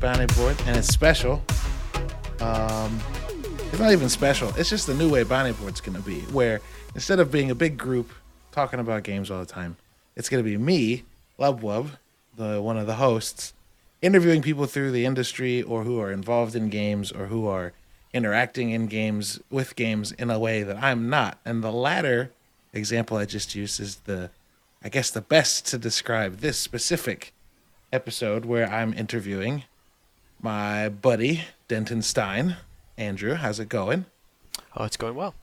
Bounty 0.00 0.26
Board, 0.34 0.56
and 0.66 0.76
it's 0.78 0.88
special. 0.88 1.42
Um, 2.40 2.98
it's 3.58 3.78
not 3.78 3.92
even 3.92 4.08
special. 4.08 4.48
It's 4.56 4.70
just 4.70 4.86
the 4.86 4.94
new 4.94 5.10
way 5.10 5.24
Bounty 5.24 5.52
Board's 5.52 5.82
gonna 5.82 6.00
be, 6.00 6.20
where 6.32 6.62
instead 6.94 7.20
of 7.20 7.30
being 7.30 7.50
a 7.50 7.54
big 7.54 7.76
group 7.76 8.10
talking 8.50 8.80
about 8.80 9.02
games 9.02 9.30
all 9.30 9.40
the 9.40 9.46
time, 9.46 9.76
it's 10.16 10.30
gonna 10.30 10.42
be 10.42 10.56
me, 10.56 11.04
Lubwub, 11.38 11.90
the 12.36 12.62
one 12.62 12.78
of 12.78 12.86
the 12.86 12.94
hosts, 12.94 13.52
interviewing 14.00 14.40
people 14.40 14.64
through 14.64 14.90
the 14.90 15.04
industry 15.04 15.62
or 15.62 15.84
who 15.84 16.00
are 16.00 16.10
involved 16.10 16.56
in 16.56 16.70
games 16.70 17.12
or 17.12 17.26
who 17.26 17.46
are 17.46 17.74
interacting 18.14 18.70
in 18.70 18.86
games 18.86 19.38
with 19.50 19.76
games 19.76 20.12
in 20.12 20.30
a 20.30 20.38
way 20.38 20.62
that 20.62 20.82
I'm 20.82 21.10
not. 21.10 21.38
And 21.44 21.62
the 21.62 21.70
latter 21.72 22.30
example 22.72 23.18
I 23.18 23.26
just 23.26 23.54
used 23.54 23.78
is 23.78 23.96
the, 23.96 24.30
I 24.82 24.88
guess, 24.88 25.10
the 25.10 25.20
best 25.20 25.66
to 25.66 25.78
describe 25.78 26.38
this 26.38 26.58
specific 26.58 27.34
episode 27.92 28.46
where 28.46 28.70
I'm 28.70 28.94
interviewing 28.94 29.64
my 30.42 30.88
buddy 30.88 31.42
Denton 31.68 32.02
Stein. 32.02 32.56
Andrew, 32.96 33.34
how's 33.34 33.58
it 33.60 33.68
going? 33.68 34.06
Oh, 34.76 34.84
it's 34.84 34.96
going 34.96 35.14
well. 35.14 35.34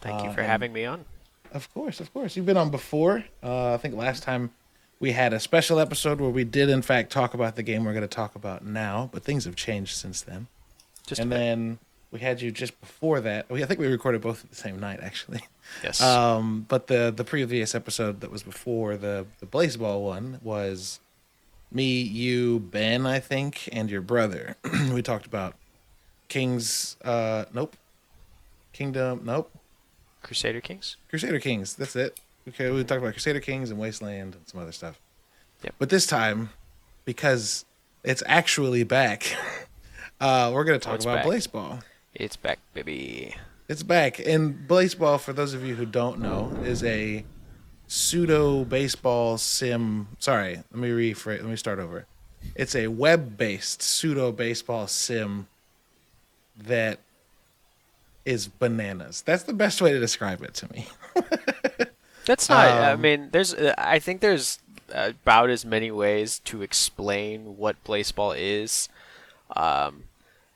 Thank 0.00 0.22
you 0.24 0.32
for 0.32 0.40
and- 0.40 0.50
having 0.50 0.72
me 0.72 0.84
on. 0.84 1.04
Of 1.52 1.72
course, 1.72 2.00
of 2.00 2.12
course. 2.12 2.36
You've 2.36 2.46
been 2.46 2.56
on 2.56 2.70
before. 2.70 3.24
Uh, 3.40 3.74
I 3.74 3.76
think 3.76 3.94
last 3.94 4.24
time 4.24 4.50
we 4.98 5.12
had 5.12 5.32
a 5.32 5.38
special 5.38 5.78
episode 5.78 6.20
where 6.20 6.30
we 6.30 6.42
did, 6.42 6.68
in 6.68 6.82
fact, 6.82 7.12
talk 7.12 7.32
about 7.32 7.54
the 7.54 7.62
game 7.62 7.84
we're 7.84 7.92
going 7.92 8.02
to 8.02 8.08
talk 8.08 8.34
about 8.34 8.64
now, 8.64 9.08
but 9.12 9.22
things 9.22 9.44
have 9.44 9.54
changed 9.54 9.94
since 9.94 10.20
then. 10.20 10.48
Just 11.06 11.20
and 11.20 11.30
then 11.30 11.78
we 12.10 12.18
had 12.18 12.42
you 12.42 12.50
just 12.50 12.80
before 12.80 13.20
that. 13.20 13.48
We, 13.48 13.62
I 13.62 13.66
think 13.66 13.78
we 13.78 13.86
recorded 13.86 14.20
both 14.20 14.42
at 14.42 14.50
the 14.50 14.56
same 14.56 14.80
night, 14.80 14.98
actually. 15.00 15.42
yes. 15.84 16.02
Um, 16.02 16.66
but 16.68 16.88
the 16.88 17.12
the 17.14 17.24
previous 17.24 17.72
episode 17.72 18.20
that 18.20 18.32
was 18.32 18.42
before 18.42 18.96
the 18.96 19.26
the 19.38 19.46
Blaseball 19.46 20.02
one 20.02 20.40
was 20.42 20.98
me, 21.74 22.02
you, 22.02 22.60
Ben, 22.60 23.06
I 23.06 23.20
think, 23.20 23.68
and 23.72 23.90
your 23.90 24.00
brother. 24.00 24.56
we 24.92 25.02
talked 25.02 25.26
about 25.26 25.54
Kings. 26.28 26.96
Uh, 27.04 27.44
nope. 27.52 27.76
Kingdom. 28.72 29.22
Nope. 29.24 29.50
Crusader 30.22 30.60
Kings. 30.60 30.96
Crusader 31.10 31.40
Kings. 31.40 31.74
That's 31.74 31.96
it. 31.96 32.18
Okay, 32.48 32.70
we 32.70 32.84
talked 32.84 33.00
about 33.00 33.12
Crusader 33.12 33.40
Kings 33.40 33.70
and 33.70 33.78
Wasteland 33.78 34.34
and 34.34 34.46
some 34.46 34.60
other 34.60 34.72
stuff. 34.72 34.98
Yep. 35.62 35.74
But 35.78 35.88
this 35.88 36.06
time, 36.06 36.50
because 37.04 37.64
it's 38.02 38.22
actually 38.26 38.84
back, 38.84 39.34
uh, 40.20 40.50
we're 40.54 40.64
going 40.64 40.78
to 40.78 40.84
talk 40.84 40.96
it's 40.96 41.04
about 41.04 41.24
back. 41.24 41.26
Blaseball. 41.26 41.82
It's 42.14 42.36
back, 42.36 42.58
baby. 42.74 43.34
It's 43.68 43.82
back. 43.82 44.18
And 44.18 44.68
Blaseball, 44.68 45.20
for 45.20 45.32
those 45.32 45.54
of 45.54 45.64
you 45.64 45.74
who 45.74 45.86
don't 45.86 46.20
know, 46.20 46.56
is 46.64 46.84
a 46.84 47.24
pseudo 47.94 48.64
baseball 48.64 49.38
sim. 49.38 50.08
Sorry, 50.18 50.56
let 50.56 50.74
me 50.74 50.88
rephrase. 50.88 51.40
Let 51.40 51.46
me 51.46 51.56
start 51.56 51.78
over. 51.78 52.06
It's 52.54 52.74
a 52.74 52.88
web-based 52.88 53.80
pseudo 53.80 54.32
Blaseball 54.32 54.88
sim 54.88 55.46
that 56.56 56.98
is 58.24 58.48
bananas. 58.48 59.22
That's 59.22 59.44
the 59.44 59.52
best 59.54 59.80
way 59.80 59.92
to 59.92 60.00
describe 60.00 60.42
it 60.42 60.54
to 60.54 60.72
me. 60.72 60.86
That's 62.26 62.48
not. 62.48 62.66
I 62.66 62.92
Um, 62.92 63.00
mean, 63.00 63.28
there's. 63.32 63.54
I 63.78 63.98
think 63.98 64.20
there's 64.20 64.58
about 64.90 65.50
as 65.50 65.64
many 65.64 65.90
ways 65.90 66.38
to 66.40 66.62
explain 66.62 67.56
what 67.56 67.82
baseball 67.84 68.32
is, 68.32 68.88
um, 69.56 70.04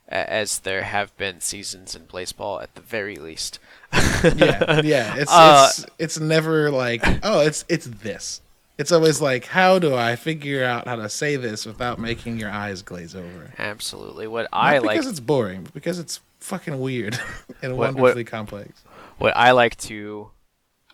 as 0.08 0.60
there 0.60 0.82
have 0.82 1.16
been 1.16 1.40
seasons 1.40 1.94
in 1.94 2.02
Blaseball 2.02 2.62
at 2.62 2.74
the 2.74 2.80
very 2.80 3.16
least. 3.16 3.58
yeah, 3.92 4.80
yeah. 4.82 5.14
It's 5.18 5.30
Uh, 5.32 5.68
it's 5.70 5.86
it's 5.98 6.20
never 6.20 6.70
like 6.70 7.02
oh, 7.22 7.40
it's 7.40 7.64
it's 7.68 7.86
this. 7.86 8.40
It's 8.78 8.92
always 8.92 9.20
like 9.20 9.46
how 9.46 9.78
do 9.78 9.94
I 9.94 10.14
figure 10.16 10.64
out 10.64 10.86
how 10.86 10.96
to 10.96 11.08
say 11.08 11.36
this 11.36 11.66
without 11.66 11.98
making 11.98 12.38
your 12.38 12.50
eyes 12.50 12.82
glaze 12.82 13.14
over? 13.14 13.52
Absolutely. 13.58 14.26
What 14.28 14.42
Not 14.52 14.62
I 14.62 14.78
like. 14.78 14.98
because 14.98 15.06
it's 15.10 15.20
boring, 15.20 15.64
but 15.64 15.74
because 15.74 15.98
it's 15.98 16.20
fucking 16.40 16.78
weird 16.80 17.18
and 17.62 17.76
What- 17.76 17.94
what- 17.94 18.00
wonderfully 18.02 18.24
complex. 18.24 18.82
what 19.18 19.36
I 19.36 19.50
like 19.50 19.76
to 19.78 20.30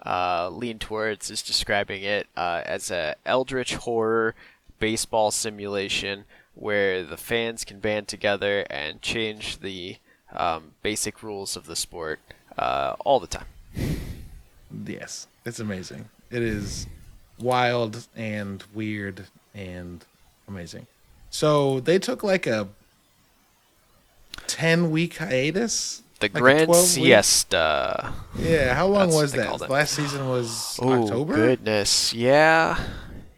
uh, 0.05 0.49
lean 0.51 0.79
towards 0.79 1.31
is 1.31 1.43
describing 1.43 2.03
it 2.03 2.27
uh, 2.37 2.63
as 2.65 2.91
a 2.91 3.15
eldritch 3.27 3.75
horror 3.77 4.35
baseball 4.79 5.31
simulation 5.31 6.25
where 6.55 7.03
the 7.03 7.17
fans 7.17 7.65
can 7.65 7.79
band 7.81 8.09
together 8.09 8.67
and 8.71 9.03
change 9.03 9.59
the 9.59 9.97
um, 10.33 10.73
basic 10.83 11.23
rules 11.23 11.57
of 11.57 11.67
the 11.67 11.77
sport 11.77 12.21
uh, 12.59 12.95
all 13.05 13.21
the 13.21 13.27
time. 13.27 13.47
Yes, 14.87 15.27
it's 15.45 15.61
amazing. 15.61 16.09
It 16.31 16.43
is 16.43 16.87
wild 17.39 18.07
and 18.17 18.63
weird 18.75 19.27
and 19.55 20.05
amazing. 20.49 20.87
So 21.31 21.81
they 21.81 21.99
took 21.99 22.23
like 22.23 22.47
a 22.47 22.69
ten 24.47 24.91
week 24.91 25.17
hiatus. 25.19 26.03
The 26.21 26.27
Like 26.27 26.35
Grand 26.35 26.67
12 26.67 26.83
week? 26.85 26.87
Siesta. 27.07 28.13
Yeah, 28.39 28.75
how 28.75 28.87
long 28.87 29.09
That's 29.11 29.17
was 29.17 29.33
that? 29.33 29.69
Last 29.69 29.95
season 29.95 30.29
was 30.29 30.79
Oh 30.81 31.03
October. 31.03 31.35
goodness, 31.35 32.15
yeah, 32.15 32.79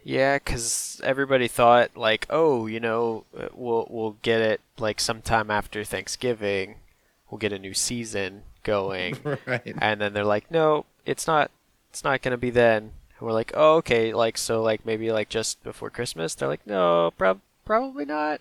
yeah. 0.07 0.37
Because 0.37 1.01
everybody 1.03 1.47
thought 1.47 1.97
like, 1.97 2.25
oh, 2.29 2.67
you 2.67 2.79
know, 2.79 3.25
uh, 3.37 3.49
we'll 3.53 3.87
we'll 3.89 4.17
get 4.21 4.41
it 4.41 4.61
like 4.79 4.99
sometime 4.99 5.51
after 5.51 5.83
Thanksgiving. 5.83 6.75
We'll 7.29 7.39
get 7.39 7.51
a 7.51 7.59
new 7.59 7.73
season 7.73 8.43
going, 8.63 9.17
right. 9.45 9.75
and 9.79 9.99
then 9.99 10.13
they're 10.13 10.23
like, 10.23 10.49
no, 10.49 10.85
it's 11.05 11.27
not. 11.27 11.51
It's 11.89 12.03
not 12.03 12.21
gonna 12.21 12.37
be 12.37 12.49
then. 12.49 12.91
And 13.19 13.27
we're 13.27 13.33
like, 13.33 13.51
oh, 13.55 13.75
okay, 13.77 14.13
like 14.13 14.37
so, 14.37 14.61
like 14.61 14.85
maybe 14.85 15.11
like 15.11 15.29
just 15.29 15.61
before 15.63 15.89
Christmas. 15.89 16.35
They're 16.35 16.47
like, 16.47 16.65
no, 16.65 17.11
prob- 17.17 17.41
probably 17.65 18.05
not. 18.05 18.39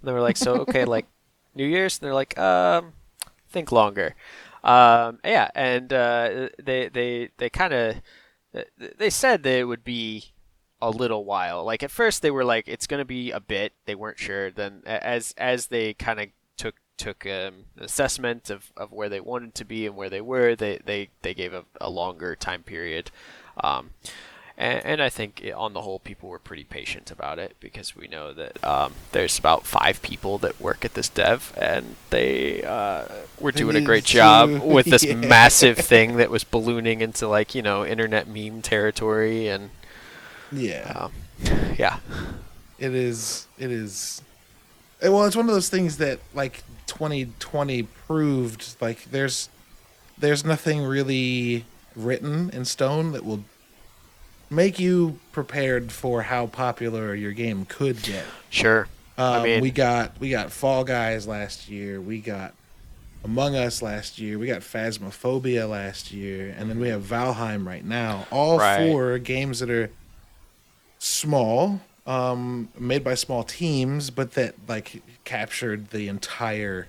And 0.00 0.08
then 0.08 0.14
we're 0.14 0.20
like, 0.20 0.36
so 0.36 0.56
okay, 0.60 0.84
like 0.84 1.06
New 1.54 1.66
Year's. 1.66 1.98
And 1.98 2.06
they're 2.06 2.14
like, 2.14 2.38
um, 2.38 2.94
think 3.50 3.70
longer. 3.70 4.14
Um, 4.64 5.18
yeah, 5.24 5.50
and 5.54 5.92
uh, 5.92 6.48
they 6.62 6.88
they 6.88 7.30
they 7.36 7.50
kind 7.50 7.74
of 7.74 7.96
they 8.98 9.10
said 9.10 9.42
that 9.42 9.58
it 9.58 9.64
would 9.64 9.84
be 9.84 10.32
a 10.82 10.90
little 10.90 11.24
while. 11.24 11.64
Like 11.64 11.82
at 11.82 11.90
first 11.90 12.20
they 12.20 12.30
were 12.30 12.44
like 12.44 12.68
it's 12.68 12.86
going 12.86 13.00
to 13.00 13.06
be 13.06 13.30
a 13.30 13.40
bit. 13.40 13.72
They 13.86 13.94
weren't 13.94 14.18
sure. 14.18 14.50
Then 14.50 14.82
as 14.84 15.32
as 15.38 15.68
they 15.68 15.94
kind 15.94 16.20
of 16.20 16.26
took 16.58 16.74
took 16.98 17.24
um, 17.26 17.64
assessment 17.78 18.50
of, 18.50 18.70
of 18.76 18.92
where 18.92 19.08
they 19.08 19.20
wanted 19.20 19.54
to 19.54 19.64
be 19.64 19.86
and 19.86 19.96
where 19.96 20.10
they 20.10 20.20
were, 20.20 20.54
they 20.54 20.78
they, 20.84 21.08
they 21.22 21.32
gave 21.34 21.54
a, 21.54 21.64
a 21.80 21.88
longer 21.88 22.36
time 22.36 22.62
period. 22.62 23.10
Um, 23.62 23.90
and, 24.58 24.84
and 24.84 25.02
I 25.02 25.08
think 25.08 25.42
i- 25.44 25.50
on 25.52 25.72
the 25.72 25.80
whole, 25.80 25.98
people 25.98 26.28
were 26.28 26.38
pretty 26.38 26.64
patient 26.64 27.10
about 27.10 27.38
it 27.38 27.56
because 27.58 27.96
we 27.96 28.06
know 28.06 28.32
that 28.34 28.62
um, 28.62 28.92
there's 29.12 29.38
about 29.38 29.64
five 29.66 30.02
people 30.02 30.36
that 30.38 30.60
work 30.60 30.84
at 30.84 30.92
this 30.94 31.08
dev, 31.08 31.52
and 31.56 31.96
they 32.10 32.62
uh, 32.62 33.04
were 33.40 33.50
doing 33.52 33.76
a 33.76 33.80
great 33.80 34.04
job 34.04 34.50
with 34.62 34.86
this 34.90 35.06
massive 35.14 35.78
thing 35.78 36.16
that 36.18 36.30
was 36.30 36.44
ballooning 36.44 37.00
into 37.00 37.26
like 37.26 37.54
you 37.54 37.62
know 37.62 37.84
internet 37.84 38.28
meme 38.28 38.60
territory, 38.62 39.48
and 39.48 39.70
Yeah. 40.52 40.92
um, 40.94 41.12
yeah, 41.78 41.98
it 42.78 42.94
is 42.94 43.46
it 43.58 43.70
is 43.70 44.22
eh, 45.00 45.08
well 45.08 45.24
it's 45.24 45.36
one 45.36 45.48
of 45.48 45.54
those 45.54 45.68
things 45.68 45.96
that 45.98 46.20
like 46.34 46.62
2020 46.86 47.82
proved 47.84 48.76
like 48.80 49.04
there's 49.10 49.48
there's 50.18 50.44
nothing 50.44 50.82
really 50.84 51.64
written 51.96 52.50
in 52.50 52.64
stone 52.64 53.12
that 53.12 53.24
will 53.24 53.44
make 54.50 54.78
you 54.78 55.18
prepared 55.32 55.90
for 55.90 56.22
how 56.22 56.46
popular 56.46 57.14
your 57.14 57.32
game 57.32 57.64
could 57.64 58.02
get 58.02 58.24
sure. 58.50 58.86
um, 59.18 59.40
I 59.40 59.42
mean- 59.44 59.62
we 59.62 59.70
got 59.70 60.18
we 60.20 60.30
got 60.30 60.52
fall 60.52 60.84
guys 60.84 61.26
last 61.26 61.68
year 61.68 62.00
we 62.00 62.18
got 62.20 62.52
among 63.24 63.54
us 63.56 63.80
last 63.82 64.18
year 64.18 64.38
we 64.38 64.46
got 64.48 64.60
phasmophobia 64.60 65.68
last 65.68 66.12
year 66.12 66.54
and 66.58 66.68
then 66.68 66.78
we 66.78 66.88
have 66.88 67.02
valheim 67.02 67.66
right 67.66 67.84
now 67.84 68.26
all 68.30 68.58
Right. 68.58 68.88
four 68.90 69.18
games 69.18 69.60
that 69.60 69.70
are 69.70 69.90
small 71.04 71.80
um 72.06 72.68
made 72.78 73.02
by 73.02 73.14
small 73.14 73.42
teams 73.42 74.08
but 74.10 74.32
that 74.32 74.54
like 74.68 75.02
captured 75.24 75.90
the 75.90 76.06
entire 76.06 76.86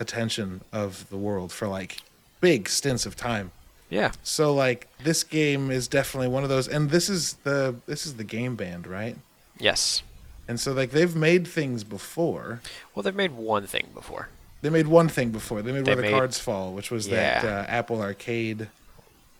attention 0.00 0.62
of 0.72 1.08
the 1.10 1.16
world 1.16 1.52
for 1.52 1.68
like 1.68 1.98
big 2.40 2.68
stints 2.68 3.04
of 3.04 3.14
time. 3.16 3.50
Yeah, 3.90 4.12
so 4.22 4.54
like 4.54 4.86
this 5.02 5.24
game 5.24 5.70
is 5.70 5.88
definitely 5.88 6.28
one 6.28 6.42
of 6.42 6.48
those 6.50 6.68
and 6.68 6.90
this 6.90 7.08
is 7.08 7.34
the 7.44 7.74
this 7.86 8.06
is 8.06 8.14
the 8.16 8.24
game 8.24 8.54
band 8.56 8.86
right? 8.86 9.16
Yes. 9.58 10.02
and 10.46 10.58
so 10.60 10.72
like 10.72 10.90
they've 10.90 11.16
made 11.16 11.46
things 11.46 11.84
before. 11.84 12.60
Well, 12.94 13.02
they've 13.02 13.14
made 13.14 13.32
one 13.32 13.66
thing 13.66 13.88
before. 13.94 14.28
they 14.62 14.70
made 14.70 14.86
one 14.86 15.08
thing 15.08 15.30
before. 15.30 15.62
They 15.62 15.72
made 15.72 15.84
They 15.84 15.90
where 15.92 15.96
the 15.96 16.02
made- 16.02 16.12
cards 16.12 16.38
fall 16.38 16.72
which 16.72 16.90
was 16.90 17.08
that 17.08 17.44
uh, 17.44 17.64
apple 17.68 18.00
arcade 18.02 18.68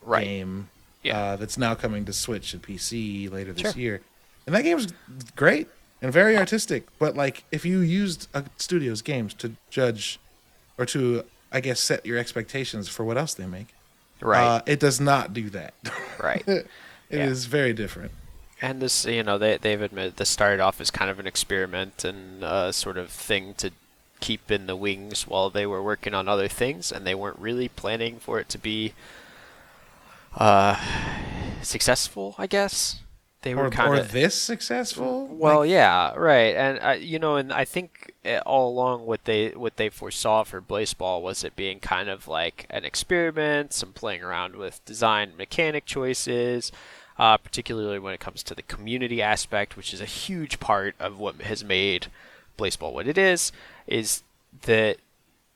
Right. 0.03 0.25
game 0.25 0.69
Yeah. 1.09 1.19
uh, 1.33 1.37
that's 1.37 1.59
now 1.59 1.75
coming 1.75 2.05
to 2.07 2.13
Switch 2.13 2.53
and 2.53 2.63
PC 2.63 3.29
later 3.31 3.53
this 3.53 3.73
Sure. 3.73 3.81
year. 3.81 4.01
And 4.47 4.55
that 4.55 4.63
game's 4.63 4.89
great 5.37 5.69
and 6.01 6.13
very 6.13 6.37
artistic. 6.37 6.87
But 6.99 7.17
like, 7.17 7.45
if 7.53 7.65
you 7.65 7.81
used 7.81 8.29
a 8.35 8.45
studio's 8.57 9.03
games 9.03 9.35
to 9.35 9.53
judge, 9.71 10.19
or 10.79 10.87
to 10.87 11.25
I 11.51 11.61
guess 11.61 11.81
set 11.81 12.05
your 12.07 12.19
expectations 12.19 12.89
for 12.89 13.05
what 13.05 13.17
else 13.19 13.35
they 13.35 13.47
make, 13.47 13.69
Right. 14.21 14.45
uh, 14.45 14.63
it 14.67 14.79
does 14.81 15.01
not 15.01 15.33
do 15.33 15.51
that. 15.51 15.75
right. 16.19 16.45
It 17.11 17.21
is 17.21 17.45
Yeah. 17.47 17.51
very 17.51 17.73
different. 17.73 18.11
and 18.61 18.83
this, 18.83 19.07
you 19.07 19.23
know, 19.23 19.39
they 19.39 19.57
they've 19.57 19.81
admitted 19.81 20.17
this 20.17 20.29
started 20.29 20.61
off 20.61 20.79
as 20.81 20.91
kind 20.91 21.11
of 21.11 21.19
an 21.19 21.27
experiment 21.27 22.05
and 22.05 22.43
uh, 22.45 22.71
sort 22.73 22.99
of 22.99 23.09
thing 23.11 23.55
to 23.55 23.71
keep 24.21 24.51
in 24.51 24.67
the 24.67 24.75
wings 24.77 25.27
while 25.29 25.49
they 25.49 25.65
were 25.65 25.83
working 25.83 26.13
on 26.13 26.29
other 26.29 26.49
things, 26.49 26.91
and 26.93 27.07
they 27.07 27.15
weren't 27.15 27.39
really 27.39 27.69
planning 27.69 28.19
for 28.19 28.39
it 28.41 28.49
to 28.51 28.59
be 28.59 28.93
uh, 30.37 30.77
successful. 31.63 32.35
I 32.39 32.47
guess 32.47 33.01
they 33.43 33.55
were 33.55 33.71
kind 33.71 33.95
or 33.95 34.01
of 34.01 34.13
this 34.13 34.35
successful. 34.35 35.29
well, 35.29 35.61
Like, 35.61 35.71
yeah, 35.71 36.15
right, 36.17 36.57
and 36.57 36.79
uh, 36.83 36.91
you 36.91 37.19
know, 37.19 37.37
and 37.37 37.53
I 37.53 37.65
think 37.65 38.13
uh, 38.25 38.41
all 38.45 38.69
along 38.71 39.07
what 39.07 39.25
they 39.25 39.51
what 39.51 39.77
they 39.77 39.89
foresaw 39.89 40.43
for 40.43 40.61
Blaseball 40.61 41.23
was 41.23 41.45
it 41.45 41.55
being 41.55 41.79
kind 41.79 42.09
of 42.09 42.27
like 42.27 42.67
an 42.69 42.85
experiment, 42.85 43.73
some 43.73 43.93
playing 43.93 44.23
around 44.23 44.57
with 44.57 44.85
design 44.85 45.33
mechanic 45.37 45.87
choices, 45.87 46.73
uh, 47.19 47.37
particularly 47.37 48.01
when 48.01 48.13
it 48.13 48.21
comes 48.21 48.43
to 48.43 48.55
the 48.55 48.63
community 48.63 49.23
aspect, 49.23 49.77
which 49.77 49.95
is 49.95 50.01
a 50.01 50.07
huge 50.07 50.59
part 50.59 50.97
of 50.99 51.19
what 51.19 51.41
has 51.43 51.63
made 51.63 52.09
Blaseball 52.59 52.93
what 52.93 53.07
it 53.07 53.19
is. 53.19 53.53
Is 53.87 54.25
that 54.63 54.97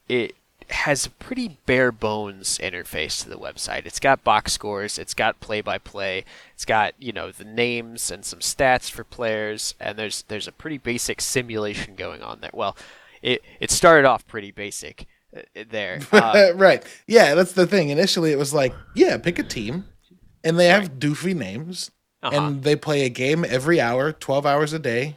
it 0.08 0.36
has 0.72 1.06
a 1.06 1.10
pretty 1.10 1.58
bare 1.66 1.92
bones 1.92 2.58
interface 2.58 3.22
to 3.22 3.28
the 3.28 3.36
website. 3.36 3.86
It's 3.86 4.00
got 4.00 4.24
box 4.24 4.52
scores, 4.52 4.98
it's 4.98 5.14
got 5.14 5.40
play 5.40 5.60
by 5.60 5.78
play, 5.78 6.24
it's 6.54 6.64
got, 6.64 6.94
you 6.98 7.12
know, 7.12 7.30
the 7.30 7.44
names 7.44 8.10
and 8.10 8.24
some 8.24 8.40
stats 8.40 8.90
for 8.90 9.04
players, 9.04 9.74
and 9.78 9.98
there's 9.98 10.24
there's 10.28 10.48
a 10.48 10.52
pretty 10.52 10.78
basic 10.78 11.20
simulation 11.20 11.94
going 11.94 12.22
on 12.22 12.40
there. 12.40 12.50
Well, 12.52 12.76
it 13.22 13.42
it 13.60 13.70
started 13.70 14.06
off 14.06 14.26
pretty 14.26 14.50
basic 14.50 15.06
uh, 15.36 15.42
there. 15.70 16.00
Uh, 16.10 16.52
right. 16.54 16.84
Yeah, 17.06 17.34
that's 17.34 17.52
the 17.52 17.66
thing. 17.66 17.90
Initially, 17.90 18.32
it 18.32 18.38
was 18.38 18.54
like, 18.54 18.75
yeah, 18.94 19.16
pick 19.18 19.38
a 19.38 19.42
team, 19.42 19.84
and 20.42 20.58
they 20.58 20.66
have 20.66 20.98
doofy 20.98 21.34
names, 21.34 21.90
uh-huh. 22.22 22.36
and 22.36 22.62
they 22.62 22.76
play 22.76 23.04
a 23.04 23.08
game 23.08 23.44
every 23.48 23.80
hour, 23.80 24.12
twelve 24.12 24.46
hours 24.46 24.72
a 24.72 24.78
day, 24.78 25.16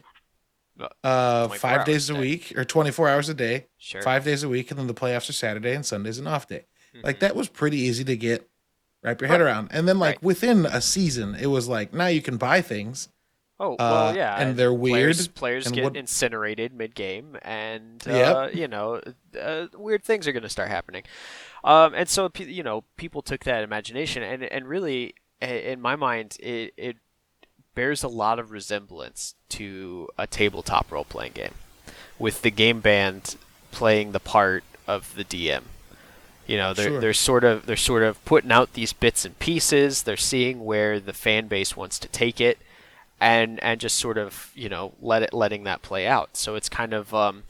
Uh, 0.78 0.88
uh, 1.04 1.46
24 1.46 1.58
five 1.58 1.86
days 1.86 2.10
a 2.10 2.14
day. 2.14 2.20
week, 2.20 2.52
or 2.56 2.64
twenty-four 2.64 3.08
hours 3.08 3.28
a 3.28 3.34
day, 3.34 3.66
Sure. 3.78 4.02
five 4.02 4.24
days 4.24 4.42
a 4.42 4.48
week, 4.48 4.70
and 4.70 4.78
then 4.78 4.86
the 4.86 4.94
playoffs 4.94 5.28
are 5.30 5.32
Saturday 5.32 5.74
and 5.74 5.86
Sunday's 5.86 6.18
an 6.18 6.26
off 6.26 6.46
day. 6.46 6.66
Like 7.02 7.16
Mhm. 7.16 7.20
that 7.20 7.36
was 7.36 7.48
pretty 7.48 7.78
easy 7.78 8.04
to 8.04 8.16
get 8.16 8.48
wrap 9.02 9.20
your 9.20 9.28
head 9.28 9.40
Right. 9.40 9.46
around. 9.46 9.68
And 9.72 9.86
then 9.88 9.98
like 9.98 10.16
Right. 10.16 10.22
within 10.22 10.66
a 10.66 10.80
season, 10.80 11.34
it 11.34 11.46
was 11.46 11.68
like 11.68 11.92
now 11.94 12.06
you 12.08 12.20
can 12.22 12.36
buy 12.36 12.60
things. 12.60 13.08
Oh 13.58 13.76
well, 13.78 14.08
Uh, 14.08 14.12
yeah, 14.14 14.36
and 14.38 14.56
they're 14.58 14.72
weird, 14.74 15.16
players 15.34 15.64
and 15.64 15.74
get 15.74 15.84
what- 15.84 15.96
incinerated 15.96 16.74
mid-game, 16.74 17.38
and 17.40 18.06
uh, 18.06 18.48
Yep. 18.50 18.54
you 18.54 18.68
know, 18.68 19.00
uh, 19.40 19.68
weird 19.74 20.04
things 20.04 20.28
are 20.28 20.32
going 20.32 20.42
to 20.42 20.48
start 20.50 20.68
happening. 20.68 21.04
Um, 21.64 21.94
and 21.94 22.06
so 22.06 22.30
you 22.36 22.62
know, 22.62 22.84
people 22.98 23.22
took 23.22 23.44
that 23.44 23.62
imagination, 23.64 24.22
and 24.22 24.42
and 24.44 24.68
really, 24.68 25.14
in 25.40 25.80
my 25.80 25.96
mind, 25.96 26.36
it 26.40 26.74
it 26.76 26.96
bears 27.76 28.02
a 28.02 28.08
lot 28.08 28.40
of 28.40 28.50
resemblance 28.50 29.36
to 29.50 30.08
a 30.18 30.26
tabletop 30.26 30.90
role-playing 30.90 31.32
game, 31.32 31.54
with 32.18 32.42
the 32.42 32.50
game 32.50 32.80
band 32.80 33.36
playing 33.70 34.10
the 34.10 34.18
part 34.18 34.64
of 34.88 35.14
the 35.14 35.22
DM. 35.24 35.62
You 36.48 36.56
know, 36.56 36.74
they're 36.74 36.88
Sure. 36.90 37.00
they're 37.00 37.12
sort 37.12 37.44
of 37.44 37.66
they're 37.66 37.76
sort 37.76 38.02
of 38.02 38.24
putting 38.24 38.50
out 38.52 38.72
these 38.72 38.92
bits 38.92 39.24
and 39.24 39.38
pieces. 39.38 40.02
They're 40.04 40.16
seeing 40.16 40.64
where 40.64 40.98
the 40.98 41.12
fan 41.12 41.46
base 41.48 41.76
wants 41.76 41.98
to 42.00 42.08
take 42.08 42.40
it, 42.40 42.58
and 43.20 43.62
and 43.62 43.80
just 43.80 43.96
sort 43.98 44.16
of 44.18 44.50
you 44.54 44.68
know 44.68 44.92
let 45.00 45.22
it 45.22 45.32
letting 45.32 45.64
that 45.64 45.82
play 45.82 46.06
out. 46.06 46.36
So 46.36 46.54
it's 46.54 46.68
kind 46.68 46.92
of 46.92 47.12
um, 47.12 47.42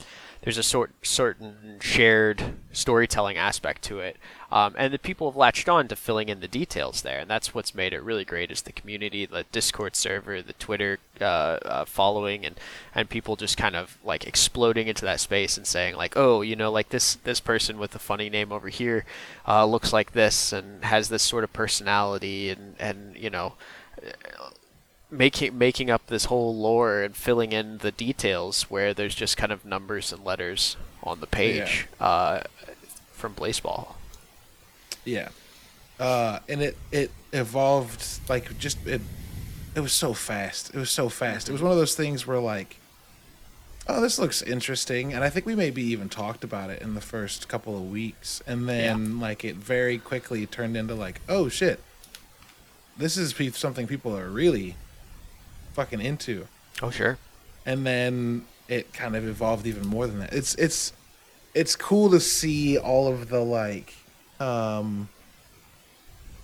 there's 0.46 0.58
a 0.58 0.62
sort 0.62 0.92
certain 1.02 1.78
shared 1.80 2.54
storytelling 2.70 3.36
aspect 3.36 3.82
to 3.82 3.98
it, 3.98 4.16
um, 4.52 4.76
and 4.78 4.94
the 4.94 4.98
people 4.98 5.28
have 5.28 5.36
latched 5.36 5.68
on 5.68 5.88
to 5.88 5.96
filling 5.96 6.28
in 6.28 6.38
the 6.38 6.46
details 6.46 7.02
there, 7.02 7.18
and 7.18 7.28
that's 7.28 7.52
what's 7.52 7.74
made 7.74 7.92
it 7.92 8.00
really 8.00 8.24
great. 8.24 8.52
Is 8.52 8.62
the 8.62 8.70
community, 8.70 9.26
the 9.26 9.44
Discord 9.50 9.96
server, 9.96 10.40
the 10.40 10.52
Twitter 10.52 11.00
uh, 11.20 11.24
uh, 11.24 11.84
following, 11.84 12.46
and 12.46 12.60
and 12.94 13.10
people 13.10 13.34
just 13.34 13.56
kind 13.56 13.74
of 13.74 13.98
like 14.04 14.24
exploding 14.24 14.86
into 14.86 15.04
that 15.04 15.18
space 15.18 15.56
and 15.56 15.66
saying 15.66 15.96
like, 15.96 16.16
oh, 16.16 16.42
you 16.42 16.54
know, 16.54 16.70
like 16.70 16.90
this 16.90 17.16
this 17.16 17.40
person 17.40 17.76
with 17.76 17.90
the 17.90 17.98
funny 17.98 18.30
name 18.30 18.52
over 18.52 18.68
here 18.68 19.04
uh, 19.48 19.66
looks 19.66 19.92
like 19.92 20.12
this 20.12 20.52
and 20.52 20.84
has 20.84 21.08
this 21.08 21.24
sort 21.24 21.42
of 21.42 21.52
personality, 21.52 22.50
and 22.50 22.76
and 22.78 23.16
you 23.16 23.30
know 23.30 23.54
making 25.10 25.56
making 25.56 25.90
up 25.90 26.06
this 26.06 26.26
whole 26.26 26.54
lore 26.54 27.02
and 27.02 27.16
filling 27.16 27.52
in 27.52 27.78
the 27.78 27.92
details 27.92 28.64
where 28.64 28.92
there's 28.92 29.14
just 29.14 29.36
kind 29.36 29.52
of 29.52 29.64
numbers 29.64 30.12
and 30.12 30.24
letters 30.24 30.76
on 31.02 31.20
the 31.20 31.26
page 31.26 31.86
uh, 32.00 32.40
from 33.12 33.34
Blaseball. 33.34 33.94
Yeah. 35.04 35.28
Uh, 35.98 36.40
and 36.48 36.60
it 36.60 36.76
it 36.90 37.10
evolved 37.32 38.20
like 38.28 38.56
just 38.58 38.84
it 38.86 39.00
it 39.74 39.80
was 39.80 39.92
so 39.92 40.12
fast. 40.12 40.74
It 40.74 40.78
was 40.78 40.90
so 40.90 41.08
fast. 41.08 41.48
It 41.48 41.52
was 41.52 41.62
one 41.62 41.72
of 41.72 41.78
those 41.78 41.94
things 41.94 42.26
where 42.26 42.40
like 42.40 42.76
oh 43.88 44.00
this 44.00 44.18
looks 44.18 44.42
interesting 44.42 45.12
and 45.12 45.22
I 45.22 45.30
think 45.30 45.46
we 45.46 45.54
maybe 45.54 45.82
even 45.82 46.08
talked 46.08 46.42
about 46.42 46.70
it 46.70 46.82
in 46.82 46.94
the 46.94 47.00
first 47.00 47.46
couple 47.46 47.76
of 47.76 47.88
weeks 47.88 48.42
and 48.46 48.68
then 48.68 49.20
like 49.20 49.44
it 49.44 49.54
very 49.54 49.98
quickly 49.98 50.44
turned 50.46 50.76
into 50.76 50.94
like 50.94 51.20
oh 51.28 51.48
shit. 51.48 51.80
This 52.98 53.16
is 53.16 53.34
something 53.54 53.86
people 53.86 54.16
are 54.16 54.28
really 54.28 54.74
fucking 55.76 56.00
into. 56.00 56.46
Oh 56.82 56.90
sure. 56.90 57.18
and 57.64 57.86
then 57.86 58.44
it 58.68 58.92
kind 58.92 59.14
of 59.14 59.26
evolved 59.28 59.66
even 59.66 59.86
more 59.86 60.06
than 60.06 60.18
that. 60.18 60.32
It's 60.32 60.54
it's 60.56 60.92
it's 61.54 61.76
cool 61.76 62.10
to 62.10 62.18
see 62.20 62.76
all 62.78 63.06
of 63.08 63.28
the 63.28 63.40
like 63.40 63.94
um 64.40 65.08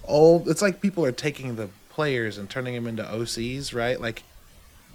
all 0.05 0.49
it's 0.49 0.63
like 0.63 0.81
people 0.81 1.05
are 1.05 1.13
taking 1.13 1.57
the 1.57 1.69
players 1.91 2.39
and 2.39 2.49
turning 2.49 2.75
them 2.75 2.87
into 2.87 3.03
OCs, 3.03 3.75
right? 3.75 4.01
Like 4.01 4.23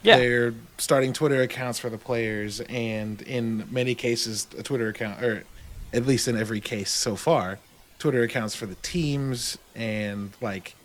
Yeah. 0.04 0.18
they're 0.18 0.54
starting 0.78 1.14
Twitter 1.14 1.42
accounts 1.42 1.80
for 1.80 1.90
the 1.90 1.98
players 1.98 2.60
and 2.62 3.22
in 3.24 3.68
many 3.72 3.96
cases 3.96 4.48
a 4.58 4.64
Twitter 4.64 4.88
account 4.90 5.24
or 5.24 5.44
at 5.94 6.06
least 6.06 6.28
in 6.28 6.38
every 6.38 6.60
case 6.60 6.92
so 6.92 7.16
far, 7.16 7.60
Twitter 8.00 8.22
accounts 8.24 8.56
for 8.56 8.66
the 8.66 8.76
teams 8.76 9.58
and 9.76 10.32
like 10.42 10.76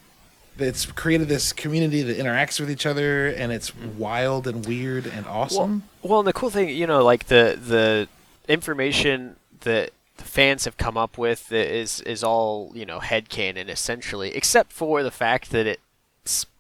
it's 0.58 0.86
created 0.86 1.28
this 1.28 1.52
community 1.52 2.02
that 2.02 2.18
interacts 2.18 2.60
with 2.60 2.70
each 2.70 2.86
other 2.86 3.28
and 3.28 3.52
it's 3.52 3.74
wild 3.74 4.46
and 4.46 4.66
weird 4.66 5.06
and 5.06 5.26
awesome. 5.26 5.84
Well, 6.02 6.20
and 6.20 6.28
the 6.28 6.32
cool 6.32 6.50
thing, 6.50 6.68
you 6.68 6.86
know, 6.86 7.04
like 7.04 7.26
the 7.26 7.58
the 7.60 8.08
information 8.48 9.36
that 9.60 9.90
the 10.16 10.24
fans 10.24 10.64
have 10.64 10.76
come 10.76 10.96
up 10.96 11.16
with 11.16 11.52
is 11.52 12.00
is 12.02 12.22
all 12.22 12.72
you 12.74 12.86
know 12.86 13.00
headcanon 13.00 13.68
essentially, 13.68 14.34
except 14.34 14.72
for 14.72 15.02
the 15.02 15.10
fact 15.10 15.50
that 15.50 15.66
it 15.66 15.80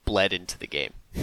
bled 0.04 0.32
into 0.32 0.58
the 0.58 0.66
game. 0.66 0.92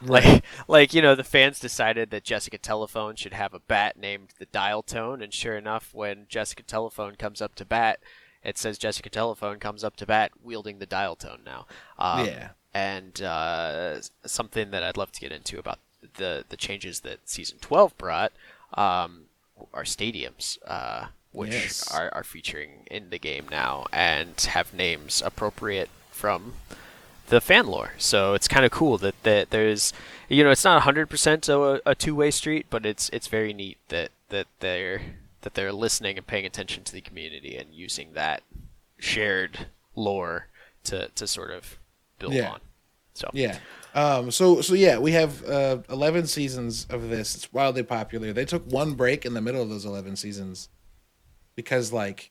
Like, 0.00 0.44
like 0.68 0.94
you 0.94 1.02
know, 1.02 1.16
the 1.16 1.24
fans 1.24 1.58
decided 1.58 2.10
that 2.10 2.22
Jessica 2.22 2.56
Telephone 2.56 3.16
should 3.16 3.32
have 3.32 3.52
a 3.52 3.58
bat 3.58 3.96
named 3.96 4.28
the 4.38 4.46
Dial 4.46 4.80
Tone, 4.82 5.20
and 5.20 5.34
sure 5.34 5.56
enough, 5.56 5.90
when 5.92 6.26
Jessica 6.28 6.62
Telephone 6.62 7.16
comes 7.16 7.42
up 7.42 7.56
to 7.56 7.64
bat, 7.64 7.98
it 8.44 8.58
says 8.58 8.78
Jessica 8.78 9.08
Telephone 9.10 9.58
comes 9.58 9.82
up 9.84 9.96
to 9.96 10.06
bat 10.06 10.32
wielding 10.42 10.78
the 10.78 10.86
Dial 10.86 11.16
Tone 11.16 11.40
now. 11.44 11.66
Um, 11.98 12.26
Yeah. 12.26 12.48
And 12.74 13.20
uh, 13.22 14.00
something 14.24 14.70
that 14.70 14.82
I'd 14.82 14.96
love 14.96 15.10
to 15.12 15.20
get 15.20 15.32
into 15.32 15.58
about 15.58 15.78
the 16.16 16.44
the 16.48 16.56
changes 16.56 17.00
that 17.00 17.28
season 17.28 17.58
twelve 17.60 17.96
brought 17.98 18.32
um, 18.74 19.22
are 19.74 19.82
stadiums, 19.84 20.58
uh, 20.66 21.06
which 21.32 21.50
Yes. 21.52 21.92
are, 21.92 22.10
are 22.14 22.22
featuring 22.24 22.86
in 22.90 23.10
the 23.10 23.18
game 23.18 23.46
now 23.50 23.86
and 23.92 24.38
have 24.52 24.72
names 24.74 25.22
appropriate 25.24 25.88
from 26.10 26.54
the 27.28 27.40
fan 27.40 27.66
lore. 27.66 27.92
So 27.98 28.34
it's 28.34 28.48
kind 28.48 28.64
of 28.64 28.70
cool 28.70 28.96
that, 28.98 29.20
that 29.22 29.50
there's, 29.50 29.92
you 30.28 30.42
know, 30.44 30.50
it's 30.50 30.64
not 30.64 30.82
100% 30.82 31.48
a, 31.48 31.90
a 31.90 31.94
two-way 31.94 32.30
street, 32.30 32.66
but 32.70 32.86
it's 32.86 33.08
it's 33.10 33.26
very 33.26 33.52
neat 33.52 33.78
that 33.88 34.10
that 34.28 34.46
they're 34.60 35.00
that 35.42 35.54
they're 35.54 35.72
listening 35.72 36.16
and 36.18 36.26
paying 36.26 36.44
attention 36.46 36.84
to 36.84 36.92
the 36.92 37.00
community 37.00 37.56
and 37.56 37.74
using 37.74 38.12
that 38.14 38.42
shared 38.98 39.66
lore 39.94 40.48
to 40.84 41.08
to 41.08 41.26
sort 41.26 41.50
of 41.50 41.78
build 42.18 42.34
Yeah. 42.34 42.50
on. 42.50 42.60
So 43.14 43.30
Yeah. 43.32 43.58
Um, 43.94 44.30
so 44.30 44.60
so 44.60 44.74
yeah, 44.74 44.98
we 44.98 45.12
have 45.12 45.44
uh, 45.48 45.78
eleven 45.88 46.26
seasons 46.26 46.86
of 46.90 47.08
this. 47.08 47.34
It's 47.34 47.52
wildly 47.52 47.82
popular. 47.82 48.32
They 48.32 48.44
took 48.44 48.64
one 48.70 48.94
break 48.94 49.24
in 49.24 49.34
the 49.34 49.40
middle 49.40 49.62
of 49.62 49.68
those 49.68 49.84
eleven 49.84 50.14
seasons 50.16 50.68
because 51.54 51.92
like 51.92 52.30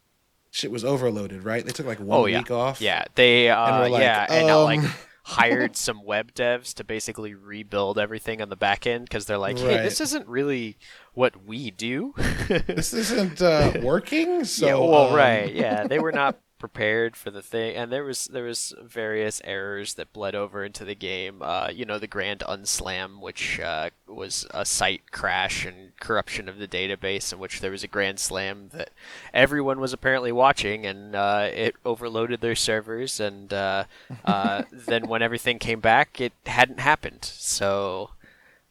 shit 0.52 0.72
was 0.72 0.86
overloaded, 0.86 1.44
right? 1.44 1.66
They 1.66 1.72
took 1.72 1.86
like 1.86 2.00
one 2.00 2.20
oh 2.20 2.26
yeah, 2.26 2.38
week 2.40 2.52
off. 2.52 2.80
yeah, 2.82 3.04
they 3.16 3.50
uh, 3.50 3.80
we're 3.82 3.90
like, 3.90 4.02
yeah, 4.02 4.26
and 4.30 4.48
not 4.48 4.64
like 4.64 4.80
um, 4.80 4.90
hired 5.24 5.76
some 5.76 6.06
web 6.06 6.34
devs 6.34 6.74
to 6.76 6.84
basically 6.86 7.34
rebuild 7.34 8.00
everything 8.00 8.42
on 8.42 8.48
the 8.50 8.56
back 8.56 8.88
end 8.88 9.04
because 9.06 9.26
they're 9.26 9.38
like, 9.38 9.58
hey, 9.58 9.76
Right. 9.76 9.84
this 9.84 10.00
isn't 10.00 10.26
really 10.28 10.78
what 11.18 11.46
we 11.48 11.72
do. 11.72 12.14
This 12.48 12.94
isn't 12.94 13.42
uh, 13.42 13.74
working. 13.84 14.46
So 14.46 14.66
yeah, 14.66 14.74
well, 14.76 15.08
um, 15.10 15.14
right, 15.14 15.54
yeah, 15.54 15.86
they 15.86 16.00
were 16.00 16.14
not 16.14 16.38
prepared 16.60 17.18
for 17.18 17.30
the 17.30 17.42
thing, 17.42 17.76
and 17.76 17.92
there 17.92 18.06
was 18.06 18.26
there 18.26 18.46
was 18.46 18.74
various 18.82 19.42
errors 19.44 19.96
that 19.96 20.14
bled 20.14 20.34
over 20.34 20.64
into 20.64 20.86
the 20.86 20.96
game. 20.96 21.42
Uh, 21.42 21.70
you 21.74 21.84
know, 21.84 22.00
the 22.00 22.08
grand 22.08 22.42
unslam, 22.48 23.20
which 23.20 23.60
uh, 23.60 23.90
was 24.08 24.48
a 24.52 24.64
site 24.64 25.12
crash 25.12 25.66
and 25.66 25.92
corruption 26.00 26.48
of 26.48 26.58
the 26.58 26.68
database, 26.68 27.34
in 27.34 27.40
which 27.40 27.60
there 27.60 27.72
was 27.72 27.84
a 27.84 27.88
grand 27.88 28.20
slam 28.20 28.70
that 28.72 28.92
everyone 29.34 29.82
was 29.82 29.92
apparently 29.92 30.32
watching, 30.32 30.86
and 30.86 31.16
uh, 31.16 31.50
it 31.52 31.76
overloaded 31.84 32.40
their 32.40 32.56
servers. 32.56 33.20
And 33.20 33.52
uh, 33.52 33.86
uh, 34.24 34.64
then 34.72 35.08
when 35.08 35.22
everything 35.22 35.60
came 35.60 35.82
back, 35.82 36.22
it 36.22 36.34
hadn't 36.46 36.80
happened. 36.80 37.26
So, 37.26 38.12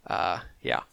uh, 0.07 0.41
yeah. 0.63 0.85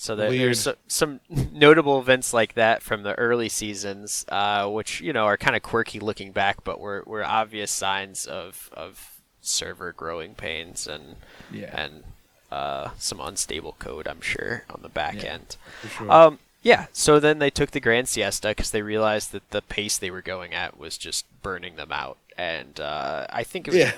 So 0.00 0.14
there, 0.14 0.30
there's 0.30 0.68
some 0.86 1.18
notable 1.28 1.98
events 1.98 2.32
like 2.32 2.54
that 2.54 2.84
from 2.84 3.02
the 3.02 3.18
early 3.18 3.48
seasons, 3.48 4.24
uh, 4.28 4.68
which 4.68 5.00
you 5.00 5.12
know 5.12 5.24
are 5.24 5.36
kind 5.36 5.56
of 5.56 5.62
quirky 5.64 5.98
looking 5.98 6.30
back, 6.30 6.62
but 6.62 6.78
were, 6.78 7.02
were 7.04 7.24
obvious 7.24 7.72
signs 7.72 8.24
of 8.24 8.70
of 8.72 9.20
server 9.40 9.90
growing 9.92 10.36
pains 10.36 10.86
and 10.86 11.16
Yeah. 11.50 11.70
and 11.76 12.04
uh, 12.52 12.90
some 12.96 13.18
unstable 13.20 13.74
code, 13.80 14.06
I'm 14.06 14.20
sure, 14.20 14.62
on 14.70 14.82
the 14.82 14.88
back 14.88 15.16
Yeah, 15.16 15.32
end. 15.34 15.56
sure. 15.96 16.10
Um, 16.12 16.38
yeah. 16.62 16.86
So 16.92 17.18
then 17.18 17.40
they 17.40 17.50
took 17.50 17.72
the 17.72 17.80
grand 17.80 18.08
siesta 18.08 18.48
because 18.50 18.70
they 18.70 18.82
realized 18.82 19.32
that 19.32 19.50
the 19.50 19.62
pace 19.62 19.98
they 19.98 20.12
were 20.12 20.22
going 20.22 20.54
at 20.54 20.78
was 20.78 20.96
just 20.96 21.26
burning 21.42 21.74
them 21.74 21.90
out, 21.90 22.18
and 22.38 22.78
uh, 22.78 23.26
I 23.30 23.42
think 23.42 23.66
it 23.66 23.72
was, 23.72 23.80
Yeah. 23.80 23.92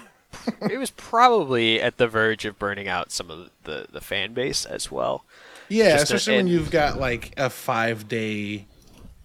it 0.71 0.79
was 0.79 0.91
probably 0.93 1.79
at 1.83 1.99
the 1.99 2.09
verge 2.09 2.47
of 2.47 2.59
burning 2.59 2.89
out 2.89 3.13
some 3.13 3.31
of 3.31 3.51
the 3.65 3.87
the 3.93 4.01
fan 4.01 4.33
base 4.33 4.65
as 4.65 4.91
well. 4.91 5.25
Yeah, 5.71 5.93
Just 5.93 6.05
especially 6.05 6.33
when 6.35 6.41
and- 6.41 6.49
you've 6.51 6.71
got 6.71 7.01
like 7.01 7.33
a 7.39 7.49
five 7.49 8.09
day 8.09 8.67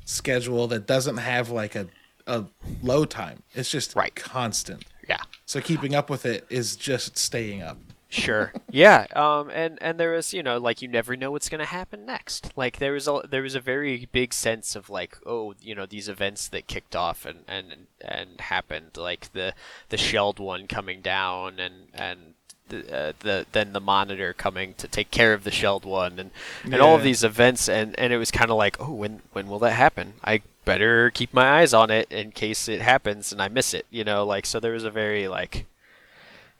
schedule 0.06 0.68
that 0.68 0.86
doesn't 0.88 1.18
have 1.18 1.50
like 1.50 1.76
a, 1.76 1.88
a 2.28 2.46
low 2.82 3.06
time. 3.06 3.44
It's 3.54 3.70
just 3.70 3.96
Right. 3.96 4.16
constant. 4.16 4.86
Yeah. 5.10 5.18
So 5.46 5.62
keeping 5.62 5.94
up 5.96 6.10
with 6.10 6.26
it 6.26 6.46
is 6.50 6.76
just 6.76 7.18
staying 7.18 7.62
up. 7.62 7.78
Sure. 8.10 8.54
Yeah. 8.70 9.08
Um. 9.14 9.50
And 9.50 9.78
and 9.82 10.00
there 10.00 10.12
was 10.14 10.34
you 10.34 10.42
know 10.42 10.58
like 10.58 10.82
you 10.82 10.88
never 10.88 11.18
know 11.18 11.32
what's 11.32 11.50
gonna 11.50 11.66
happen 11.66 12.06
next. 12.06 12.54
Like 12.56 12.78
there 12.78 12.94
was 12.94 13.08
a 13.10 13.22
there 13.30 13.42
was 13.42 13.56
a 13.56 13.60
very 13.60 14.08
big 14.12 14.32
sense 14.34 14.76
of 14.76 14.90
like 14.90 15.18
oh 15.26 15.54
you 15.60 15.76
know 15.76 15.86
these 15.86 16.08
events 16.08 16.48
that 16.50 16.68
kicked 16.68 16.96
off 16.96 17.26
and 17.26 17.40
and 17.48 17.88
and 18.00 18.40
happened 18.40 18.92
like 18.96 19.34
the 19.34 19.54
the 19.90 19.98
shelled 19.98 20.40
one 20.40 20.68
coming 20.68 21.02
down 21.02 21.60
and 21.60 21.88
and. 21.94 22.35
The, 22.68 22.96
uh, 22.96 23.14
the 23.20 23.46
then 23.52 23.74
the 23.74 23.80
monitor 23.80 24.34
coming 24.34 24.74
to 24.80 24.88
take 24.88 25.12
care 25.12 25.34
of 25.34 25.44
the 25.44 25.52
shelled 25.52 25.86
one 25.86 26.18
and, 26.18 26.32
and 26.64 26.82
all 26.82 26.96
of 26.96 27.04
these 27.04 27.24
events. 27.24 27.70
And, 27.70 27.98
and 28.00 28.12
it 28.12 28.18
was 28.18 28.32
kind 28.32 28.50
of 28.50 28.58
like 28.58 28.78
oh 28.80 28.92
when 28.92 29.22
when 29.34 29.48
will 29.48 29.60
that 29.60 29.74
happen? 29.74 30.14
I 30.24 30.42
better 30.66 31.12
keep 31.12 31.34
my 31.34 31.62
eyes 31.62 31.74
on 31.74 31.92
it 31.92 32.12
in 32.12 32.32
case 32.32 32.68
it 32.68 32.82
happens 32.82 33.32
and 33.32 33.40
I 33.40 33.48
miss 33.48 33.74
it 33.74 33.86
you 33.92 34.04
know 34.04 34.26
like 34.26 34.48
so 34.48 34.60
there 34.60 34.74
was 34.74 34.84
a 34.84 34.90
very 34.90 35.28
like 35.28 35.68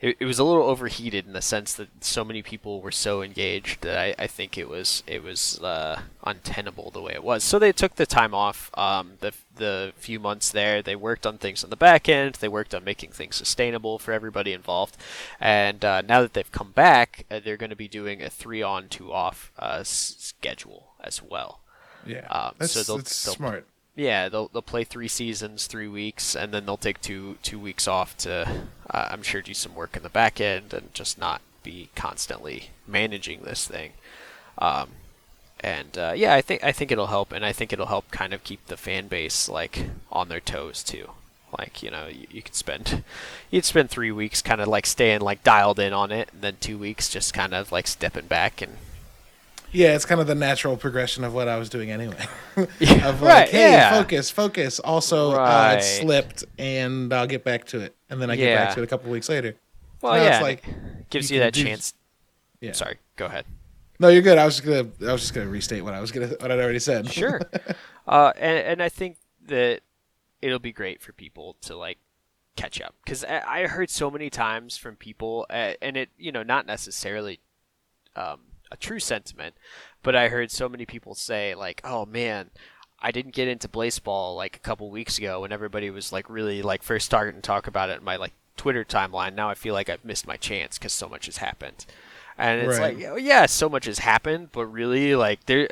it, 0.06 0.18
it 0.20 0.26
was 0.26 0.40
a 0.40 0.44
little 0.44 0.64
overheated 0.64 1.26
in 1.26 1.34
the 1.34 1.42
sense 1.42 1.74
that 1.74 2.04
so 2.04 2.24
many 2.24 2.42
people 2.42 2.82
were 2.82 2.92
so 2.92 3.22
engaged 3.22 3.82
that 3.82 3.98
I, 3.98 4.24
I 4.24 4.28
think 4.28 4.58
it 4.58 4.70
was 4.70 5.04
it 5.08 5.24
was 5.24 5.60
uh, 5.60 6.02
untenable 6.24 6.92
the 6.92 7.02
way 7.02 7.14
it 7.14 7.24
was. 7.24 7.44
So 7.44 7.58
they 7.60 7.72
took 7.72 7.96
the 7.96 8.06
time 8.06 8.34
off. 8.34 8.70
Um, 8.78 9.14
the 9.20 9.34
the 9.56 9.94
few 9.98 10.20
months 10.20 10.52
there, 10.52 10.82
they 10.82 10.96
worked 10.96 11.26
on 11.26 11.38
things 11.38 11.64
on 11.64 11.70
the 11.70 11.76
back 11.78 12.08
end. 12.10 12.36
They 12.36 12.48
worked 12.50 12.76
on 12.76 12.84
making 12.84 13.12
things 13.12 13.36
sustainable 13.36 13.98
for 14.00 14.12
everybody 14.12 14.52
involved. 14.54 14.98
And 15.40 15.84
uh, 15.84 16.02
now 16.02 16.22
that 16.22 16.34
they've 16.34 16.52
come 16.52 16.72
back, 16.72 17.26
uh, 17.32 17.40
they're 17.44 17.58
going 17.58 17.70
to 17.70 17.76
be 17.76 17.88
doing 17.88 18.22
a 18.22 18.30
three 18.30 18.62
on 18.62 18.90
two 18.90 19.12
off 19.14 19.52
uh, 19.58 19.78
s- 19.80 20.16
schedule 20.20 20.94
as 21.02 21.22
well. 21.24 21.62
Yeah. 22.06 22.28
Um, 22.30 22.56
that's 22.60 22.74
so 22.74 22.84
they'll- 22.84 22.98
that's 22.98 23.24
they'll- 23.24 23.36
smart. 23.36 23.68
Yeah, 23.96 24.28
they'll 24.28 24.50
they'll 24.50 24.62
play 24.62 24.84
three 24.84 25.08
seasons, 25.08 25.68
three 25.68 25.88
weeks, 25.88 26.36
and 26.36 26.54
then 26.54 26.66
they'll 26.66 26.76
take 26.78 27.00
two 27.02 27.38
two 27.42 27.58
weeks 27.60 27.88
off 27.88 28.18
to, 28.20 28.66
uh, 28.90 29.08
I'm 29.10 29.24
sure, 29.24 29.42
do 29.42 29.54
some 29.54 29.74
work 29.74 29.96
in 29.96 30.04
the 30.04 30.10
back 30.10 30.42
end 30.42 30.74
and 30.74 30.94
just 30.94 31.18
not 31.18 31.42
be 31.64 31.90
constantly 31.96 32.72
managing 32.88 33.42
this 33.42 33.68
thing. 33.68 33.94
Um, 34.58 34.90
and 35.62 35.98
uh, 35.98 36.14
yeah, 36.16 36.34
I 36.34 36.42
think 36.42 36.62
I 36.64 36.74
think 36.74 36.92
it'll 36.92 37.08
help, 37.08 37.32
and 37.32 37.46
I 37.46 37.54
think 37.54 37.72
it'll 37.72 37.86
help 37.86 38.12
kind 38.12 38.34
of 38.34 38.44
keep 38.44 38.66
the 38.68 38.78
fan 38.78 39.08
base 39.08 39.48
like 39.48 39.86
on 40.12 40.28
their 40.28 40.42
toes 40.42 40.84
too. 40.84 41.12
Like 41.58 41.82
you 41.82 41.90
know, 41.90 42.08
you, 42.08 42.28
you 42.30 42.42
could 42.42 42.56
spend 42.56 43.04
you'd 43.50 43.64
spend 43.64 43.90
three 43.90 44.12
weeks 44.12 44.42
kind 44.42 44.60
of 44.60 44.68
like 44.68 44.86
staying 44.86 45.22
like 45.22 45.42
dialed 45.44 45.80
in 45.80 45.94
on 45.94 46.12
it, 46.12 46.30
and 46.34 46.42
then 46.42 46.58
two 46.60 46.78
weeks 46.78 47.08
just 47.10 47.34
kind 47.34 47.54
of 47.54 47.72
like 47.72 47.88
stepping 47.88 48.26
back 48.28 48.62
and 48.62 48.76
Yeah, 49.72 49.96
it's 49.96 50.06
kind 50.06 50.22
of 50.22 50.28
the 50.28 50.36
natural 50.36 50.78
progression 50.78 51.24
of 51.24 51.34
what 51.34 51.48
I 51.48 51.58
was 51.58 51.70
doing 51.70 51.92
anyway. 51.92 52.26
Yeah, 52.80 53.10
of 53.10 53.22
like, 53.22 53.30
right, 53.30 53.50
hey, 53.50 53.72
yeah. 53.72 53.90
focus, 53.92 54.32
focus. 54.32 54.80
Also, 54.80 55.34
uh, 55.34 55.76
it 55.78 55.84
slipped, 55.84 56.46
and 56.58 57.12
I'll 57.14 57.28
get 57.28 57.44
back 57.44 57.66
to 57.68 57.82
it, 57.82 57.94
and 58.10 58.22
then 58.22 58.30
I 58.30 58.38
get 58.38 58.48
Yeah. 58.50 58.66
back 58.66 58.76
to 58.76 58.82
it 58.82 58.84
a 58.86 58.88
couple 58.88 59.12
weeks 59.12 59.28
later. 59.28 59.56
well, 60.02 60.14
now 60.16 60.24
yeah, 60.24 60.36
it's 60.36 60.42
like 60.42 60.64
gives 61.10 61.30
you 61.30 61.36
you, 61.36 61.40
that 61.42 61.54
do- 61.54 61.64
chance. 61.66 61.94
Yeah. 62.62 62.72
Sorry, 62.72 62.98
go 63.18 63.26
ahead. 63.26 63.46
No, 64.00 64.08
you're 64.08 64.22
good. 64.22 64.38
I 64.38 64.46
was 64.46 64.56
just 64.62 64.66
gonna, 64.66 64.90
I 65.10 65.12
was 65.12 65.22
just 65.22 65.34
gonna 65.34 65.50
restate 65.50 65.84
what 65.84 65.94
I 65.94 66.00
was 66.00 66.12
gonna, 66.14 66.28
what 66.28 66.50
I'd 66.52 66.60
already 66.60 66.80
said. 66.80 67.12
Sure. 67.12 67.42
uh, 68.08 68.32
and 68.38 68.58
and 68.60 68.82
I 68.84 68.88
think 68.88 69.18
that 69.48 69.82
it'll 70.42 70.60
be 70.60 70.72
great 70.72 71.02
for 71.02 71.12
people 71.12 71.58
to 71.64 71.76
like 71.76 71.98
catch 72.56 72.80
up 72.80 72.96
because 73.04 73.26
I, 73.26 73.64
I 73.64 73.68
heard 73.68 73.90
so 73.90 74.10
many 74.10 74.30
times 74.30 74.78
from 74.78 74.96
people, 74.96 75.46
uh, 75.50 75.74
and 75.82 75.98
it 75.98 76.10
you 76.18 76.32
know 76.32 76.44
not 76.44 76.66
necessarily 76.66 77.42
um, 78.16 78.40
a 78.72 78.78
true 78.78 79.00
sentiment, 79.00 79.56
but 80.04 80.16
I 80.16 80.30
heard 80.30 80.52
so 80.52 80.68
many 80.70 80.86
people 80.86 81.16
say 81.16 81.56
like, 81.56 81.82
"Oh 81.84 82.06
man." 82.06 82.50
I 83.02 83.12
didn't 83.12 83.36
get 83.36 83.48
into 83.50 83.68
Blaseball 83.68 84.36
like 84.36 84.56
a 84.56 84.60
couple 84.60 84.90
weeks 84.90 85.18
ago 85.20 85.42
when 85.42 85.52
everybody 85.52 85.92
was 85.92 86.12
like 86.12 86.28
really 86.30 86.64
like 86.64 86.82
first 86.82 87.06
starting 87.06 87.36
to 87.36 87.42
talk 87.42 87.68
about 87.68 87.90
it 87.92 88.00
in 88.00 88.04
my 88.04 88.16
like 88.16 88.32
Twitter 88.58 88.84
timeline. 88.84 89.36
Now 89.36 89.50
I 89.50 89.54
feel 89.54 89.74
like 89.76 89.90
I've 89.90 90.04
missed 90.06 90.26
my 90.26 90.38
chance 90.38 90.78
because 90.80 90.94
so 90.94 91.08
much 91.08 91.28
has 91.28 91.38
happened, 91.38 91.86
and 92.38 92.62
it's 92.62 92.80
Right. 92.80 92.98
like, 92.98 93.06
oh, 93.08 93.16
yeah, 93.18 93.46
so 93.46 93.70
much 93.70 93.86
has 93.86 94.00
happened, 94.00 94.50
but 94.54 94.66
really 94.68 95.14
like 95.14 95.46
there, 95.46 95.68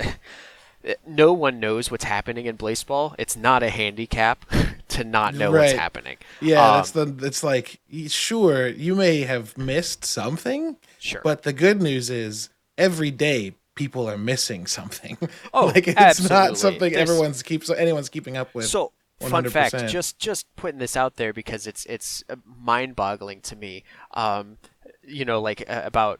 no 1.07 1.33
one 1.33 1.59
knows 1.59 1.89
what's 1.89 2.03
happening 2.03 2.45
in 2.45 2.57
Blaseball. 2.57 3.15
It's 3.17 3.37
not 3.37 3.63
a 3.63 3.69
handicap 3.69 4.45
to 4.89 5.03
not 5.03 5.33
know 5.33 5.51
what's 5.51 5.71
happening. 5.71 6.17
Yeah, 6.41 6.61
Um, 6.63 6.75
that's 6.77 6.91
the. 6.91 7.15
It's 7.25 7.43
like 7.43 7.79
sure 8.07 8.67
you 8.67 8.95
may 8.95 9.21
have 9.21 9.57
missed 9.57 10.03
something, 10.05 10.75
Sure. 10.99 11.21
but 11.23 11.43
the 11.43 11.53
good 11.53 11.81
news 11.81 12.09
is 12.09 12.49
every 12.77 13.11
day 13.11 13.55
people 13.75 14.07
are 14.09 14.17
missing 14.17 14.65
something. 14.67 15.17
Oh, 15.53 15.67
like 15.67 15.87
it's 15.87 15.97
absolutely. 15.99 16.35
not 16.35 16.57
something 16.57 16.93
There's- 16.93 17.09
everyone's 17.09 17.43
keeps 17.43 17.69
anyone's 17.69 18.09
keeping 18.09 18.37
up 18.37 18.53
with. 18.55 18.65
So, 18.65 18.91
fun 19.19 19.49
fact, 19.49 19.75
just 19.87 20.17
just 20.19 20.47
putting 20.55 20.79
this 20.79 20.97
out 20.97 21.15
there 21.17 21.31
because 21.33 21.67
it's 21.67 21.85
it's 21.85 22.23
mind-boggling 22.45 23.41
to 23.41 23.55
me. 23.55 23.83
Um, 24.13 24.57
you 25.03 25.25
know, 25.25 25.39
like 25.41 25.63
uh, 25.69 25.81
about 25.85 26.19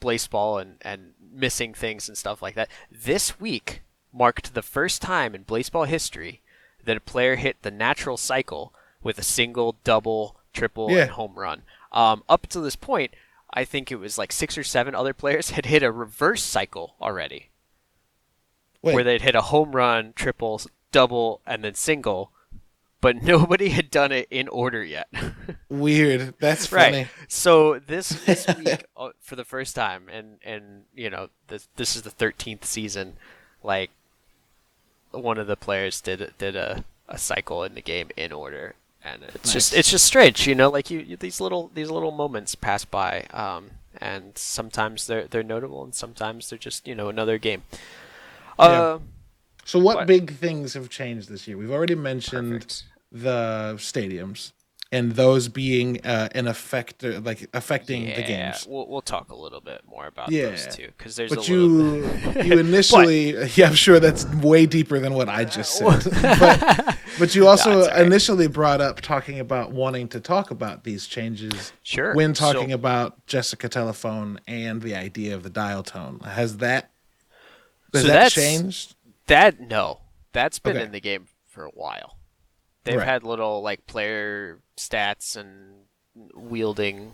Blaseball 0.00 0.60
and 0.60 0.76
and 0.82 1.12
missing 1.32 1.74
things 1.74 2.08
and 2.08 2.16
stuff 2.16 2.42
like 2.42 2.54
that. 2.54 2.68
This 2.90 3.38
week 3.40 3.82
marked 4.12 4.54
the 4.54 4.62
first 4.62 5.02
time 5.02 5.34
in 5.34 5.44
Blaseball 5.44 5.86
history 5.86 6.40
that 6.84 6.96
a 6.96 7.00
player 7.00 7.36
hit 7.36 7.62
the 7.62 7.70
natural 7.70 8.16
cycle 8.16 8.72
with 9.02 9.18
a 9.18 9.22
single, 9.22 9.76
double, 9.84 10.36
triple, 10.52 10.90
Yeah. 10.90 11.02
and 11.02 11.10
home 11.12 11.34
run. 11.36 11.62
Um, 11.92 12.22
up 12.28 12.46
to 12.48 12.60
this 12.60 12.76
point, 12.76 13.12
I 13.52 13.64
think 13.64 13.90
it 13.90 13.96
was 13.96 14.18
like 14.18 14.32
six 14.32 14.58
or 14.58 14.64
seven 14.64 14.94
other 14.94 15.14
players 15.14 15.50
had 15.50 15.66
hit 15.66 15.82
a 15.82 15.92
reverse 15.92 16.42
cycle 16.42 16.94
already 17.00 17.50
Wait, 18.82 18.94
where 18.94 19.04
they'd 19.04 19.22
hit 19.22 19.34
a 19.34 19.42
home 19.42 19.72
run, 19.72 20.12
triple, 20.14 20.60
double, 20.92 21.40
and 21.46 21.64
then 21.64 21.74
single, 21.74 22.30
but 23.00 23.16
nobody 23.22 23.70
had 23.70 23.90
done 23.90 24.12
it 24.12 24.28
in 24.30 24.48
order 24.48 24.82
yet. 24.82 25.08
weird. 25.68 26.34
That's 26.38 26.72
right. 26.72 26.92
funny. 26.92 27.06
So 27.28 27.78
this 27.78 28.08
this 28.24 28.46
week, 28.58 28.84
uh, 28.96 29.10
for 29.20 29.36
the 29.36 29.44
first 29.44 29.74
time, 29.76 30.08
and 30.10 30.38
and 30.44 30.84
you 30.94 31.10
know 31.10 31.28
this 31.48 31.68
this 31.76 31.96
is 31.96 32.02
the 32.02 32.10
thirteenth 32.10 32.64
season, 32.64 33.14
like 33.62 33.90
one 35.10 35.38
of 35.38 35.46
the 35.46 35.56
players 35.56 36.00
did 36.00 36.32
did 36.38 36.56
a, 36.56 36.84
a 37.08 37.18
cycle 37.18 37.64
in 37.64 37.74
the 37.74 37.82
game 37.82 38.10
in 38.16 38.32
order. 38.32 38.74
And 39.06 39.22
it's 39.34 39.52
just 39.52 39.72
it's 39.72 39.90
just 39.90 40.04
strange, 40.04 40.46
you 40.48 40.54
know, 40.56 40.68
like 40.68 40.90
you, 40.90 40.98
you 40.98 41.16
these 41.16 41.40
little 41.40 41.70
these 41.74 41.90
little 41.90 42.10
moments 42.10 42.54
pass 42.56 42.84
by, 42.84 43.12
um, 43.32 43.70
and 43.98 44.36
sometimes 44.36 45.06
they're 45.06 45.26
they're 45.28 45.44
notable, 45.54 45.84
and 45.84 45.94
sometimes 45.94 46.50
they're 46.50 46.58
just 46.58 46.88
you 46.88 46.94
know 46.96 47.08
another 47.08 47.38
game. 47.38 47.62
Uh, 48.58 48.98
So, 49.64 49.78
what 49.78 49.96
What? 49.96 50.06
big 50.06 50.32
things 50.32 50.74
have 50.74 50.88
changed 50.88 51.28
this 51.28 51.46
year? 51.46 51.56
We've 51.56 51.70
already 51.72 51.94
mentioned 51.96 52.52
Perfect. 52.52 52.84
the 53.12 53.74
stadiums 53.78 54.52
and 54.96 55.12
those 55.12 55.48
being 55.48 56.00
uh, 56.04 56.28
an 56.32 56.46
effect, 56.48 57.02
like 57.02 57.48
affecting 57.54 58.06
the 58.06 58.22
games. 58.22 58.66
We'll, 58.68 58.86
we'll 58.88 59.02
talk 59.02 59.30
a 59.30 59.34
little 59.36 59.60
bit 59.60 59.82
more 59.88 60.06
about 60.06 60.30
Yeah. 60.30 60.50
those 60.50 60.74
two 60.74 60.88
because 60.96 61.16
there's 61.16 61.30
But 61.30 61.48
a 61.48 61.52
little. 61.52 62.34
you, 62.34 62.42
you 62.44 62.58
initially, 62.58 63.30
yeah, 63.54 63.68
I'm 63.68 63.74
sure 63.74 64.00
that's 64.00 64.24
way 64.36 64.66
deeper 64.66 64.98
than 64.98 65.14
what 65.14 65.28
I 65.28 65.44
just 65.44 65.74
said. 65.76 66.04
but, 66.40 66.96
but 67.18 67.34
you 67.34 67.46
also 67.46 67.82
all 67.82 67.86
right. 67.88 68.00
initially 68.06 68.46
brought 68.48 68.80
up 68.80 69.00
talking 69.00 69.38
about 69.40 69.72
wanting 69.72 70.08
to 70.08 70.20
talk 70.20 70.50
about 70.50 70.84
these 70.84 71.06
changes 71.06 71.72
Sure. 71.82 72.14
when 72.14 72.32
talking 72.32 72.70
So- 72.70 72.74
about 72.74 73.26
Jessica 73.26 73.68
Telephone 73.68 74.40
and 74.48 74.80
the 74.82 74.94
idea 74.94 75.34
of 75.34 75.42
the 75.42 75.50
dial 75.50 75.82
tone. 75.82 76.20
Has 76.24 76.56
that 76.58 76.90
has 77.92 78.02
So 78.02 78.08
that 78.08 78.32
changed? 78.32 78.94
That 79.26 79.60
no, 79.60 80.00
that's 80.32 80.58
been 80.58 80.76
Okay. 80.76 80.86
in 80.86 80.92
the 80.92 81.00
game 81.00 81.26
for 81.46 81.64
a 81.64 81.70
while. 81.70 82.16
They've 82.84 82.96
Right. 82.98 83.06
had 83.06 83.24
little 83.24 83.62
like 83.62 83.86
player 83.86 84.60
stats 84.76 85.36
and 85.36 85.86
wielding 86.34 87.12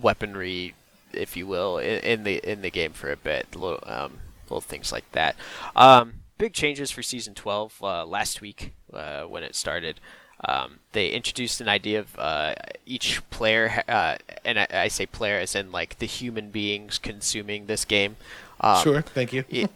weaponry 0.00 0.74
if 1.16 1.36
you 1.36 1.46
will, 1.46 1.78
in, 1.78 2.00
in 2.00 2.24
the 2.24 2.36
in 2.48 2.62
the 2.62 2.70
game 2.70 2.92
for 2.92 3.10
a 3.10 3.16
bit. 3.16 3.54
Little 3.54 3.82
um, 3.86 4.18
little 4.44 4.60
things 4.60 4.92
like 4.92 5.10
that. 5.12 5.36
Um, 5.74 6.14
big 6.38 6.52
changes 6.52 6.90
for 6.90 7.02
season 7.02 7.34
12 7.34 7.82
uh, 7.82 8.06
last 8.06 8.40
week 8.40 8.74
uh, 8.92 9.24
when 9.24 9.42
it 9.42 9.54
started. 9.54 10.00
Um, 10.44 10.80
they 10.92 11.08
introduced 11.08 11.62
an 11.62 11.68
idea 11.68 12.00
of 12.00 12.18
uh, 12.18 12.54
each 12.84 13.28
player, 13.30 13.82
uh, 13.88 14.16
and 14.44 14.60
I, 14.60 14.66
I, 14.70 14.88
say 14.88 15.06
player 15.06 15.38
as 15.38 15.54
in 15.54 15.72
like 15.72 15.98
the 15.98 16.06
human 16.06 16.50
beings 16.50 16.98
consuming 16.98 17.66
this 17.66 17.86
game. 17.86 18.16
Um, 18.60 18.82
sure, 18.82 19.00
thank 19.00 19.32
you. 19.32 19.44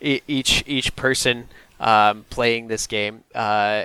each 0.00 0.64
each 0.66 0.96
person 0.96 1.48
um, 1.78 2.24
playing 2.30 2.68
this 2.68 2.86
game 2.86 3.24
uh, 3.34 3.84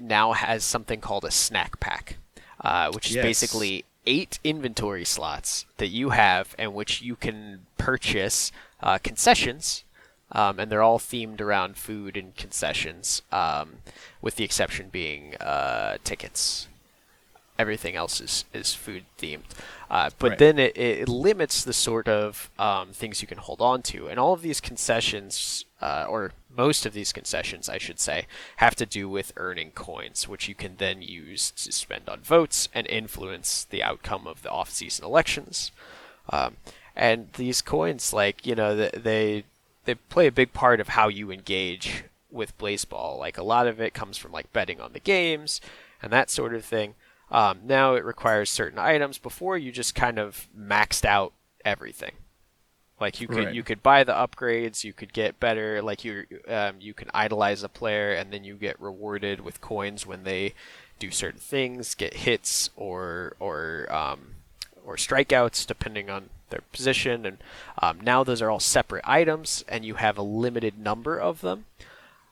now 0.00 0.32
has 0.32 0.64
something 0.64 1.00
called 1.00 1.24
a 1.24 1.30
snack 1.30 1.80
pack, 1.80 2.16
uh, 2.60 2.90
which 2.92 3.08
is 3.08 3.16
yes. 3.16 3.24
basically 3.24 3.84
eight 4.06 4.38
inventory 4.44 5.04
slots 5.04 5.66
that 5.78 5.88
you 5.88 6.10
have 6.10 6.54
and 6.58 6.74
which 6.74 7.02
you 7.02 7.16
can 7.16 7.66
purchase 7.76 8.52
uh, 8.80 8.98
concessions 8.98 9.84
um, 10.32 10.58
and 10.58 10.70
they're 10.70 10.82
all 10.82 10.98
themed 10.98 11.40
around 11.40 11.76
food 11.76 12.16
and 12.16 12.34
concessions, 12.36 13.22
um, 13.30 13.76
with 14.20 14.36
the 14.36 14.44
exception 14.44 14.88
being 14.88 15.36
uh, 15.36 15.98
tickets. 16.04 16.68
Everything 17.58 17.96
else 17.96 18.20
is, 18.20 18.44
is 18.52 18.74
food 18.74 19.04
themed. 19.18 19.44
Uh, 19.90 20.10
but 20.18 20.30
right. 20.30 20.38
then 20.38 20.58
it, 20.58 20.76
it 20.76 21.08
limits 21.08 21.64
the 21.64 21.72
sort 21.72 22.08
of 22.08 22.50
um, 22.58 22.88
things 22.92 23.22
you 23.22 23.28
can 23.28 23.38
hold 23.38 23.60
on 23.60 23.82
to. 23.82 24.08
And 24.08 24.18
all 24.18 24.32
of 24.32 24.42
these 24.42 24.60
concessions, 24.60 25.64
uh, 25.80 26.06
or 26.08 26.32
most 26.56 26.86
of 26.86 26.92
these 26.92 27.12
concessions, 27.12 27.68
I 27.68 27.78
should 27.78 28.00
say, 28.00 28.26
have 28.56 28.74
to 28.76 28.86
do 28.86 29.08
with 29.08 29.32
earning 29.36 29.70
coins, 29.70 30.26
which 30.26 30.48
you 30.48 30.54
can 30.54 30.76
then 30.78 31.02
use 31.02 31.50
to 31.52 31.72
spend 31.72 32.08
on 32.08 32.20
votes 32.20 32.68
and 32.74 32.86
influence 32.88 33.64
the 33.64 33.82
outcome 33.82 34.26
of 34.26 34.42
the 34.42 34.50
off 34.50 34.70
season 34.70 35.04
elections. 35.04 35.70
Um, 36.30 36.56
and 36.96 37.32
these 37.34 37.62
coins, 37.62 38.12
like, 38.12 38.46
you 38.46 38.54
know, 38.54 38.74
they 38.74 39.44
they 39.84 39.94
play 39.94 40.26
a 40.26 40.32
big 40.32 40.52
part 40.52 40.80
of 40.80 40.88
how 40.88 41.08
you 41.08 41.30
engage 41.30 42.04
with 42.30 42.58
Blaseball. 42.58 43.18
Like 43.18 43.38
a 43.38 43.42
lot 43.42 43.66
of 43.66 43.80
it 43.80 43.94
comes 43.94 44.18
from 44.18 44.32
like 44.32 44.52
betting 44.52 44.80
on 44.80 44.92
the 44.92 45.00
games 45.00 45.60
and 46.02 46.12
that 46.12 46.30
sort 46.30 46.54
of 46.54 46.64
thing. 46.64 46.94
Um, 47.30 47.60
now 47.64 47.94
it 47.94 48.04
requires 48.04 48.50
certain 48.50 48.78
items. 48.78 49.18
Before 49.18 49.58
you 49.58 49.72
just 49.72 49.94
kind 49.94 50.18
of 50.18 50.48
maxed 50.56 51.04
out 51.04 51.32
everything. 51.64 52.12
Like 52.98 53.20
you 53.20 53.28
could 53.28 53.44
right. 53.44 53.54
you 53.54 53.62
could 53.62 53.82
buy 53.82 54.04
the 54.04 54.14
upgrades, 54.14 54.82
you 54.82 54.94
could 54.94 55.12
get 55.12 55.38
better. 55.38 55.82
Like 55.82 56.02
you 56.02 56.24
um, 56.48 56.76
you 56.80 56.94
can 56.94 57.10
idolize 57.12 57.62
a 57.62 57.68
player, 57.68 58.12
and 58.12 58.32
then 58.32 58.42
you 58.42 58.54
get 58.54 58.80
rewarded 58.80 59.40
with 59.42 59.60
coins 59.60 60.06
when 60.06 60.24
they 60.24 60.54
do 60.98 61.10
certain 61.10 61.40
things, 61.40 61.94
get 61.94 62.14
hits 62.14 62.70
or 62.74 63.36
or 63.38 63.86
um, 63.92 64.36
or 64.86 64.96
strikeouts, 64.96 65.66
depending 65.66 66.08
on 66.08 66.30
their 66.48 66.62
position. 66.72 67.26
And 67.26 67.38
um, 67.82 68.00
now 68.00 68.24
those 68.24 68.40
are 68.40 68.50
all 68.50 68.60
separate 68.60 69.04
items, 69.06 69.62
and 69.68 69.84
you 69.84 69.96
have 69.96 70.16
a 70.16 70.22
limited 70.22 70.78
number 70.78 71.20
of 71.20 71.42
them. 71.42 71.66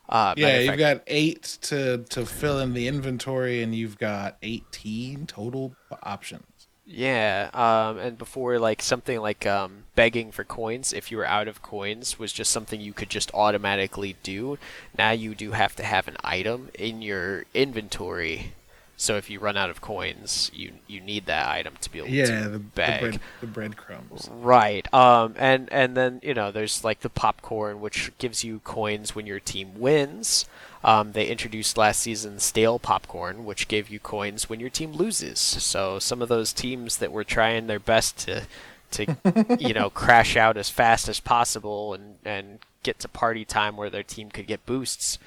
Uh, 0.07 0.33
yeah, 0.37 0.59
you've 0.59 0.77
got 0.77 1.01
eight 1.07 1.57
to 1.61 1.99
to 2.09 2.25
fill 2.25 2.59
in 2.59 2.73
the 2.73 2.87
inventory, 2.87 3.63
and 3.63 3.73
you've 3.73 3.97
got 3.97 4.37
eighteen 4.41 5.25
total 5.25 5.75
options. 6.03 6.67
Yeah, 6.87 7.49
um, 7.53 7.97
and 7.97 8.15
before 8.15 8.59
like 8.59 8.81
something 8.81 9.19
like 9.19 9.47
um, 9.47 9.85
begging 9.95 10.31
for 10.31 10.43
coins, 10.43 10.93
if 10.93 11.09
you 11.09 11.17
were 11.17 11.25
out 11.25 11.47
of 11.47 11.63
coins, 11.63 12.19
was 12.19 12.31
just 12.31 12.51
something 12.51 12.79
you 12.79 12.93
could 12.93 13.09
just 13.09 13.33
automatically 13.33 14.15
do. 14.21 14.59
Now 14.95 15.09
you 15.11 15.33
do 15.33 15.51
have 15.51 15.75
to 15.77 15.83
have 15.83 16.07
an 16.07 16.17
item 16.23 16.69
in 16.77 17.01
your 17.01 17.45
inventory 17.55 18.53
so 18.97 19.17
if 19.17 19.29
you 19.29 19.39
run 19.39 19.57
out 19.57 19.69
of 19.69 19.81
coins, 19.81 20.49
you 20.53 20.73
you 20.87 21.01
need 21.01 21.25
that 21.25 21.49
item 21.49 21.73
to 21.81 21.91
be 21.91 21.99
able 21.99 22.09
yeah, 22.09 22.43
to 22.43 22.49
the, 22.49 22.59
bag. 22.59 23.01
The, 23.01 23.09
bread, 23.09 23.21
the 23.41 23.47
breadcrumbs. 23.47 24.29
Right. 24.31 24.93
Um. 24.93 25.35
And 25.37 25.71
and 25.71 25.97
then 25.97 26.21
you 26.23 26.33
know 26.33 26.51
there's 26.51 26.83
like 26.83 27.01
the 27.01 27.09
popcorn, 27.09 27.81
which 27.81 28.11
gives 28.17 28.43
you 28.43 28.59
coins 28.59 29.13
when 29.13 29.25
your 29.25 29.39
team 29.39 29.79
wins. 29.79 30.45
Um, 30.83 31.13
they 31.13 31.27
introduced 31.27 31.77
last 31.77 31.99
season 31.99 32.39
stale 32.39 32.77
popcorn, 32.77 33.43
which 33.43 33.67
gave 33.67 33.89
you 33.89 33.99
coins 33.99 34.49
when 34.49 34.59
your 34.59 34.69
team 34.69 34.93
loses. 34.93 35.39
So 35.39 35.97
some 35.99 36.21
of 36.21 36.29
those 36.29 36.53
teams 36.53 36.97
that 36.97 37.11
were 37.11 37.23
trying 37.23 37.67
their 37.67 37.79
best 37.79 38.17
to 38.19 38.43
to 38.91 39.57
you 39.59 39.73
know 39.73 39.89
crash 39.93 40.37
out 40.37 40.57
as 40.57 40.69
fast 40.69 41.09
as 41.09 41.19
possible 41.19 41.93
and 41.93 42.17
and 42.23 42.59
get 42.83 42.99
to 42.99 43.07
party 43.09 43.43
time 43.43 43.75
where 43.75 43.89
their 43.89 44.03
team 44.03 44.29
could 44.29 44.47
get 44.47 44.65
boosts. 44.65 45.19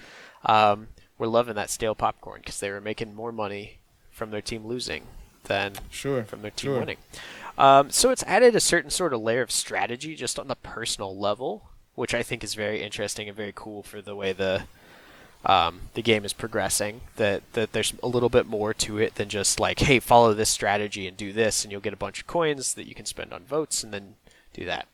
Um, 0.45 0.88
were 1.19 1.27
loving 1.27 1.55
that 1.57 1.71
stale 1.71 1.95
popcorn 1.95 2.41
because 2.41 2.61
they 2.61 2.71
were 2.71 2.81
making 2.81 3.15
more 3.15 3.33
money 3.33 3.79
from 4.11 4.31
their 4.31 4.41
team 4.41 4.67
losing 4.67 5.05
than 5.45 5.73
sure, 5.91 6.25
from 6.25 6.43
their 6.43 6.51
team 6.51 6.71
sure. 6.71 6.79
winning. 6.81 6.99
Um, 7.57 7.91
so 7.91 8.11
it's 8.11 8.23
added 8.25 8.55
a 8.55 8.61
certain 8.61 8.91
sort 8.91 9.13
of 9.13 9.21
layer 9.21 9.43
of 9.43 9.51
strategy 9.51 10.15
just 10.15 10.39
on 10.39 10.49
the 10.49 10.55
personal 10.57 11.17
level, 11.17 11.69
which 11.97 12.15
I 12.15 12.23
think 12.23 12.45
is 12.45 12.55
very 12.55 12.83
interesting 12.83 13.29
and 13.29 13.37
very 13.37 13.53
cool 13.55 13.83
for 13.83 14.01
the 14.01 14.15
way 14.15 14.33
the 14.33 14.65
um, 15.45 15.83
the 15.95 16.03
game 16.03 16.25
is 16.25 16.33
progressing. 16.33 17.01
That 17.17 17.43
that 17.55 17.73
there's 17.73 17.95
a 18.03 18.09
little 18.09 18.29
bit 18.29 18.47
more 18.47 18.73
to 18.75 18.99
it 18.99 19.17
than 19.17 19.29
just 19.29 19.59
like, 19.59 19.81
hey, 19.81 19.99
follow 19.99 20.35
this 20.35 20.51
strategy 20.51 21.09
and 21.09 21.17
do 21.17 21.33
this, 21.33 21.65
and 21.65 21.73
you'll 21.73 21.81
get 21.81 21.93
a 21.93 21.97
bunch 21.97 22.21
of 22.21 22.27
coins 22.29 22.75
that 22.75 22.87
you 22.87 22.95
can 22.95 23.07
spend 23.07 23.33
on 23.33 23.43
votes, 23.45 23.83
and 23.83 23.93
then 23.93 24.15
do 24.53 24.65
that. 24.65 24.87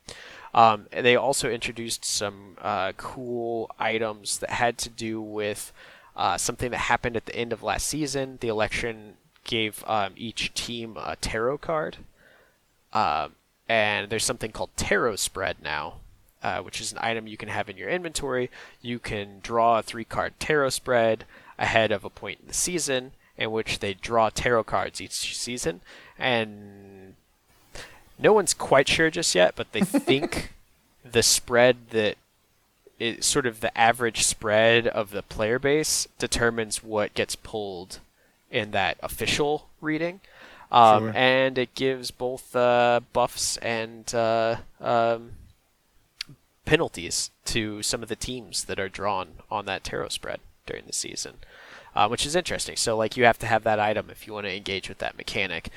Um, 0.55 0.87
they 0.91 1.17
also 1.17 1.51
introduced 1.51 2.05
some 2.05 2.57
uh, 2.63 2.93
cool 2.97 3.71
items 3.79 4.39
that 4.39 4.51
had 4.51 4.79
to 4.79 4.89
do 4.89 5.21
with 5.21 5.73
uh, 6.16 6.37
something 6.37 6.70
that 6.70 6.79
happened 6.79 7.16
at 7.16 7.27
the 7.27 7.37
end 7.37 7.53
of 7.53 7.62
last 7.62 7.87
season. 7.87 8.38
The 8.40 8.48
election 8.48 9.14
gave 9.44 9.85
um, 9.87 10.12
each 10.16 10.55
team 10.55 10.96
a 10.96 11.16
tarot 11.16 11.59
card. 11.59 11.98
Uh, 12.92 13.29
and 13.68 14.11
there's 14.11 14.24
something 14.24 14.53
called 14.53 14.70
tarot 14.77 15.16
spread 15.16 15.57
now, 15.62 15.94
uh, 16.42 16.61
which 16.61 16.81
is 16.81 16.92
an 16.92 16.98
item 17.00 17.27
you 17.27 17.37
can 17.37 17.48
have 17.48 17.68
in 17.68 17.77
your 17.77 17.88
inventory. 17.88 18.50
You 18.81 18.98
can 18.98 19.40
draw 19.42 19.79
a 19.79 19.83
three 19.83 20.05
card 20.05 20.35
tarot 20.38 20.70
spread 20.70 21.24
ahead 21.59 21.92
of 21.92 22.05
a 22.05 22.11
point 22.11 22.40
in 22.40 22.48
the 22.48 22.55
season 22.55 23.12
in 23.37 23.50
which 23.50 23.81
they 23.81 23.94
draw 23.94 24.31
tarot 24.31 24.64
cards 24.64 25.00
each 25.00 25.37
season. 25.37 25.81
And 26.18 27.14
no 28.18 28.33
one's 28.33 28.55
quite 28.55 28.88
sure 28.88 29.11
just 29.11 29.35
yet, 29.35 29.55
but 29.57 29.72
they 29.72 29.81
think 29.83 30.53
the 31.05 31.22
spread 31.22 31.90
that 31.90 32.16
it, 33.05 33.25
sort 33.25 33.47
of 33.47 33.61
the 33.61 33.77
average 33.77 34.23
spread 34.23 34.87
of 34.87 35.11
the 35.11 35.23
player 35.23 35.59
base 35.59 36.09
determines 36.19 36.83
what 36.83 37.14
gets 37.14 37.37
pulled 37.37 37.99
in 38.51 38.71
that 38.71 38.97
official 39.03 39.69
reading. 39.81 40.21
Um, 40.73 41.05
sure. 41.05 41.12
And 41.14 41.59
it 41.59 41.75
gives 41.75 42.11
both 42.11 42.57
uh, 42.57 43.01
buffs 43.12 43.59
and 43.59 44.12
uh, 44.14 44.57
um, 44.81 45.33
penalties 46.64 47.31
to 47.47 47.83
some 47.83 48.03
of 48.03 48.09
the 48.09 48.17
teams 48.17 48.64
that 48.64 48.81
are 48.81 48.88
drawn 48.88 49.29
on 49.51 49.67
that 49.67 49.85
tarot 49.85 50.09
spread 50.09 50.40
during 50.67 50.85
the 50.87 50.93
season, 50.93 51.35
uh, 51.95 52.09
which 52.09 52.25
is 52.25 52.35
interesting. 52.35 52.77
So, 52.77 52.97
like, 52.97 53.17
you 53.17 53.25
have 53.25 53.38
to 53.40 53.47
have 53.47 53.64
that 53.64 53.79
item 53.79 54.09
if 54.11 54.27
you 54.27 54.33
want 54.33 54.47
to 54.47 54.57
engage 54.57 54.88
with 54.88 54.99
that 54.99 55.19
mechanic. 55.19 55.69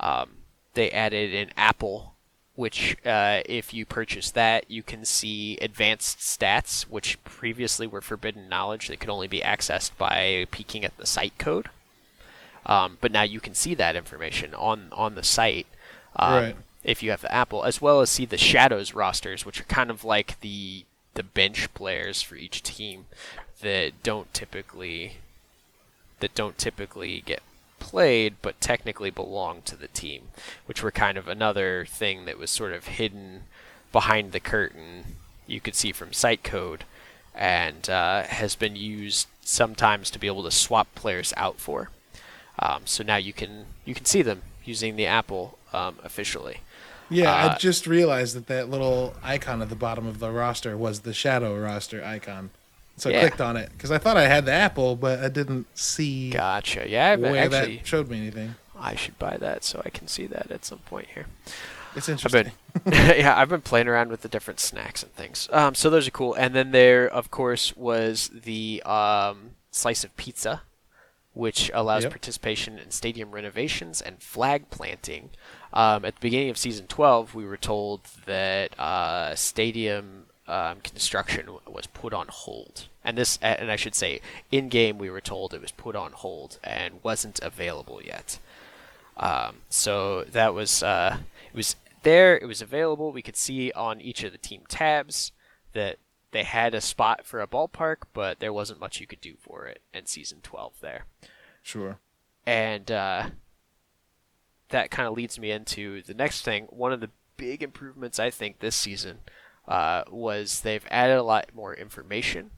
Um, 0.00 0.30
they 0.74 0.90
added 0.90 1.34
an 1.34 1.50
apple 1.56 2.14
which 2.56 2.96
uh, 3.06 3.40
if 3.46 3.72
you 3.72 3.86
purchase 3.86 4.30
that, 4.32 4.70
you 4.70 4.82
can 4.82 5.04
see 5.04 5.56
advanced 5.58 6.18
stats, 6.18 6.82
which 6.82 7.22
previously 7.24 7.86
were 7.86 8.00
forbidden 8.00 8.48
knowledge 8.48 8.88
that 8.88 9.00
could 9.00 9.10
only 9.10 9.28
be 9.28 9.40
accessed 9.40 9.92
by 9.96 10.46
peeking 10.50 10.84
at 10.84 10.96
the 10.96 11.06
site 11.06 11.38
code. 11.38 11.70
Um, 12.66 12.98
but 13.00 13.12
now 13.12 13.22
you 13.22 13.40
can 13.40 13.54
see 13.54 13.74
that 13.74 13.96
information 13.96 14.54
on 14.54 14.88
on 14.92 15.14
the 15.14 15.22
site 15.22 15.66
um, 16.16 16.32
right. 16.34 16.56
if 16.84 17.02
you 17.02 17.10
have 17.10 17.22
the 17.22 17.32
Apple, 17.32 17.64
as 17.64 17.80
well 17.80 18.00
as 18.00 18.10
see 18.10 18.26
the 18.26 18.38
Shadows 18.38 18.94
rosters, 18.94 19.46
which 19.46 19.60
are 19.60 19.64
kind 19.64 19.90
of 19.90 20.04
like 20.04 20.40
the 20.40 20.84
the 21.14 21.22
bench 21.22 21.72
players 21.74 22.22
for 22.22 22.36
each 22.36 22.62
team 22.62 23.06
that 23.62 24.02
don't 24.02 24.32
typically 24.32 25.16
that 26.20 26.34
don't 26.34 26.58
typically 26.58 27.22
get 27.24 27.42
played 27.80 28.36
but 28.42 28.60
technically 28.60 29.10
belonged 29.10 29.64
to 29.66 29.76
the 29.76 29.88
team, 29.88 30.28
which 30.66 30.82
were 30.82 30.92
kind 30.92 31.18
of 31.18 31.26
another 31.26 31.84
thing 31.84 32.24
that 32.26 32.38
was 32.38 32.50
sort 32.50 32.72
of 32.72 32.86
hidden 32.86 33.42
behind 33.90 34.30
the 34.30 34.38
curtain. 34.38 35.16
You 35.48 35.60
could 35.60 35.74
see 35.74 35.90
from 35.90 36.12
site 36.12 36.44
code, 36.44 36.84
and 37.34 37.90
uh, 37.90 38.22
has 38.22 38.54
been 38.54 38.76
used 38.76 39.26
sometimes 39.42 40.10
to 40.10 40.18
be 40.18 40.28
able 40.28 40.44
to 40.44 40.50
swap 40.52 40.94
players 40.94 41.34
out 41.36 41.56
for. 41.56 41.90
Um, 42.60 42.82
so 42.84 43.02
now 43.02 43.16
you 43.16 43.32
can 43.32 43.66
you 43.84 43.94
can 43.94 44.04
see 44.04 44.22
them 44.22 44.42
using 44.64 44.94
the 44.94 45.06
Apple 45.06 45.58
um, 45.72 45.96
officially. 46.04 46.58
Yeah, 47.08 47.32
uh, 47.32 47.54
I 47.54 47.58
just 47.58 47.86
realized 47.86 48.36
that 48.36 48.46
that 48.46 48.70
little 48.70 49.14
icon 49.22 49.62
at 49.62 49.68
the 49.68 49.74
bottom 49.74 50.06
of 50.06 50.20
the 50.20 50.30
roster 50.30 50.76
was 50.76 51.00
the 51.00 51.12
shadow 51.12 51.58
roster 51.58 52.04
icon. 52.04 52.50
So 53.00 53.08
yeah. 53.08 53.16
I 53.16 53.20
clicked 53.20 53.40
on 53.40 53.56
it 53.56 53.70
because 53.72 53.90
I 53.90 53.98
thought 53.98 54.16
I 54.16 54.26
had 54.26 54.44
the 54.44 54.52
Apple, 54.52 54.94
but 54.94 55.20
I 55.20 55.28
didn't 55.28 55.66
see. 55.76 56.30
Gotcha. 56.30 56.88
Yeah, 56.88 57.16
where 57.16 57.36
actually, 57.36 57.78
that 57.78 57.86
showed 57.86 58.08
me 58.08 58.18
anything. 58.18 58.54
I 58.78 58.94
should 58.94 59.18
buy 59.18 59.36
that 59.38 59.64
so 59.64 59.80
I 59.84 59.90
can 59.90 60.06
see 60.06 60.26
that 60.26 60.50
at 60.50 60.64
some 60.64 60.78
point 60.80 61.08
here. 61.14 61.26
It's 61.96 62.08
interesting. 62.08 62.52
I've 62.76 62.84
been, 62.84 63.18
yeah, 63.20 63.34
I've 63.36 63.48
been 63.48 63.62
playing 63.62 63.88
around 63.88 64.10
with 64.10 64.20
the 64.20 64.28
different 64.28 64.60
snacks 64.60 65.02
and 65.02 65.12
things. 65.14 65.48
Um, 65.50 65.74
so 65.74 65.90
those 65.90 66.06
are 66.06 66.12
cool. 66.12 66.34
And 66.34 66.54
then 66.54 66.70
there, 66.70 67.08
of 67.08 67.30
course, 67.30 67.76
was 67.76 68.30
the 68.32 68.82
um, 68.84 69.52
slice 69.70 70.04
of 70.04 70.16
pizza, 70.16 70.62
which 71.32 71.70
allows 71.74 72.04
Yep. 72.04 72.12
participation 72.12 72.78
in 72.78 72.90
stadium 72.90 73.32
renovations 73.32 74.00
and 74.00 74.22
flag 74.22 74.70
planting. 74.70 75.30
Um, 75.72 76.04
at 76.04 76.16
the 76.16 76.20
beginning 76.20 76.50
of 76.50 76.58
season 76.58 76.86
12, 76.86 77.34
we 77.34 77.44
were 77.44 77.56
told 77.56 78.02
that 78.26 78.78
uh, 78.78 79.34
stadium 79.34 80.26
um, 80.50 80.80
construction 80.80 81.46
was 81.66 81.86
put 81.86 82.12
on 82.12 82.26
hold. 82.28 82.88
And 83.04 83.16
this, 83.16 83.38
and 83.40 83.70
I 83.70 83.76
should 83.76 83.94
say, 83.94 84.20
in 84.50 84.68
game, 84.68 84.98
we 84.98 85.08
were 85.08 85.20
told 85.20 85.54
it 85.54 85.62
was 85.62 85.70
put 85.70 85.96
on 85.96 86.12
hold 86.12 86.58
and 86.62 87.02
wasn't 87.02 87.40
available 87.40 88.02
yet. 88.04 88.38
Um, 89.16 89.58
so 89.68 90.24
that 90.24 90.52
was 90.52 90.82
uh, 90.82 91.18
it 91.52 91.56
was 91.56 91.76
there. 92.02 92.36
It 92.36 92.46
was 92.46 92.60
available. 92.60 93.12
We 93.12 93.22
could 93.22 93.36
see 93.36 93.70
on 93.72 94.00
each 94.00 94.24
of 94.24 94.32
the 94.32 94.38
team 94.38 94.62
tabs 94.68 95.32
that 95.72 95.98
they 96.32 96.44
had 96.44 96.74
a 96.74 96.80
spot 96.80 97.24
for 97.24 97.40
a 97.40 97.46
ballpark, 97.46 97.96
but 98.12 98.40
there 98.40 98.52
wasn't 98.52 98.80
much 98.80 99.00
you 99.00 99.06
could 99.06 99.20
do 99.20 99.34
for 99.40 99.66
it 99.66 99.80
in 99.92 100.06
season 100.06 100.38
12 100.42 100.74
there. 100.80 101.04
Sure. 101.62 101.98
And 102.46 102.90
uh, 102.90 103.30
that 104.70 104.90
kind 104.90 105.06
of 105.06 105.14
leads 105.14 105.38
me 105.38 105.50
into 105.50 106.02
the 106.02 106.14
next 106.14 106.42
thing. 106.42 106.64
One 106.70 106.92
of 106.92 107.00
the 107.00 107.10
big 107.36 107.62
improvements 107.62 108.18
I 108.18 108.30
think 108.30 108.58
this 108.58 108.76
season 108.76 109.18
uh, 109.68 110.04
was 110.10 110.60
they've 110.60 110.86
added 110.90 111.16
a 111.16 111.22
lot 111.22 111.54
more 111.54 111.74
information 111.74 112.50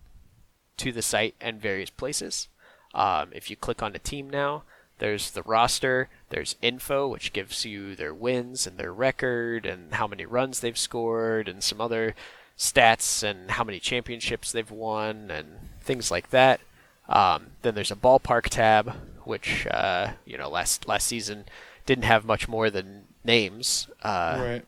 to 0.79 0.93
the 0.93 1.03
site 1.03 1.35
and 1.41 1.61
various 1.61 1.91
places. 1.91 2.49
Um, 2.95 3.31
if 3.33 3.51
you 3.51 3.57
click 3.57 3.83
on 3.83 3.95
a 3.95 3.99
team 3.99 4.29
now, 4.29 4.65
there's 4.99 5.31
the 5.31 5.43
roster, 5.43 6.09
there's 6.31 6.57
info, 6.63 7.09
which 7.09 7.33
gives 7.33 7.65
you 7.65 7.97
their 7.97 8.15
wins 8.15 8.67
and 8.67 8.79
their 8.79 8.93
record 8.93 9.67
and 9.67 9.95
how 9.95 10.07
many 10.07 10.25
runs 10.25 10.61
they've 10.61 10.79
scored 10.79 11.49
and 11.49 11.63
some 11.63 11.81
other 11.81 12.15
stats 12.57 13.23
and 13.23 13.53
how 13.53 13.65
many 13.65 13.81
championships 13.81 14.53
they've 14.53 14.71
won 14.71 15.31
and 15.31 15.71
things 15.81 16.11
like 16.11 16.31
that. 16.31 16.61
Um, 17.09 17.49
then 17.63 17.75
there's 17.75 17.91
a 17.91 17.97
ballpark 17.97 18.45
tab, 18.45 18.95
which 19.25 19.67
uh, 19.71 20.13
you 20.25 20.39
know 20.39 20.49
last 20.49 20.87
last 20.87 21.07
season 21.07 21.47
didn't 21.85 22.05
have 22.05 22.25
much 22.25 22.49
more 22.49 22.71
than 22.71 23.05
names. 23.25 23.89
Uh, 24.03 24.39
right. 24.41 24.67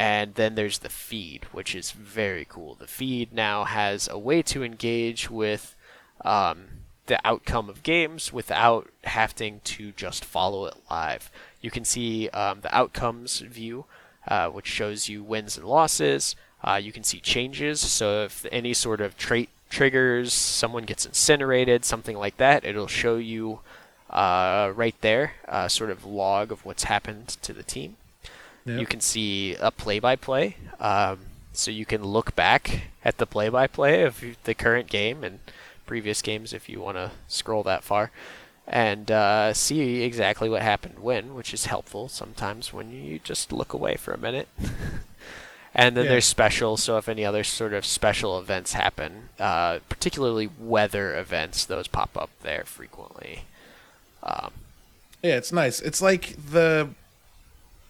And 0.00 0.34
then 0.36 0.54
there's 0.54 0.78
the 0.78 0.88
feed, 0.88 1.44
which 1.52 1.74
is 1.74 1.90
very 1.90 2.46
cool. 2.48 2.74
The 2.74 2.86
feed 2.86 3.34
now 3.34 3.64
has 3.64 4.08
a 4.08 4.16
way 4.16 4.40
to 4.44 4.64
engage 4.64 5.28
with 5.28 5.76
um, 6.24 6.68
the 7.04 7.20
outcome 7.22 7.68
of 7.68 7.82
games 7.82 8.32
without 8.32 8.88
having 9.04 9.60
to 9.64 9.92
just 9.92 10.24
follow 10.24 10.64
it 10.64 10.74
live. 10.90 11.30
You 11.60 11.70
can 11.70 11.84
see 11.84 12.30
um, 12.30 12.62
the 12.62 12.74
outcomes 12.74 13.40
view, 13.40 13.84
uh, 14.26 14.48
which 14.48 14.68
shows 14.68 15.10
you 15.10 15.22
wins 15.22 15.58
and 15.58 15.66
losses. 15.66 16.34
Uh, 16.64 16.80
you 16.82 16.92
can 16.92 17.04
see 17.04 17.20
changes. 17.20 17.78
So 17.80 18.24
if 18.24 18.46
any 18.50 18.72
sort 18.72 19.02
of 19.02 19.18
trait 19.18 19.50
triggers, 19.68 20.32
someone 20.32 20.84
gets 20.84 21.04
incinerated, 21.04 21.84
something 21.84 22.16
like 22.16 22.38
that, 22.38 22.64
it'll 22.64 22.86
show 22.86 23.18
you 23.18 23.60
uh, 24.08 24.72
right 24.74 24.98
there, 25.02 25.34
uh, 25.46 25.68
sort 25.68 25.90
of 25.90 26.06
log 26.06 26.50
of 26.50 26.64
what's 26.64 26.84
happened 26.84 27.28
to 27.42 27.52
the 27.52 27.62
team. 27.62 27.98
Yep. 28.66 28.80
You 28.80 28.86
can 28.86 29.00
see 29.00 29.54
a 29.54 29.70
play-by-play, 29.70 30.56
um, 30.80 31.18
so 31.52 31.70
you 31.70 31.86
can 31.86 32.04
look 32.04 32.34
back 32.36 32.82
at 33.04 33.18
the 33.18 33.26
play-by-play 33.26 34.02
of 34.02 34.22
the 34.44 34.54
current 34.54 34.88
game 34.88 35.24
and 35.24 35.38
previous 35.86 36.22
games 36.22 36.52
if 36.52 36.68
you 36.68 36.80
want 36.80 36.96
to 36.96 37.10
scroll 37.26 37.62
that 37.64 37.82
far, 37.82 38.10
and 38.66 39.10
uh, 39.10 39.52
see 39.54 40.02
exactly 40.02 40.48
what 40.48 40.62
happened 40.62 40.98
when, 41.00 41.34
which 41.34 41.52
is 41.54 41.66
helpful 41.66 42.08
sometimes 42.08 42.72
when 42.72 42.90
you 42.92 43.18
just 43.18 43.50
look 43.52 43.72
away 43.72 43.96
for 43.96 44.12
a 44.12 44.18
minute. 44.18 44.48
and 45.74 45.96
then 45.96 46.04
Yeah. 46.04 46.10
there's 46.12 46.26
special, 46.26 46.76
so 46.76 46.96
if 46.98 47.08
any 47.08 47.24
other 47.24 47.42
sort 47.42 47.72
of 47.72 47.84
special 47.86 48.38
events 48.38 48.74
happen, 48.74 49.30
uh, 49.40 49.78
particularly 49.88 50.48
weather 50.58 51.18
events, 51.18 51.64
those 51.64 51.88
pop 51.88 52.16
up 52.16 52.30
there 52.42 52.64
frequently. 52.64 53.44
Um, 54.22 54.52
Yeah, 55.22 55.36
it's 55.36 55.50
nice. 55.52 55.80
It's 55.80 56.00
like 56.02 56.36
the 56.50 56.90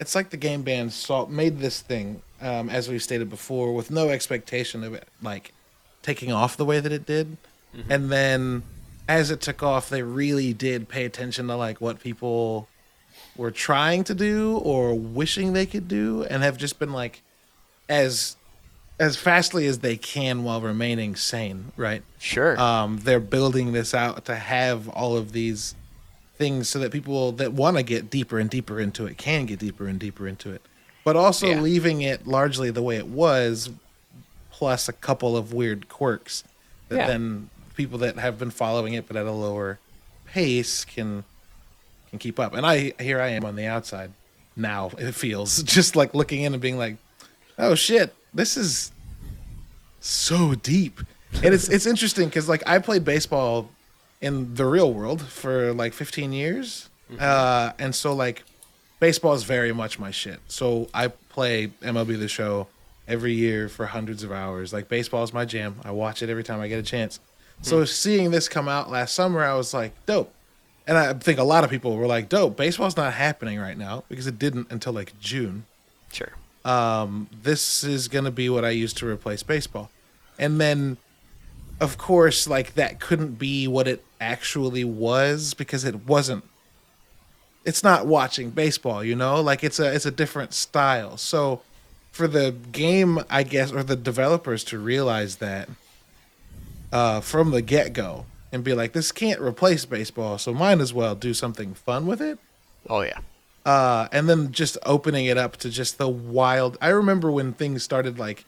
it's 0.00 0.14
like 0.14 0.30
the 0.30 0.36
game 0.36 0.62
band 0.62 0.92
saw 0.92 1.26
made 1.26 1.58
this 1.60 1.80
thing, 1.80 2.22
um, 2.40 2.68
as 2.70 2.88
we've 2.88 3.02
stated 3.02 3.30
before, 3.30 3.72
with 3.74 3.90
no 3.90 4.08
expectation 4.08 4.82
of 4.82 4.94
it 4.94 5.06
like 5.22 5.52
taking 6.02 6.32
off 6.32 6.56
the 6.56 6.64
way 6.64 6.80
that 6.80 6.90
it 6.90 7.06
did. 7.06 7.36
And 7.88 8.10
then 8.10 8.64
as 9.06 9.30
it 9.30 9.40
took 9.40 9.62
off, 9.62 9.88
they 9.88 10.02
really 10.02 10.52
did 10.52 10.88
pay 10.88 11.04
attention 11.04 11.46
to 11.46 11.56
like 11.56 11.80
what 11.80 12.00
people 12.00 12.68
were 13.36 13.52
trying 13.52 14.02
to 14.04 14.14
do 14.14 14.56
or 14.58 14.94
wishing 14.94 15.52
they 15.52 15.66
could 15.66 15.86
do 15.86 16.24
and 16.24 16.42
have 16.42 16.56
just 16.56 16.78
been 16.78 16.92
like 16.92 17.22
as 17.88 18.36
as 18.98 19.16
fastly 19.16 19.66
as 19.66 19.78
they 19.78 19.96
can 19.96 20.44
while 20.44 20.60
remaining 20.60 21.16
sane, 21.16 21.72
right? 21.76 22.02
sure. 22.18 22.58
um, 22.60 22.98
they're 22.98 23.18
building 23.18 23.72
this 23.72 23.94
out 23.94 24.26
to 24.26 24.36
have 24.36 24.88
all 24.90 25.16
of 25.16 25.32
these 25.32 25.74
things 26.40 26.70
so 26.70 26.78
that 26.78 26.90
people 26.90 27.32
that 27.32 27.52
want 27.52 27.76
to 27.76 27.82
get 27.82 28.08
deeper 28.08 28.38
and 28.38 28.48
deeper 28.48 28.80
into 28.80 29.04
it 29.06 29.18
can 29.18 29.44
get 29.44 29.58
deeper 29.58 29.86
and 29.86 30.00
deeper 30.00 30.26
into 30.26 30.50
it 30.50 30.62
but 31.04 31.14
also 31.14 31.46
Yeah. 31.46 31.60
leaving 31.60 32.00
it 32.00 32.26
largely 32.26 32.70
the 32.70 32.80
way 32.82 32.96
it 32.96 33.06
was 33.08 33.68
plus 34.50 34.88
a 34.88 34.92
couple 34.94 35.36
of 35.36 35.52
weird 35.52 35.90
quirks 35.90 36.42
that 36.88 36.96
Yeah. 36.96 37.06
then 37.08 37.50
people 37.76 37.98
that 37.98 38.16
have 38.18 38.38
been 38.38 38.50
following 38.50 38.94
it 38.94 39.06
but 39.06 39.16
at 39.18 39.26
a 39.26 39.30
lower 39.32 39.78
pace 40.24 40.82
can 40.86 41.24
can 42.08 42.18
keep 42.18 42.40
up 42.40 42.54
and 42.54 42.64
i 42.64 42.94
here 42.98 43.20
i 43.20 43.28
am 43.28 43.44
on 43.44 43.54
the 43.54 43.66
outside 43.66 44.10
now 44.56 44.90
it 44.98 45.12
feels 45.14 45.62
just 45.76 45.94
like 45.94 46.14
looking 46.14 46.40
in 46.40 46.54
and 46.54 46.62
being 46.62 46.78
like 46.78 46.96
oh 47.58 47.74
shit 47.74 48.14
this 48.32 48.56
is 48.56 48.92
so 50.00 50.54
deep 50.54 51.00
and 51.44 51.52
it's 51.52 51.68
it's 51.68 51.84
interesting 51.84 52.28
because 52.28 52.48
like 52.48 52.62
i 52.66 52.78
played 52.78 53.04
baseball 53.04 53.68
in 54.20 54.54
the 54.54 54.64
real 54.66 54.92
world 54.92 55.22
for 55.22 55.72
like 55.72 55.92
15 55.92 56.32
years. 56.32 56.88
Uh 57.18 57.72
and 57.78 57.94
so 57.94 58.12
like 58.14 58.44
baseball 59.00 59.32
is 59.34 59.42
very 59.44 59.72
much 59.72 59.98
my 59.98 60.10
shit. 60.10 60.40
So 60.46 60.88
i 60.94 61.08
play 61.08 61.68
mlb 61.82 62.18
the 62.18 62.28
show 62.28 62.66
every 63.08 63.32
year 63.34 63.68
for 63.68 63.86
hundreds 63.86 64.22
of 64.22 64.30
hours. 64.30 64.72
Like 64.72 64.88
baseball 64.88 65.24
is 65.24 65.32
my 65.32 65.44
jam. 65.44 65.80
I 65.84 65.90
watch 65.90 66.22
it 66.22 66.30
every 66.30 66.44
time 66.44 66.60
i 66.60 66.68
get 66.68 66.78
a 66.78 66.82
chance. 66.82 67.18
So 67.62 67.84
seeing 67.84 68.30
this 68.30 68.48
come 68.48 68.68
out 68.68 68.90
last 68.90 69.14
summer 69.14 69.42
i 69.42 69.54
was 69.54 69.72
like 69.74 69.92
dope. 70.06 70.32
And 70.86 70.96
i 70.98 71.12
think 71.14 71.38
a 71.38 71.44
lot 71.44 71.64
of 71.64 71.70
people 71.70 71.96
were 71.96 72.06
like 72.06 72.28
dope 72.28 72.56
baseball's 72.56 72.96
not 72.96 73.12
happening 73.14 73.58
right 73.58 73.76
now 73.78 74.04
because 74.08 74.26
it 74.26 74.38
didn't 74.38 74.70
until 74.70 74.92
like 74.92 75.18
june. 75.20 75.64
Sure. 76.12 76.32
um, 76.64 77.28
this 77.42 77.82
is 77.84 78.08
going 78.08 78.24
to 78.24 78.30
be 78.32 78.50
what 78.50 78.64
I 78.64 78.70
use 78.70 78.92
to 78.94 79.06
replace 79.06 79.42
baseball. 79.44 79.90
And 80.38 80.60
then, 80.60 80.96
of 81.80 81.96
course, 81.98 82.46
like 82.48 82.74
that 82.74 83.00
couldn't 83.00 83.38
be 83.38 83.66
what 83.66 83.88
it 83.88 84.04
actually 84.20 84.84
was 84.84 85.54
because 85.54 85.84
it 85.84 86.06
wasn't. 86.06 86.44
It's 87.64 87.82
not 87.82 88.06
watching 88.06 88.50
baseball, 88.50 89.04
you 89.04 89.14
know. 89.16 89.40
Like 89.40 89.62
it's 89.64 89.78
a 89.78 89.92
it's 89.94 90.06
a 90.06 90.10
different 90.10 90.52
style. 90.54 91.16
So, 91.16 91.62
for 92.12 92.26
the 92.28 92.52
game, 92.72 93.20
I 93.30 93.42
guess, 93.42 93.72
or 93.72 93.82
the 93.82 93.96
developers 93.96 94.64
to 94.64 94.78
realize 94.78 95.36
that 95.36 95.68
uh, 96.92 97.20
from 97.20 97.50
the 97.50 97.62
get 97.62 97.92
go 97.92 98.26
and 98.52 98.64
be 98.64 98.74
like, 98.74 98.92
this 98.92 99.12
can't 99.12 99.40
replace 99.40 99.84
baseball, 99.84 100.36
so 100.38 100.52
might 100.52 100.80
as 100.80 100.92
well 100.92 101.14
do 101.14 101.32
something 101.32 101.72
fun 101.74 102.04
with 102.06 102.20
it 102.20 102.38
Oh 102.88 103.02
yeah. 103.02 103.20
uh, 103.64 104.08
and 104.10 104.28
then 104.28 104.50
just 104.50 104.76
opening 104.84 105.26
it 105.26 105.36
up 105.38 105.56
to 105.58 105.70
just 105.70 105.98
the 105.98 106.08
wild. 106.08 106.76
I 106.80 106.88
remember 106.88 107.30
when 107.30 107.52
things 107.52 107.82
started 107.84 108.18
like 108.18 108.44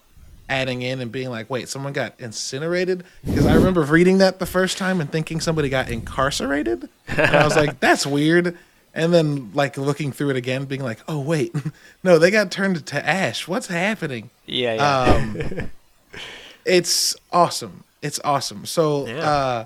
adding 0.49 0.83
in 0.83 1.01
and 1.01 1.11
being 1.13 1.31
like, 1.31 1.49
"Wait, 1.51 1.69
someone 1.69 1.93
got 1.93 2.15
incinerated?" 2.19 3.05
Because 3.25 3.47
I 3.47 3.55
remember 3.55 3.83
reading 3.83 4.19
that 4.19 4.39
the 4.39 4.47
first 4.47 4.79
time 4.79 5.01
and 5.01 5.11
thinking 5.11 5.41
somebody 5.41 5.69
got 5.69 5.89
incarcerated, 5.91 6.89
and 7.09 7.37
I 7.37 7.45
was 7.45 7.57
like, 7.57 7.81
"That's 7.81 8.07
weird." 8.07 8.57
And 8.95 9.15
then 9.15 9.51
like 9.55 9.79
looking 9.79 10.13
through 10.13 10.31
it 10.31 10.37
again, 10.37 10.65
being 10.67 10.83
like, 10.83 10.99
"Oh 11.09 11.19
wait, 11.21 11.55
no, 12.05 12.19
they 12.19 12.31
got 12.31 12.51
turned 12.51 12.85
to 12.87 13.09
ash. 13.09 13.49
What's 13.49 13.69
happening?" 13.69 14.31
Yeah, 14.47 14.75
yeah. 14.75 15.15
Um, 15.15 15.71
it's 16.65 17.17
awesome. 17.33 17.85
It's 18.03 18.21
awesome. 18.25 18.67
So, 18.67 19.07
Yeah. 19.07 19.19
uh, 19.31 19.65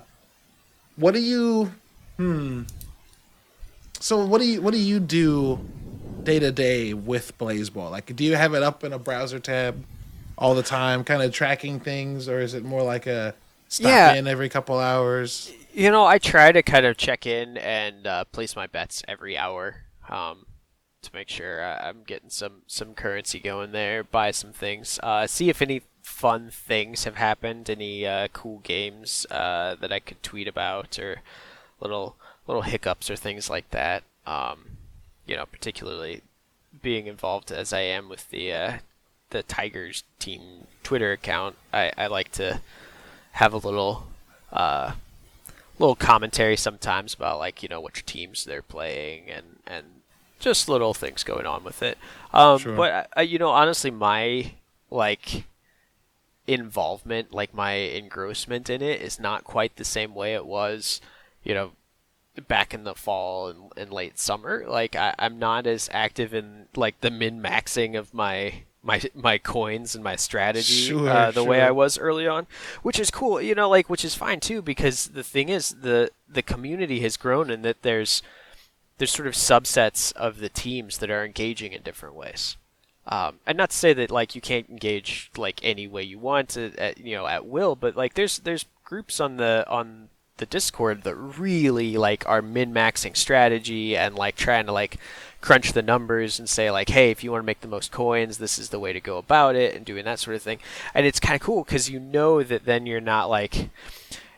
what 0.95 1.13
do 1.13 1.19
you? 1.19 1.71
Hmm. 2.17 2.63
So 3.99 4.23
what 4.25 4.39
do 4.41 4.47
you 4.47 4.61
what 4.61 4.71
do 4.73 4.79
you 4.79 4.99
do 4.99 5.59
day 6.23 6.39
to 6.39 6.51
day 6.51 6.93
with 6.93 7.37
Blaseball? 7.37 7.89
Like, 7.91 8.15
do 8.15 8.23
you 8.23 8.35
have 8.35 8.53
it 8.53 8.63
up 8.63 8.83
in 8.83 8.93
a 8.93 8.99
browser 8.99 9.39
tab 9.39 9.83
all 10.37 10.53
the 10.55 10.63
time, 10.63 11.03
kind 11.03 11.21
of 11.21 11.33
tracking 11.33 11.79
things, 11.79 12.27
or 12.29 12.39
is 12.39 12.53
it 12.53 12.63
more 12.63 12.83
like 12.83 13.07
a 13.07 13.33
stop 13.67 13.89
Yeah. 13.89 14.13
in 14.13 14.27
every 14.27 14.49
couple 14.49 14.77
hours? 14.79 15.51
You 15.73 15.91
know, 15.91 16.05
I 16.05 16.17
try 16.17 16.51
to 16.51 16.61
kind 16.63 16.85
of 16.85 16.97
check 16.97 17.25
in 17.25 17.57
and 17.57 18.05
uh, 18.07 18.23
place 18.25 18.55
my 18.55 18.67
bets 18.67 19.03
every 19.07 19.37
hour 19.37 19.83
um, 20.09 20.45
to 21.01 21.09
make 21.13 21.29
sure 21.29 21.63
I'm 21.63 22.03
getting 22.03 22.29
some, 22.29 22.61
some 22.67 22.93
currency 22.93 23.39
going 23.39 23.71
there, 23.71 24.03
buy 24.03 24.31
some 24.31 24.51
things, 24.53 24.99
uh, 25.03 25.27
see 25.27 25.49
if 25.49 25.61
any 25.61 25.81
fun 26.01 26.49
things 26.51 27.03
have 27.03 27.15
happened, 27.15 27.69
any 27.69 28.05
uh, 28.07 28.27
cool 28.33 28.59
games 28.59 29.25
uh, 29.29 29.75
that 29.75 29.91
I 29.91 29.99
could 29.99 30.23
tweet 30.23 30.47
about, 30.47 30.97
or 30.97 31.21
little 31.79 32.15
little 32.47 32.61
hiccups 32.63 33.09
or 33.09 33.15
things 33.17 33.49
like 33.49 33.69
that. 33.71 34.03
Um, 34.25 34.77
you 35.25 35.35
know, 35.35 35.45
particularly 35.45 36.21
being 36.81 37.07
involved 37.07 37.51
as 37.51 37.73
I 37.73 37.81
am 37.81 38.07
with 38.07 38.29
the 38.29 38.53
uh, 38.53 38.77
the 39.29 39.43
Tigers 39.43 40.03
team 40.19 40.67
Twitter 40.83 41.11
account, 41.11 41.55
I, 41.73 41.91
I 41.97 42.07
like 42.07 42.31
to 42.33 42.61
have 43.33 43.53
a 43.53 43.57
little 43.57 44.07
uh, 44.51 44.93
little 45.79 45.95
commentary 45.95 46.57
sometimes 46.57 47.13
about 47.13 47.39
like 47.39 47.61
you 47.61 47.69
know 47.69 47.81
which 47.81 48.05
teams 48.05 48.45
they're 48.45 48.61
playing 48.61 49.29
and 49.29 49.57
and 49.67 49.85
just 50.39 50.69
little 50.69 50.93
things 50.93 51.23
going 51.23 51.45
on 51.45 51.63
with 51.63 51.81
it. 51.81 51.97
Um, 52.33 52.59
Sure. 52.59 52.75
But 52.75 53.09
uh, 53.17 53.21
you 53.21 53.39
know, 53.39 53.49
honestly, 53.49 53.91
my 53.91 54.53
like 54.89 55.45
involvement, 56.45 57.33
like 57.33 57.53
my 57.53 57.73
engrossment 57.73 58.69
in 58.69 58.81
it, 58.81 59.01
is 59.01 59.19
not 59.19 59.43
quite 59.43 59.75
the 59.75 59.83
same 59.85 60.15
way 60.15 60.33
it 60.33 60.45
was, 60.45 61.01
you 61.43 61.53
know, 61.53 61.71
back 62.47 62.73
in 62.73 62.83
the 62.83 62.95
fall 62.95 63.47
and, 63.49 63.71
and 63.75 63.91
late 63.91 64.17
summer. 64.19 64.63
Like 64.67 64.95
I, 64.95 65.13
I'm 65.19 65.39
not 65.39 65.67
as 65.67 65.89
active 65.91 66.33
in 66.33 66.67
like 66.75 67.01
the 67.01 67.11
min 67.11 67.41
maxing 67.41 67.97
of 67.97 68.13
my 68.13 68.63
my 68.83 69.01
my 69.13 69.37
coins 69.37 69.95
and 69.95 70.03
my 70.03 70.15
strategy 70.15 70.87
Sure, 70.87 71.09
uh, 71.09 71.31
the 71.31 71.43
way. 71.43 71.61
I 71.61 71.71
was 71.71 71.97
early 71.97 72.27
on, 72.27 72.47
which 72.83 72.99
is 72.99 73.11
cool. 73.11 73.41
You 73.41 73.55
know, 73.55 73.69
like 73.69 73.89
which 73.89 74.05
is 74.05 74.15
fine 74.15 74.39
too 74.39 74.61
because 74.61 75.07
the 75.07 75.23
thing 75.23 75.49
is 75.49 75.75
the 75.81 76.11
the 76.27 76.41
community 76.41 76.99
has 77.01 77.17
grown 77.17 77.49
and 77.49 77.63
that 77.65 77.81
there's 77.81 78.21
there's 78.97 79.11
sort 79.11 79.27
of 79.27 79.33
subsets 79.33 80.13
of 80.13 80.39
the 80.39 80.49
teams 80.49 80.97
that 80.99 81.11
are 81.11 81.25
engaging 81.25 81.73
in 81.73 81.81
different 81.81 82.15
ways. 82.15 82.57
Um, 83.09 83.39
and 83.45 83.57
not 83.57 83.69
to 83.69 83.77
say 83.77 83.93
that 83.93 84.11
like 84.11 84.35
you 84.35 84.41
can't 84.41 84.69
engage 84.69 85.31
like 85.37 85.61
any 85.63 85.87
way 85.87 86.03
you 86.03 86.19
want 86.19 86.49
to, 86.49 86.73
at, 86.77 86.97
you 86.97 87.15
know, 87.15 87.25
at 87.25 87.45
will, 87.45 87.75
but 87.75 87.95
like 87.95 88.15
there's 88.15 88.39
there's 88.39 88.65
groups 88.83 89.19
on 89.19 89.37
the 89.37 89.65
on 89.69 90.09
the 90.37 90.45
Discord 90.45 91.03
that 91.03 91.15
really 91.15 91.97
like 91.97 92.27
are 92.27 92.41
min 92.41 92.73
maxing 92.73 93.15
strategy 93.15 93.95
and 93.95 94.15
like 94.15 94.35
trying 94.35 94.65
to 94.65 94.71
like 94.71 94.97
crunch 95.41 95.73
the 95.73 95.81
numbers 95.81 96.39
and 96.39 96.49
say 96.49 96.71
like, 96.71 96.89
hey, 96.89 97.11
if 97.11 97.23
you 97.23 97.31
want 97.31 97.43
to 97.43 97.45
make 97.45 97.61
the 97.61 97.67
most 97.67 97.91
coins, 97.91 98.37
this 98.37 98.57
is 98.57 98.69
the 98.69 98.79
way 98.79 98.93
to 98.93 98.99
go 98.99 99.17
about 99.17 99.55
it, 99.55 99.75
and 99.75 99.85
doing 99.85 100.05
that 100.05 100.19
sort 100.19 100.35
of 100.35 100.41
thing. 100.41 100.59
And 100.93 101.05
it's 101.05 101.19
kind 101.19 101.35
of 101.35 101.41
cool 101.41 101.63
because 101.63 101.89
you 101.89 101.99
know 101.99 102.43
that 102.43 102.65
then 102.65 102.85
you're 102.85 103.01
not 103.01 103.29
like, 103.29 103.69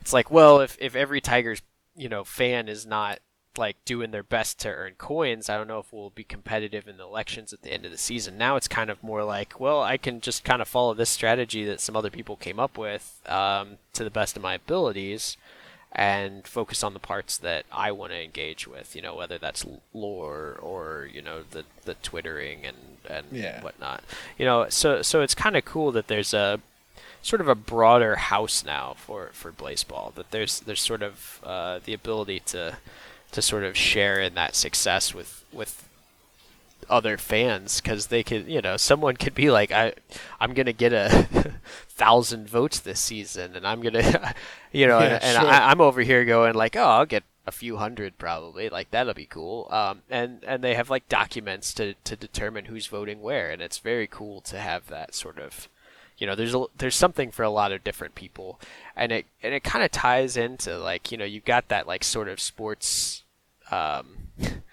it's 0.01 0.13
like, 0.13 0.29
well, 0.31 0.59
if 0.59 0.77
if 0.79 0.95
every 0.95 1.21
Tigers 1.21 1.61
you 1.95 2.09
know 2.09 2.23
fan 2.23 2.69
is 2.69 2.85
not 2.85 3.19
like 3.57 3.75
doing 3.83 4.11
their 4.11 4.23
best 4.23 4.59
to 4.59 4.69
earn 4.69 4.93
coins. 4.97 5.49
I 5.49 5.57
don't 5.57 5.67
know 5.67 5.79
if 5.79 5.91
we'll 5.91 6.11
be 6.11 6.23
competitive 6.23 6.87
in 6.87 6.97
the 6.97 7.03
elections 7.03 7.51
at 7.51 7.61
the 7.61 7.73
end 7.73 7.83
of 7.85 7.91
the 7.91 7.97
season. 7.97 8.37
Now 8.37 8.55
it's 8.55 8.67
kind 8.67 8.89
of 8.89 9.03
more 9.03 9.23
like, 9.23 9.59
well, 9.59 9.81
I 9.81 9.97
can 9.97 10.21
just 10.21 10.43
kind 10.43 10.61
of 10.61 10.67
follow 10.67 10.93
this 10.93 11.09
strategy 11.09 11.65
that 11.65 11.81
some 11.81 11.95
other 11.95 12.09
people 12.09 12.35
came 12.37 12.59
up 12.59 12.77
with 12.77 13.21
um, 13.27 13.77
to 13.93 14.03
the 14.03 14.11
best 14.11 14.37
of 14.37 14.43
my 14.43 14.53
abilities 14.53 15.35
and 15.91 16.45
focus 16.47 16.83
on 16.83 16.93
the 16.93 16.99
parts 16.99 17.37
that 17.37 17.65
I 17.71 17.91
want 17.91 18.11
to 18.11 18.23
engage 18.23 18.67
with, 18.67 18.95
you 18.95 19.01
know, 19.01 19.15
whether 19.15 19.37
that's 19.39 19.65
lore 19.93 20.57
or, 20.61 21.09
you 21.11 21.21
know, 21.21 21.41
the, 21.49 21.65
the 21.85 21.95
twittering 21.95 22.65
and, 22.65 22.77
and 23.09 23.25
Yeah. 23.31 23.61
whatnot. 23.61 24.03
You 24.37 24.45
know, 24.45 24.67
so 24.69 25.01
so 25.01 25.21
it's 25.21 25.33
kind 25.35 25.57
of 25.57 25.65
cool 25.65 25.91
that 25.93 26.07
there's 26.07 26.33
a 26.33 26.59
sort 27.23 27.41
of 27.41 27.47
a 27.47 27.55
broader 27.55 28.15
house 28.17 28.63
now 28.63 28.93
for 28.97 29.31
for 29.33 29.51
Blaseball. 29.51 30.13
That 30.13 30.29
there's 30.31 30.59
there's 30.61 30.81
sort 30.81 31.01
of 31.01 31.39
uh, 31.43 31.79
the 31.83 31.93
ability 31.93 32.41
to 32.47 32.77
to 33.31 33.41
sort 33.41 33.63
of 33.63 33.75
share 33.75 34.19
in 34.21 34.35
that 34.35 34.55
success 34.55 35.13
with 35.13 35.43
with 35.51 35.88
other 36.89 37.17
fans 37.17 37.81
because 37.81 38.07
they 38.07 38.23
could 38.23 38.47
you 38.47 38.61
know 38.61 38.77
someone 38.77 39.15
could 39.15 39.35
be 39.35 39.49
like 39.51 39.71
I 39.71 39.93
I'm 40.39 40.53
gonna 40.53 40.73
get 40.73 40.93
a 40.93 41.53
thousand 41.89 42.47
votes 42.47 42.79
this 42.79 42.99
season 42.99 43.55
and 43.55 43.65
I'm 43.67 43.81
gonna 43.81 44.33
you 44.71 44.87
know 44.87 44.99
Yeah, 44.99 45.05
and, 45.05 45.23
and 45.23 45.37
sure. 45.41 45.49
I, 45.49 45.71
I'm 45.71 45.81
over 45.81 46.01
here 46.01 46.25
going 46.25 46.53
like 46.53 46.75
oh 46.75 46.83
I'll 46.83 47.05
get 47.05 47.23
a 47.45 47.51
few 47.51 47.77
hundred 47.77 48.17
probably 48.17 48.69
like 48.69 48.91
that'll 48.91 49.13
be 49.13 49.25
cool 49.25 49.67
um 49.71 50.03
and 50.09 50.43
and 50.45 50.63
they 50.63 50.75
have 50.75 50.89
like 50.89 51.09
documents 51.09 51.73
to 51.73 51.95
to 52.03 52.15
determine 52.15 52.65
who's 52.65 52.85
voting 52.85 53.21
where 53.21 53.49
and 53.49 53.61
it's 53.61 53.79
very 53.79 54.05
cool 54.07 54.39
to 54.41 54.59
have 54.59 54.87
that 54.87 55.15
sort 55.15 55.39
of 55.39 55.67
you 56.19 56.27
know 56.27 56.35
there's 56.35 56.53
a, 56.53 56.65
there's 56.77 56.95
something 56.95 57.31
for 57.31 57.43
a 57.43 57.49
lot 57.49 57.71
of 57.71 57.83
different 57.83 58.13
people 58.13 58.59
and 58.95 59.11
it 59.11 59.25
and 59.41 59.53
it 59.53 59.63
kind 59.63 59.83
of 59.83 59.89
ties 59.89 60.37
into 60.37 60.77
like 60.77 61.11
you 61.11 61.17
know 61.17 61.25
you've 61.25 61.45
got 61.45 61.69
that 61.69 61.87
like 61.87 62.03
sort 62.03 62.27
of 62.27 62.39
sports 62.39 63.23
um 63.71 64.27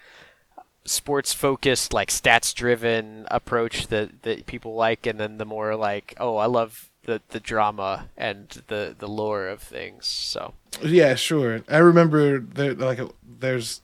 sports 0.86 1.32
focused 1.32 1.92
like 1.92 2.08
stats 2.08 2.54
driven 2.54 3.26
approach 3.30 3.88
that 3.88 4.22
that 4.22 4.46
people 4.46 4.74
like 4.74 5.06
and 5.06 5.18
then 5.18 5.38
the 5.38 5.44
more 5.44 5.74
like 5.76 6.14
oh 6.18 6.36
I 6.36 6.46
love 6.46 6.90
the 7.04 7.22
the 7.28 7.40
drama 7.40 8.08
and 8.16 8.62
the 8.66 8.94
the 8.98 9.08
lore 9.08 9.48
of 9.48 9.62
things 9.62 10.06
so. 10.06 10.54
Yeah, 10.82 11.14
sure. 11.14 11.62
I 11.68 11.78
remember 11.78 12.40
there 12.40 12.74
like 12.74 13.00
there's 13.22 13.80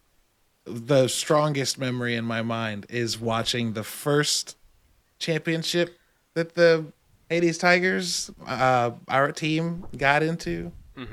the 0.64 1.08
strongest 1.08 1.78
memory 1.78 2.14
in 2.14 2.24
my 2.24 2.42
mind 2.42 2.86
is 2.88 3.18
watching 3.18 3.72
the 3.72 3.82
first 3.82 4.56
championship 5.18 5.98
that 6.34 6.54
the 6.54 6.86
Hades 7.30 7.58
Tigers 7.58 8.30
uh 8.46 8.92
our 9.08 9.32
team 9.32 9.86
got 9.96 10.22
into. 10.22 10.72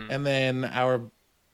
And 0.10 0.26
then 0.26 0.66
our 0.66 1.02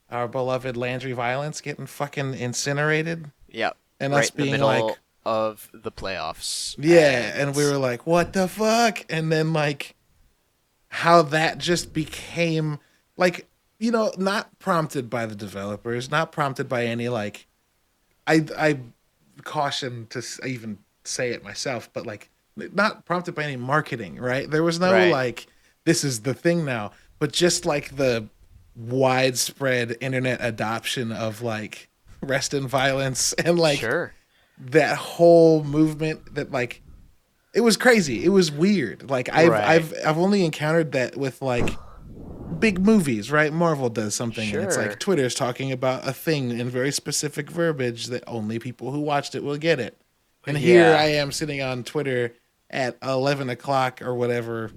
our 0.09 0.27
beloved 0.27 0.75
Landry 0.75 1.13
Violence 1.13 1.61
getting 1.61 1.85
fucking 1.85 2.33
incinerated. 2.33 3.31
Yeah 3.47 3.71
And 3.99 4.13
right 4.13 4.23
us 4.23 4.29
being 4.29 4.59
like- 4.61 4.97
of 5.25 5.69
the 5.73 5.91
playoffs 5.91 6.75
Yeah, 6.77 7.33
and 7.35 7.55
we 7.55 7.65
were 7.65 7.77
like, 7.79 8.05
"What 8.05 8.33
the 8.33 8.47
fuck?" 8.47 9.03
And 9.09 9.31
then 9.31 9.53
like 9.53 9.95
how 10.89 11.23
that 11.23 11.57
just 11.57 11.93
became 11.93 12.79
like 13.17 13.47
you 13.79 13.89
know 13.91 14.13
not 14.17 14.57
prompted 14.59 15.09
by 15.09 15.25
the 15.25 15.35
developers, 15.35 16.11
not 16.11 16.31
prompted 16.31 16.69
by 16.69 16.85
any 16.85 17.09
like 17.09 17.47
I 18.27 18.45
I 18.57 18.79
caution 19.43 20.07
to 20.11 20.21
even 20.45 20.77
say 21.03 21.31
it 21.31 21.43
myself, 21.43 21.89
but 21.91 22.05
like 22.05 22.29
not 22.55 23.05
prompted 23.05 23.33
by 23.33 23.43
any 23.43 23.57
marketing, 23.57 24.17
right? 24.17 24.49
There 24.49 24.63
was 24.63 24.79
no 24.79 24.91
Right. 24.93 25.11
like 25.11 25.47
this 25.85 26.03
is 26.03 26.21
the 26.21 26.33
thing 26.35 26.65
now, 26.65 26.91
but 27.19 27.31
just 27.33 27.65
like 27.65 27.95
the 27.97 28.27
widespread 28.75 29.97
internet 30.01 30.37
adoption 30.41 31.11
of 31.11 31.41
like 31.41 31.89
rest 32.27 32.53
in 32.53 32.67
violence 32.67 33.33
and 33.45 33.57
like 33.59 33.79
sure. 33.79 34.13
that 34.57 34.97
whole 34.97 35.63
movement 35.63 36.35
that 36.35 36.51
like 36.51 36.81
it 37.53 37.61
was 37.61 37.77
crazy. 37.77 38.25
It 38.25 38.29
was 38.29 38.51
weird. 38.51 39.09
Like 39.09 39.29
i've 39.29 39.49
Right. 39.49 39.63
i've 39.63 39.93
i've 40.05 40.17
only 40.17 40.43
encountered 40.45 40.91
that 40.93 41.15
with 41.17 41.41
like 41.41 41.69
big 42.59 42.79
movies 42.79 43.31
right? 43.31 43.51
Marvel 43.51 43.89
does 43.89 44.15
something 44.15 44.47
and 44.53 44.63
it's 44.65 44.75
Sure. 44.75 44.87
like 44.87 44.99
twitter's 44.99 45.35
talking 45.35 45.71
about 45.71 46.07
a 46.07 46.13
thing 46.13 46.51
in 46.57 46.69
very 46.69 46.91
specific 46.91 47.49
verbiage 47.49 48.07
that 48.07 48.23
only 48.27 48.59
people 48.59 48.91
who 48.91 48.99
watched 48.99 49.35
it 49.35 49.43
will 49.43 49.57
get 49.57 49.79
it. 49.79 49.97
And 50.47 50.57
here 50.57 50.95
i 50.95 51.05
am 51.05 51.31
sitting 51.31 51.61
on 51.61 51.83
twitter 51.83 52.33
at 52.69 52.97
11 53.01 53.49
o'clock 53.49 54.01
or 54.01 54.13
whatever 54.13 54.71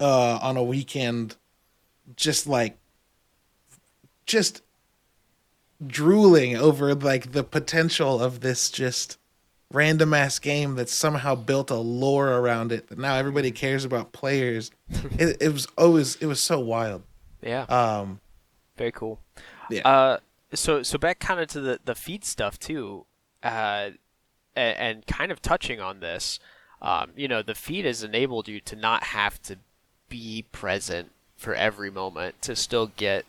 uh 0.00 0.38
on 0.40 0.56
a 0.56 0.62
weekend 0.62 1.36
just 2.16 2.46
like 2.46 2.78
just 4.26 4.62
drooling 5.86 6.56
over 6.56 6.94
like 6.94 7.32
the 7.32 7.44
potential 7.44 8.20
of 8.22 8.40
this 8.40 8.70
just 8.70 9.18
random 9.72 10.14
ass 10.14 10.38
game 10.38 10.74
that 10.76 10.88
somehow 10.88 11.34
built 11.34 11.70
a 11.70 11.76
lore 11.76 12.28
around 12.32 12.72
it 12.72 12.88
that 12.88 12.98
now 12.98 13.14
everybody 13.14 13.50
cares 13.50 13.84
about 13.84 14.12
players 14.12 14.70
it, 15.18 15.36
it 15.40 15.52
was 15.52 15.66
always 15.76 16.16
it 16.16 16.26
was 16.26 16.40
so 16.40 16.58
wild 16.58 17.02
yeah 17.42 17.62
um 17.64 18.20
Very 18.78 18.92
cool. 18.92 19.20
Yeah. 19.70 19.82
Uh, 19.86 20.18
so 20.54 20.82
so 20.82 20.96
back 20.98 21.18
kind 21.18 21.40
of 21.40 21.48
to 21.48 21.60
the 21.60 21.80
the 21.84 21.94
feed 21.94 22.24
stuff 22.24 22.58
too, 22.58 23.04
uh, 23.42 23.90
and, 24.56 24.78
and 24.78 25.06
kind 25.06 25.30
of 25.30 25.42
touching 25.42 25.80
on 25.80 26.00
this, 26.00 26.38
um, 26.80 27.10
you 27.16 27.28
know, 27.28 27.42
the 27.42 27.54
feed 27.54 27.84
has 27.84 28.02
enabled 28.02 28.48
you 28.48 28.60
to 28.60 28.76
not 28.76 29.02
have 29.02 29.42
to 29.42 29.58
be 30.08 30.44
present 30.52 31.10
for 31.36 31.54
every 31.54 31.90
moment 31.90 32.40
to 32.42 32.56
still 32.56 32.86
get 32.96 33.26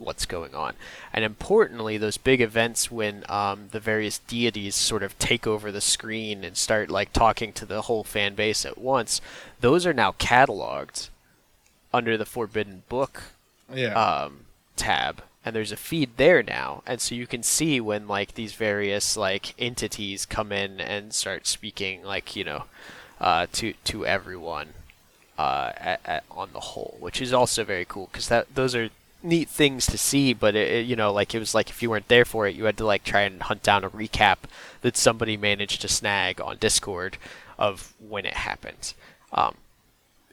what's 0.00 0.26
going 0.26 0.54
on, 0.54 0.74
and 1.12 1.24
importantly, 1.24 1.96
those 1.98 2.16
big 2.16 2.40
events 2.40 2.90
when 2.90 3.24
um, 3.28 3.68
the 3.70 3.80
various 3.80 4.18
deities 4.18 4.74
sort 4.74 5.02
of 5.02 5.18
take 5.18 5.46
over 5.46 5.70
the 5.70 5.80
screen 5.80 6.42
and 6.42 6.56
start 6.56 6.90
like 6.90 7.12
talking 7.12 7.52
to 7.52 7.66
the 7.66 7.82
whole 7.82 8.04
fan 8.04 8.34
base 8.34 8.64
at 8.64 8.78
once, 8.78 9.20
those 9.60 9.86
are 9.86 9.92
now 9.92 10.12
cataloged 10.12 11.08
under 11.92 12.16
the 12.16 12.24
Forbidden 12.24 12.82
Book 12.88 13.22
yeah. 13.72 13.92
um, 13.94 14.46
tab. 14.76 15.22
And 15.44 15.56
there's 15.56 15.72
a 15.72 15.76
feed 15.76 16.10
there 16.16 16.42
now. 16.42 16.82
And 16.86 17.00
so 17.00 17.14
you 17.14 17.26
can 17.26 17.42
see 17.42 17.80
when 17.80 18.06
like 18.06 18.34
these 18.34 18.52
various 18.52 19.16
like 19.16 19.54
entities 19.58 20.26
come 20.26 20.52
in 20.52 20.80
and 20.80 21.14
start 21.14 21.46
speaking 21.46 22.02
like 22.02 22.36
you 22.36 22.44
know 22.44 22.64
uh, 23.20 23.46
to 23.52 23.72
to 23.84 24.06
everyone 24.06 24.68
uh, 25.38 25.72
at, 25.76 26.00
at, 26.04 26.24
on 26.30 26.50
the 26.52 26.60
whole 26.60 26.96
which 27.00 27.22
is 27.22 27.32
also 27.32 27.64
very 27.64 27.86
cool 27.86 28.10
because 28.12 28.28
that 28.28 28.54
those 28.54 28.74
are 28.74 28.90
neat 29.22 29.48
things 29.48 29.86
to 29.86 29.98
see 29.98 30.32
but 30.32 30.54
it, 30.54 30.68
it- 30.70 30.86
you 30.86 30.96
know 30.96 31.12
like 31.12 31.34
it 31.34 31.38
was 31.38 31.54
like 31.54 31.68
if 31.70 31.82
you 31.82 31.90
weren't 31.90 32.08
there 32.08 32.24
for 32.24 32.46
it 32.46 32.54
you 32.56 32.64
had 32.64 32.76
to 32.76 32.86
like 32.86 33.04
try 33.04 33.20
and 33.22 33.42
hunt 33.42 33.62
down 33.62 33.84
a 33.84 33.90
recap 33.90 34.38
that 34.80 34.96
somebody 34.96 35.36
managed 35.36 35.80
to 35.82 35.88
snag 35.88 36.40
on 36.40 36.56
discord 36.58 37.18
of 37.58 37.92
when 37.98 38.24
it 38.24 38.32
happened. 38.32 38.94
Um, 39.32 39.56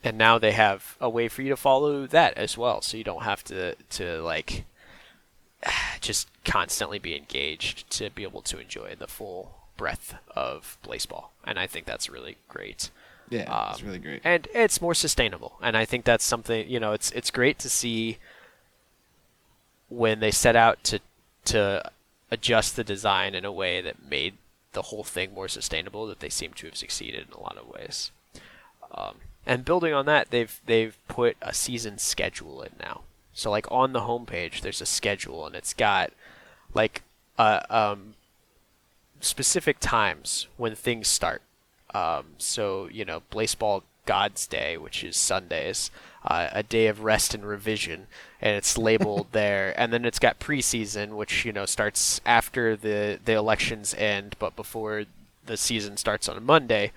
and 0.03 0.17
now 0.17 0.37
they 0.39 0.53
have 0.53 0.95
a 1.01 1.09
way 1.09 1.27
for 1.27 1.41
you 1.41 1.49
to 1.49 1.57
follow 1.57 2.07
that 2.07 2.33
as 2.37 2.57
well 2.57 2.81
so 2.81 2.95
you 2.95 3.03
don't 3.03 3.23
have 3.23 3.43
to 3.45 3.75
to 3.89 4.21
like 4.21 4.63
just 6.01 6.29
constantly 6.45 6.99
be 6.99 7.15
engaged 7.15 7.89
to 7.89 8.09
be 8.09 8.23
able 8.23 8.41
to 8.43 8.59
enjoy 8.59 8.95
the 8.97 9.07
full 9.07 9.55
breadth 9.75 10.15
of 10.35 10.77
Blaseball 10.83 11.25
and 11.43 11.59
i 11.59 11.67
think 11.67 11.85
that's 11.85 12.09
really 12.09 12.37
great. 12.47 12.89
Yeah 13.29 13.71
it's 13.71 13.81
um, 13.81 13.87
really 13.87 13.99
great. 13.99 14.21
and 14.23 14.47
it's 14.53 14.81
more 14.81 14.93
sustainable 14.95 15.57
and 15.61 15.75
i 15.75 15.83
think 15.85 16.05
that's 16.05 16.23
something 16.23 16.67
you 16.69 16.79
know 16.79 16.93
it's 16.93 17.11
it's 17.11 17.29
great 17.31 17.59
to 17.59 17.69
see 17.69 18.17
when 19.89 20.19
they 20.19 20.31
set 20.31 20.55
out 20.55 20.83
to 20.85 20.99
to 21.45 21.91
adjust 22.29 22.75
the 22.75 22.83
design 22.83 23.33
in 23.33 23.45
a 23.45 23.51
way 23.51 23.81
that 23.81 24.09
made 24.09 24.35
the 24.73 24.83
whole 24.83 25.03
thing 25.03 25.33
more 25.33 25.47
sustainable, 25.47 26.05
that 26.07 26.19
they 26.19 26.29
seem 26.29 26.53
to 26.53 26.67
have 26.67 26.75
succeeded 26.75 27.27
in 27.27 27.33
a 27.33 27.39
lot 27.39 27.57
of 27.57 27.67
ways. 27.67 28.11
Um, 28.93 29.15
and 29.45 29.63
building 29.63 29.93
on 29.93 30.05
that, 30.07 30.29
they've 30.29 30.59
they've 30.65 30.97
put 31.07 31.37
a 31.41 31.53
season 31.53 31.97
schedule 31.97 32.61
in 32.61 32.71
now. 32.79 33.01
So 33.33 33.49
like 33.49 33.71
on 33.71 33.93
the 33.93 34.01
homepage, 34.01 34.61
there's 34.61 34.81
a 34.81 34.85
schedule, 34.85 35.45
and 35.45 35.55
it's 35.55 35.73
got 35.73 36.11
like 36.73 37.03
uh, 37.37 37.61
um, 37.69 38.15
specific 39.21 39.77
times 39.79 40.47
when 40.57 40.75
things 40.75 41.07
start. 41.07 41.41
Um, 41.93 42.25
so 42.37 42.89
you 42.91 43.05
know, 43.05 43.21
Blaseball 43.31 43.83
God's 44.05 44.47
Day, 44.47 44.77
which 44.77 45.03
is 45.03 45.15
Sundays, 45.15 45.91
uh, 46.27 46.49
a 46.51 46.63
day 46.63 46.87
of 46.87 47.03
rest 47.03 47.33
and 47.33 47.45
revision, 47.45 48.07
and 48.41 48.55
it's 48.55 48.77
labeled 48.77 49.27
there. 49.31 49.73
And 49.79 49.91
then 49.91 50.05
it's 50.05 50.19
got 50.19 50.39
preseason, 50.39 51.15
which 51.15 51.45
you 51.45 51.53
know 51.53 51.65
starts 51.65 52.21
after 52.25 52.75
the 52.75 53.19
the 53.23 53.33
elections 53.33 53.93
end, 53.95 54.35
but 54.39 54.55
before 54.55 55.05
the 55.45 55.57
season 55.57 55.97
starts 55.97 56.27
on 56.29 56.37
a 56.37 56.41
Monday. 56.41 56.91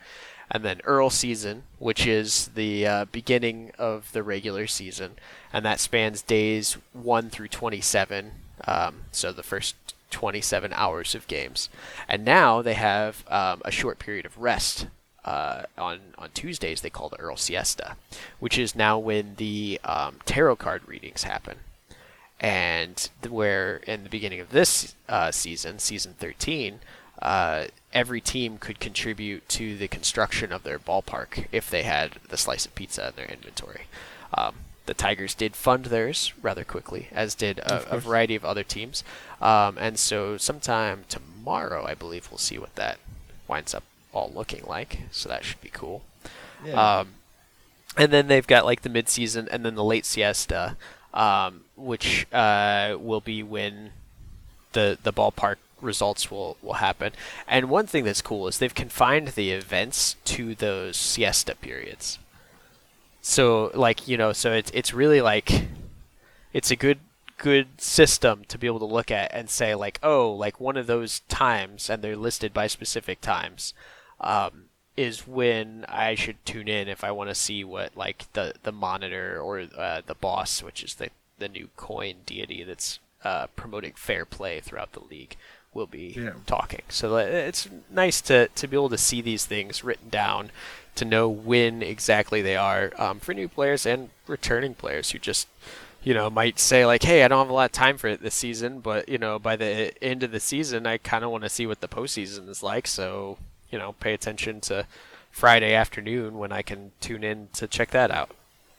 And 0.52 0.64
then 0.64 0.80
Earl 0.82 1.10
season, 1.10 1.62
which 1.78 2.04
is 2.08 2.48
the 2.56 2.84
uh, 2.84 3.04
beginning 3.04 3.70
of 3.78 4.10
the 4.10 4.24
regular 4.24 4.66
season, 4.66 5.12
and 5.52 5.64
that 5.64 5.78
spans 5.78 6.22
days 6.22 6.76
one 6.92 7.30
through 7.30 7.48
twenty-seven. 7.48 8.32
Um, 8.66 9.02
so 9.12 9.32
the 9.32 9.42
first 9.42 9.76
27 10.10 10.72
hours 10.74 11.14
of 11.14 11.26
games. 11.28 11.68
And 12.08 12.24
now 12.24 12.62
they 12.62 12.74
have 12.74 13.24
um, 13.28 13.62
a 13.64 13.70
short 13.70 13.98
period 13.98 14.26
of 14.26 14.36
rest 14.36 14.86
uh, 15.24 15.62
on 15.76 16.00
on 16.18 16.30
Tuesdays. 16.34 16.80
They 16.80 16.90
call 16.90 17.08
the 17.08 17.18
Earl 17.18 17.36
Siesta, 17.36 17.96
which 18.38 18.58
is 18.58 18.74
now 18.74 18.98
when 18.98 19.34
the 19.36 19.80
um, 19.84 20.16
tarot 20.24 20.56
card 20.56 20.86
readings 20.86 21.24
happen. 21.24 21.58
And 22.42 23.10
where 23.28 23.76
in 23.86 24.02
the 24.02 24.08
beginning 24.08 24.40
of 24.40 24.50
this 24.50 24.94
uh, 25.10 25.30
season, 25.30 25.78
season 25.78 26.14
13, 26.18 26.80
uh, 27.20 27.64
every 27.92 28.22
team 28.22 28.56
could 28.56 28.80
contribute 28.80 29.46
to 29.50 29.76
the 29.76 29.88
construction 29.88 30.50
of 30.50 30.62
their 30.62 30.78
ballpark 30.78 31.46
if 31.52 31.68
they 31.68 31.82
had 31.82 32.12
the 32.28 32.38
slice 32.38 32.64
of 32.64 32.74
pizza 32.74 33.08
in 33.08 33.14
their 33.16 33.26
inventory. 33.26 33.82
Um, 34.32 34.54
the 34.86 34.94
Tigers 34.94 35.34
did 35.34 35.54
fund 35.54 35.86
theirs 35.86 36.32
rather 36.40 36.64
quickly, 36.64 37.08
as 37.12 37.34
did 37.34 37.58
a, 37.60 37.96
a 37.96 37.98
variety 37.98 38.34
of 38.34 38.44
other 38.44 38.64
teams. 38.64 39.04
Um, 39.40 39.76
and 39.78 39.98
so, 39.98 40.36
sometime 40.38 41.04
tomorrow, 41.08 41.84
I 41.86 41.94
believe 41.94 42.30
we'll 42.30 42.38
see 42.38 42.58
what 42.58 42.74
that 42.76 42.98
winds 43.46 43.74
up 43.74 43.84
all 44.12 44.30
looking 44.34 44.64
like. 44.66 45.00
So 45.10 45.28
that 45.28 45.44
should 45.44 45.60
be 45.60 45.70
cool. 45.70 46.02
Yeah. 46.64 47.00
Um, 47.00 47.08
and 47.96 48.12
then 48.12 48.28
they've 48.28 48.46
got 48.46 48.64
like 48.64 48.82
the 48.82 48.88
mid-season 48.88 49.48
and 49.50 49.64
then 49.64 49.74
the 49.74 49.84
late 49.84 50.06
siesta, 50.06 50.76
um, 51.12 51.62
which 51.76 52.26
uh, 52.32 52.96
will 52.98 53.20
be 53.20 53.42
when 53.42 53.92
the 54.72 54.98
the 55.02 55.12
ballpark 55.12 55.56
results 55.80 56.30
will 56.30 56.56
will 56.62 56.74
happen. 56.74 57.12
And 57.48 57.68
one 57.68 57.86
thing 57.86 58.04
that's 58.04 58.22
cool 58.22 58.46
is 58.48 58.58
they've 58.58 58.74
confined 58.74 59.28
the 59.28 59.50
events 59.50 60.16
to 60.26 60.54
those 60.54 60.96
siesta 60.96 61.54
periods. 61.54 62.18
So 63.22 63.70
like 63.74 64.06
you 64.06 64.16
know, 64.16 64.32
so 64.32 64.52
it's 64.52 64.70
it's 64.72 64.94
really 64.94 65.20
like 65.20 65.66
it's 66.52 66.70
a 66.70 66.76
good 66.76 67.00
good 67.38 67.80
system 67.80 68.44
to 68.48 68.58
be 68.58 68.66
able 68.66 68.78
to 68.78 68.84
look 68.84 69.10
at 69.10 69.32
and 69.32 69.48
say 69.48 69.74
like 69.74 69.98
oh 70.02 70.30
like 70.30 70.60
one 70.60 70.76
of 70.76 70.86
those 70.86 71.20
times 71.20 71.88
and 71.88 72.02
they're 72.02 72.14
listed 72.14 72.52
by 72.52 72.66
specific 72.66 73.18
times 73.22 73.72
um, 74.20 74.64
is 74.96 75.26
when 75.26 75.84
I 75.88 76.14
should 76.14 76.44
tune 76.44 76.68
in 76.68 76.88
if 76.88 77.04
I 77.04 77.10
want 77.10 77.30
to 77.30 77.34
see 77.34 77.64
what 77.64 77.96
like 77.96 78.30
the 78.32 78.54
the 78.62 78.72
monitor 78.72 79.40
or 79.40 79.66
uh, 79.76 80.02
the 80.04 80.14
boss, 80.14 80.62
which 80.62 80.82
is 80.82 80.94
the 80.96 81.10
the 81.38 81.48
new 81.48 81.68
coin 81.76 82.16
deity 82.26 82.64
that's 82.64 82.98
uh, 83.24 83.46
promoting 83.56 83.92
fair 83.96 84.24
play 84.24 84.60
throughout 84.60 84.92
the 84.92 85.04
league, 85.04 85.36
will 85.72 85.86
be 85.86 86.14
Yeah. 86.16 86.32
talking. 86.46 86.82
So 86.88 87.16
uh, 87.16 87.20
it's 87.20 87.68
nice 87.90 88.20
to 88.22 88.48
to 88.48 88.66
be 88.68 88.76
able 88.76 88.90
to 88.90 88.98
see 88.98 89.20
these 89.22 89.46
things 89.46 89.82
written 89.84 90.08
down, 90.10 90.50
to 90.96 91.04
know 91.04 91.28
when 91.28 91.82
exactly 91.82 92.42
they 92.42 92.56
are 92.56 92.92
um, 92.98 93.20
for 93.20 93.32
new 93.34 93.48
players 93.48 93.86
and 93.86 94.10
returning 94.26 94.74
players 94.74 95.10
who 95.10 95.18
just 95.18 95.48
you 96.02 96.14
know, 96.14 96.30
might 96.30 96.58
say 96.58 96.86
like, 96.86 97.02
"Hey, 97.02 97.22
I 97.22 97.28
don't 97.28 97.40
have 97.40 97.50
a 97.50 97.52
lot 97.52 97.66
of 97.66 97.72
time 97.72 97.98
for 97.98 98.08
it 98.08 98.22
this 98.22 98.34
season, 98.34 98.80
but 98.80 99.06
you 99.08 99.18
know, 99.18 99.38
by 99.38 99.56
the 99.56 99.92
end 100.02 100.22
of 100.22 100.30
the 100.32 100.40
season, 100.40 100.86
I 100.86 100.96
kind 100.96 101.24
of 101.24 101.30
want 101.30 101.44
to 101.44 101.50
see 101.50 101.66
what 101.66 101.80
the 101.82 101.88
postseason 101.88 102.48
is 102.48 102.62
like." 102.62 102.86
So, 102.86 103.36
you 103.70 103.78
know, 103.78 103.92
pay 104.00 104.14
attention 104.14 104.60
to 104.62 104.86
Friday 105.30 105.74
afternoon 105.74 106.38
when 106.38 106.52
I 106.52 106.62
can 106.62 106.92
tune 107.00 107.22
in 107.24 107.48
to 107.54 107.66
check 107.68 107.90
that 107.92 108.10
out. 108.10 108.30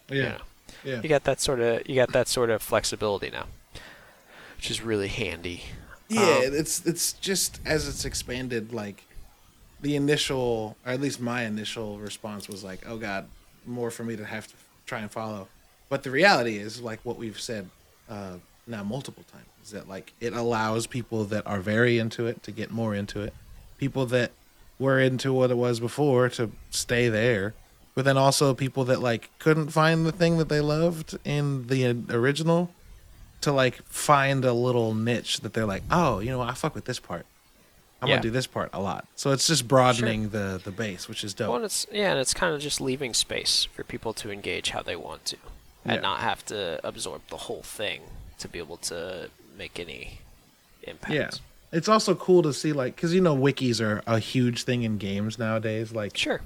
yeah. 0.09 0.15
You, 0.15 0.21
know, 0.23 0.37
Yeah. 0.83 1.01
you 1.01 1.09
got 1.09 1.23
that 1.25 1.39
sort 1.39 1.59
of 1.59 1.87
you 1.87 1.95
got 1.95 2.11
that 2.13 2.27
sort 2.27 2.49
of 2.49 2.61
flexibility 2.61 3.29
now, 3.29 3.45
which 4.57 4.69
is 4.71 4.81
really 4.81 5.07
handy. 5.07 5.63
Yeah, 6.09 6.21
Um, 6.21 6.41
it's 6.53 6.85
it's 6.85 7.13
just 7.13 7.59
as 7.65 7.87
it's 7.87 8.03
expanded, 8.05 8.73
like 8.73 9.03
the 9.79 9.95
initial, 9.95 10.75
or 10.85 10.91
at 10.91 10.99
least 11.01 11.19
my 11.21 11.43
initial 11.45 11.97
response 11.99 12.47
was 12.49 12.63
like, 12.63 12.81
"Oh 12.85 12.97
God, 12.97 13.27
more 13.65 13.89
for 13.91 14.03
me 14.03 14.15
to 14.17 14.25
have 14.25 14.47
to 14.47 14.53
try 14.85 14.99
and 14.99 15.09
follow." 15.11 15.47
But 15.89 16.03
the 16.03 16.11
reality 16.11 16.57
is, 16.57 16.81
like 16.81 16.99
what 17.03 17.17
we've 17.17 17.39
said 17.39 17.69
uh, 18.09 18.35
now 18.67 18.83
multiple 18.83 19.23
times, 19.31 19.45
is 19.63 19.71
that 19.71 19.87
like 19.87 20.11
it 20.19 20.33
allows 20.33 20.85
people 20.85 21.23
that 21.25 21.47
are 21.47 21.59
very 21.61 21.97
into 21.97 22.27
it 22.27 22.43
to 22.43 22.51
get 22.51 22.71
more 22.71 22.93
into 22.93 23.21
it, 23.21 23.33
people 23.77 24.05
that 24.07 24.31
were 24.81 24.99
into 24.99 25.31
what 25.31 25.51
it 25.51 25.57
was 25.57 25.79
before 25.79 26.27
to 26.29 26.51
stay 26.71 27.07
there, 27.07 27.53
but 27.95 28.03
then 28.03 28.17
also 28.17 28.53
people 28.53 28.83
that 28.85 29.01
like 29.01 29.29
couldn't 29.39 29.69
find 29.69 30.05
the 30.05 30.11
thing 30.11 30.37
that 30.39 30.49
they 30.49 30.59
loved 30.61 31.17
in 31.23 31.67
the 31.67 31.95
original 32.09 32.71
to 33.41 33.51
like 33.51 33.81
find 33.85 34.43
a 34.45 34.53
little 34.53 34.93
niche 34.93 35.39
that 35.41 35.53
they're 35.53 35.65
like, 35.65 35.83
oh, 35.89 36.19
you 36.19 36.29
know, 36.29 36.41
I 36.41 36.53
fuck 36.53 36.75
with 36.75 36.85
this 36.85 36.99
part. 36.99 37.25
I'm 38.01 38.07
Yeah. 38.09 38.15
gonna 38.15 38.23
do 38.23 38.31
this 38.31 38.47
part 38.47 38.69
a 38.73 38.81
lot. 38.81 39.05
So 39.15 39.31
it's 39.31 39.45
just 39.47 39.67
broadening 39.67 40.29
the 40.29 40.59
the 40.63 40.71
base, 40.71 41.07
which 41.07 41.23
is 41.23 41.33
dope. 41.35 41.49
Well, 41.49 41.57
and 41.57 41.65
it's 41.65 41.85
yeah, 41.91 42.11
and 42.11 42.19
it's 42.19 42.33
kind 42.33 42.53
of 42.55 42.59
just 42.61 42.81
leaving 42.81 43.13
space 43.13 43.67
for 43.73 43.83
people 43.83 44.13
to 44.15 44.31
engage 44.31 44.71
how 44.71 44.81
they 44.81 44.95
want 44.95 45.23
to, 45.25 45.37
and 45.85 45.95
Yeah. 45.95 46.01
not 46.01 46.19
have 46.21 46.43
to 46.47 46.79
absorb 46.83 47.21
the 47.29 47.37
whole 47.37 47.61
thing 47.63 48.01
to 48.39 48.47
be 48.47 48.57
able 48.57 48.77
to 48.77 49.29
make 49.55 49.79
any 49.79 50.19
impact. 50.83 51.13
yeah, 51.13 51.29
it's 51.71 51.87
also 51.87 52.15
cool 52.15 52.41
to 52.43 52.53
see 52.53 52.73
like 52.73 52.95
because 52.95 53.13
you 53.13 53.21
know 53.21 53.35
wikis 53.35 53.79
are 53.81 54.01
a 54.07 54.19
huge 54.19 54.63
thing 54.63 54.83
in 54.83 54.97
games 54.97 55.37
nowadays. 55.39 55.91
Like 55.93 56.15
Sure. 56.17 56.41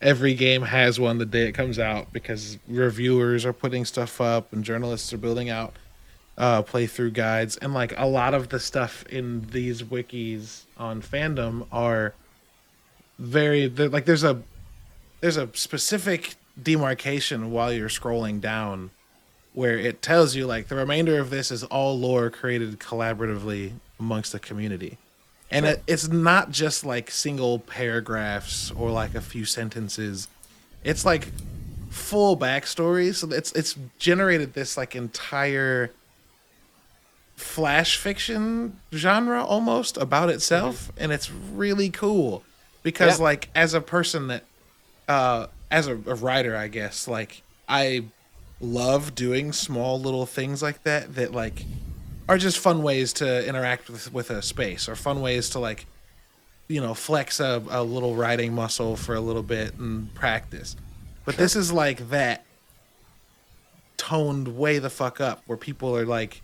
every 0.00 0.34
game 0.34 0.62
has 0.62 0.98
one 0.98 1.18
the 1.18 1.26
day 1.26 1.46
it 1.48 1.52
comes 1.52 1.78
out 1.78 2.12
because 2.12 2.58
reviewers 2.68 3.44
are 3.44 3.52
putting 3.52 3.84
stuff 3.84 4.20
up 4.20 4.52
and 4.52 4.64
journalists 4.64 5.12
are 5.12 5.18
building 5.18 5.50
out 5.50 5.74
uh, 6.38 6.62
playthrough 6.62 7.12
guides 7.12 7.56
and 7.58 7.74
like 7.74 7.92
a 7.98 8.06
lot 8.06 8.32
of 8.34 8.48
the 8.48 8.58
stuff 8.58 9.04
in 9.06 9.46
these 9.50 9.82
wikis 9.82 10.62
on 10.78 11.02
fandom 11.02 11.66
are 11.70 12.14
very 13.18 13.68
like 13.68 14.06
there's 14.06 14.24
a 14.24 14.42
there's 15.20 15.36
a 15.36 15.48
specific 15.52 16.34
demarcation 16.60 17.50
while 17.50 17.72
you're 17.72 17.88
scrolling 17.88 18.40
down 18.40 18.90
where 19.54 19.78
it 19.78 20.00
tells 20.02 20.34
you 20.34 20.46
like 20.46 20.68
the 20.68 20.76
remainder 20.76 21.18
of 21.18 21.30
this 21.30 21.50
is 21.50 21.62
all 21.64 21.98
lore 21.98 22.30
created 22.30 22.78
collaboratively 22.80 23.72
amongst 24.00 24.32
the 24.32 24.38
community. 24.40 24.98
And 25.50 25.66
Sure. 25.66 25.74
it, 25.74 25.82
it's 25.86 26.08
not 26.08 26.50
just 26.50 26.84
like 26.86 27.10
single 27.10 27.58
paragraphs 27.58 28.70
or 28.70 28.90
like 28.90 29.14
a 29.14 29.20
few 29.20 29.44
sentences. 29.44 30.28
It's 30.82 31.04
like 31.04 31.28
full 31.90 32.36
backstory. 32.38 33.14
So 33.14 33.30
it's 33.30 33.52
it's 33.52 33.76
generated 33.98 34.54
this 34.54 34.76
like 34.78 34.96
entire 34.96 35.90
flash 37.36 37.96
fiction 37.96 38.78
genre 38.94 39.44
almost 39.44 39.96
about 39.96 40.30
itself. 40.30 40.90
And 40.96 41.12
it's 41.12 41.30
really 41.30 41.90
cool 41.90 42.44
because 42.82 43.18
Yeah. 43.18 43.24
like 43.24 43.48
as 43.54 43.74
a 43.74 43.80
person 43.80 44.28
that 44.28 44.44
uh 45.08 45.46
as 45.70 45.86
a, 45.88 45.92
a 45.94 46.14
writer 46.14 46.54
i 46.56 46.68
guess 46.68 47.08
like 47.08 47.42
i 47.68 48.04
love 48.62 49.14
doing 49.14 49.52
small 49.52 50.00
little 50.00 50.24
things 50.24 50.62
like 50.62 50.82
that 50.84 51.16
that 51.16 51.32
like 51.32 51.64
are 52.28 52.38
just 52.38 52.58
fun 52.58 52.82
ways 52.82 53.12
to 53.12 53.46
interact 53.46 53.90
with 53.90 54.12
with 54.12 54.30
a 54.30 54.40
space 54.40 54.88
or 54.88 54.94
fun 54.94 55.20
ways 55.20 55.50
to 55.50 55.58
like 55.58 55.84
you 56.68 56.80
know 56.80 56.94
flex 56.94 57.40
a, 57.40 57.60
a 57.70 57.82
little 57.82 58.14
writing 58.14 58.54
muscle 58.54 58.94
for 58.96 59.14
a 59.16 59.20
little 59.20 59.42
bit 59.42 59.74
and 59.74 60.14
practice 60.14 60.76
but 61.24 61.36
this 61.36 61.56
is 61.56 61.72
like 61.72 62.08
that 62.10 62.44
toned 63.96 64.56
way 64.56 64.78
the 64.78 64.90
fuck 64.90 65.20
up 65.20 65.42
where 65.46 65.58
people 65.58 65.96
are 65.96 66.06
like 66.06 66.40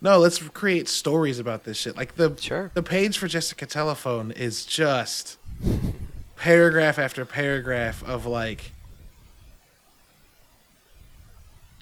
no 0.00 0.18
let's 0.18 0.38
create 0.38 0.88
stories 0.88 1.38
about 1.38 1.62
this 1.62 1.76
shit 1.76 1.96
like 1.96 2.16
the 2.16 2.36
Sure. 2.40 2.72
the 2.74 2.82
page 2.82 3.16
for 3.18 3.28
jessica 3.28 3.66
telephone 3.66 4.32
is 4.32 4.66
just 4.66 5.38
paragraph 6.36 6.98
after 6.98 7.24
paragraph 7.24 8.02
of 8.04 8.26
like 8.26 8.71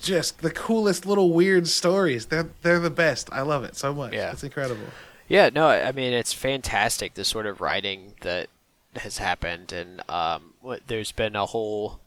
just 0.00 0.40
the 0.40 0.50
coolest 0.50 1.06
little 1.06 1.32
weird 1.32 1.68
stories. 1.68 2.26
They're 2.26 2.48
they're 2.62 2.80
the 2.80 2.90
best. 2.90 3.28
I 3.32 3.42
love 3.42 3.64
it 3.64 3.76
so 3.76 3.94
much. 3.94 4.12
Yeah. 4.12 4.32
it's 4.32 4.42
incredible. 4.44 4.86
Yeah, 5.28 5.50
no, 5.52 5.68
I 5.68 5.88
I 5.88 5.92
mean 5.92 6.12
it's 6.12 6.32
fantastic 6.32 7.14
the 7.14 7.24
sort 7.24 7.46
of 7.46 7.60
writing 7.60 8.14
that 8.22 8.48
has 8.96 9.18
happened, 9.18 9.72
and 9.72 10.02
um, 10.10 10.54
there's 10.86 11.12
been 11.12 11.36
a 11.36 11.46
whole 11.46 12.00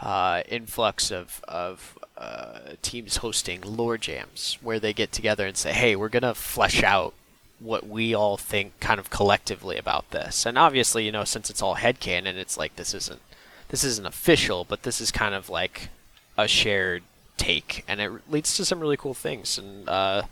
uh, 0.00 0.42
influx 0.48 1.10
of 1.10 1.42
of 1.46 1.98
uh, 2.16 2.74
teams 2.82 3.18
hosting 3.18 3.60
lore 3.62 3.98
jams 3.98 4.58
where 4.60 4.80
they 4.80 4.92
get 4.92 5.12
together 5.12 5.46
and 5.46 5.56
say, 5.56 5.72
"Hey, 5.72 5.94
we're 5.96 6.08
gonna 6.08 6.34
flesh 6.34 6.82
out 6.82 7.14
what 7.60 7.86
we 7.86 8.14
all 8.14 8.36
think 8.36 8.78
kind 8.80 8.98
of 8.98 9.10
collectively 9.10 9.76
about 9.76 10.10
this." 10.10 10.44
And 10.46 10.58
obviously, 10.58 11.04
you 11.04 11.12
know, 11.12 11.24
since 11.24 11.50
it's 11.50 11.62
all 11.62 11.76
headcanon, 11.76 12.34
it's 12.34 12.56
like 12.58 12.76
this 12.76 12.94
isn't 12.94 13.20
this 13.68 13.84
isn't 13.84 14.06
official, 14.06 14.64
but 14.64 14.82
this 14.82 15.00
is 15.00 15.12
kind 15.12 15.34
of 15.34 15.48
like 15.48 15.90
a 16.36 16.48
shared 16.48 17.02
take, 17.40 17.84
and 17.88 18.00
it 18.00 18.10
leads 18.30 18.54
to 18.56 18.64
some 18.64 18.80
really 18.80 18.96
cool 18.98 19.14
things 19.14 19.58
and 19.58 19.88
uh, 19.88 20.22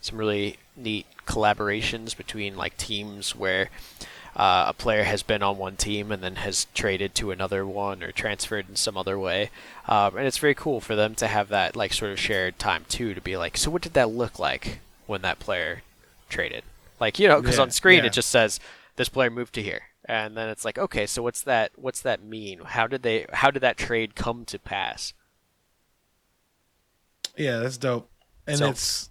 some 0.00 0.18
really 0.18 0.56
neat 0.76 1.06
collaborations 1.26 2.16
between 2.16 2.56
like 2.56 2.76
teams 2.76 3.34
where 3.36 3.70
uh, 4.34 4.66
a 4.68 4.72
player 4.72 5.04
has 5.04 5.22
been 5.22 5.42
on 5.42 5.56
one 5.56 5.76
team 5.76 6.12
and 6.12 6.22
then 6.22 6.36
has 6.36 6.66
traded 6.74 7.14
to 7.14 7.30
another 7.30 7.64
one 7.64 8.02
or 8.02 8.12
transferred 8.12 8.68
in 8.68 8.76
some 8.76 8.96
other 8.96 9.18
way. 9.18 9.50
Um, 9.88 10.16
and 10.16 10.26
it's 10.26 10.38
very 10.38 10.54
cool 10.54 10.80
for 10.80 10.94
them 10.94 11.14
to 11.16 11.26
have 11.26 11.48
that 11.48 11.74
like 11.76 11.92
sort 11.92 12.12
of 12.12 12.18
shared 12.20 12.58
time 12.58 12.84
too 12.88 13.14
to 13.14 13.20
be 13.20 13.36
like, 13.36 13.56
so 13.56 13.70
what 13.70 13.82
did 13.82 13.94
that 13.94 14.10
look 14.10 14.38
like 14.38 14.80
when 15.06 15.22
that 15.22 15.38
player 15.38 15.82
traded? 16.28 16.64
Like 17.00 17.18
you 17.18 17.28
know, 17.28 17.40
because 17.40 17.56
Yeah, 17.56 17.62
on 17.62 17.70
screen 17.70 18.00
yeah. 18.00 18.06
it 18.06 18.12
just 18.12 18.28
says 18.30 18.60
this 18.96 19.08
player 19.08 19.30
moved 19.30 19.54
to 19.54 19.62
here, 19.62 19.82
and 20.04 20.36
then 20.36 20.48
it's 20.48 20.64
like, 20.64 20.78
okay, 20.78 21.06
so 21.06 21.22
what's 21.22 21.42
that? 21.42 21.72
What's 21.76 22.00
that 22.00 22.22
mean? 22.22 22.60
How 22.60 22.86
did 22.86 23.02
they? 23.02 23.26
How 23.32 23.50
did 23.50 23.60
that 23.60 23.76
trade 23.76 24.14
come 24.14 24.44
to 24.46 24.58
pass? 24.58 25.12
Yeah, 27.36 27.58
that's 27.58 27.76
dope. 27.78 28.10
And 28.46 28.58
So- 28.58 28.68
it's 28.70 29.10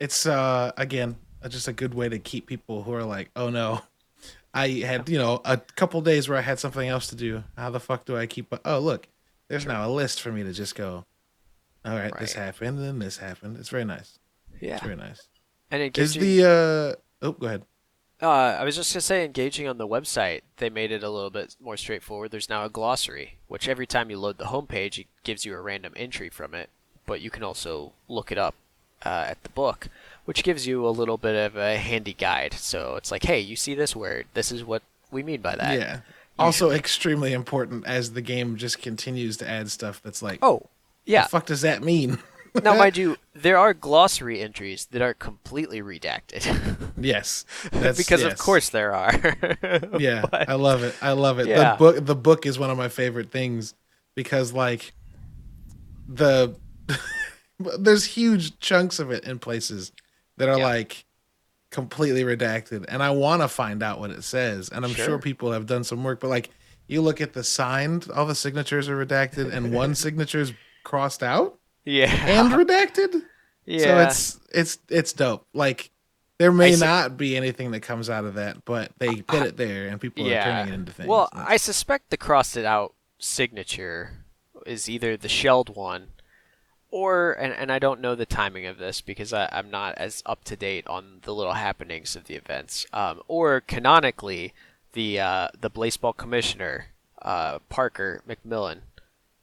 it's 0.00 0.26
uh 0.26 0.72
again 0.76 1.16
just 1.48 1.68
a 1.68 1.72
good 1.72 1.94
way 1.94 2.08
to 2.08 2.18
keep 2.18 2.46
people 2.46 2.82
who 2.82 2.92
are 2.94 3.04
like, 3.04 3.30
oh 3.36 3.50
no, 3.50 3.82
I 4.54 4.68
had 4.68 5.08
you 5.08 5.18
know 5.18 5.40
a 5.44 5.56
couple 5.56 6.00
days 6.00 6.28
where 6.28 6.38
I 6.38 6.42
had 6.42 6.58
something 6.58 6.88
else 6.88 7.08
to 7.08 7.16
do. 7.16 7.44
How 7.56 7.70
the 7.70 7.80
fuck 7.80 8.04
do 8.04 8.16
I 8.16 8.26
keep? 8.26 8.52
Oh 8.64 8.78
look, 8.78 9.08
there's 9.48 9.66
now 9.66 9.88
a 9.88 9.90
list 9.90 10.20
for 10.20 10.32
me 10.32 10.42
to 10.44 10.52
just 10.52 10.74
go. 10.74 11.04
All 11.84 11.94
right, 11.96 12.12
this 12.18 12.32
happened, 12.34 12.78
then 12.80 12.98
this 12.98 13.18
happened. 13.18 13.56
It's 13.58 13.68
very 13.68 13.84
nice. 13.84 14.18
Yeah, 14.60 14.74
It's 14.74 14.82
very 14.84 14.96
nice. 14.96 15.28
and 15.70 15.80
Is 15.96 16.16
engaging. 16.16 16.22
the 16.22 16.96
uh 17.22 17.26
oh 17.26 17.32
go 17.32 17.46
ahead. 17.46 17.62
Uh, 18.20 18.56
I 18.58 18.64
was 18.64 18.74
just 18.74 18.92
gonna 18.92 19.00
say, 19.00 19.24
engaging 19.24 19.68
on 19.68 19.78
the 19.78 19.86
website, 19.86 20.40
they 20.56 20.70
made 20.70 20.90
it 20.90 21.04
a 21.04 21.08
little 21.08 21.30
bit 21.30 21.54
more 21.60 21.76
straightforward. 21.76 22.32
There's 22.32 22.48
now 22.48 22.64
a 22.64 22.68
glossary, 22.68 23.38
which 23.46 23.68
every 23.68 23.86
time 23.86 24.10
you 24.10 24.18
load 24.18 24.38
the 24.38 24.46
homepage, 24.46 24.98
it 24.98 25.06
gives 25.22 25.44
you 25.44 25.54
a 25.54 25.60
random 25.60 25.92
entry 25.96 26.28
from 26.28 26.52
it, 26.52 26.68
but 27.08 27.20
you 27.20 27.30
can 27.30 27.42
also 27.42 27.90
look 28.06 28.30
it 28.30 28.38
up 28.38 28.54
uh, 29.04 29.26
at 29.30 29.42
the 29.42 29.48
book, 29.48 29.88
which 30.26 30.44
gives 30.44 30.66
you 30.66 30.86
a 30.86 30.90
little 30.90 31.16
bit 31.16 31.34
of 31.34 31.56
a 31.56 31.76
handy 31.78 32.12
guide. 32.12 32.52
So 32.54 32.94
it's 32.96 33.10
like, 33.10 33.24
hey, 33.24 33.40
you 33.40 33.56
see 33.56 33.74
this 33.74 33.96
word? 33.96 34.26
This 34.34 34.52
is 34.52 34.62
what 34.64 34.82
we 35.10 35.24
mean 35.24 35.40
by 35.40 35.56
that. 35.56 35.76
yeah. 35.78 36.00
Also 36.38 36.70
extremely 36.70 37.32
important 37.32 37.84
as 37.86 38.12
the 38.12 38.20
game 38.22 38.56
just 38.56 38.80
continues 38.80 39.36
to 39.38 39.48
add 39.50 39.70
stuff 39.72 40.00
that's 40.04 40.22
like, 40.22 40.38
Oh, 40.40 40.66
yeah. 41.04 41.24
the 41.24 41.28
fuck 41.30 41.46
does 41.46 41.62
that 41.62 41.82
mean? 41.82 42.18
now, 42.62 42.76
mind 42.76 42.96
you, 43.02 43.16
there 43.34 43.58
are 43.58 43.74
glossary 43.74 44.40
entries 44.40 44.86
that 44.92 45.02
are 45.02 45.14
completely 45.14 45.82
redacted. 45.82 46.44
yes, 46.96 47.44
because 47.72 48.22
of 48.22 48.38
course 48.38 48.68
there 48.68 48.94
are. 48.94 49.12
yeah 49.98 50.24
But- 50.30 50.48
i 50.48 50.54
love 50.54 50.82
it 50.84 50.94
i 51.02 51.12
love 51.12 51.38
it 51.40 51.46
Yeah. 51.48 51.72
the 51.72 51.76
book 51.78 52.06
the 52.06 52.14
book 52.16 52.46
is 52.46 52.58
one 52.58 52.70
of 52.70 52.76
my 52.78 52.88
favorite 52.88 53.30
things 53.32 53.74
because 54.14 54.52
like 54.52 54.92
the 56.08 56.54
there's 57.78 58.04
huge 58.04 58.58
chunks 58.60 58.98
of 58.98 59.10
it 59.10 59.24
in 59.24 59.38
places 59.38 59.92
that 60.36 60.48
are 60.48 60.58
Yeah. 60.58 60.64
like 60.66 61.04
completely 61.70 62.22
redacted 62.24 62.86
and 62.88 63.02
i 63.02 63.10
want 63.10 63.42
to 63.42 63.48
find 63.48 63.82
out 63.82 64.00
what 64.00 64.10
it 64.10 64.24
says 64.24 64.70
and 64.70 64.86
i'm 64.86 64.92
sure. 64.92 65.04
Sure. 65.04 65.18
people 65.18 65.52
have 65.52 65.66
done 65.66 65.84
some 65.84 66.02
work 66.02 66.18
but 66.18 66.28
like 66.28 66.48
you 66.86 67.02
look 67.02 67.20
at 67.20 67.34
the 67.34 67.44
signed 67.44 68.06
all 68.14 68.24
the 68.24 68.34
signatures 68.34 68.88
are 68.88 69.04
redacted 69.04 69.52
and 69.52 69.72
one 69.74 69.94
signature's 70.06 70.54
crossed 70.84 71.22
out 71.22 71.58
yeah. 71.84 72.10
and 72.26 72.52
redacted 72.52 73.22
yeah. 73.68 73.78
so 73.82 73.98
it's 73.98 74.40
it's 74.50 74.78
it's 74.88 75.12
dope. 75.12 75.46
Like 75.52 75.90
there 76.38 76.50
may 76.52 76.72
su- 76.72 76.84
not 76.84 77.18
be 77.18 77.36
anything 77.36 77.72
that 77.72 77.80
comes 77.80 78.08
out 78.08 78.24
of 78.24 78.34
that, 78.34 78.64
but 78.64 78.92
they 78.98 79.20
put 79.20 79.42
it 79.42 79.56
there 79.58 79.88
and 79.88 80.00
people 80.00 80.26
are 80.26 80.42
turning 80.42 80.72
it 80.72 80.74
into 80.74 80.92
things. 80.92 81.08
Well, 81.08 81.28
I 81.34 81.58
suspect 81.58 82.08
the 82.08 82.16
crossed 82.16 82.56
it 82.56 82.64
out 82.64 82.94
signature 83.18 84.24
is 84.64 84.88
either 84.88 85.16
the 85.18 85.28
shelled 85.28 85.76
one 85.76 86.08
or 86.90 87.32
and, 87.32 87.52
and 87.52 87.70
I 87.70 87.78
don't 87.78 88.00
know 88.00 88.14
the 88.14 88.26
timing 88.26 88.66
of 88.66 88.78
this 88.78 89.00
because 89.00 89.32
I, 89.32 89.48
I'm 89.52 89.70
not 89.70 89.96
as 89.96 90.22
up 90.26 90.44
to 90.44 90.56
date 90.56 90.86
on 90.86 91.20
the 91.22 91.34
little 91.34 91.54
happenings 91.54 92.16
of 92.16 92.24
the 92.24 92.34
events. 92.34 92.86
Um, 92.92 93.20
or 93.28 93.60
canonically 93.60 94.52
the 94.92 95.20
uh, 95.20 95.48
the 95.58 95.70
Blaseball 95.70 96.16
commissioner, 96.16 96.86
uh, 97.22 97.58
Parker 97.68 98.22
MacMillan, 98.28 98.78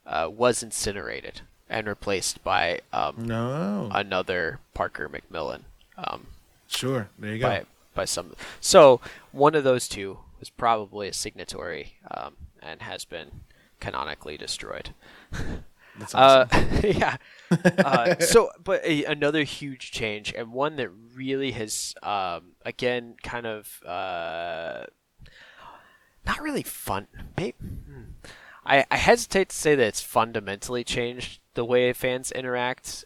uh, 0.05 0.29
was 0.31 0.63
incinerated 0.63 1.41
and 1.69 1.87
replaced 1.87 2.43
by 2.43 2.81
um, 2.93 3.15
no, 3.17 3.89
another 3.91 4.59
Parker 4.73 5.09
MacMillan. 5.09 5.61
Um, 5.97 6.27
sure. 6.67 7.09
There 7.17 7.33
you 7.33 7.39
go. 7.39 7.47
by 7.47 7.65
by 7.93 8.05
some. 8.05 8.35
So 8.59 9.01
one 9.31 9.55
of 9.55 9.63
those 9.63 9.87
two 9.87 10.19
was 10.39 10.49
probably 10.49 11.07
a 11.07 11.13
signatory 11.13 11.93
um, 12.11 12.35
and 12.61 12.81
has 12.81 13.05
been 13.05 13.41
canonically 13.79 14.37
destroyed. 14.37 14.93
That's 15.99 16.15
awesome. 16.15 16.49
Uh, 16.51 16.81
yeah. 16.83 17.17
Uh, 17.51 18.19
so, 18.19 18.49
but 18.63 18.83
a, 18.83 19.05
another 19.05 19.43
huge 19.43 19.91
change 19.91 20.33
and 20.35 20.51
one 20.51 20.75
that 20.77 20.89
really 20.89 21.51
has, 21.51 21.95
um, 22.03 22.53
again, 22.65 23.15
kind 23.23 23.45
of 23.45 23.81
uh, 23.85 24.85
not 26.25 26.41
really 26.41 26.63
fun. 26.63 27.07
Maybe, 27.37 27.55
hmm. 27.59 28.01
I, 28.65 28.85
I 28.89 28.97
hesitate 28.97 29.49
to 29.49 29.55
say 29.55 29.75
that 29.75 29.87
it's 29.87 30.01
fundamentally 30.01 30.83
changed 30.83 31.39
the 31.53 31.65
way 31.65 31.93
fans 31.93 32.31
interact 32.31 33.05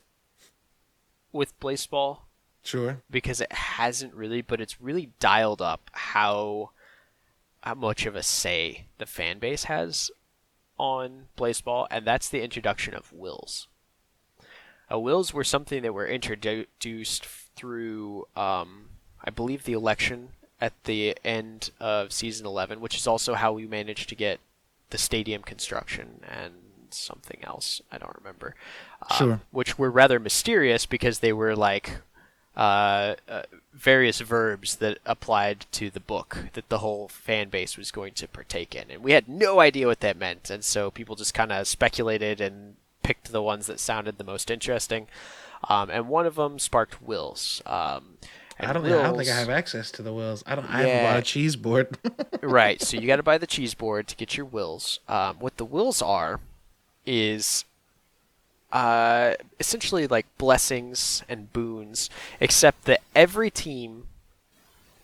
with 1.32 1.60
Blaseball 1.60 2.20
sure. 2.64 3.02
because 3.10 3.42
it 3.42 3.52
hasn't 3.52 4.14
really, 4.14 4.42
but 4.42 4.62
it's 4.62 4.82
really 4.82 5.12
dialed 5.20 5.62
up 5.62 5.90
how 5.94 6.72
how 7.62 7.76
much 7.76 8.06
of 8.06 8.16
a 8.16 8.24
say 8.24 8.86
the 9.00 9.06
fan 9.06 9.38
base 9.38 9.66
has 9.66 10.10
on 10.80 11.26
Blaseball, 11.38 11.88
and 11.92 12.06
that's 12.06 12.30
the 12.30 12.42
introduction 12.42 12.96
of 12.96 13.14
wills. 13.14 13.68
Uh, 14.92 14.98
wills 14.98 15.34
were 15.34 15.44
something 15.44 15.84
that 15.84 15.94
were 15.94 16.08
introduced 16.08 17.26
through, 17.26 18.26
um, 18.36 18.90
I 19.24 19.30
believe, 19.30 19.66
the 19.66 19.74
election 19.74 20.30
at 20.60 20.74
the 20.86 21.16
end 21.24 21.70
of 21.80 22.12
season 22.12 22.46
11, 22.48 22.82
which 22.82 22.96
is 22.96 23.06
also 23.06 23.36
how 23.36 23.54
we 23.54 23.68
managed 23.68 24.10
to 24.10 24.16
get 24.16 24.40
the 24.90 24.98
stadium 24.98 25.44
construction 25.44 26.22
and 26.28 26.54
something 26.90 27.40
else. 27.44 27.82
I 27.92 28.00
don't 28.00 28.16
remember. 28.18 28.56
Um, 29.04 29.18
Sure. 29.18 29.42
Which 29.52 29.78
were 29.78 29.92
rather 29.92 30.20
mysterious 30.20 30.86
because 30.88 31.20
they 31.20 31.34
were 31.34 31.56
like 31.56 32.02
uh, 32.60 33.16
uh, 33.30 33.44
various 33.74 34.20
verbs 34.20 34.76
that 34.78 34.98
applied 35.06 35.66
to 35.72 35.90
the 35.90 36.02
book 36.02 36.38
that 36.54 36.68
the 36.68 36.80
whole 36.80 37.08
fan 37.08 37.48
base 37.48 37.78
was 37.78 37.90
going 37.90 38.12
to 38.14 38.28
partake 38.28 38.76
in. 38.76 38.92
And 38.92 39.02
we 39.02 39.14
had 39.14 39.30
no 39.30 39.62
idea 39.62 39.88
what 39.88 40.02
that 40.02 40.18
meant. 40.18 40.50
And 40.50 40.62
so 40.64 40.92
people 40.92 41.16
just 41.16 41.34
kind 41.34 41.54
of 41.54 41.68
speculated 41.68 42.42
and 42.42 42.76
picked 43.02 43.32
the 43.32 43.42
ones 43.42 43.68
that 43.68 43.80
sounded 43.80 44.18
the 44.18 44.26
most 44.26 44.52
interesting. 44.52 45.08
Um, 45.70 45.90
and 45.90 46.10
one 46.10 46.26
of 46.26 46.36
them 46.36 46.60
sparked 46.60 47.02
wills. 47.02 47.62
Um, 47.66 48.18
I 48.60 48.74
don't. 48.74 48.86
I 48.86 48.90
don't 49.04 49.18
think 49.18 49.30
I 49.30 49.40
have 49.40 49.50
access 49.50 49.90
to 49.92 50.02
the 50.02 50.14
wills. 50.14 50.44
I 50.46 50.56
don't. 50.56 50.66
I 50.66 50.80
haven't 50.82 50.88
Yeah. 50.90 51.14
bought 51.14 51.20
a 51.20 51.24
cheese 51.24 51.56
board. 51.56 51.98
right. 52.42 52.82
So 52.82 52.98
you 52.98 53.08
got 53.08 53.16
to 53.16 53.24
buy 53.24 53.38
the 53.38 53.48
cheese 53.48 53.74
board 53.74 54.10
to 54.10 54.18
get 54.18 54.36
your 54.36 54.46
wills. 54.46 55.00
Um, 55.08 55.38
what 55.40 55.56
the 55.56 55.64
wills 55.64 56.02
are 56.02 56.42
is 57.06 57.64
uh, 58.72 59.34
essentially 59.60 60.08
like 60.08 60.26
blessings 60.38 61.24
and 61.28 61.52
boons, 61.54 62.10
except 62.40 62.86
that 62.86 63.02
every 63.16 63.50
team 63.50 64.08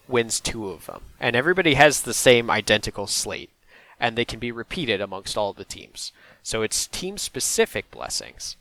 wins 0.08 0.40
two 0.40 0.70
of 0.70 0.86
them, 0.86 1.02
and 1.20 1.36
everybody 1.36 1.74
has 1.74 2.02
the 2.02 2.14
same 2.14 2.50
identical 2.50 3.08
slate, 3.08 3.50
and 4.00 4.16
they 4.16 4.26
can 4.26 4.40
be 4.40 4.52
repeated 4.52 5.02
amongst 5.02 5.38
all 5.38 5.54
the 5.54 5.66
teams. 5.66 6.12
So 6.44 6.62
it's 6.62 6.86
team-specific 6.86 7.90
blessings, 7.90 8.56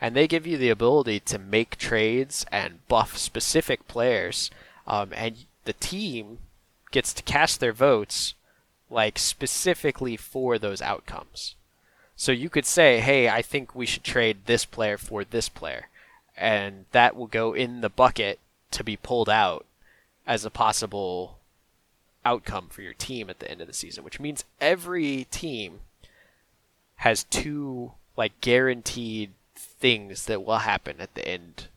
and 0.00 0.14
they 0.14 0.28
give 0.28 0.46
you 0.46 0.58
the 0.58 0.68
ability 0.68 1.20
to 1.20 1.38
make 1.38 1.78
trades 1.78 2.44
and 2.52 2.86
buff 2.86 3.16
specific 3.16 3.88
players, 3.88 4.50
um, 4.86 5.10
and 5.14 5.46
the 5.64 5.72
team 5.72 6.38
gets 6.90 7.14
to 7.14 7.22
cast 7.22 7.60
their 7.60 7.72
votes 7.72 8.34
like 8.90 9.18
specifically 9.18 10.16
for 10.16 10.58
those 10.58 10.82
outcomes. 10.82 11.54
So 12.20 12.32
you 12.32 12.50
could 12.50 12.66
say, 12.66 13.00
"Hey, 13.00 13.30
I 13.30 13.40
think 13.40 13.74
we 13.74 13.86
should 13.86 14.04
trade 14.04 14.44
this 14.44 14.66
player 14.66 14.98
for 14.98 15.24
this 15.24 15.48
player." 15.48 15.88
And 16.36 16.84
that 16.92 17.16
will 17.16 17.26
go 17.26 17.54
in 17.54 17.80
the 17.80 17.88
bucket 17.88 18.38
to 18.72 18.84
be 18.84 18.94
pulled 18.94 19.30
out 19.30 19.64
as 20.26 20.44
a 20.44 20.50
possible 20.50 21.38
outcome 22.22 22.68
for 22.68 22.82
your 22.82 22.92
team 22.92 23.30
at 23.30 23.38
the 23.38 23.50
end 23.50 23.62
of 23.62 23.68
the 23.68 23.72
season, 23.72 24.04
which 24.04 24.20
means 24.20 24.44
every 24.60 25.24
team 25.30 25.80
has 26.96 27.24
two 27.24 27.94
like 28.18 28.38
guaranteed 28.42 29.32
things 29.54 30.26
that 30.26 30.44
will 30.44 30.58
happen 30.58 31.00
at 31.00 31.14
the 31.14 31.26
end 31.26 31.68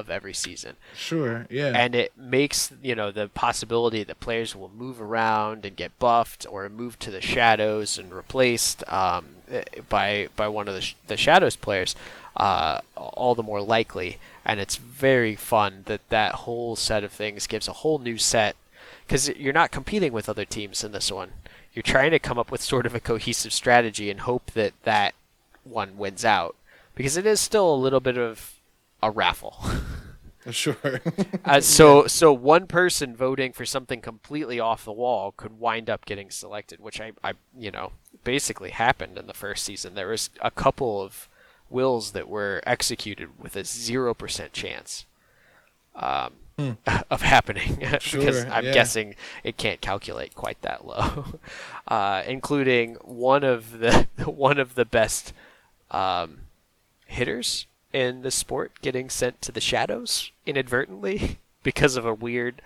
of 0.00 0.10
every 0.10 0.34
season. 0.34 0.76
Sure, 0.96 1.46
yeah. 1.50 1.72
And 1.74 1.94
it 1.94 2.12
makes, 2.16 2.72
you 2.82 2.94
know, 2.94 3.10
the 3.10 3.28
possibility 3.28 4.04
that 4.04 4.20
players 4.20 4.54
will 4.54 4.70
move 4.76 5.00
around 5.00 5.64
and 5.64 5.76
get 5.76 5.98
buffed 5.98 6.46
or 6.48 6.68
move 6.68 6.98
to 7.00 7.10
the 7.10 7.20
shadows 7.20 7.98
and 7.98 8.12
replaced 8.12 8.82
um, 8.92 9.26
by 9.88 10.28
by 10.36 10.48
one 10.48 10.68
of 10.68 10.74
the, 10.74 10.80
sh- 10.80 10.96
the 11.06 11.16
shadows 11.16 11.56
players 11.56 11.94
uh, 12.36 12.80
all 12.96 13.34
the 13.34 13.42
more 13.42 13.60
likely. 13.60 14.18
And 14.44 14.60
it's 14.60 14.76
very 14.76 15.36
fun 15.36 15.82
that 15.86 16.08
that 16.10 16.34
whole 16.34 16.76
set 16.76 17.04
of 17.04 17.12
things 17.12 17.46
gives 17.46 17.68
a 17.68 17.72
whole 17.72 17.98
new 17.98 18.18
set 18.18 18.56
because 19.06 19.28
you're 19.30 19.52
not 19.52 19.70
competing 19.70 20.12
with 20.12 20.28
other 20.28 20.44
teams 20.44 20.84
in 20.84 20.92
this 20.92 21.10
one. 21.10 21.32
You're 21.72 21.82
trying 21.82 22.12
to 22.12 22.18
come 22.18 22.38
up 22.38 22.50
with 22.50 22.62
sort 22.62 22.86
of 22.86 22.94
a 22.94 23.00
cohesive 23.00 23.52
strategy 23.52 24.10
and 24.10 24.20
hope 24.20 24.52
that 24.52 24.74
that 24.84 25.14
one 25.64 25.96
wins 25.96 26.24
out 26.24 26.54
because 26.94 27.16
it 27.16 27.26
is 27.26 27.40
still 27.40 27.72
a 27.72 27.76
little 27.76 28.00
bit 28.00 28.18
of 28.18 28.53
a 29.04 29.10
raffle. 29.10 29.56
Sure. 30.50 31.00
uh, 31.46 31.60
so 31.60 32.06
so 32.06 32.30
one 32.30 32.66
person 32.66 33.16
voting 33.16 33.54
for 33.54 33.64
something 33.64 34.02
completely 34.02 34.60
off 34.60 34.84
the 34.84 34.92
wall 34.92 35.32
could 35.32 35.58
wind 35.58 35.88
up 35.88 36.04
getting 36.04 36.30
selected, 36.30 36.80
which 36.80 37.00
I, 37.00 37.12
I 37.22 37.32
you 37.58 37.70
know 37.70 37.92
basically 38.24 38.68
happened 38.68 39.16
in 39.16 39.26
the 39.26 39.32
first 39.32 39.64
season. 39.64 39.94
There 39.94 40.08
was 40.08 40.28
a 40.42 40.50
couple 40.50 41.00
of 41.00 41.30
wills 41.70 42.12
that 42.12 42.28
were 42.28 42.60
executed 42.66 43.40
with 43.40 43.56
a 43.56 43.64
zero 43.64 44.12
percent 44.12 44.52
chance 44.52 45.06
um, 45.94 46.34
hmm. 46.58 46.72
of 47.10 47.22
happening 47.22 47.78
sure, 48.00 48.20
because 48.20 48.44
I'm 48.44 48.66
yeah. 48.66 48.74
guessing 48.74 49.14
it 49.44 49.56
can't 49.56 49.80
calculate 49.80 50.34
quite 50.34 50.60
that 50.60 50.86
low, 50.86 51.38
uh, 51.88 52.22
including 52.26 52.96
one 52.96 53.44
of 53.44 53.78
the 53.78 54.06
one 54.26 54.58
of 54.58 54.74
the 54.74 54.84
best 54.84 55.32
um, 55.90 56.40
hitters 57.06 57.66
in 57.94 58.22
the 58.22 58.30
sport 58.30 58.72
getting 58.82 59.08
sent 59.08 59.40
to 59.40 59.52
the 59.52 59.60
shadows 59.60 60.32
inadvertently 60.44 61.38
because 61.62 61.96
of 61.96 62.04
a 62.04 62.12
weird 62.12 62.60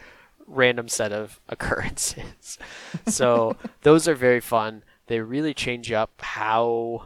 random 0.47 0.89
set 0.89 1.13
of 1.13 1.39
occurrences. 1.49 2.59
so 3.07 3.57
those 3.83 4.09
are 4.09 4.15
very 4.15 4.41
fun. 4.41 4.83
They 5.07 5.21
really 5.21 5.55
change 5.55 5.93
up 5.93 6.11
how 6.19 7.05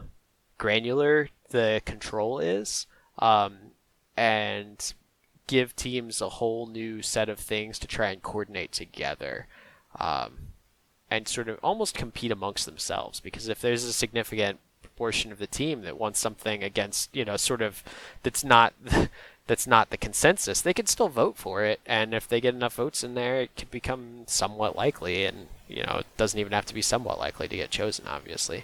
granular 0.57 1.29
the 1.49 1.81
control 1.85 2.39
is 2.39 2.87
um, 3.19 3.57
and 4.15 4.93
give 5.45 5.75
teams 5.75 6.21
a 6.21 6.29
whole 6.29 6.65
new 6.65 7.01
set 7.01 7.27
of 7.27 7.37
things 7.37 7.77
to 7.77 7.87
try 7.87 8.09
and 8.09 8.23
coordinate 8.23 8.71
together 8.71 9.47
um, 9.99 10.37
and 11.11 11.27
sort 11.27 11.49
of 11.49 11.59
almost 11.61 11.95
compete 11.95 12.31
amongst 12.31 12.65
themselves 12.65 13.19
because 13.19 13.49
if 13.49 13.59
there's 13.59 13.83
a 13.83 13.91
significant 13.91 14.59
portion 15.03 15.33
of 15.33 15.37
the 15.37 15.47
team 15.47 15.81
that 15.81 15.99
wants 15.99 16.17
something 16.17 16.63
against, 16.63 17.13
you 17.13 17.25
know, 17.25 17.35
sort 17.35 17.61
of 17.61 17.83
that's 18.23 18.41
not 18.41 18.73
that's 19.47 19.67
not 19.67 19.89
the 19.89 19.97
consensus, 19.97 20.61
they 20.61 20.73
can 20.73 20.85
still 20.85 21.09
vote 21.09 21.35
for 21.35 21.65
it. 21.65 21.81
And 21.85 22.13
if 22.13 22.25
they 22.25 22.39
get 22.39 22.55
enough 22.55 22.75
votes 22.75 23.03
in 23.03 23.13
there, 23.13 23.41
it 23.41 23.51
could 23.57 23.69
become 23.69 24.23
somewhat 24.27 24.77
likely. 24.77 25.25
And 25.25 25.47
you 25.67 25.83
know, 25.83 25.97
it 25.99 26.05
doesn't 26.15 26.39
even 26.39 26.53
have 26.53 26.65
to 26.67 26.73
be 26.73 26.81
somewhat 26.81 27.19
likely 27.19 27.49
to 27.49 27.57
get 27.57 27.69
chosen, 27.69 28.05
obviously. 28.07 28.63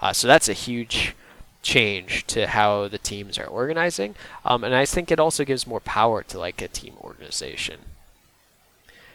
Uh, 0.00 0.14
so 0.14 0.26
that's 0.26 0.48
a 0.48 0.54
huge 0.54 1.14
change 1.60 2.26
to 2.28 2.46
how 2.46 2.88
the 2.88 2.96
teams 2.96 3.36
are 3.36 3.46
organizing. 3.46 4.14
Um, 4.42 4.64
and 4.64 4.74
I 4.74 4.86
think 4.86 5.10
it 5.10 5.20
also 5.20 5.44
gives 5.44 5.66
more 5.66 5.80
power 5.80 6.22
to 6.22 6.38
like 6.38 6.62
a 6.62 6.68
team 6.68 6.94
organization. 7.02 7.80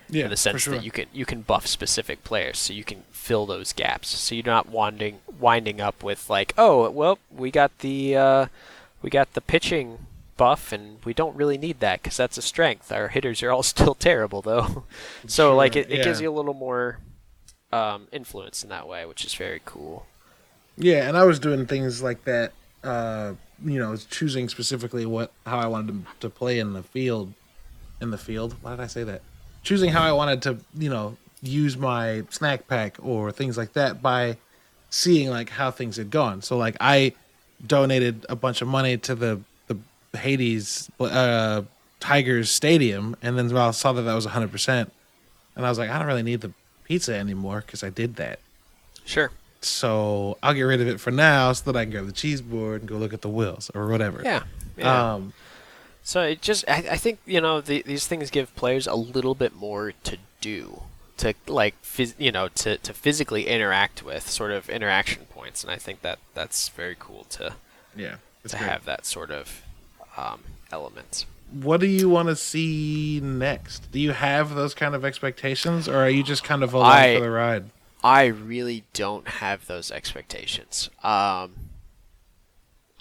Yeah, 0.09 0.25
in 0.25 0.29
the 0.31 0.37
sense 0.37 0.63
sure. 0.63 0.75
that 0.75 0.83
you 0.83 0.91
can 0.91 1.05
you 1.13 1.25
can 1.25 1.41
buff 1.41 1.67
specific 1.67 2.23
players, 2.23 2.57
so 2.57 2.73
you 2.73 2.83
can 2.83 3.03
fill 3.11 3.45
those 3.45 3.73
gaps. 3.73 4.09
So 4.09 4.35
you're 4.35 4.45
not 4.45 4.69
winding 4.69 5.19
winding 5.39 5.79
up 5.79 6.03
with 6.03 6.29
like, 6.29 6.53
oh, 6.57 6.89
well, 6.89 7.19
we 7.29 7.51
got 7.51 7.77
the 7.79 8.15
uh, 8.15 8.45
we 9.01 9.09
got 9.09 9.33
the 9.33 9.41
pitching 9.41 9.99
buff, 10.37 10.71
and 10.71 11.03
we 11.05 11.13
don't 11.13 11.35
really 11.35 11.57
need 11.57 11.79
that 11.81 12.01
because 12.01 12.17
that's 12.17 12.37
a 12.37 12.41
strength. 12.41 12.91
Our 12.91 13.09
hitters 13.09 13.43
are 13.43 13.51
all 13.51 13.63
still 13.75 13.93
terrible 13.93 14.41
though, 14.41 14.85
so 15.27 15.49
Sure, 15.49 15.55
like 15.55 15.75
it, 15.75 15.91
it 15.91 16.03
gives 16.03 16.21
you 16.21 16.29
a 16.29 16.33
little 16.33 16.53
more 16.53 16.99
um, 17.71 18.07
influence 18.11 18.63
in 18.63 18.69
that 18.69 18.87
way, 18.87 19.05
which 19.05 19.23
is 19.25 19.33
very 19.35 19.61
cool. 19.65 20.07
Yeah, 20.77 21.07
and 21.07 21.17
I 21.17 21.25
was 21.25 21.39
doing 21.39 21.67
things 21.67 22.01
like 22.01 22.23
that. 22.23 22.53
Uh, 22.83 23.33
you 23.63 23.77
know, 23.77 23.95
choosing 24.09 24.47
specifically 24.47 25.05
what 25.05 25.31
how 25.45 25.59
I 25.59 25.67
wanted 25.67 26.05
to, 26.05 26.11
to 26.21 26.29
play 26.29 26.59
in 26.59 26.73
the 26.73 26.83
field. 26.83 27.33
In 28.01 28.11
the 28.11 28.17
field, 28.17 28.55
why 28.61 28.71
did 28.71 28.79
I 28.79 28.87
say 28.87 29.03
that? 29.03 29.21
Choosing 29.69 29.91
how 29.91 30.01
I 30.01 30.13
wanted 30.13 30.41
to, 30.41 30.57
you 30.75 30.89
know, 30.89 31.15
use 31.43 31.77
my 31.77 32.23
snack 32.31 32.67
pack 32.67 32.97
or 33.03 33.31
things 33.31 33.55
like 33.55 33.73
that 33.73 34.01
by 34.01 34.37
seeing 34.89 35.29
like 35.29 35.51
how 35.51 35.69
things 35.69 35.97
had 35.97 36.09
gone. 36.09 36.41
So 36.41 36.57
like 36.57 36.75
I 36.79 37.13
donated 37.67 38.25
a 38.29 38.35
bunch 38.35 38.63
of 38.63 38.67
money 38.67 38.97
to 38.97 39.13
the 39.13 39.39
the 39.67 39.77
Hades 40.17 40.89
uh, 40.99 41.61
Tigers 41.99 42.49
stadium, 42.49 43.15
and 43.21 43.37
then 43.37 43.55
I 43.55 43.69
saw 43.69 43.93
that 43.93 44.01
that 44.01 44.15
was 44.15 44.25
hundred 44.25 44.51
percent, 44.51 44.91
and 45.55 45.63
I 45.67 45.69
was 45.69 45.77
like, 45.77 45.91
I 45.91 45.99
don't 45.99 46.07
really 46.07 46.23
need 46.23 46.41
the 46.41 46.51
pizza 46.85 47.13
anymore 47.13 47.61
because 47.63 47.83
I 47.83 47.91
did 47.91 48.15
that. 48.15 48.39
Sure. 49.05 49.29
So 49.61 50.39
I'll 50.41 50.55
get 50.55 50.63
rid 50.63 50.81
of 50.81 50.87
it 50.87 50.99
for 50.99 51.11
now, 51.11 51.53
so 51.53 51.71
that 51.71 51.77
I 51.77 51.83
can 51.83 51.91
grab 51.91 52.07
the 52.07 52.11
cheese 52.11 52.41
board 52.41 52.81
and 52.81 52.89
go 52.89 52.97
look 52.97 53.13
at 53.13 53.21
the 53.21 53.29
wheels 53.29 53.69
or 53.75 53.87
whatever. 53.87 54.23
Yeah. 54.23 54.41
yeah. 54.77 55.13
Um, 55.13 55.33
So 56.09 56.23
it 56.23 56.41
just, 56.41 56.67
I, 56.67 56.77
I 56.89 56.97
think 56.97 57.19
you 57.27 57.39
know, 57.39 57.61
the, 57.61 57.83
these 57.83 58.07
things 58.07 58.31
give 58.31 58.55
players 58.55 58.87
a 58.87 58.95
little 58.95 59.35
bit 59.35 59.55
more 59.55 59.91
to 60.05 60.17
do, 60.41 60.81
to 61.17 61.35
like, 61.45 61.79
phys- 61.83 62.15
you 62.17 62.31
know, 62.31 62.47
to, 62.47 62.79
to 62.79 62.95
physically 62.95 63.45
interact 63.45 64.01
with, 64.01 64.27
sort 64.27 64.49
of 64.49 64.71
interaction 64.71 65.27
points, 65.27 65.63
and 65.63 65.69
I 65.71 65.75
think 65.75 66.01
that 66.01 66.17
that's 66.33 66.69
very 66.69 66.95
cool 66.97 67.25
to 67.25 67.53
yeah. 67.95 68.15
To 68.47 68.57
great. 68.57 68.69
have 68.71 68.85
that 68.85 69.05
sort 69.05 69.29
of 69.29 69.61
um, 70.17 70.41
element. 70.71 71.27
What 71.51 71.79
do 71.79 71.85
you 71.85 72.09
want 72.09 72.29
to 72.29 72.35
see 72.35 73.19
next? 73.21 73.91
Do 73.91 73.99
you 73.99 74.13
have 74.13 74.55
those 74.55 74.73
kind 74.73 74.95
of 74.95 75.05
expectations, 75.05 75.87
or 75.87 75.97
are 75.97 76.09
you 76.09 76.23
just 76.23 76.43
kind 76.43 76.63
of 76.63 76.73
along 76.73 76.91
I- 76.91 77.15
for 77.17 77.21
the 77.21 77.29
ride? 77.29 77.65
I 78.03 78.25
really 78.25 78.83
don't 78.93 79.27
have 79.27 79.67
those 79.67 79.91
expectations. 79.91 80.89
Um, 81.03 81.68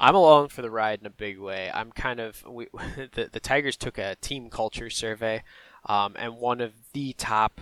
I'm 0.00 0.14
along 0.14 0.48
for 0.48 0.62
the 0.62 0.70
ride 0.70 1.00
in 1.00 1.06
a 1.06 1.10
big 1.10 1.38
way. 1.38 1.70
I'm 1.72 1.92
kind 1.92 2.20
of 2.20 2.44
we, 2.46 2.66
the 3.14 3.28
the 3.30 3.40
Tigers 3.40 3.76
took 3.76 3.98
a 3.98 4.16
team 4.16 4.50
culture 4.50 4.90
survey, 4.90 5.42
um, 5.86 6.14
and 6.16 6.36
one 6.36 6.60
of 6.60 6.72
the 6.92 7.12
top 7.14 7.60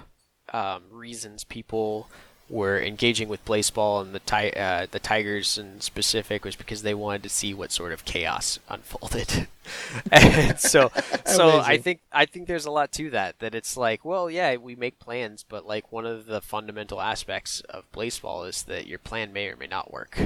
um, 0.52 0.82
reasons 0.90 1.44
people 1.44 2.08
were 2.48 2.80
engaging 2.80 3.28
with 3.28 3.44
Blaseball 3.44 4.02
and 4.02 4.14
the 4.14 4.20
ti- 4.20 4.52
uh, 4.56 4.86
the 4.90 5.00
Tigers 5.00 5.58
in 5.58 5.80
specific 5.80 6.44
was 6.44 6.54
because 6.54 6.82
they 6.82 6.94
wanted 6.94 7.24
to 7.24 7.28
see 7.28 7.52
what 7.52 7.72
sort 7.72 7.92
of 7.92 8.04
chaos 8.04 8.58
unfolded. 8.68 9.48
and 10.12 10.60
so 10.60 10.92
so 11.24 11.58
I 11.58 11.76
think 11.78 12.00
I 12.12 12.24
think 12.26 12.46
there's 12.46 12.66
a 12.66 12.70
lot 12.70 12.92
to 12.92 13.10
that 13.10 13.40
that 13.40 13.54
it's 13.54 13.76
like, 13.76 14.04
well, 14.04 14.30
yeah, 14.30 14.56
we 14.56 14.76
make 14.76 15.00
plans, 15.00 15.44
but 15.48 15.66
like 15.66 15.90
one 15.90 16.06
of 16.06 16.26
the 16.26 16.40
fundamental 16.40 17.00
aspects 17.00 17.60
of 17.62 17.90
Blaseball 17.92 18.48
is 18.48 18.62
that 18.64 18.86
your 18.86 19.00
plan 19.00 19.32
may 19.32 19.48
or 19.48 19.56
may 19.56 19.66
not 19.66 19.92
work. 19.92 20.18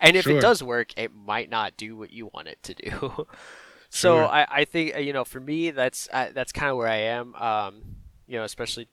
And 0.00 0.16
if 0.16 0.24
Sure. 0.24 0.36
it 0.36 0.40
does 0.40 0.62
work, 0.62 0.92
it 0.96 1.12
might 1.14 1.50
not 1.50 1.76
do 1.76 1.96
what 1.96 2.10
you 2.12 2.30
want 2.32 2.48
it 2.48 2.62
to 2.64 2.74
do. 2.74 3.26
so 3.90 4.16
Sure. 4.16 4.26
I, 4.26 4.46
I 4.48 4.64
think 4.64 4.96
you 4.98 5.12
know 5.12 5.24
for 5.24 5.40
me 5.40 5.70
that's 5.70 6.08
uh, 6.12 6.28
that's 6.34 6.52
kind 6.52 6.70
of 6.70 6.76
where 6.76 6.88
I 6.88 6.96
am. 6.96 7.34
Um, 7.36 7.82
you 8.26 8.36
know, 8.36 8.44
especially 8.44 8.88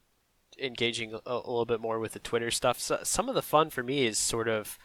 engaging 0.58 1.14
a, 1.14 1.20
a 1.26 1.36
little 1.36 1.66
bit 1.66 1.82
more 1.82 2.00
with 2.00 2.14
the 2.14 2.20
Twitter 2.20 2.50
stuff. 2.50 2.80
So, 2.80 3.00
some 3.04 3.28
of 3.28 3.36
the 3.36 3.42
fun 3.42 3.70
for 3.70 3.84
me 3.84 4.06
is 4.06 4.18
sort 4.18 4.48
of 4.48 4.80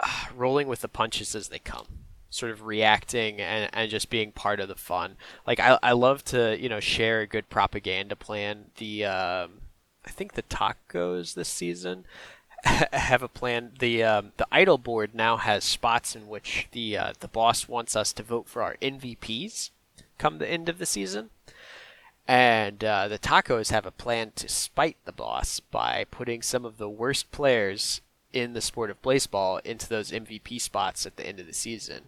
uh, 0.00 0.24
rolling 0.34 0.66
with 0.66 0.80
the 0.80 0.88
punches 0.88 1.34
as 1.36 1.48
they 1.48 1.60
come, 1.60 1.86
sort 2.30 2.50
of 2.50 2.62
reacting 2.66 3.40
and, 3.40 3.70
and 3.72 3.90
just 3.90 4.10
being 4.10 4.32
part 4.32 4.58
of 4.58 4.66
the 4.68 4.74
fun. 4.74 5.16
Like 5.46 5.60
I, 5.60 5.78
I 5.82 5.92
love 5.92 6.24
to 6.26 6.60
you 6.60 6.68
know 6.68 6.80
share 6.80 7.20
a 7.20 7.26
good 7.26 7.48
propaganda 7.48 8.16
plan. 8.16 8.66
The 8.78 9.04
um, 9.04 9.60
I 10.04 10.10
think 10.10 10.32
the 10.32 10.42
tacos 10.42 11.34
this 11.34 11.48
season 11.48 12.04
have 12.92 13.22
a 13.22 13.28
plan. 13.28 13.72
The 13.78 14.02
um, 14.02 14.32
the 14.36 14.46
idol 14.52 14.78
board 14.78 15.14
now 15.14 15.36
has 15.36 15.64
spots 15.64 16.14
in 16.14 16.28
which 16.28 16.68
the 16.72 16.96
uh, 16.96 17.12
the 17.20 17.28
boss 17.28 17.68
wants 17.68 17.96
us 17.96 18.12
to 18.14 18.22
vote 18.22 18.48
for 18.48 18.62
our 18.62 18.76
MVPs 18.82 19.70
come 20.18 20.38
the 20.38 20.48
end 20.48 20.68
of 20.68 20.78
the 20.78 20.86
season. 20.86 21.30
And 22.28 22.84
uh, 22.84 23.08
the 23.08 23.18
tacos 23.18 23.70
have 23.70 23.84
a 23.84 23.90
plan 23.90 24.30
to 24.36 24.48
spite 24.48 24.96
the 25.04 25.12
boss 25.12 25.58
by 25.58 26.04
putting 26.10 26.40
some 26.40 26.64
of 26.64 26.78
the 26.78 26.88
worst 26.88 27.32
players 27.32 28.00
in 28.32 28.52
the 28.52 28.60
sport 28.60 28.90
of 28.90 29.02
Blaseball 29.02 29.60
into 29.64 29.88
those 29.88 30.12
MVP 30.12 30.60
spots 30.60 31.04
at 31.04 31.16
the 31.16 31.26
end 31.26 31.40
of 31.40 31.46
the 31.46 31.52
season. 31.52 32.02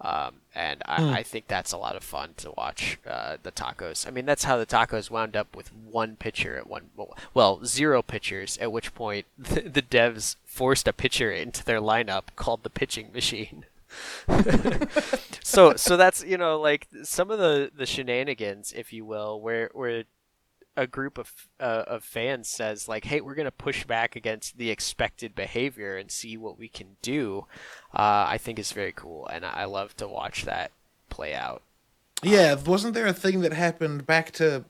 Um, 0.00 0.40
and 0.54 0.82
I, 0.86 1.18
I 1.18 1.22
think 1.22 1.46
that's 1.46 1.72
a 1.72 1.78
lot 1.78 1.96
of 1.96 2.02
fun 2.02 2.34
to 2.38 2.50
watch 2.50 2.98
uh, 3.08 3.36
the 3.42 3.52
tacos. 3.52 4.06
I 4.06 4.10
mean, 4.10 4.26
that's 4.26 4.44
how 4.44 4.56
the 4.56 4.66
tacos 4.66 5.10
wound 5.10 5.36
up 5.36 5.56
with 5.56 5.72
one 5.72 6.16
pitcher 6.16 6.56
at 6.56 6.66
one, 6.66 6.90
well, 7.32 7.64
zero 7.64 8.02
pitchers. 8.02 8.58
At 8.58 8.72
which 8.72 8.94
point, 8.94 9.26
the, 9.38 9.62
the 9.62 9.82
devs 9.82 10.36
forced 10.44 10.88
a 10.88 10.92
pitcher 10.92 11.30
into 11.30 11.64
their 11.64 11.80
lineup 11.80 12.24
called 12.36 12.64
the 12.64 12.70
pitching 12.70 13.10
machine. 13.12 13.64
so, 15.42 15.76
so 15.76 15.96
that's 15.96 16.24
you 16.24 16.36
know 16.36 16.60
like 16.60 16.88
some 17.04 17.30
of 17.30 17.38
the 17.38 17.70
the 17.76 17.86
shenanigans, 17.86 18.72
if 18.72 18.92
you 18.92 19.04
will, 19.04 19.40
where 19.40 19.70
where 19.72 20.04
a 20.76 20.86
group 20.86 21.18
of 21.18 21.32
uh, 21.60 21.84
of 21.86 22.04
fans 22.04 22.48
says 22.48 22.88
like, 22.88 23.04
"Hey, 23.04 23.20
we're 23.20 23.34
going 23.34 23.44
to 23.44 23.50
push 23.52 23.84
back 23.84 24.16
against 24.16 24.58
the 24.58 24.70
expected 24.70 25.34
behavior 25.34 25.96
and 25.96 26.10
see 26.10 26.36
what 26.36 26.58
we 26.58 26.68
can 26.68 26.96
do," 27.02 27.46
uh, 27.94 28.26
I 28.28 28.38
think 28.38 28.58
is 28.58 28.72
very 28.72 28.92
cool, 28.92 29.26
and 29.26 29.44
I 29.44 29.64
love 29.64 29.96
to 29.96 30.08
watch 30.08 30.44
that 30.44 30.72
play 31.10 31.34
out. 31.34 31.62
Yeah, 32.22 32.54
wasn't 32.54 32.94
there 32.94 33.06
a 33.06 33.12
thing 33.12 33.40
that 33.42 33.52
happened 33.52 34.06
back 34.06 34.32
to 34.32 34.64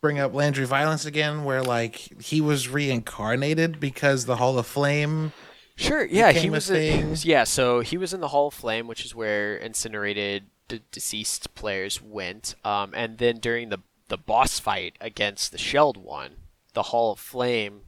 bring 0.00 0.18
up 0.18 0.34
Landry 0.34 0.66
Violence 0.66 1.04
again, 1.04 1.44
where 1.44 1.62
like 1.62 2.22
he 2.22 2.40
was 2.40 2.68
reincarnated 2.68 3.78
because 3.78 4.24
the 4.24 4.36
Hall 4.36 4.58
of 4.58 4.66
Flame? 4.66 5.32
Sure. 5.76 6.04
Yeah, 6.04 6.32
he 6.32 6.48
a 6.48 6.50
was. 6.50 6.68
thing. 6.68 7.16
yeah, 7.22 7.44
so 7.44 7.80
he 7.80 7.96
was 7.96 8.12
in 8.12 8.20
the 8.20 8.28
Hall 8.28 8.48
of 8.48 8.54
Flame, 8.54 8.86
which 8.86 9.04
is 9.04 9.14
where 9.14 9.56
incinerated 9.56 10.44
deceased 10.90 11.54
players 11.54 12.00
went. 12.00 12.54
Um, 12.64 12.92
and 12.94 13.18
then 13.18 13.38
during 13.38 13.68
the 13.68 13.78
the 14.12 14.18
boss 14.18 14.58
fight 14.58 14.94
against 15.00 15.52
the 15.52 15.56
Shelled 15.58 15.96
One, 15.96 16.32
the 16.74 16.82
Hall 16.82 17.12
of 17.12 17.18
Flame 17.18 17.84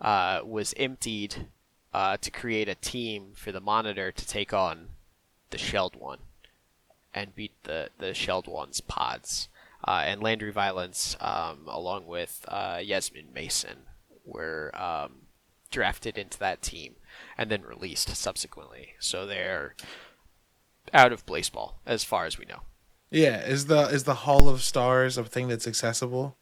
uh, 0.00 0.40
was 0.42 0.72
emptied 0.78 1.48
uh, 1.92 2.16
to 2.16 2.30
create 2.30 2.66
a 2.66 2.74
team 2.74 3.32
for 3.34 3.52
the 3.52 3.60
Monitor 3.60 4.10
to 4.10 4.26
take 4.26 4.54
on 4.54 4.88
the 5.50 5.58
Shelled 5.58 5.94
One 5.94 6.20
and 7.12 7.34
beat 7.34 7.52
the 7.64 7.90
the 7.98 8.14
Shelled 8.14 8.48
One's 8.48 8.80
pods. 8.80 9.50
Uh, 9.86 10.02
and 10.06 10.22
Landry 10.22 10.50
Violence, 10.50 11.14
um, 11.20 11.66
along 11.68 12.06
with 12.06 12.46
uh, 12.48 12.76
Yazmin 12.76 13.34
Mason, 13.34 13.80
were 14.24 14.70
um, 14.72 15.26
drafted 15.70 16.16
into 16.16 16.38
that 16.38 16.62
team 16.62 16.94
and 17.36 17.50
then 17.50 17.60
released 17.60 18.08
subsequently. 18.16 18.94
So 18.98 19.26
they're 19.26 19.74
out 20.94 21.12
of 21.12 21.26
Blaseball 21.26 21.74
as 21.84 22.02
far 22.02 22.24
as 22.24 22.38
we 22.38 22.46
know. 22.46 22.62
Yeah, 23.10 23.40
is 23.44 23.66
the 23.66 23.82
is 23.82 24.04
the 24.04 24.14
Hall 24.14 24.48
of 24.48 24.62
Stars 24.62 25.16
a 25.16 25.24
thing 25.24 25.48
that's 25.48 25.66
accessible? 25.66 26.36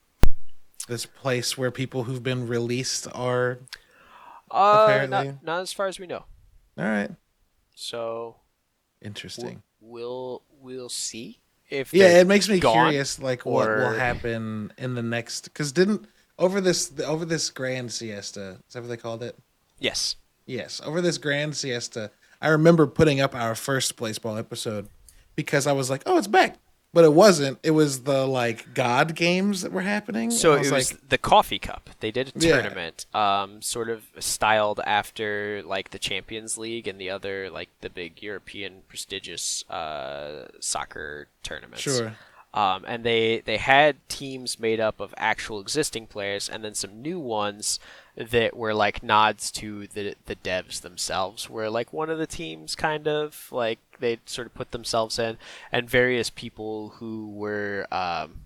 This 0.88 1.06
place 1.06 1.56
where 1.56 1.70
people 1.70 2.04
who've 2.04 2.22
been 2.22 2.46
released 2.46 3.06
are. 3.14 3.58
Uh, 4.50 4.84
Apparently. 4.86 5.26
not, 5.32 5.44
not 5.44 5.60
as 5.62 5.72
far 5.72 5.86
as 5.86 5.98
we 5.98 6.06
know. 6.06 6.24
All 6.78 6.84
right, 6.84 7.10
So 7.74 8.36
interesting. 9.00 9.62
we'll 9.80 10.42
we'll 10.60 10.88
see 10.88 11.40
if 11.70 11.92
Yeah, 11.94 12.18
it 12.20 12.26
makes 12.26 12.48
me 12.48 12.60
curious, 12.60 13.18
like 13.18 13.44
what 13.46 13.68
will 13.68 13.92
happen 13.94 14.72
in 14.78 14.94
the 14.94 15.02
next. 15.02 15.44
Because 15.44 15.72
didn't 15.72 16.06
over 16.38 16.60
this 16.60 16.92
over 17.04 17.24
this 17.24 17.50
grand 17.50 17.92
siesta 17.92 18.58
is 18.66 18.74
that 18.74 18.80
what 18.80 18.88
they 18.88 18.96
called 18.96 19.22
it? 19.22 19.36
Yes. 19.78 20.16
Yes, 20.46 20.80
over 20.84 21.00
this 21.00 21.16
grand 21.18 21.56
siesta, 21.56 22.10
I 22.40 22.48
remember 22.48 22.86
putting 22.86 23.20
up 23.20 23.34
our 23.34 23.54
first 23.54 23.96
baseball 23.96 24.36
episode 24.36 24.88
because 25.36 25.66
I 25.66 25.72
was 25.72 25.90
like, 25.90 26.02
"Oh, 26.06 26.18
it's 26.18 26.26
back," 26.26 26.56
but 26.92 27.04
it 27.04 27.12
wasn't. 27.12 27.58
It 27.62 27.72
was 27.72 28.02
the 28.04 28.26
like 28.26 28.74
God 28.74 29.14
games 29.14 29.62
that 29.62 29.72
were 29.72 29.82
happening. 29.82 30.30
So 30.30 30.54
it 30.54 30.70
was 30.70 30.92
like, 30.92 31.08
the 31.08 31.18
Coffee 31.18 31.58
Cup. 31.58 31.90
They 32.00 32.10
did 32.10 32.28
a 32.28 32.38
Yeah. 32.38 32.60
tournament, 32.60 33.06
um, 33.14 33.62
sort 33.62 33.90
of 33.90 34.04
styled 34.20 34.80
after 34.86 35.62
like 35.64 35.90
the 35.90 35.98
Champions 35.98 36.56
League 36.58 36.86
and 36.86 37.00
the 37.00 37.10
other 37.10 37.50
like 37.50 37.68
the 37.80 37.90
big 37.90 38.22
European 38.22 38.82
prestigious 38.88 39.68
uh, 39.70 40.48
soccer 40.60 41.28
tournaments. 41.42 41.80
sure, 41.82 42.16
Um, 42.54 42.84
and 42.86 43.02
they 43.02 43.40
they 43.40 43.56
had 43.56 43.96
teams 44.08 44.60
made 44.60 44.78
up 44.78 45.00
of 45.00 45.12
actual 45.18 45.60
existing 45.60 46.06
players, 46.06 46.48
and 46.48 46.64
then 46.64 46.74
some 46.74 47.02
new 47.02 47.18
ones 47.18 47.80
that 48.16 48.56
were 48.56 48.72
like 48.72 49.02
nods 49.02 49.50
to 49.52 49.88
the 49.88 50.14
the 50.26 50.36
devs 50.36 50.80
themselves. 50.80 51.50
Where 51.50 51.68
like 51.68 51.92
one 51.92 52.10
of 52.10 52.18
the 52.18 52.28
teams 52.28 52.76
kind 52.76 53.08
of 53.08 53.48
like 53.50 53.80
they 53.98 54.20
sort 54.24 54.46
of 54.46 54.54
put 54.54 54.70
themselves 54.70 55.18
in, 55.18 55.36
and 55.72 55.90
various 55.90 56.30
people 56.30 56.90
who 57.00 57.28
were 57.32 57.88
um, 57.90 58.42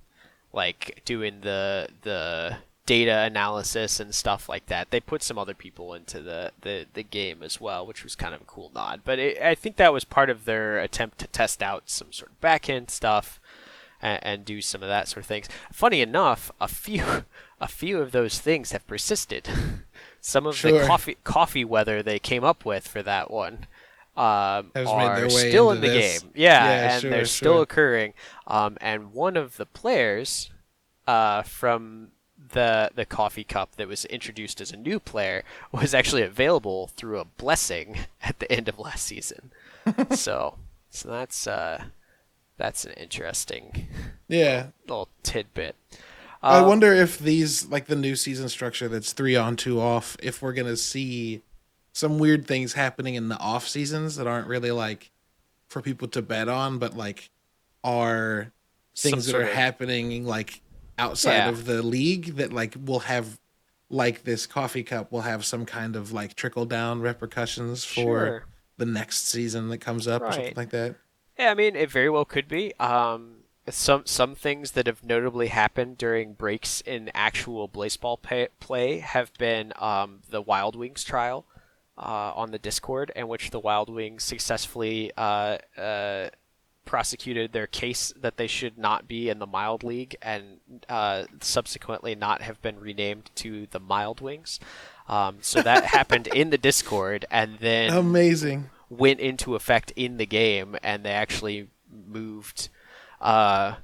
like 0.54 1.02
doing 1.04 1.42
the 1.42 1.88
the 2.00 2.56
data 2.86 3.18
analysis 3.18 4.00
and 4.00 4.14
stuff 4.14 4.48
like 4.48 4.64
that. 4.66 4.90
They 4.90 5.00
put 5.00 5.22
some 5.22 5.38
other 5.38 5.52
people 5.52 5.92
into 5.92 6.22
the, 6.22 6.52
the, 6.62 6.86
the 6.94 7.02
game 7.02 7.42
as 7.42 7.60
well, 7.60 7.86
which 7.86 8.02
was 8.02 8.16
kind 8.16 8.34
of 8.34 8.40
a 8.40 8.46
cool 8.46 8.72
nod. 8.74 9.02
But 9.04 9.18
it, 9.18 9.42
I 9.42 9.54
think 9.54 9.76
that 9.76 9.92
was 9.92 10.04
part 10.04 10.30
of 10.30 10.46
their 10.46 10.78
attempt 10.78 11.18
to 11.18 11.26
test 11.26 11.62
out 11.62 11.90
some 11.90 12.14
sort 12.14 12.30
of 12.30 12.40
back 12.40 12.70
end 12.70 12.88
stuff 12.88 13.38
and, 14.00 14.20
and 14.22 14.44
do 14.44 14.60
some 14.60 14.82
of 14.82 14.88
that 14.88 15.08
sort 15.08 15.24
of 15.24 15.26
things. 15.26 15.48
Funny 15.72 16.00
enough, 16.00 16.50
a 16.60 16.68
few 16.68 17.24
a 17.60 17.68
few 17.68 18.00
of 18.00 18.12
those 18.12 18.38
things 18.38 18.72
have 18.72 18.86
persisted. 18.86 19.48
some 20.20 20.46
of 20.46 20.60
the 20.62 20.84
coffee 20.86 21.16
coffee 21.24 21.64
weather 21.64 22.02
they 22.02 22.18
came 22.18 22.44
up 22.44 22.64
with 22.64 22.86
for 22.86 23.02
that 23.02 23.30
one 23.30 23.66
um, 24.18 24.72
are 24.74 25.30
still 25.30 25.70
in 25.70 25.80
the 25.80 25.88
this. 25.88 26.20
game. 26.20 26.30
Yeah, 26.34 26.64
Yeah, 26.64 26.92
and 26.92 27.02
sure, 27.02 27.10
they're 27.10 27.24
still 27.24 27.60
occurring. 27.60 28.14
Um, 28.46 28.76
and 28.80 29.12
one 29.12 29.36
of 29.36 29.56
the 29.56 29.66
players 29.66 30.50
uh, 31.06 31.42
from 31.42 32.08
the 32.52 32.90
the 32.94 33.04
coffee 33.04 33.44
cup 33.44 33.76
that 33.76 33.86
was 33.86 34.04
introduced 34.06 34.60
as 34.60 34.72
a 34.72 34.76
new 34.76 34.98
player 34.98 35.44
was 35.72 35.94
actually 35.94 36.22
available 36.22 36.88
through 36.88 37.20
a 37.20 37.24
blessing 37.24 37.98
at 38.22 38.40
the 38.40 38.50
end 38.50 38.68
of 38.68 38.78
last 38.78 39.06
season. 39.06 39.52
so 40.10 40.56
so 40.90 41.08
that's 41.08 41.46
uh, 41.46 41.84
that's 42.58 42.84
an 42.84 42.92
interesting 42.92 43.88
yeah. 44.28 44.66
little 44.86 45.08
tidbit. 45.22 45.74
I 46.42 46.58
Uh, 46.58 46.68
wonder 46.68 46.92
if 46.92 47.18
these 47.18 47.66
like 47.66 47.86
the 47.86 47.96
new 47.96 48.14
season 48.14 48.48
structure 48.48 48.88
that's 48.88 49.12
three 49.12 49.34
on 49.36 49.56
two 49.56 49.80
off. 49.80 50.16
If 50.22 50.42
we're 50.42 50.52
gonna 50.52 50.76
see 50.76 51.42
some 51.92 52.18
weird 52.18 52.46
things 52.46 52.74
happening 52.74 53.14
in 53.16 53.28
the 53.28 53.38
off 53.38 53.66
seasons 53.66 54.16
that 54.16 54.26
aren't 54.26 54.46
really 54.46 54.70
like 54.70 55.10
for 55.68 55.80
people 55.82 56.06
to 56.08 56.22
bet 56.22 56.48
on, 56.48 56.78
but 56.78 56.96
like 56.96 57.30
are 57.82 58.52
things 58.96 59.26
that 59.26 59.34
are 59.36 59.42
of- 59.42 59.52
happening 59.52 60.24
like 60.26 60.60
outside 60.98 61.36
Yeah. 61.36 61.48
of 61.48 61.64
the 61.64 61.82
league 61.82 62.36
that 62.36 62.52
like 62.52 62.74
will 62.84 63.00
have 63.00 63.38
like 63.90 64.24
this 64.24 64.46
coffee 64.46 64.82
cup 64.82 65.10
will 65.10 65.22
have 65.22 65.44
some 65.44 65.64
kind 65.64 65.96
of 65.96 66.12
like 66.12 66.34
trickle 66.34 66.66
down 66.66 67.00
repercussions 67.00 67.84
for 67.84 67.94
Sure. 68.26 68.46
the 68.76 68.84
next 68.86 69.26
season 69.28 69.68
that 69.70 69.78
comes 69.78 70.06
up 70.06 70.22
or 70.22 70.32
something 70.32 70.54
like 70.56 70.70
that. 70.70 70.96
Yeah, 71.38 71.50
I 71.50 71.54
mean, 71.54 71.76
it 71.76 71.90
very 71.90 72.10
well 72.10 72.24
could 72.24 72.48
be. 72.48 72.74
Um, 72.80 73.38
some 73.70 74.06
some 74.06 74.34
things 74.34 74.72
that 74.72 74.86
have 74.86 75.04
notably 75.04 75.48
happened 75.48 75.98
during 75.98 76.32
breaks 76.32 76.80
in 76.80 77.10
actual 77.14 77.68
Blaseball 77.68 78.20
pay, 78.22 78.48
play 78.60 78.98
have 78.98 79.32
been 79.34 79.72
um, 79.76 80.20
the 80.30 80.40
Wild 80.40 80.74
Wings 80.74 81.04
trial 81.04 81.44
uh, 81.96 82.32
on 82.34 82.50
the 82.50 82.58
Discord, 82.58 83.12
in 83.14 83.28
which 83.28 83.50
the 83.50 83.60
Wild 83.60 83.88
Wings 83.88 84.24
successfully 84.24 85.12
uh, 85.16 85.58
uh, 85.76 86.30
prosecuted 86.84 87.52
their 87.52 87.66
case 87.66 88.12
that 88.16 88.36
they 88.36 88.46
should 88.46 88.78
not 88.78 89.06
be 89.06 89.28
in 89.28 89.38
the 89.38 89.46
Mild 89.46 89.84
League 89.84 90.16
and 90.22 90.58
uh, 90.88 91.24
subsequently 91.40 92.14
not 92.14 92.40
have 92.40 92.60
been 92.62 92.80
renamed 92.80 93.30
to 93.36 93.66
the 93.70 93.80
Mild 93.80 94.20
Wings. 94.20 94.58
Um, 95.06 95.38
so 95.42 95.62
that 95.62 95.84
happened 95.96 96.26
in 96.28 96.50
the 96.50 96.58
Discord, 96.58 97.26
and 97.30 97.58
then 97.58 97.92
Amazing. 97.92 98.70
Went 98.90 99.20
into 99.20 99.54
effect 99.54 99.92
in 99.96 100.16
the 100.16 100.26
game, 100.26 100.76
and 100.82 101.04
they 101.04 101.10
actually 101.10 101.68
moved, 101.90 102.68
uh, 103.20 103.76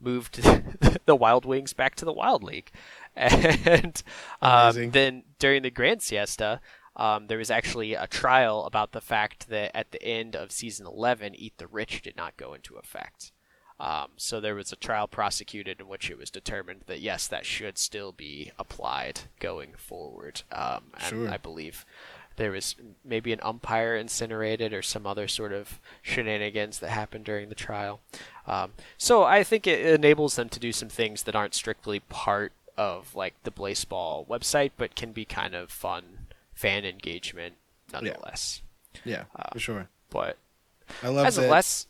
moved 0.00 0.42
the 1.06 1.16
Wild 1.16 1.44
Wings 1.44 1.72
back 1.72 1.94
to 1.96 2.04
the 2.04 2.12
Wild 2.12 2.42
League, 2.42 2.70
and 3.16 4.02
um, 4.42 4.90
then 4.90 5.24
during 5.38 5.62
the 5.62 5.70
Grand 5.70 6.02
Siesta. 6.02 6.60
Um, 6.96 7.28
there 7.28 7.38
was 7.38 7.48
actually 7.50 7.94
a 7.94 8.08
trial 8.08 8.64
about 8.64 8.90
the 8.90 9.00
fact 9.00 9.50
that 9.50 9.70
at 9.72 9.92
the 9.92 10.02
end 10.02 10.34
of 10.34 10.50
season 10.50 10.84
11, 10.84 11.36
Eat 11.36 11.52
the 11.58 11.68
Rich 11.68 12.02
did 12.02 12.16
not 12.16 12.36
go 12.36 12.54
into 12.54 12.74
effect. 12.74 13.30
Um, 13.78 14.08
so 14.16 14.40
there 14.40 14.56
was 14.56 14.72
a 14.72 14.76
trial 14.76 15.06
prosecuted 15.06 15.80
in 15.80 15.86
which 15.86 16.10
it 16.10 16.18
was 16.18 16.28
determined 16.28 16.82
that 16.86 16.98
yes, 16.98 17.28
that 17.28 17.46
should 17.46 17.78
still 17.78 18.10
be 18.10 18.50
applied 18.58 19.20
going 19.38 19.74
forward. 19.76 20.42
Um, 20.50 20.86
and 20.94 21.02
Sure. 21.08 21.30
I 21.30 21.36
believe 21.36 21.86
there 22.38 22.50
was 22.52 22.74
maybe 23.04 23.32
an 23.32 23.40
umpire 23.42 23.94
incinerated 23.94 24.72
or 24.72 24.80
some 24.80 25.06
other 25.06 25.28
sort 25.28 25.52
of 25.52 25.78
shenanigans 26.00 26.78
that 26.78 26.90
happened 26.90 27.24
during 27.26 27.50
the 27.50 27.54
trial. 27.54 28.00
Um, 28.46 28.72
so 28.96 29.24
I 29.24 29.44
think 29.44 29.66
it 29.66 29.84
enables 29.84 30.36
them 30.36 30.48
to 30.48 30.58
do 30.58 30.72
some 30.72 30.88
things 30.88 31.24
that 31.24 31.36
aren't 31.36 31.54
strictly 31.54 32.00
part 32.00 32.52
of 32.76 33.14
like 33.14 33.34
the 33.42 33.50
Blaseball 33.50 34.26
website, 34.26 34.70
but 34.78 34.96
can 34.96 35.12
be 35.12 35.24
kind 35.24 35.54
of 35.54 35.70
fun 35.70 36.26
fan 36.54 36.84
engagement 36.84 37.54
nonetheless. 37.92 38.62
Yeah, 39.04 39.24
for 39.52 39.58
sure. 39.58 39.88
But 40.10 40.38
I 41.02 41.08
love 41.08 41.26
as 41.26 41.36
that. 41.36 41.44
of 41.44 41.50
last, 41.50 41.88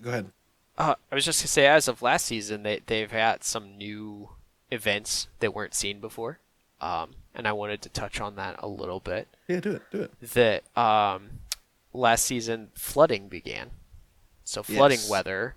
Go 0.00 0.08
ahead. 0.10 0.30
uh, 0.78 0.94
I 1.12 1.14
was 1.14 1.24
just 1.24 1.42
gonna 1.42 1.48
say, 1.48 1.66
as 1.66 1.86
of 1.88 2.00
last 2.00 2.26
season, 2.26 2.62
they 2.62 2.80
they've 2.86 3.10
had 3.10 3.44
some 3.44 3.76
new 3.76 4.30
events 4.70 5.28
that 5.40 5.52
weren't 5.52 5.74
seen 5.74 6.00
before, 6.00 6.38
um, 6.80 7.10
and 7.34 7.46
I 7.46 7.52
wanted 7.52 7.82
to 7.82 7.88
touch 7.88 8.20
on 8.20 8.36
that 8.36 8.56
a 8.58 8.68
little 8.68 9.00
bit. 9.00 9.28
Yeah, 9.48 9.60
do 9.60 9.72
it. 9.72 9.82
Do 9.90 10.02
it. 10.02 10.12
That 10.32 10.62
um, 10.80 11.30
last 11.92 12.24
season 12.24 12.68
flooding 12.74 13.28
began, 13.28 13.70
so 14.44 14.62
flooding 14.62 14.98
Yes. 15.00 15.08
weather 15.10 15.54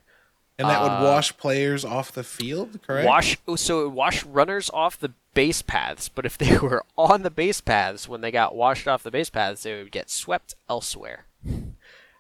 And 0.60 0.70
that 0.70 0.82
Uh, 0.82 0.84
would 0.84 1.04
wash 1.08 1.36
players 1.38 1.84
off 1.84 2.12
the 2.12 2.24
field, 2.24 2.80
correct? 2.86 3.08
wash. 3.08 3.38
oh, 3.48 3.56
So 3.56 3.82
it 3.82 3.84
would 3.86 3.94
wash 3.96 4.24
runners 4.24 4.70
off 4.72 5.00
the 5.00 5.14
base 5.34 5.62
paths, 5.64 6.10
but 6.10 6.26
if 6.28 6.38
they 6.40 6.58
were 6.60 6.84
on 6.98 7.24
the 7.24 7.32
base 7.32 7.60
paths 7.62 8.08
when 8.08 8.22
they 8.22 8.30
got 8.32 8.56
washed 8.56 8.88
off 8.88 9.02
the 9.04 9.10
base 9.12 9.30
paths, 9.32 9.64
they 9.64 9.76
would 9.82 9.92
get 9.92 10.10
swept 10.12 10.54
elsewhere, 10.70 11.26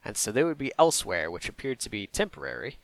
and 0.04 0.18
so 0.18 0.32
they 0.32 0.44
would 0.44 0.58
be 0.58 0.72
elsewhere, 0.80 1.30
which 1.30 1.48
appeared 1.48 1.80
to 1.82 1.90
be 1.92 2.08
temporary. 2.08 2.78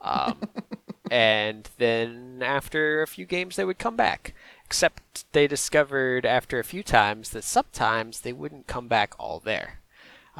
Um, 0.00 0.40
and 1.10 1.68
then 1.78 2.40
after 2.42 3.02
a 3.02 3.06
few 3.06 3.26
games, 3.26 3.56
they 3.56 3.64
would 3.64 3.78
come 3.78 3.96
back. 3.96 4.34
Except 4.66 5.24
they 5.32 5.46
discovered 5.46 6.26
after 6.26 6.58
a 6.58 6.64
few 6.64 6.82
times 6.82 7.30
that 7.30 7.44
sometimes 7.44 8.20
they 8.20 8.32
wouldn't 8.32 8.66
come 8.66 8.88
back 8.88 9.14
all 9.18 9.40
there. 9.40 9.80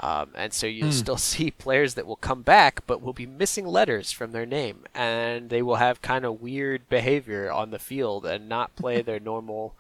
Um, 0.01 0.31
and 0.35 0.53
so 0.53 0.67
you'll 0.67 0.93
still 0.93 1.17
see 1.19 1.51
players 1.51 1.95
that 1.95 2.07
will 2.07 2.17
come 2.17 2.43
back, 2.43 2.85
but 2.87 3.01
will 3.01 3.13
be 3.13 3.27
missing 3.27 3.67
letters 3.67 4.11
from 4.11 4.33
their 4.33 4.47
name, 4.47 4.85
and 4.95 5.51
they 5.51 5.63
will 5.63 5.77
have 5.77 6.03
kind 6.03 6.25
of 6.25 6.41
weird 6.41 6.89
behavior 6.89 7.51
on 7.53 7.71
the 7.71 7.79
field 7.79 8.27
and 8.27 8.49
not 8.49 8.75
play 8.77 9.03
their 9.03 9.21
normal 9.21 9.75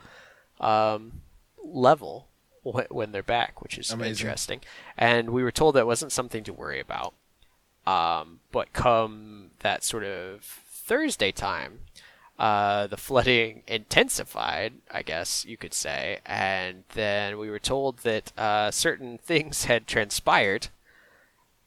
um, 0.61 1.21
level 1.65 2.29
wh- 2.63 2.91
when 2.91 3.11
they're 3.13 3.23
back, 3.23 3.61
which 3.61 3.77
is 3.77 3.91
Amazing. 3.91 4.27
interesting. 4.27 4.61
And 4.97 5.31
we 5.31 5.43
were 5.43 5.51
told 5.51 5.75
that 5.75 5.87
wasn't 5.87 6.13
something 6.13 6.45
to 6.45 6.53
worry 6.53 6.79
about. 6.81 7.15
Um, 7.87 8.41
but 8.53 8.73
come 8.73 9.51
that 9.61 9.85
sort 9.85 10.05
of 10.05 10.43
Thursday 10.43 11.33
time, 11.33 11.81
uh, 12.39 12.87
the 12.89 12.97
flooding 12.97 13.62
intensified, 13.66 14.74
I 14.91 15.03
guess 15.03 15.45
you 15.45 15.57
could 15.57 15.74
say, 15.74 16.18
and 16.26 16.85
then 16.95 17.39
we 17.39 17.49
were 17.51 17.59
told 17.59 17.99
that 17.99 18.37
uh, 18.39 18.70
certain 18.70 19.18
things 19.24 19.64
had 19.64 19.87
transpired, 19.87 20.68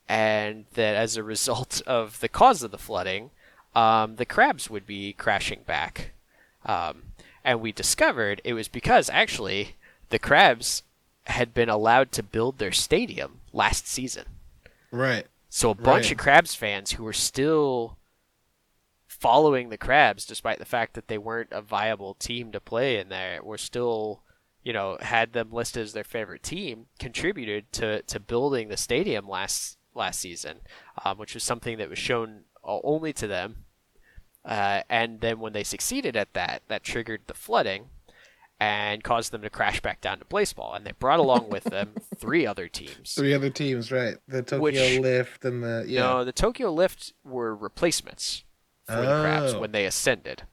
and 0.09 0.65
that 0.73 0.95
as 0.95 1.17
a 1.17 1.23
result 1.23 1.81
of 1.87 2.19
the 2.19 2.29
cause 2.29 2.63
of 2.63 2.71
the 2.71 2.77
flooding, 2.77 3.31
um, 3.75 4.15
the 4.15 4.25
crabs 4.25 4.69
would 4.69 4.85
be 4.87 5.13
crashing 5.13 5.61
back. 5.65 6.11
Um, 6.65 7.03
and 7.43 7.61
we 7.61 7.71
discovered 7.71 8.41
it 8.43 8.53
was 8.53 8.67
because 8.67 9.09
actually 9.09 9.75
the 10.09 10.19
crabs 10.19 10.83
had 11.27 11.53
been 11.53 11.69
allowed 11.69 12.11
to 12.13 12.23
build 12.23 12.57
their 12.57 12.71
stadium 12.71 13.39
last 13.53 13.87
season. 13.87 14.25
Right. 14.91 15.27
So 15.49 15.69
a 15.69 15.75
bunch 15.75 16.05
Right. 16.05 16.11
of 16.13 16.17
Crabs 16.17 16.55
fans 16.55 16.91
who 16.93 17.03
were 17.03 17.13
still 17.13 17.96
following 19.19 19.69
the 19.69 19.77
Crabs, 19.77 20.25
despite 20.25 20.59
the 20.59 20.65
fact 20.65 20.93
that 20.93 21.07
they 21.07 21.17
weren't 21.17 21.51
a 21.51 21.61
viable 21.61 22.13
team 22.13 22.51
to 22.51 22.59
play 22.59 22.99
in 22.99 23.09
there, 23.09 23.43
were 23.43 23.57
still, 23.57 24.21
you 24.63 24.73
know, 24.73 24.97
had 25.01 25.33
them 25.33 25.51
listed 25.51 25.83
as 25.83 25.93
their 25.93 26.03
favorite 26.03 26.43
team, 26.43 26.85
contributed 26.99 27.71
to, 27.73 28.01
to 28.03 28.19
building 28.19 28.69
the 28.69 28.77
stadium 28.77 29.27
last 29.27 29.77
last 29.93 30.19
season, 30.19 30.59
um, 31.03 31.17
which 31.17 31.33
was 31.33 31.43
something 31.43 31.77
that 31.79 31.89
was 31.89 31.97
shown 31.97 32.41
only 32.63 33.11
to 33.13 33.25
them. 33.27 33.65
Uh, 34.45 34.81
and 34.89 35.21
then 35.21 35.39
when 35.39 35.53
they 35.53 35.63
succeeded 35.63 36.15
at 36.15 36.33
that, 36.33 36.61
that 36.67 36.83
triggered 36.83 37.21
the 37.25 37.33
flooding 37.33 37.89
and 38.59 39.03
caused 39.03 39.31
them 39.31 39.41
to 39.41 39.49
crash 39.49 39.81
back 39.81 39.99
down 40.01 40.19
to 40.19 40.25
Blaseball. 40.25 40.75
And 40.75 40.85
they 40.85 40.93
brought 40.93 41.19
along 41.19 41.49
with 41.49 41.63
them 41.65 41.95
three 42.15 42.45
other 42.45 42.67
teams. 42.67 43.13
Three 43.15 43.33
other 43.33 43.49
teams, 43.49 43.91
right? 43.91 44.17
The 44.27 44.43
Tokyo 44.43 44.61
Which- 44.61 44.99
Lift 44.99 45.43
and 45.45 45.63
the 45.63 45.85
yeah. 45.87 46.01
No, 46.01 46.23
the 46.23 46.31
Tokyo 46.31 46.71
Lift 46.71 47.13
were 47.23 47.55
replacements 47.55 48.43
for 48.87 48.95
the 49.01 49.21
Crabs 49.21 49.53
Oh. 49.53 49.59
when 49.59 49.71
they 49.71 49.85
ascended. 49.85 50.43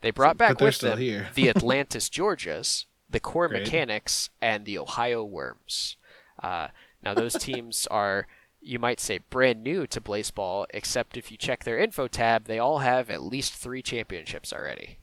They 0.00 0.10
brought 0.10 0.36
back 0.36 0.60
with 0.60 0.78
them 0.80 0.98
here. 0.98 1.28
the 1.34 1.48
Atlantis 1.54 2.08
Georgias, 2.10 2.84
the 3.08 3.20
Core 3.20 3.48
Great. 3.48 3.62
Mechanics, 3.64 4.30
and 4.42 4.64
the 4.64 4.78
Ohio 4.78 5.24
Worms. 5.24 5.96
Uh, 6.42 6.68
now, 7.02 7.14
those 7.14 7.34
teams 7.38 7.86
are, 7.90 8.26
you 8.60 8.78
might 8.78 9.00
say, 9.00 9.18
brand 9.30 9.62
new 9.62 9.86
to 9.86 10.00
Blaseball, 10.00 10.66
except 10.70 11.16
if 11.16 11.30
you 11.30 11.36
check 11.38 11.64
their 11.64 11.78
info 11.78 12.06
tab, 12.08 12.44
they 12.46 12.58
all 12.58 12.78
have 12.80 13.08
at 13.10 13.22
least 13.22 13.54
three 13.54 13.82
championships 13.82 14.52
already, 14.52 14.98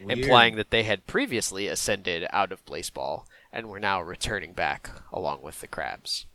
Weird. 0.00 0.18
implying 0.18 0.56
that 0.56 0.70
they 0.70 0.84
had 0.84 1.06
previously 1.06 1.66
ascended 1.68 2.26
out 2.30 2.52
of 2.52 2.64
Blaseball 2.64 3.24
and 3.52 3.68
were 3.68 3.80
now 3.80 4.00
returning 4.00 4.52
back 4.52 4.90
along 5.12 5.42
with 5.42 5.60
the 5.60 5.66
Crabs. 5.66 6.26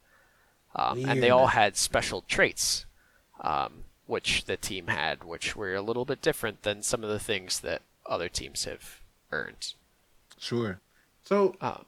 Um, 0.76 1.06
and 1.06 1.24
they 1.24 1.32
all 1.32 1.48
had 1.48 1.76
special 1.76 2.22
traits, 2.22 2.86
um, 3.42 3.84
which 4.08 4.46
the 4.46 4.58
team 4.58 4.88
had, 4.88 5.24
which 5.24 5.56
were 5.56 5.76
a 5.76 5.82
little 5.82 6.06
bit 6.06 6.22
different 6.22 6.64
than 6.64 6.82
some 6.82 7.04
of 7.04 7.10
the 7.10 7.20
things 7.20 7.60
that 7.60 7.82
other 8.06 8.30
teams 8.30 8.64
have 8.66 9.02
earned. 9.32 9.74
Sure. 10.40 10.80
So 11.24 11.56
Uh, 11.62 11.80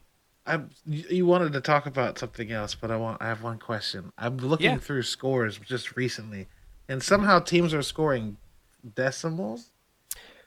I 0.45 0.55
you 0.85 1.03
you 1.09 1.25
wanted 1.25 1.53
to 1.53 1.61
talk 1.61 1.85
about 1.85 2.17
something 2.19 2.51
else, 2.51 2.75
but 2.75 2.91
I 2.91 2.97
want 2.97 3.21
I 3.21 3.27
have 3.27 3.41
one 3.43 3.59
question. 3.59 4.11
I'm 4.17 4.37
looking 4.37 4.71
Yeah. 4.71 4.77
through 4.79 5.03
scores 5.03 5.57
just 5.59 5.95
recently, 5.95 6.47
and 6.87 7.01
somehow 7.01 7.39
teams 7.39 7.73
are 7.73 7.81
scoring 7.83 8.37
decimals. 8.95 9.71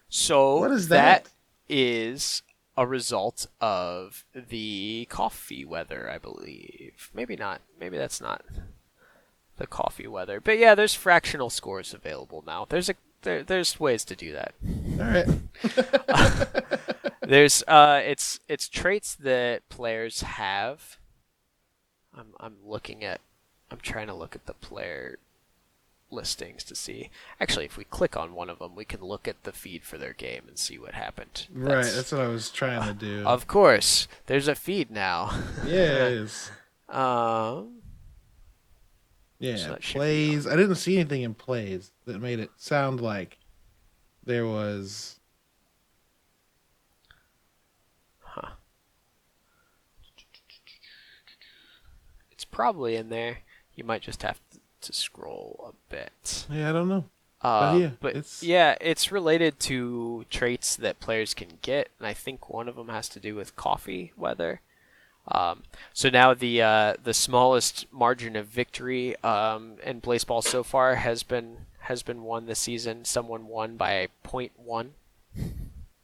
so 0.09 0.57
What 0.59 0.70
is 0.73 0.89
that? 0.89 1.25
that 1.25 1.31
is 1.68 2.43
a 2.77 2.87
result 2.87 3.47
of 3.61 4.25
the 4.35 5.07
coffee 5.11 5.64
weather, 5.64 6.11
I 6.11 6.18
believe. 6.18 7.11
Maybe 7.14 7.37
not. 7.37 7.61
Maybe 7.79 7.97
that's 7.99 8.20
not 8.20 8.45
the 9.63 9.67
coffee 9.69 10.09
weather. 10.09 10.41
But 10.41 10.59
yeah, 10.59 10.75
there's 10.75 10.93
fractional 10.93 11.49
scores 11.49 11.95
available 11.95 12.43
now. 12.45 12.67
There's 12.69 12.89
a 12.91 12.95
there, 13.23 13.45
there's 13.45 13.79
ways 13.79 14.05
to 14.07 14.17
do 14.17 14.33
that. 14.33 14.53
All 14.99 15.07
right. 15.07 16.81
There's 17.23 17.63
uh 17.69 18.01
it's 18.05 18.41
it's 18.49 18.69
traits 18.69 19.15
that 19.15 19.69
players 19.69 20.23
have. 20.23 20.99
I'm 22.13 22.35
I'm 22.41 22.57
looking 22.67 23.05
at 23.05 23.21
I'm 23.71 23.79
trying 23.79 24.09
to 24.09 24.15
look 24.15 24.35
at 24.35 24.47
the 24.47 24.55
player 24.55 25.19
listings 26.11 26.65
to 26.65 26.75
see. 26.75 27.11
Actually, 27.41 27.67
if 27.67 27.77
we 27.77 27.85
click 27.85 28.17
on 28.17 28.35
one 28.35 28.51
of 28.51 28.59
them, 28.59 28.75
we 28.75 28.85
can 28.85 29.01
look 29.01 29.29
at 29.29 29.45
the 29.45 29.53
feed 29.53 29.85
for 29.85 29.97
their 29.99 30.13
game 30.15 30.43
and 30.49 30.59
see 30.59 30.77
what 30.77 30.95
happened. 30.95 31.47
right. 31.55 31.85
That's 31.85 32.11
what 32.11 32.21
I 32.23 32.27
was 32.27 32.51
trying 32.51 32.87
to 32.89 32.93
do. 32.93 33.25
of 33.25 33.47
course. 33.47 34.09
There's 34.27 34.49
a 34.49 34.57
feed 34.57 34.91
now. 34.91 35.31
yeah, 35.65 36.07
it 36.09 36.13
is. 36.25 36.51
um 36.89 37.82
Yeah, 39.43 39.57
So 39.57 39.68
that 39.70 39.82
should 39.82 39.95
be 39.95 39.99
plays. 39.99 40.47
I 40.47 40.55
didn't 40.55 40.76
see 40.76 40.97
anything 40.99 41.22
in 41.22 41.34
plays 41.34 41.90
that 42.05 42.20
made 42.20 42.38
it 42.38 42.51
sound 42.57 43.01
like 43.01 43.38
there 44.24 44.47
was. 44.47 45.18
Huh. 48.20 48.51
It's 52.30 52.45
probably 52.45 52.97
in 52.97 53.09
there. 53.09 53.38
You 53.74 53.84
might 53.84 54.03
just 54.03 54.22
have 54.22 54.40
to, 54.80 54.93
scroll 54.93 55.72
a 55.72 55.93
bit. 55.93 56.47
Yeah, 56.51 56.68
I 56.70 56.72
don't 56.72 56.88
know. 56.88 57.05
Uh, 57.40 57.78
yeah, 57.80 57.90
but 58.01 58.11
it's- 58.11 58.43
yeah, 58.43 58.76
it's 58.80 59.11
related 59.12 59.59
to 59.61 60.24
traits 60.28 60.74
that 60.76 60.99
players 61.01 61.34
can 61.34 61.59
get, 61.62 61.88
and 61.99 62.07
I 62.07 62.14
think 62.14 62.49
one 62.49 62.68
of 62.68 62.74
them 62.76 62.88
has 62.88 63.09
to 63.11 63.20
do 63.20 63.34
with 63.36 63.55
coffee 63.57 64.12
weather. 64.16 64.61
Um, 65.29 65.62
so 65.93 66.09
now 66.11 66.35
the 66.35 66.62
uh, 66.62 66.95
the 67.03 67.14
smallest 67.14 67.87
margin 67.93 68.35
of 68.37 68.47
victory 68.47 69.16
um, 69.23 69.77
in 69.85 70.01
Blaseball 70.01 70.43
so 70.43 70.62
far 70.62 70.97
has 70.97 71.23
been 71.23 71.59
has 71.81 72.03
been 72.03 72.23
won 72.23 72.47
this 72.47 72.59
season. 72.59 73.05
Someone 73.05 73.47
won 73.47 73.77
by 73.77 74.09
0.1. 74.25 74.91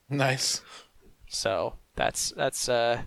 Nice. 0.09 0.63
So 1.29 1.75
that's 1.97 2.31
that's 2.31 2.69
uh, 2.69 3.03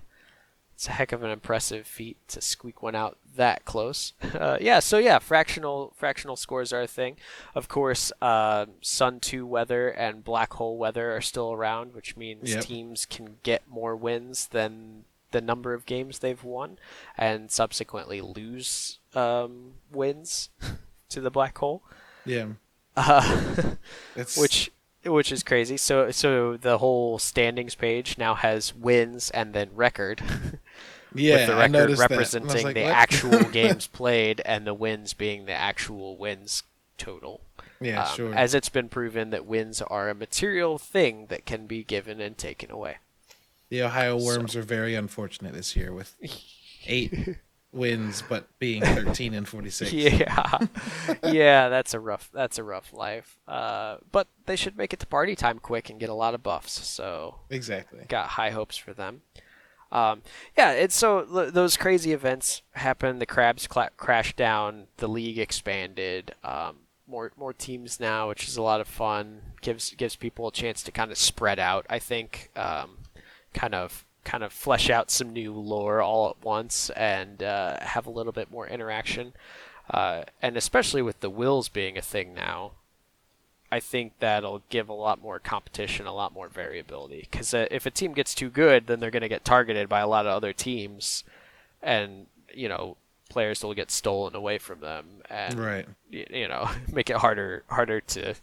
it's 0.76 0.88
a 0.88 0.91
heck 0.91 1.12
of 1.12 1.24
an 1.24 1.32
impressive 1.32 1.88
feat 1.88 2.18
to 2.30 2.41
squeak 2.41 2.82
one 2.82 2.95
out 2.95 3.18
that 3.36 3.66
close. 3.66 4.14
Uh, 4.41 4.57
yeah, 4.62 4.80
so 4.80 4.97
yeah, 4.97 5.20
fractional 5.20 5.93
fractional 5.95 6.36
scores 6.36 6.74
are 6.74 6.82
a 6.82 6.88
thing. 6.88 7.16
Of 7.53 7.68
course, 7.68 8.12
uh, 8.22 8.66
Sun 8.82 9.20
Two 9.20 9.45
weather 9.45 9.89
and 9.89 10.24
Black 10.24 10.53
Hole 10.53 10.78
weather 10.78 11.16
are 11.16 11.22
still 11.22 11.51
around, 11.51 11.93
which 11.93 12.16
means 12.18 12.49
Yep. 12.53 12.64
teams 12.64 13.05
can 13.05 13.36
get 13.43 13.62
more 13.70 13.95
wins 13.95 14.47
than 14.47 15.03
the 15.32 15.41
number 15.41 15.73
of 15.73 15.86
games 15.86 16.19
they've 16.19 16.43
won, 16.43 16.77
and 17.17 17.49
subsequently 17.51 18.21
lose 18.21 18.99
um, 19.15 19.73
wins 19.91 20.49
to 21.09 21.21
the 21.21 21.32
Black 21.32 21.57
Hole. 21.57 21.84
Yeah. 22.25 22.47
Uh, 22.95 23.75
It's 24.15 24.38
which 24.38 24.71
which 25.05 25.32
is 25.32 25.43
crazy. 25.43 25.77
So 25.77 26.11
so 26.11 26.57
the 26.57 26.77
whole 26.77 27.17
standings 27.19 27.75
page 27.75 28.17
now 28.17 28.36
has 28.36 28.75
wins 28.75 29.29
and 29.32 29.53
then 29.53 29.69
record, 29.73 30.21
yeah, 31.15 31.36
with 31.38 31.47
the 31.47 31.53
I 31.53 31.57
record 31.61 31.71
noticed 31.71 31.99
that. 31.99 32.11
And 32.11 32.13
I 32.13 32.19
was 32.19 32.34
representing 32.36 32.65
like, 32.65 32.75
the 32.75 32.84
what? 32.84 32.91
actual 32.91 33.43
games 33.51 33.88
played 33.88 34.41
and 34.45 34.67
the 34.67 34.73
wins 34.73 35.13
being 35.13 35.45
the 35.45 35.53
actual 35.53 36.17
wins 36.17 36.63
total. 36.97 37.41
Yeah, 37.79 38.03
Um, 38.03 38.15
sure. 38.15 38.34
As 38.36 38.53
it's 38.53 38.69
been 38.69 38.89
proven 38.89 39.32
that 39.32 39.45
wins 39.47 39.82
are 39.82 40.07
a 40.09 40.13
material 40.13 40.77
thing 40.77 41.25
that 41.29 41.45
can 41.47 41.65
be 41.65 41.84
given 41.84 42.21
and 42.21 42.38
taken 42.38 42.69
away. 42.69 42.97
The 43.72 43.84
Ohio 43.84 44.22
Worms 44.22 44.55
are 44.57 44.61
very 44.61 44.95
unfortunate 44.95 45.53
this 45.53 45.76
year 45.78 45.93
with 45.93 46.15
eight 46.88 47.38
wins, 47.72 48.22
but 48.28 48.47
being 48.59 48.82
thirteen 48.84 49.34
and 49.34 49.47
forty-six. 49.47 49.93
Yeah, 49.93 50.57
yeah, 51.24 51.69
that's 51.69 51.93
a 51.93 51.99
rough 52.01 52.30
that's 52.34 52.57
a 52.57 52.63
rough 52.63 52.91
life. 52.91 53.39
Uh, 53.47 53.97
but 54.11 54.28
they 54.45 54.57
should 54.57 54.78
make 54.78 54.91
it 54.91 54.99
to 54.99 55.07
party 55.07 55.36
time 55.38 55.57
quick 55.57 55.89
and 55.89 56.01
get 56.01 56.09
a 56.09 56.13
lot 56.13 56.36
of 56.36 56.43
buffs. 56.43 56.86
So 56.86 57.36
exactly. 57.49 58.01
got 58.09 58.28
high 58.32 58.49
hopes 58.49 58.76
for 58.76 58.93
them. 58.93 59.22
Um, 59.89 60.22
yeah, 60.57 60.72
it's 60.72 60.95
so 60.95 61.19
l- 61.19 61.51
those 61.51 61.78
crazy 61.78 62.11
events 62.11 62.61
happen. 62.74 63.19
The 63.19 63.26
crabs 63.26 63.67
cla- 63.67 63.91
crashed 63.95 64.36
down. 64.36 64.88
The 64.97 65.07
league 65.07 65.39
expanded. 65.39 66.36
Um, 66.43 66.80
more 67.07 67.32
more 67.38 67.53
teams 67.53 67.99
now, 68.01 68.28
which 68.28 68.47
is 68.47 68.57
a 68.57 68.61
lot 68.61 68.82
of 68.82 68.88
fun. 68.88 69.41
gives 69.61 69.91
gives 69.91 70.17
people 70.17 70.47
a 70.47 70.51
chance 70.51 70.84
to 70.84 70.91
kind 70.91 71.09
of 71.11 71.17
spread 71.17 71.59
out. 71.59 71.86
I 71.89 71.99
think, 71.99 72.49
um, 72.55 72.97
kind 73.54 73.76
of 73.76 74.06
kind 74.24 74.43
of 74.43 74.54
flesh 74.54 74.89
out 74.89 75.10
some 75.10 75.32
new 75.34 75.52
lore 75.54 75.99
all 76.02 76.30
at 76.30 76.43
once 76.45 76.89
and 76.91 77.41
uh, 77.41 77.80
have 77.82 78.06
a 78.06 78.12
little 78.12 78.32
bit 78.32 78.52
more 78.52 78.68
interaction. 78.68 79.34
Uh, 79.89 80.24
and 80.41 80.56
especially 80.56 81.02
with 81.02 81.20
the 81.22 81.30
wills 81.30 81.68
being 81.70 81.97
a 81.97 82.02
thing 82.02 82.34
now, 82.34 82.72
I 83.72 83.80
think 83.80 84.14
that'll 84.20 84.62
give 84.70 84.89
a 84.89 84.93
lot 84.93 85.22
more 85.22 85.39
competition, 85.39 86.06
a 86.06 86.14
lot 86.14 86.34
more 86.34 86.47
variability. 86.49 87.28
Because 87.32 87.54
uh, 87.54 87.66
if 87.72 87.86
a 87.86 87.91
team 87.91 88.14
gets 88.14 88.36
too 88.36 88.49
good, 88.49 88.88
then 88.88 88.99
they're 88.99 89.10
going 89.12 89.22
to 89.22 89.28
get 89.30 89.43
targeted 89.43 89.89
by 89.89 90.02
a 90.02 90.08
lot 90.08 90.26
of 90.28 90.34
other 90.34 90.54
teams, 90.54 91.24
and 91.82 92.28
you 92.54 92.70
know 92.70 92.97
players 93.30 93.64
will 93.64 93.74
get 93.74 93.89
stolen 93.89 94.36
away 94.36 94.58
from 94.60 94.82
them, 94.82 95.06
and 95.30 95.58
Right. 95.58 95.88
y- 96.12 96.26
you 96.30 96.47
know 96.47 96.70
make 96.91 97.10
it 97.10 97.18
harder 97.18 97.64
harder 97.70 98.02
to 98.02 98.36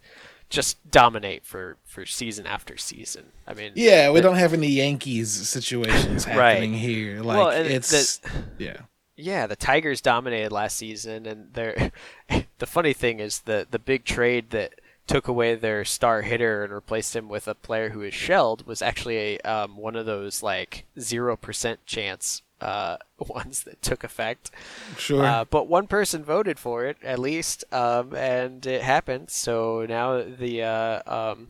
just 0.48 0.90
dominate 0.90 1.44
for 1.44 1.76
for 1.84 2.06
season 2.06 2.46
after 2.46 2.76
season. 2.76 3.26
I 3.46 3.54
mean, 3.54 3.72
Yeah, 3.74 4.10
we 4.10 4.20
don't 4.20 4.36
have 4.36 4.54
any 4.54 4.68
Yankees 4.68 5.30
situations 5.48 6.26
Right. 6.26 6.52
happening 6.52 6.74
here. 6.74 7.20
Like 7.20 7.36
Well, 7.36 7.50
it's 7.50 8.20
yeah. 8.58 8.78
Yeah, 9.16 9.48
the 9.48 9.56
Tigers 9.56 10.00
dominated 10.00 10.52
last 10.52 10.76
season, 10.76 11.26
and 11.26 11.52
they're 11.52 11.90
the 12.58 12.66
funny 12.66 12.92
thing 12.92 13.20
is 13.20 13.40
the 13.40 13.66
the 13.70 13.78
big 13.78 14.04
trade 14.04 14.50
that 14.50 14.74
took 15.06 15.26
away 15.26 15.54
their 15.54 15.84
star 15.84 16.22
hitter 16.22 16.62
and 16.62 16.72
replaced 16.72 17.16
him 17.16 17.28
with 17.28 17.48
a 17.48 17.54
player 17.54 17.90
who 17.90 18.02
is 18.02 18.14
shelled 18.14 18.66
was 18.66 18.82
actually 18.82 19.16
a 19.16 19.38
um, 19.40 19.76
one 19.76 19.96
of 19.96 20.06
those 20.06 20.42
like 20.42 20.84
zero 21.00 21.36
percent 21.36 21.84
chance 21.86 22.42
uh, 22.60 22.96
ones 23.18 23.62
that 23.64 23.80
took 23.82 24.04
effect. 24.04 24.50
Sure. 24.96 25.24
Uh, 25.24 25.44
but 25.44 25.68
one 25.68 25.86
person 25.86 26.24
voted 26.24 26.58
for 26.58 26.84
it 26.86 26.96
at 27.02 27.18
least, 27.18 27.64
um, 27.72 28.14
and 28.14 28.64
it 28.66 28.82
happened. 28.82 29.30
So 29.30 29.86
now 29.88 30.22
the 30.22 30.62
uh, 30.62 31.02
um, 31.32 31.48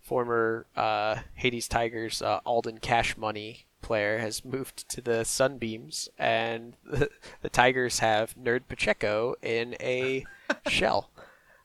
former 0.00 0.66
uh, 0.76 1.16
Hades 1.34 1.68
Tigers 1.68 2.22
uh, 2.22 2.40
Aldon 2.46 2.78
Cashmoney 2.78 3.64
player 3.80 4.18
has 4.18 4.44
moved 4.44 4.88
to 4.90 5.00
the 5.00 5.24
Sunbeams, 5.24 6.08
and 6.18 6.74
the, 6.84 7.08
the 7.42 7.48
Tigers 7.48 8.00
have 8.00 8.34
Nerd 8.36 8.62
Pacheco 8.68 9.34
in 9.42 9.76
a 9.80 10.24
shell. 10.68 11.10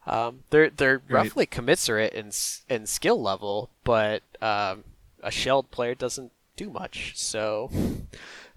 Um, 0.05 0.43
they're 0.49 0.69
they're 0.69 1.01
Right. 1.07 1.23
roughly 1.23 1.45
commensurate 1.45 2.13
in 2.13 2.31
in 2.69 2.85
skill 2.85 3.21
level, 3.21 3.69
but 3.85 4.21
um, 4.41 4.83
a 5.21 5.31
shelled 5.31 5.71
player 5.71 5.95
doesn't 5.95 6.31
do 6.57 6.69
much. 6.69 7.13
So 7.15 7.71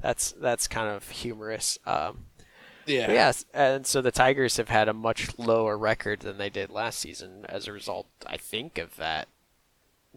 that's 0.00 0.32
that's 0.32 0.68
kind 0.68 0.88
of 0.88 1.08
humorous. 1.10 1.78
Um, 1.86 2.26
yeah. 2.86 3.10
yes, 3.10 3.44
and 3.52 3.86
so 3.86 4.00
the 4.00 4.12
Tigers 4.12 4.58
have 4.58 4.68
had 4.68 4.88
a 4.88 4.92
much 4.92 5.36
lower 5.38 5.76
record 5.76 6.20
than 6.20 6.38
they 6.38 6.50
did 6.50 6.70
last 6.70 7.00
season 7.00 7.44
as 7.48 7.66
a 7.66 7.72
result, 7.72 8.06
I 8.26 8.36
think, 8.36 8.78
of 8.78 8.96
that 8.96 9.28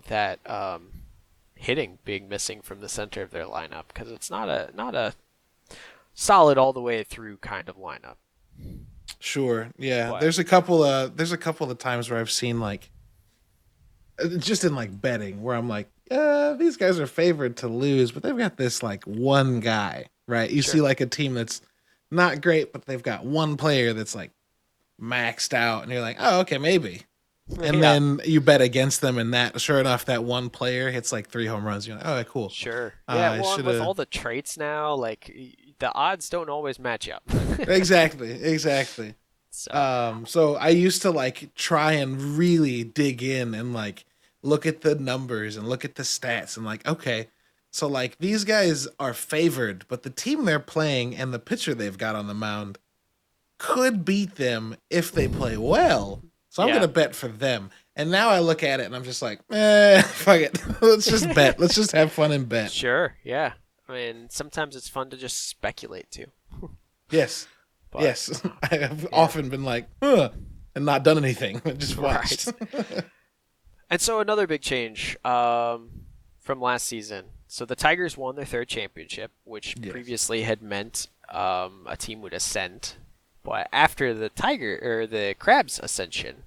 that 0.07 0.39
um, 0.49 0.91
hitting 1.55 1.97
being 2.05 2.29
missing 2.29 2.61
from 2.61 2.79
the 2.79 2.89
center 2.89 3.21
of 3.21 3.31
their 3.31 3.45
lineup 3.45 3.85
because 3.87 4.11
it's 4.11 4.29
not 4.29 4.49
a 4.49 4.69
not 4.75 4.95
a 4.95 5.13
solid 6.13 6.57
all 6.57 6.73
the 6.73 6.81
way 6.81 7.03
through 7.03 7.37
kind 7.37 7.67
of 7.69 7.77
lineup. 7.77 8.15
Sure. 9.19 9.69
Yeah. 9.77 10.17
There's 10.19 10.39
a 10.39 10.43
couple 10.43 10.83
of 10.83 11.17
there's 11.17 11.31
a 11.31 11.37
couple 11.37 11.69
of 11.69 11.77
times 11.77 12.09
where 12.09 12.19
I've 12.19 12.31
seen 12.31 12.59
like 12.59 12.91
uh, 14.23 14.27
just 14.37 14.63
in 14.63 14.75
like 14.75 15.01
betting 15.01 15.41
where 15.41 15.55
I'm 15.55 15.67
like, 15.67 15.89
uh, 16.11 16.53
these 16.53 16.77
guys 16.77 16.99
are 16.99 17.07
favored 17.07 17.57
to 17.57 17.67
lose, 17.67 18.11
but 18.11 18.23
they've 18.23 18.37
got 18.37 18.57
this 18.57 18.81
like 18.83 19.03
one 19.05 19.59
guy, 19.59 20.07
right? 20.27 20.49
You 20.49 20.61
Sure. 20.61 20.73
see 20.73 20.81
like 20.81 21.01
a 21.01 21.05
team 21.05 21.33
that's 21.33 21.61
not 22.11 22.41
great, 22.41 22.73
but 22.73 22.85
they've 22.85 23.03
got 23.03 23.25
one 23.25 23.57
player 23.57 23.93
that's 23.93 24.15
like 24.15 24.31
maxed 25.01 25.53
out, 25.53 25.83
and 25.83 25.91
you're 25.91 26.01
like, 26.01 26.17
oh, 26.19 26.41
okay, 26.41 26.57
maybe. 26.57 27.03
And 27.61 27.77
Yeah. 27.77 27.93
then 27.93 28.21
you 28.25 28.41
bet 28.41 28.61
against 28.61 29.01
them, 29.01 29.17
and 29.17 29.33
that 29.33 29.59
sure 29.59 29.79
enough, 29.79 30.05
that 30.05 30.23
one 30.23 30.49
player 30.49 30.91
hits 30.91 31.11
like 31.11 31.29
three 31.29 31.47
home 31.47 31.65
runs. 31.65 31.87
You're 31.87 31.97
like, 31.97 32.05
oh, 32.05 32.23
cool. 32.25 32.49
Sure. 32.49 32.93
Uh, 33.07 33.15
Yeah. 33.15 33.41
Well, 33.41 33.63
with 33.63 33.79
all 33.81 33.93
the 33.93 34.05
traits 34.05 34.57
now, 34.57 34.93
like 34.93 35.33
the 35.79 35.91
odds 35.93 36.29
don't 36.29 36.49
always 36.49 36.77
match 36.79 37.09
up. 37.09 37.23
exactly, 37.59 38.31
exactly. 38.31 39.15
so, 39.49 39.71
Um, 39.71 40.25
so 40.27 40.55
I 40.57 40.69
used 40.69 41.01
to 41.03 41.11
like 41.11 41.53
try 41.55 41.93
and 41.93 42.21
really 42.37 42.83
dig 42.83 43.23
in 43.23 43.55
and 43.55 43.73
like 43.73 44.05
look 44.41 44.65
at 44.65 44.81
the 44.81 44.95
numbers 44.95 45.57
and 45.57 45.67
look 45.67 45.83
at 45.85 45.95
the 45.95 46.03
stats 46.03 46.55
and 46.57 46.65
like, 46.65 46.87
okay, 46.87 47.27
so 47.71 47.87
like 47.87 48.17
these 48.19 48.43
guys 48.43 48.87
are 48.99 49.13
favored, 49.13 49.85
but 49.87 50.03
the 50.03 50.09
team 50.09 50.45
they're 50.45 50.59
playing 50.59 51.15
and 51.15 51.33
the 51.33 51.39
pitcher 51.39 51.73
they've 51.73 51.97
got 51.97 52.15
on 52.15 52.27
the 52.27 52.33
mound 52.33 52.77
could 53.57 54.05
beat 54.05 54.35
them 54.35 54.75
if 54.89 55.11
they 55.11 55.27
play 55.27 55.57
well. 55.57 56.23
So 56.49 56.63
I'm 56.63 56.69
Yeah. 56.69 56.75
gonna 56.75 56.87
bet 56.87 57.15
for 57.15 57.27
them. 57.27 57.69
And 57.95 58.09
now 58.09 58.29
I 58.29 58.39
look 58.39 58.63
at 58.63 58.79
it 58.79 58.85
and 58.85 58.95
I'm 58.95 59.03
just 59.03 59.21
like, 59.21 59.41
eh, 59.51 60.01
fuck 60.03 60.39
it. 60.39 60.57
Let's 60.81 61.05
just 61.05 61.33
bet. 61.35 61.59
Let's 61.59 61.75
just 61.75 61.91
have 61.91 62.11
fun 62.11 62.31
and 62.31 62.47
bet. 62.47 62.71
sure. 62.71 63.15
Yeah. 63.23 63.53
I 63.87 63.93
mean, 63.93 64.27
sometimes 64.29 64.75
it's 64.75 64.87
fun 64.87 65.09
to 65.09 65.17
just 65.17 65.47
speculate 65.47 66.09
too. 66.11 66.27
Yes. 67.11 67.47
But, 67.91 68.03
yes. 68.03 68.41
I 68.61 68.75
have 68.75 69.07
often 69.11 69.49
been 69.49 69.63
like, 69.63 69.89
huh, 69.99 70.29
and 70.75 70.85
not 70.85 71.03
done 71.03 71.17
anything. 71.17 71.59
just 71.79 71.97
watched. 71.97 72.53
And 73.89 73.99
so 73.99 74.19
another 74.19 74.45
big 74.47 74.61
change 74.61 75.17
um, 75.25 75.89
from 76.39 76.61
last 76.61 76.85
season. 76.85 77.25
So 77.47 77.65
the 77.65 77.75
Tigers 77.75 78.15
won 78.17 78.35
their 78.35 78.45
third 78.45 78.67
championship, 78.67 79.31
which 79.43 79.75
Yes. 79.79 79.91
previously 79.91 80.43
had 80.43 80.61
meant 80.61 81.07
um, 81.29 81.85
a 81.87 81.97
team 81.97 82.21
would 82.21 82.33
ascend. 82.33 82.93
But 83.43 83.67
after 83.71 84.13
the 84.13 84.29
Tiger 84.29 84.79
or 84.81 85.07
the 85.07 85.35
Crabs 85.39 85.79
ascension, 85.79 86.43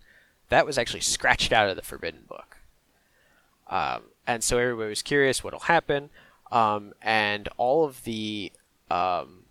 that 0.51 0.67
was 0.67 0.79
actually 0.79 1.01
scratched 1.01 1.53
out 1.53 1.69
of 1.69 1.77
the 1.77 1.83
Forbidden 1.83 2.23
Book. 2.29 2.59
Um, 3.69 4.03
and 4.27 4.45
so 4.45 4.59
everybody 4.59 4.91
was 4.91 5.03
curious 5.03 5.43
what'll 5.43 5.61
happen. 5.61 6.11
Um, 6.53 6.93
and 7.03 7.49
all 7.57 7.85
of 7.85 8.05
the 8.05 8.53
um, 8.91 9.45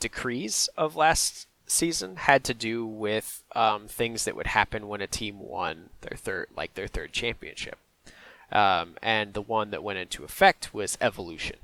decrees 0.00 0.68
of 0.76 0.96
last 0.96 1.46
season 1.70 2.16
had 2.16 2.44
to 2.44 2.54
do 2.54 2.84
with 2.84 3.42
um, 3.54 3.86
things 3.88 4.24
that 4.24 4.36
would 4.36 4.48
happen 4.48 4.88
when 4.88 5.00
a 5.00 5.06
team 5.06 5.38
won 5.38 5.90
their 6.00 6.16
third, 6.16 6.48
like 6.56 6.74
their 6.74 6.88
third 6.88 7.12
championship. 7.12 7.78
Um, 8.52 8.96
and 9.00 9.32
the 9.32 9.40
one 9.42 9.70
that 9.70 9.82
went 9.82 9.98
into 10.00 10.24
effect 10.24 10.74
was 10.74 10.98
evolution. 11.00 11.56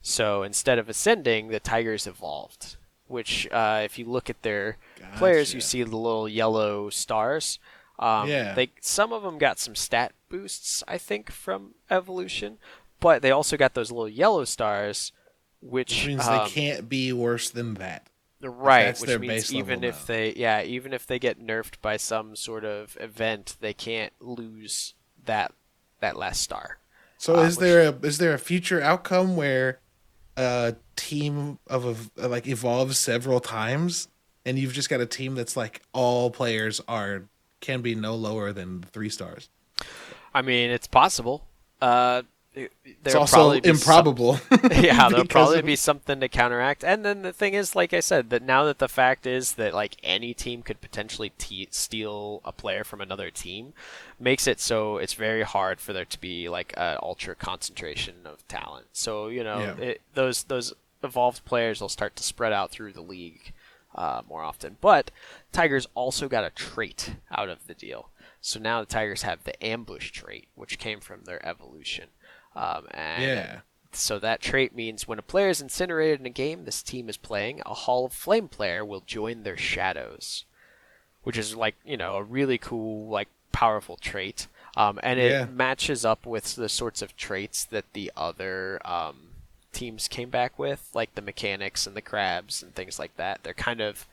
So 0.00 0.42
instead 0.42 0.78
of 0.78 0.88
ascending, 0.88 1.48
the 1.48 1.60
Tigers 1.60 2.06
evolved. 2.06 2.76
Which, 3.06 3.46
uh, 3.52 3.82
if 3.84 3.98
you 3.98 4.06
look 4.06 4.30
at 4.30 4.42
their 4.42 4.78
players, 5.18 5.52
you 5.52 5.60
see 5.60 5.82
the 5.82 5.96
little 5.96 6.28
yellow 6.28 6.88
stars. 6.88 7.58
Um, 7.98 8.28
Yeah. 8.28 8.54
They 8.54 8.70
some 8.80 9.12
of 9.12 9.22
them 9.22 9.36
got 9.36 9.58
some 9.58 9.74
stat 9.74 10.12
boosts, 10.30 10.82
I 10.88 10.96
think, 10.96 11.30
from 11.30 11.74
evolution, 11.90 12.56
but 13.00 13.20
they 13.20 13.30
also 13.30 13.58
got 13.58 13.74
those 13.74 13.92
little 13.92 14.08
yellow 14.08 14.44
stars, 14.46 15.12
which, 15.60 15.90
Which 15.90 16.06
means 16.06 16.26
um, 16.26 16.38
they 16.44 16.50
can't 16.50 16.88
be 16.88 17.12
worse 17.12 17.50
than 17.50 17.74
that. 17.74 18.08
Right, 18.50 18.84
that's 18.84 19.00
which 19.00 19.08
their 19.08 19.18
means 19.18 19.32
base 19.32 19.52
level 19.52 19.58
even 19.60 19.84
if 19.84 20.06
they 20.06 20.32
yeah, 20.34 20.62
even 20.62 20.92
if 20.92 21.06
they 21.06 21.18
get 21.18 21.40
nerfed 21.40 21.80
by 21.82 21.96
some 21.96 22.36
sort 22.36 22.64
of 22.64 22.96
event, 23.00 23.56
they 23.60 23.72
can't 23.72 24.12
lose 24.20 24.94
that 25.24 25.52
that 26.00 26.16
last 26.16 26.42
star. 26.42 26.78
So 27.18 27.36
Uh, 27.36 27.42
is 27.42 27.56
there 27.58 27.88
a 27.88 27.92
is 28.06 28.18
there 28.18 28.34
a 28.34 28.38
future 28.38 28.80
outcome 28.80 29.36
where 29.36 29.80
a 30.36 30.74
team 30.96 31.58
of 31.66 32.10
a, 32.18 32.28
like 32.28 32.46
evolves 32.46 32.98
several 32.98 33.40
times 33.40 34.08
and 34.44 34.58
you've 34.58 34.72
just 34.72 34.90
got 34.90 35.00
a 35.00 35.06
team 35.06 35.34
that's 35.34 35.56
like 35.56 35.82
all 35.92 36.30
players 36.30 36.80
are 36.88 37.24
can 37.60 37.80
be 37.80 37.94
no 37.94 38.14
lower 38.14 38.52
than 38.52 38.82
three 38.92 39.08
stars. 39.08 39.48
I 40.34 40.42
mean, 40.42 40.70
it's 40.70 40.86
possible. 40.86 41.46
Uh, 41.80 42.22
it- 42.22 42.26
It's 42.54 43.14
also 43.14 43.36
probably 43.36 43.60
some- 43.62 43.70
improbable. 43.70 44.38
yeah, 44.70 45.08
there'll 45.08 45.24
probably 45.26 45.58
of- 45.58 45.64
be 45.66 45.76
something 45.76 46.20
to 46.20 46.28
counteract. 46.28 46.84
And 46.84 47.04
then 47.04 47.22
the 47.22 47.32
thing 47.32 47.54
is, 47.54 47.74
like 47.74 47.92
I 47.92 48.00
said, 48.00 48.30
that 48.30 48.42
now 48.42 48.64
that 48.64 48.78
the 48.78 48.88
fact 48.88 49.26
is 49.26 49.52
that 49.54 49.74
like 49.74 49.96
any 50.02 50.34
team 50.34 50.62
could 50.62 50.80
potentially 50.80 51.32
te- 51.38 51.68
steal 51.70 52.40
a 52.44 52.52
player 52.52 52.84
from 52.84 53.00
another 53.00 53.30
team, 53.30 53.72
makes 54.20 54.46
it 54.46 54.60
so 54.60 54.98
it's 54.98 55.14
very 55.14 55.42
hard 55.42 55.80
for 55.80 55.92
there 55.92 56.04
to 56.04 56.20
be 56.20 56.48
like 56.48 56.72
an 56.76 56.98
ultra 57.02 57.34
concentration 57.34 58.14
of 58.24 58.46
talent. 58.48 58.86
So 58.92 59.28
you 59.28 59.42
know, 59.42 59.58
Yeah. 59.58 59.84
it, 59.84 60.00
those 60.14 60.44
those 60.44 60.72
evolved 61.02 61.44
players 61.44 61.80
will 61.80 61.88
start 61.88 62.14
to 62.16 62.22
spread 62.22 62.52
out 62.52 62.70
through 62.70 62.92
the 62.92 63.02
league 63.02 63.52
uh, 63.94 64.22
more 64.28 64.42
often. 64.42 64.76
But 64.80 65.10
Tigers 65.52 65.86
also 65.94 66.28
got 66.28 66.44
a 66.44 66.50
trait 66.50 67.16
out 67.30 67.48
of 67.48 67.66
the 67.66 67.74
deal. 67.74 68.08
So 68.40 68.60
now 68.60 68.80
the 68.80 68.86
Tigers 68.86 69.22
have 69.22 69.44
the 69.44 69.62
ambush 69.64 70.10
trait, 70.10 70.48
which 70.54 70.78
came 70.78 71.00
from 71.00 71.24
their 71.24 71.44
evolution. 71.46 72.08
Um, 72.56 72.86
and 72.92 73.22
Yeah. 73.22 73.60
so 73.92 74.18
that 74.18 74.40
trait 74.40 74.74
means 74.74 75.06
when 75.08 75.18
a 75.18 75.22
player 75.22 75.48
is 75.48 75.60
incinerated 75.60 76.20
in 76.20 76.26
a 76.26 76.30
game 76.30 76.64
this 76.64 76.82
team 76.82 77.08
is 77.08 77.16
playing, 77.16 77.62
a 77.66 77.74
Hall 77.74 78.06
of 78.06 78.12
Flame 78.12 78.48
player 78.48 78.84
will 78.84 79.02
join 79.06 79.42
their 79.42 79.56
shadows, 79.56 80.44
which 81.22 81.38
is 81.38 81.54
like 81.56 81.74
you 81.84 81.96
know 81.96 82.16
a 82.16 82.22
really 82.22 82.58
cool 82.58 83.08
like 83.08 83.28
powerful 83.52 83.96
trait. 83.96 84.46
Um, 84.76 84.98
and 85.04 85.20
it 85.20 85.30
Yeah. 85.30 85.46
matches 85.46 86.04
up 86.04 86.26
with 86.26 86.56
the 86.56 86.68
sorts 86.68 87.00
of 87.02 87.16
traits 87.16 87.64
that 87.66 87.92
the 87.92 88.10
other 88.16 88.80
um, 88.84 89.28
teams 89.72 90.08
came 90.08 90.30
back 90.30 90.58
with, 90.58 90.90
like 90.94 91.14
the 91.14 91.22
mechanics 91.22 91.86
and 91.86 91.94
the 91.94 92.02
crabs 92.02 92.60
and 92.62 92.74
things 92.74 92.98
like 92.98 93.16
that. 93.16 93.40
They're 93.44 93.54
kind 93.54 93.80
of 93.80 94.06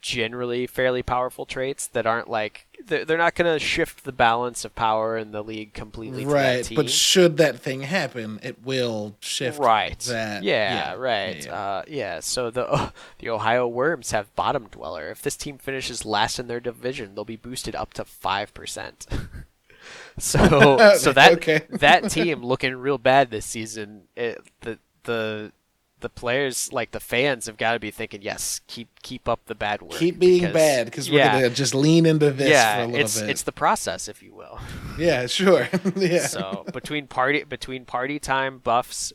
generally 0.00 0.66
fairly 0.66 1.02
powerful 1.02 1.44
traits 1.44 1.86
that 1.88 2.06
aren't 2.06 2.28
like 2.28 2.66
they're, 2.86 3.04
they're 3.04 3.18
not 3.18 3.34
going 3.34 3.52
to 3.52 3.58
shift 3.58 4.04
the 4.04 4.12
balance 4.12 4.64
of 4.64 4.74
power 4.74 5.16
in 5.18 5.32
the 5.32 5.42
league 5.42 5.72
completely 5.74 6.24
right, 6.24 6.64
team. 6.64 6.76
but 6.76 6.88
should 6.88 7.36
that 7.38 7.58
thing 7.58 7.82
happen, 7.82 8.38
it 8.42 8.64
will 8.64 9.16
shift 9.20 9.58
right 9.58 9.98
that. 10.00 10.42
yeah, 10.44 10.94
right 10.94 11.44
yeah. 11.44 11.52
Uh, 11.54 11.82
yeah 11.88 12.20
so 12.20 12.50
the 12.50 12.92
the 13.18 13.28
ohio 13.28 13.66
worms 13.66 14.12
have 14.12 14.34
bottom 14.36 14.68
dweller 14.70 15.10
if 15.10 15.22
this 15.22 15.36
team 15.36 15.58
finishes 15.58 16.04
last 16.04 16.38
in 16.38 16.46
their 16.46 16.60
division 16.60 17.14
they'll 17.14 17.24
be 17.24 17.36
boosted 17.36 17.74
up 17.74 17.92
to 17.94 18.04
5% 18.04 19.28
so 20.18 20.94
so 20.96 21.12
that 21.12 21.32
Okay. 21.34 21.62
that 21.70 22.10
team 22.10 22.44
looking 22.44 22.74
real 22.76 22.98
bad 22.98 23.30
this 23.30 23.46
season 23.46 24.02
it, 24.16 24.40
the 24.60 24.78
the 25.04 25.52
the 26.00 26.08
players, 26.08 26.72
like 26.72 26.92
the 26.92 27.00
fans, 27.00 27.46
have 27.46 27.56
got 27.56 27.72
to 27.72 27.78
be 27.78 27.90
thinking, 27.90 28.22
yes, 28.22 28.60
keep 28.66 28.88
keep 29.02 29.28
up 29.28 29.40
the 29.46 29.54
bad 29.54 29.82
work. 29.82 29.92
Keep 29.92 30.18
being 30.18 30.40
because- 30.40 30.54
bad 30.54 30.84
because 30.86 31.10
we're 31.10 31.18
yeah, 31.18 31.32
gonna 31.40 31.50
just 31.50 31.74
lean 31.74 32.06
into 32.06 32.30
this 32.30 32.50
yeah, 32.50 32.76
for 32.76 32.82
a 32.82 32.86
little 32.86 33.00
it's 33.00 33.20
bit. 33.20 33.30
it's 33.30 33.42
the 33.42 33.52
process, 33.52 34.08
if 34.08 34.22
you 34.22 34.34
will. 34.34 34.58
Yeah, 34.98 35.26
sure. 35.28 35.68
yeah. 35.96 36.26
So 36.26 36.64
between 36.72 37.06
party 37.06 37.44
between 37.44 37.84
party 37.84 38.18
time 38.18 38.58
buffs 38.58 39.12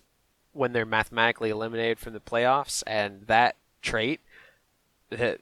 when 0.54 0.72
they're 0.72 0.86
mathematically 0.86 1.50
eliminated 1.50 2.00
from 2.00 2.14
the 2.14 2.22
playoffs 2.22 2.84
and 2.88 3.28
that 3.28 3.58
trait, 3.82 4.22
that 5.10 5.42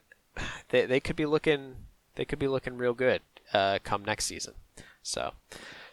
they 0.70 0.88
they 0.88 1.00
could 1.00 1.16
be 1.16 1.28
looking 1.28 1.76
they 2.16 2.26
could 2.26 2.40
be 2.40 2.48
looking 2.48 2.76
real 2.76 2.96
good 2.96 3.22
uh, 3.54 3.78
come 3.84 4.04
next 4.04 4.26
season. 4.26 4.54
So. 5.04 5.34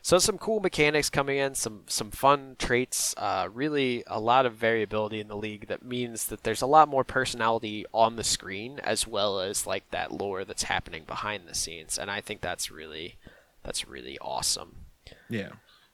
So 0.09 0.17
some 0.19 0.39
cool 0.39 0.61
mechanics 0.61 1.11
coming 1.11 1.37
in, 1.37 1.55
some 1.55 1.83
some 1.87 2.11
fun 2.11 2.57
traits, 2.59 3.15
uh, 3.19 3.51
really 3.53 4.05
a 4.07 4.19
lot 4.19 4.47
of 4.47 4.55
variability 4.55 5.21
in 5.21 5.29
the 5.29 5.37
league 5.37 5.69
that 5.69 5.85
means 5.85 6.29
that 6.29 6.45
there's 6.45 6.63
a 6.63 6.67
lot 6.67 6.89
more 6.89 7.05
personality 7.05 7.85
on 7.93 8.17
the 8.17 8.25
screen 8.25 8.79
as 8.83 9.07
well 9.07 9.39
as 9.39 9.67
like 9.67 9.91
that 9.91 10.11
lore 10.11 10.47
that's 10.47 10.63
happening 10.63 11.05
behind 11.07 11.47
the 11.47 11.55
scenes, 11.55 11.99
and 11.99 12.11
I 12.11 12.23
think 12.23 12.41
that's 12.41 12.71
really 12.71 13.17
that's 13.63 13.87
really 13.87 14.19
awesome. 14.21 14.87
yeah. 15.29 15.51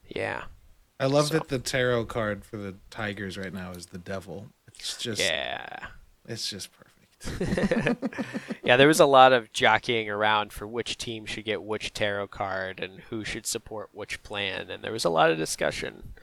Yeah. 0.06 0.44
I 1.00 1.06
love 1.06 1.26
So- 1.26 1.34
that 1.34 1.48
the 1.48 1.58
tarot 1.58 2.04
card 2.04 2.44
for 2.44 2.56
the 2.56 2.76
Tigers 2.90 3.36
right 3.36 3.52
now 3.52 3.72
is 3.72 3.86
the 3.86 3.98
devil. 3.98 4.50
It's 4.68 4.96
just 4.96 5.20
Yeah. 5.20 5.88
it's 6.24 6.48
just 6.48 6.70
perfect. 6.70 6.83
Yeah, 8.64 8.78
there 8.78 8.88
was 8.88 9.00
a 9.00 9.06
lot 9.06 9.34
of 9.34 9.52
jockeying 9.52 10.08
around 10.08 10.52
for 10.52 10.66
which 10.66 10.96
team 10.96 11.26
should 11.26 11.44
get 11.44 11.62
which 11.62 11.92
tarot 11.92 12.28
card 12.28 12.80
and 12.80 13.00
who 13.10 13.22
should 13.22 13.46
support 13.46 13.90
which 13.92 14.22
plan, 14.22 14.70
and 14.70 14.82
there 14.82 14.92
was 14.92 15.04
a 15.04 15.10
lot 15.10 15.30
of 15.30 15.36
discussion 15.36 16.14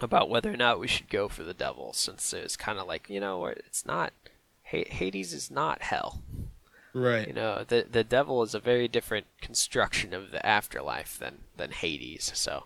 about 0.00 0.28
whether 0.28 0.52
or 0.52 0.56
not 0.56 0.78
we 0.78 0.86
should 0.86 1.08
go 1.08 1.28
for 1.28 1.42
the 1.42 1.54
devil, 1.54 1.94
since 1.94 2.34
it 2.34 2.42
was 2.42 2.56
kind 2.58 2.78
of 2.78 2.86
like, 2.86 3.08
you 3.08 3.20
know, 3.20 3.46
it's 3.46 3.86
not. 3.86 4.12
Hades 4.62 5.32
is 5.32 5.50
not 5.50 5.82
hell. 5.82 6.22
Right. 6.92 7.26
You 7.26 7.32
know, 7.32 7.64
the 7.66 7.86
the 7.90 8.04
devil 8.04 8.42
is 8.42 8.54
a 8.54 8.60
very 8.60 8.86
different 8.86 9.26
construction 9.40 10.12
of 10.12 10.30
the 10.30 10.44
afterlife 10.44 11.18
than 11.18 11.38
than 11.56 11.70
Hades. 11.70 12.32
So 12.34 12.64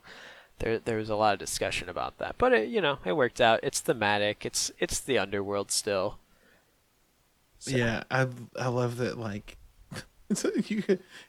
there 0.59 0.79
there 0.79 0.97
was 0.99 1.11
a 1.11 1.17
lot 1.17 1.35
of 1.35 1.39
discussion 1.39 1.89
about 1.89 2.19
that, 2.19 2.37
but 2.39 2.53
it, 2.53 2.69
you 2.69 2.81
know, 2.81 2.99
it 3.05 3.17
worked 3.17 3.41
out. 3.41 3.61
It's 3.63 3.81
thematic. 3.81 4.45
It's 4.45 4.73
it's 4.79 5.01
the 5.01 5.19
underworld 5.19 5.71
still. 5.71 6.19
So- 7.65 7.77
Yeah, 7.77 8.05
I 8.11 8.27
I 8.59 8.69
love 8.69 8.97
that. 8.99 9.19
Like, 9.19 9.57
you, 10.67 10.83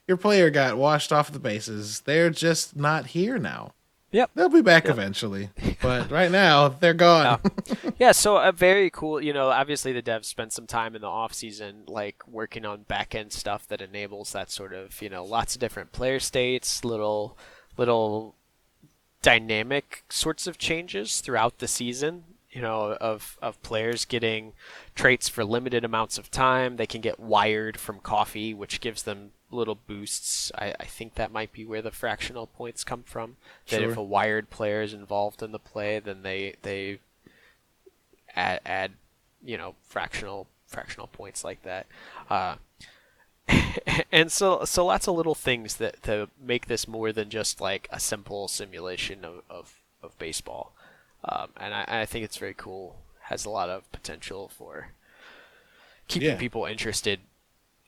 your 0.08 0.18
player 0.18 0.50
got 0.50 0.78
washed 0.78 1.12
off 1.14 1.32
the 1.32 1.40
bases. 1.40 2.02
They're 2.02 2.30
just 2.30 2.76
not 2.76 3.08
here 3.08 3.38
now. 3.38 3.74
Yep. 4.12 4.32
They'll 4.36 4.48
be 4.50 4.62
back 4.62 4.86
Yep. 4.86 4.94
eventually, 4.94 5.50
but 5.82 6.10
right 6.10 6.32
now 6.32 6.70
they're 6.70 6.94
gone. 6.94 7.40
yeah, 8.00 8.14
so 8.14 8.38
a 8.38 8.52
very 8.54 8.90
cool. 8.90 9.22
You 9.22 9.34
know, 9.34 9.50
obviously 9.50 9.92
the 9.92 10.02
devs 10.02 10.26
spent 10.26 10.54
some 10.54 10.68
time 10.68 10.96
in 10.96 11.02
the 11.02 11.08
off 11.08 11.34
season, 11.34 11.84
like 11.88 12.26
working 12.28 12.66
on 12.66 12.84
back 12.84 13.14
end 13.14 13.34
stuff 13.34 13.68
that 13.68 13.82
enables 13.82 14.32
that 14.32 14.50
sort 14.52 14.74
of 14.74 15.02
you 15.02 15.10
know 15.10 15.24
lots 15.26 15.56
of 15.56 15.60
different 15.60 15.92
player 15.92 16.20
states, 16.22 16.86
little 16.86 17.38
little 17.78 18.36
dynamic 19.22 20.04
sorts 20.10 20.48
of 20.48 20.58
changes 20.58 21.20
throughout 21.22 21.58
the 21.60 21.68
season. 21.68 22.24
You 22.56 22.62
know, 22.62 22.94
of 23.02 23.38
of 23.42 23.62
players 23.64 24.06
getting 24.06 24.54
traits 24.96 25.28
for 25.28 25.44
limited 25.44 25.84
amounts 25.84 26.18
of 26.18 26.32
time. 26.32 26.78
They 26.78 26.88
can 26.88 27.02
get 27.02 27.20
wired 27.20 27.78
from 27.78 28.00
coffee, 28.00 28.54
which 28.54 28.80
gives 28.80 29.04
them 29.04 29.32
little 29.52 29.76
boosts. 29.76 30.54
I, 30.56 30.74
I 30.80 30.86
think 30.86 31.16
that 31.16 31.34
might 31.34 31.52
be 31.52 31.66
where 31.66 31.82
the 31.82 31.92
fractional 31.92 32.48
points 32.48 32.86
come 32.86 33.04
from. 33.04 33.36
That 33.70 33.82
if 33.82 33.98
a 33.98 34.04
wired 34.04 34.50
player 34.50 34.82
is 34.82 34.94
involved 34.94 35.44
in 35.44 35.52
the 35.52 35.60
play, 35.60 36.00
then 36.00 36.24
they 36.24 36.56
they 36.62 37.00
add 38.36 38.62
add 38.66 38.92
you 39.44 39.58
know 39.58 39.76
fractional 39.84 40.48
fractional 40.66 41.08
points 41.08 41.44
like 41.44 41.62
that. 41.64 41.88
Uh, 42.30 42.56
and 44.12 44.32
so 44.32 44.64
so 44.66 44.86
lots 44.86 45.08
of 45.08 45.16
little 45.16 45.36
things 45.36 45.76
that 45.76 46.02
to 46.04 46.30
make 46.42 46.68
this 46.68 46.88
more 46.88 47.12
than 47.12 47.30
just 47.30 47.62
like 47.62 47.88
a 47.92 48.00
simple 48.00 48.48
simulation 48.48 49.26
of 49.26 49.42
of, 49.50 49.76
of 50.02 50.18
baseball. 50.18 50.74
Um, 51.28 51.50
and 51.58 51.74
I, 51.74 51.86
I 51.88 52.06
think 52.06 52.24
it's 52.26 52.38
very 52.38 52.54
cool. 52.56 52.98
Has 53.22 53.46
a 53.46 53.50
lot 53.50 53.70
of 53.70 53.92
potential 53.92 54.48
for 54.56 54.90
keeping 56.08 56.30
Yeah. 56.30 56.38
people 56.38 56.66
interested 56.66 57.20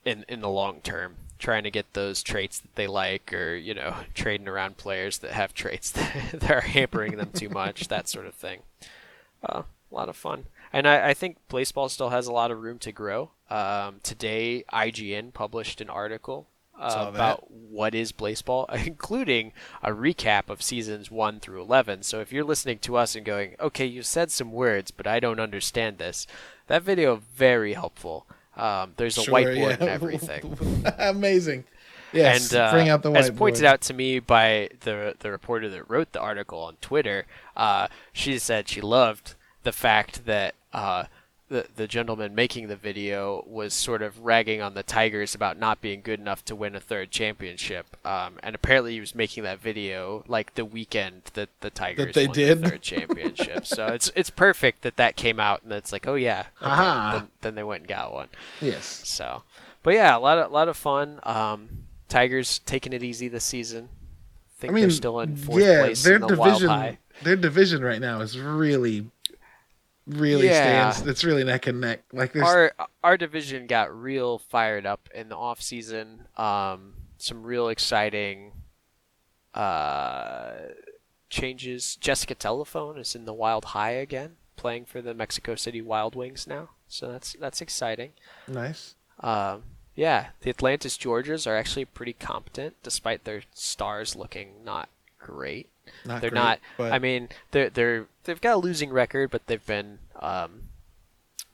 in 0.04 0.24
in 0.28 0.40
the 0.40 0.48
long 0.48 0.80
term, 0.80 1.16
trying 1.38 1.62
to 1.64 1.70
get 1.70 1.92
those 1.92 2.22
traits 2.22 2.58
that 2.60 2.74
they 2.74 2.86
like, 2.86 3.32
or 3.32 3.54
you 3.54 3.74
know, 3.74 3.94
trading 4.14 4.48
around 4.48 4.76
players 4.76 5.18
that 5.18 5.32
have 5.32 5.54
traits 5.54 5.90
that, 5.92 6.30
that 6.32 6.50
are 6.50 6.60
hampering 6.62 7.16
them 7.16 7.30
too 7.32 7.48
much, 7.48 7.88
that 7.88 8.08
sort 8.08 8.26
of 8.26 8.34
thing. 8.34 8.60
Uh, 9.48 9.62
a 9.90 9.94
lot 9.94 10.08
of 10.08 10.16
fun, 10.16 10.44
and 10.72 10.86
I, 10.86 11.10
I 11.10 11.14
think 11.14 11.38
Blaseball 11.48 11.88
still 11.90 12.10
has 12.10 12.26
a 12.26 12.32
lot 12.32 12.50
of 12.50 12.60
room 12.62 12.78
to 12.80 12.92
grow. 12.92 13.30
Um, 13.48 14.00
today, 14.02 14.64
IGN 14.72 15.32
published 15.32 15.80
an 15.80 15.88
article 15.88 16.46
uh, 16.78 17.06
about 17.08 17.50
what 17.50 17.94
is 17.94 18.12
Blaseball, 18.12 18.72
including 18.86 19.52
a 19.82 19.90
recap 19.90 20.48
of 20.48 20.62
seasons 20.62 21.10
one 21.10 21.40
through 21.40 21.60
eleven. 21.60 22.02
So 22.02 22.20
if 22.20 22.32
you're 22.32 22.44
listening 22.44 22.78
to 22.80 22.96
us 22.96 23.14
and 23.14 23.24
going, 23.24 23.56
"Okay, 23.60 23.86
you 23.86 24.02
said 24.02 24.30
some 24.30 24.52
words, 24.52 24.90
but 24.90 25.06
I 25.06 25.20
don't 25.20 25.40
understand 25.40 25.98
this," 25.98 26.26
that 26.66 26.82
video 26.82 27.22
very 27.34 27.74
helpful. 27.74 28.26
Um, 28.56 28.94
there's 28.96 29.16
a 29.18 29.22
Sure, 29.22 29.34
whiteboard 29.34 29.56
yeah. 29.56 29.76
and 29.80 29.88
everything. 29.88 30.58
Amazing. 30.98 31.64
Yes, 32.12 32.52
and 32.52 32.60
uh, 32.60 32.72
bring 32.72 32.88
out 32.88 33.02
the 33.02 33.10
whiteboard. 33.10 33.16
as 33.16 33.30
pointed 33.30 33.64
out 33.64 33.80
to 33.82 33.94
me 33.94 34.18
by 34.18 34.70
the 34.80 35.14
the 35.18 35.30
reporter 35.30 35.68
that 35.68 35.88
wrote 35.90 36.12
the 36.12 36.20
article 36.20 36.60
on 36.60 36.76
Twitter, 36.80 37.26
uh, 37.56 37.88
she 38.12 38.38
said 38.38 38.68
she 38.68 38.80
loved 38.80 39.34
the 39.62 39.72
fact 39.72 40.24
that 40.26 40.54
uh, 40.72 41.04
the 41.48 41.66
the 41.76 41.86
gentleman 41.86 42.34
making 42.34 42.68
the 42.68 42.76
video 42.76 43.44
was 43.46 43.72
sort 43.74 44.02
of 44.02 44.20
ragging 44.20 44.60
on 44.60 44.74
the 44.74 44.82
Tigers 44.82 45.34
about 45.34 45.58
not 45.58 45.80
being 45.80 46.02
good 46.02 46.20
enough 46.20 46.44
to 46.46 46.54
win 46.54 46.74
a 46.74 46.80
third 46.80 47.10
championship. 47.10 47.86
Um, 48.06 48.34
and 48.42 48.54
apparently, 48.54 48.92
he 48.94 49.00
was 49.00 49.14
making 49.14 49.44
that 49.44 49.60
video 49.60 50.24
like 50.28 50.54
the 50.54 50.64
weekend 50.64 51.22
that 51.34 51.48
the 51.60 51.70
Tigers 51.70 52.14
they 52.14 52.26
won 52.26 52.34
did? 52.34 52.62
the 52.62 52.70
third 52.70 52.82
championship. 52.82 53.66
so 53.66 53.86
it's 53.86 54.10
it's 54.14 54.30
perfect 54.30 54.82
that 54.82 54.96
that 54.96 55.16
came 55.16 55.40
out 55.40 55.62
and 55.62 55.72
it's 55.72 55.92
like, 55.92 56.06
oh 56.06 56.14
yeah, 56.14 56.46
okay, 56.60 56.70
Aha. 56.70 57.10
then, 57.14 57.28
then 57.40 57.54
they 57.54 57.62
went 57.62 57.82
and 57.82 57.88
got 57.88 58.12
one. 58.12 58.28
Yes. 58.60 59.02
So, 59.06 59.42
but 59.82 59.94
yeah, 59.94 60.16
a 60.16 60.20
lot 60.20 60.38
of 60.38 60.52
lot 60.52 60.68
of 60.68 60.76
fun. 60.76 61.20
Um, 61.22 61.68
Tigers 62.08 62.60
taking 62.60 62.92
it 62.92 63.02
easy 63.02 63.28
this 63.28 63.44
season. 63.44 63.88
think 64.58 64.72
I 64.72 64.74
mean, 64.74 64.82
they're 64.82 64.90
still 64.90 65.20
in 65.20 65.36
fourth 65.36 65.62
yeah, 65.62 65.84
place 65.84 66.02
their 66.02 66.16
in 66.16 66.22
the 66.22 66.36
Wild 66.36 66.54
division, 66.54 66.68
High. 66.68 66.98
their 67.22 67.36
division 67.36 67.82
right 67.82 68.00
now 68.00 68.20
is 68.20 68.38
really, 68.38 69.10
really 70.08 70.46
Yeah. 70.46 70.90
stands. 70.90 71.08
It's 71.10 71.24
really 71.24 71.44
neck 71.44 71.66
and 71.66 71.80
neck. 71.80 72.02
Like 72.12 72.32
there's 72.32 72.46
Our 72.46 72.72
our 73.04 73.16
division 73.16 73.66
got 73.66 73.94
real 73.94 74.38
fired 74.38 74.86
up 74.86 75.08
in 75.14 75.28
the 75.28 75.36
off 75.36 75.60
season. 75.62 76.26
Um, 76.36 76.94
some 77.18 77.42
real 77.42 77.68
exciting 77.68 78.52
uh, 79.54 80.52
changes. 81.30 81.96
Jessica 81.96 82.34
Telephone 82.34 82.98
is 82.98 83.14
in 83.14 83.24
the 83.24 83.34
Wild 83.34 83.66
High 83.66 83.90
again, 83.92 84.36
playing 84.56 84.84
for 84.84 85.00
the 85.02 85.14
Mexico 85.14 85.54
City 85.54 85.82
Wild 85.82 86.14
Wings 86.14 86.46
now. 86.46 86.70
So 86.88 87.10
that's 87.10 87.34
that's 87.40 87.60
exciting. 87.60 88.12
nice. 88.46 88.94
Um, 89.20 89.64
yeah, 89.94 90.28
the 90.42 90.50
Atlantis 90.50 90.96
Georges 90.96 91.46
are 91.46 91.56
actually 91.56 91.84
pretty 91.84 92.12
competent, 92.12 92.76
despite 92.84 93.24
their 93.24 93.42
stars 93.52 94.14
looking 94.14 94.64
not 94.64 94.88
great. 95.18 95.68
Not 96.04 96.20
they're 96.20 96.30
great, 96.30 96.38
not. 96.40 96.60
but- 96.76 96.92
I 96.92 96.98
mean, 96.98 97.28
they're 97.50 97.70
they're 97.70 98.06
they've 98.28 98.40
got 98.40 98.54
a 98.54 98.58
losing 98.58 98.90
record, 98.90 99.30
but 99.30 99.46
they've 99.46 99.64
been 99.64 99.98
um, 100.20 100.64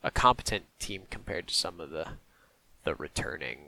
a 0.03 0.11
competent 0.11 0.64
team 0.79 1.05
compared 1.11 1.47
to 1.49 1.55
some 1.55 1.81
of 1.81 1.91
the 1.91 2.07
the 2.83 2.95
returning 2.97 3.59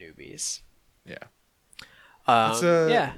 newbies. 0.00 0.60
Yeah, 1.04 1.24
Um, 2.26 2.52
It's, 2.52 2.62
uh, 2.62 2.88
yeah, 2.90 3.12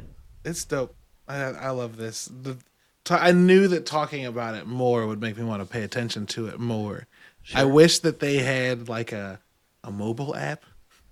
it's 0.44 0.64
dope. 0.64 0.94
I 1.28 1.36
I 1.36 1.70
love 1.70 1.96
this. 1.96 2.24
The, 2.26 2.56
ta- 3.04 3.18
I 3.20 3.32
knew 3.32 3.68
that 3.68 3.86
talking 3.86 4.24
about 4.26 4.54
it 4.54 4.66
more 4.66 5.06
would 5.06 5.20
make 5.20 5.36
me 5.36 5.44
want 5.44 5.62
to 5.62 5.68
pay 5.68 5.82
attention 5.82 6.26
to 6.28 6.46
it 6.48 6.58
more. 6.58 7.06
I 7.54 7.64
wish 7.64 7.98
that 8.00 8.20
they 8.20 8.38
had 8.38 8.88
like 8.88 9.12
a 9.12 9.40
a 9.84 9.90
mobile 9.90 10.34
app 10.34 10.64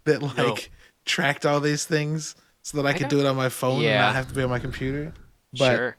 that 0.04 0.22
like 0.22 0.36
No. 0.36 0.56
tracked 1.04 1.44
all 1.44 1.60
these 1.60 1.84
things 1.84 2.34
so 2.62 2.76
that 2.78 2.86
I 2.88 2.92
could 2.92 3.02
know- 3.02 3.08
do 3.10 3.20
it 3.20 3.26
on 3.26 3.36
my 3.36 3.48
phone 3.50 3.84
and 3.84 4.00
not 4.00 4.14
have 4.14 4.28
to 4.28 4.34
be 4.34 4.42
on 4.42 4.50
my 4.50 4.58
computer. 4.60 5.12
But 5.52 5.76
sure. 5.76 5.96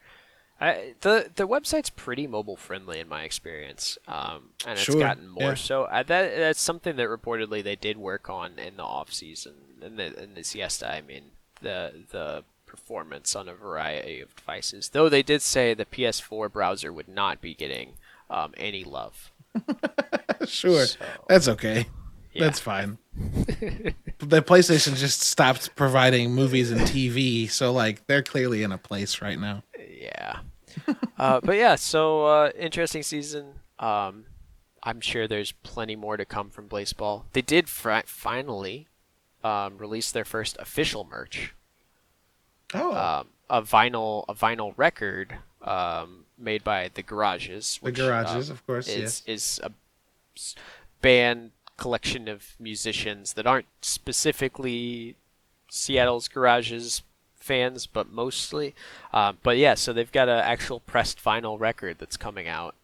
I, 0.61 0.93
the 1.01 1.31
the 1.35 1.47
website's 1.47 1.89
pretty 1.89 2.27
mobile 2.27 2.55
friendly 2.55 2.99
in 2.99 3.09
my 3.09 3.23
experience, 3.23 3.97
um, 4.07 4.49
and 4.63 4.73
it's 4.73 4.83
Sure, 4.83 4.99
gotten 4.99 5.27
more 5.27 5.41
yeah. 5.49 5.53
so. 5.55 5.83
Uh, 5.85 6.03
that 6.03 6.35
that's 6.37 6.61
something 6.61 6.95
that 6.97 7.07
reportedly 7.09 7.63
they 7.63 7.75
did 7.75 7.97
work 7.97 8.29
on 8.29 8.59
in 8.59 8.77
the 8.77 8.83
off 8.83 9.11
season 9.11 9.53
in 9.81 9.95
the 9.95 10.21
in 10.21 10.35
the 10.35 10.43
siesta. 10.43 10.89
I 10.93 11.01
mean 11.01 11.31
the 11.61 11.91
the 12.11 12.43
performance 12.67 13.35
on 13.35 13.49
a 13.49 13.53
variety 13.55 14.21
of 14.21 14.35
devices. 14.35 14.89
Though 14.89 15.09
they 15.09 15.23
did 15.23 15.41
say 15.41 15.73
the 15.73 15.83
PS4 15.85 16.51
browser 16.51 16.93
would 16.93 17.09
not 17.09 17.41
be 17.41 17.53
getting 17.55 17.93
um, 18.29 18.53
any 18.55 18.83
love. 18.83 19.31
sure, 20.47 20.85
So- 20.85 20.99
that's 21.27 21.47
okay. 21.47 21.87
Yeah. 22.33 22.43
That's 22.45 22.59
fine. 22.61 22.97
the 23.17 24.41
PlayStation 24.41 24.95
just 24.95 25.21
stopped 25.21 25.75
providing 25.75 26.33
movies 26.33 26.71
and 26.71 26.79
TV, 26.81 27.49
so 27.49 27.73
like 27.73 28.07
they're 28.07 28.23
clearly 28.23 28.63
in 28.63 28.71
a 28.71 28.77
place 28.77 29.21
right 29.21 29.37
now. 29.37 29.63
Yeah. 29.99 30.39
Uh, 31.17 31.39
but 31.43 31.55
yeah, 31.57 31.75
so 31.75 32.25
uh, 32.25 32.51
interesting 32.57 33.03
season. 33.03 33.59
Um, 33.79 34.25
I'm 34.83 35.01
sure 35.01 35.27
there's 35.27 35.51
plenty 35.51 35.95
more 35.95 36.17
to 36.17 36.25
come 36.25 36.49
from 36.49 36.67
Blaseball. 36.67 37.23
They 37.33 37.41
did 37.41 37.69
fr- 37.69 37.99
finally 38.05 38.87
um, 39.43 39.77
release 39.77 40.11
their 40.11 40.25
first 40.25 40.57
official 40.59 41.03
merch, 41.03 41.53
Oh, 42.73 42.95
um, 42.95 43.27
a 43.49 43.61
vinyl 43.61 44.23
a 44.29 44.33
vinyl 44.33 44.73
record 44.77 45.37
um, 45.61 46.25
made 46.37 46.63
by 46.63 46.89
the 46.93 47.01
Garages. 47.03 47.79
the 47.83 47.91
garages, 47.91 48.49
um, 48.49 48.55
of 48.55 48.65
course. 48.65 48.87
is 48.87 49.23
yeah. 49.25 49.33
is 49.33 49.59
a 49.63 49.71
band 51.01 51.51
collection 51.77 52.27
of 52.27 52.55
musicians 52.59 53.33
that 53.33 53.45
aren't 53.47 53.65
specifically 53.81 55.15
Seattle's 55.69 56.27
Garages 56.27 57.01
fans, 57.41 57.87
but 57.87 58.11
mostly. 58.11 58.73
Um, 59.11 59.37
but 59.43 59.57
yeah, 59.57 59.73
so 59.73 59.91
they've 59.91 60.11
got 60.11 60.29
an 60.29 60.39
actual 60.39 60.79
pressed 60.79 61.23
vinyl 61.23 61.59
record 61.59 61.97
that's 61.99 62.17
coming 62.17 62.47
out. 62.47 62.75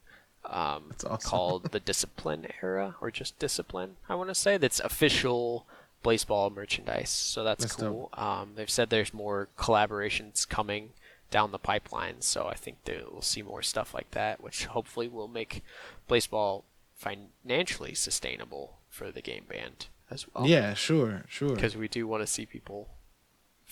Um, 0.46 0.86
That's 0.90 1.04
awesome. 1.04 1.30
called 1.30 1.72
the 1.72 1.80
Discipline 1.82 2.48
Era, 2.64 2.96
or 3.02 3.12
just 3.12 3.38
Discipline, 3.38 3.98
I 4.08 4.16
want 4.16 4.30
to 4.30 4.36
say. 4.36 4.56
That's 4.58 4.80
official 4.80 5.66
Blaseball 6.06 6.56
merchandise, 6.56 7.10
so 7.10 7.44
that's, 7.44 7.66
That's 7.66 7.76
cool. 7.76 8.10
Um, 8.14 8.52
they've 8.56 8.70
said 8.70 8.90
there's 8.90 9.14
more 9.14 9.50
collaborations 9.58 10.48
coming 10.48 10.92
down 11.32 11.52
the 11.52 11.60
pipeline, 11.60 12.22
so 12.22 12.48
I 12.48 12.54
think 12.54 12.78
that 12.86 13.12
we'll 13.12 13.22
see 13.22 13.42
more 13.42 13.62
stuff 13.62 13.94
like 13.94 14.12
that, 14.12 14.42
which 14.42 14.66
hopefully 14.68 15.10
will 15.10 15.28
make 15.28 15.64
Blaseball 16.10 16.64
financially 16.96 17.94
sustainable 17.94 18.78
for 18.90 19.12
the 19.12 19.22
game 19.22 19.44
band 19.50 19.88
as 20.10 20.26
well. 20.34 20.48
yeah, 20.48 20.74
sure, 20.74 21.26
sure. 21.28 21.54
because 21.54 21.76
we 21.76 21.90
do 21.90 22.08
want 22.08 22.24
to 22.24 22.28
see 22.28 22.46
people 22.46 22.88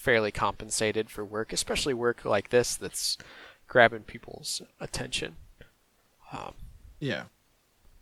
fairly 0.06 0.32
compensated 0.32 1.10
for 1.10 1.26
work, 1.26 1.52
especially 1.52 1.94
work 1.96 2.24
like 2.24 2.50
this 2.50 2.76
that's 2.76 3.18
grabbing 3.68 4.04
people's 4.04 4.62
attention. 4.80 5.36
Um, 6.32 6.54
Yeah. 7.00 7.24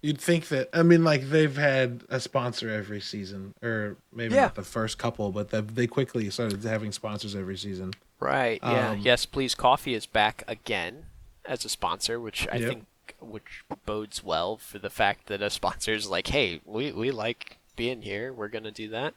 You'd 0.02 0.20
think 0.20 0.50
that 0.50 0.68
I 0.74 0.84
mean 0.84 1.06
like 1.06 1.30
they've 1.30 1.56
had 1.56 2.04
a 2.10 2.20
sponsor 2.20 2.70
every 2.70 3.00
season 3.00 3.54
or 3.64 3.96
maybe 4.12 4.36
Yeah. 4.36 4.42
not 4.42 4.56
the 4.56 4.64
first 4.64 4.98
couple 4.98 5.32
but 5.32 5.50
they 5.50 5.62
they 5.62 5.88
quickly 5.88 6.30
started 6.30 6.62
having 6.66 6.92
sponsors 6.92 7.38
every 7.38 7.58
season. 7.58 7.94
Right. 8.20 8.60
Yeah. 8.62 8.90
Um, 8.90 9.00
yes, 9.00 9.26
please. 9.26 9.56
Coffee 9.56 9.94
is 9.94 10.06
back 10.06 10.44
again 10.46 11.06
as 11.46 11.64
a 11.64 11.70
sponsor, 11.70 12.20
which 12.20 12.46
I 12.52 12.58
Yep. 12.58 12.70
think 12.70 12.86
which 13.22 13.64
bodes 13.86 14.22
well 14.26 14.58
for 14.58 14.78
the 14.78 14.90
fact 14.90 15.28
that 15.28 15.42
a 15.42 15.50
sponsor 15.50 15.94
is 15.94 16.10
like, 16.10 16.28
hey, 16.28 16.60
we 16.66 16.92
we 16.92 17.10
like 17.12 17.58
being 17.78 18.02
here. 18.02 18.34
We're 18.34 18.50
gonna 18.50 18.72
do 18.72 18.90
that. 18.90 19.14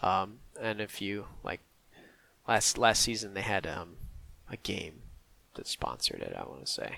Um, 0.00 0.38
and 0.60 0.80
if 0.80 1.02
you 1.02 1.26
like 1.42 1.60
last 2.50 2.76
last 2.78 3.02
season, 3.02 3.34
they 3.34 3.42
had 3.42 3.66
um 3.66 3.96
a 4.50 4.56
game 4.58 5.02
that 5.54 5.66
sponsored 5.66 6.20
it. 6.20 6.34
I 6.36 6.42
want 6.48 6.66
to 6.66 6.70
say 6.70 6.90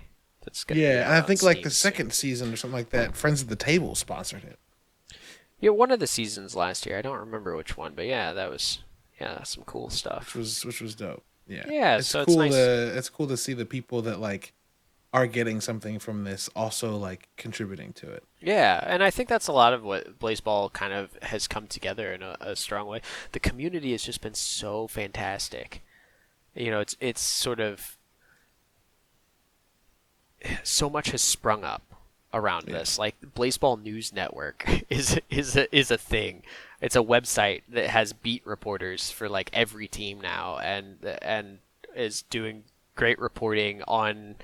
that's 0.44 0.64
gonna 0.64 0.80
Yeah, 0.80 1.18
I 1.18 1.20
think 1.26 1.42
like 1.42 1.58
Steam 1.58 1.64
the 1.64 1.70
soon. 1.70 1.92
second 1.92 2.12
season 2.12 2.52
or 2.52 2.56
something 2.56 2.76
like 2.78 2.90
that, 2.90 3.16
Friends 3.16 3.42
at 3.42 3.48
the 3.48 3.56
Table 3.56 3.94
sponsored 3.94 4.44
it. 4.44 4.58
Yeah, 5.60 5.70
one 5.70 5.90
of 5.92 6.00
the 6.00 6.06
seasons 6.08 6.56
last 6.56 6.86
year. 6.86 6.98
I 6.98 7.02
don't 7.02 7.18
remember 7.18 7.56
which 7.56 7.76
one, 7.76 7.92
but 7.94 8.06
yeah, 8.06 8.32
that 8.32 8.50
was 8.50 8.80
yeah, 9.20 9.34
that's 9.34 9.54
some 9.54 9.64
cool 9.64 9.90
stuff. 9.90 10.34
Which 10.34 10.36
was 10.36 10.64
which 10.64 10.80
was 10.80 10.94
dope. 10.94 11.22
Yeah. 11.46 11.64
Yeah, 11.68 11.98
It's 11.98 12.08
so 12.08 12.22
it's 12.22 12.34
nice- 12.34 12.52
to 12.52 12.96
it's 12.98 13.08
cool 13.08 13.26
to 13.28 13.36
see 13.36 13.52
the 13.52 13.66
people 13.66 14.02
that 14.02 14.18
like 14.20 14.52
are 15.12 15.26
getting 15.26 15.60
something 15.60 15.98
from 15.98 16.24
this 16.24 16.48
also 16.56 16.96
like 16.96 17.28
contributing 17.36 17.92
to 17.94 18.10
it. 18.10 18.24
Yeah, 18.40 18.82
and 18.86 19.02
I 19.02 19.10
think 19.10 19.28
that's 19.28 19.46
a 19.46 19.52
lot 19.52 19.74
of 19.74 19.82
what 19.82 20.18
Blaseball 20.18 20.72
kind 20.72 20.92
of 20.92 21.10
has 21.22 21.46
come 21.46 21.66
together 21.66 22.12
in 22.12 22.22
a, 22.22 22.36
a 22.40 22.56
strong 22.56 22.86
way. 22.86 23.02
The 23.32 23.40
community 23.40 23.92
has 23.92 24.02
just 24.02 24.20
been 24.22 24.34
so 24.34 24.86
fantastic. 24.88 25.82
You 26.54 26.70
know, 26.70 26.80
it's 26.80 26.96
it's 27.00 27.20
sort 27.20 27.60
of 27.60 27.96
so 30.62 30.90
much 30.90 31.10
has 31.10 31.22
sprung 31.22 31.64
up 31.64 31.82
around 32.34 32.64
Yeah. 32.66 32.78
this. 32.78 32.98
Like 32.98 33.16
Blaseball 33.20 33.82
News 33.82 34.12
Network 34.12 34.64
is 34.90 35.18
is 35.30 35.56
a, 35.56 35.74
is 35.76 35.90
a 35.90 35.98
thing. 35.98 36.42
It's 36.80 36.96
a 36.96 37.00
website 37.02 37.62
that 37.68 37.88
has 37.90 38.12
beat 38.12 38.44
reporters 38.46 39.10
for 39.10 39.28
like 39.28 39.50
every 39.52 39.88
team 39.88 40.20
now, 40.20 40.58
and 40.58 40.98
and 41.22 41.58
is 41.94 42.22
doing 42.22 42.64
great 42.96 43.18
reporting 43.18 43.82
on 43.86 44.36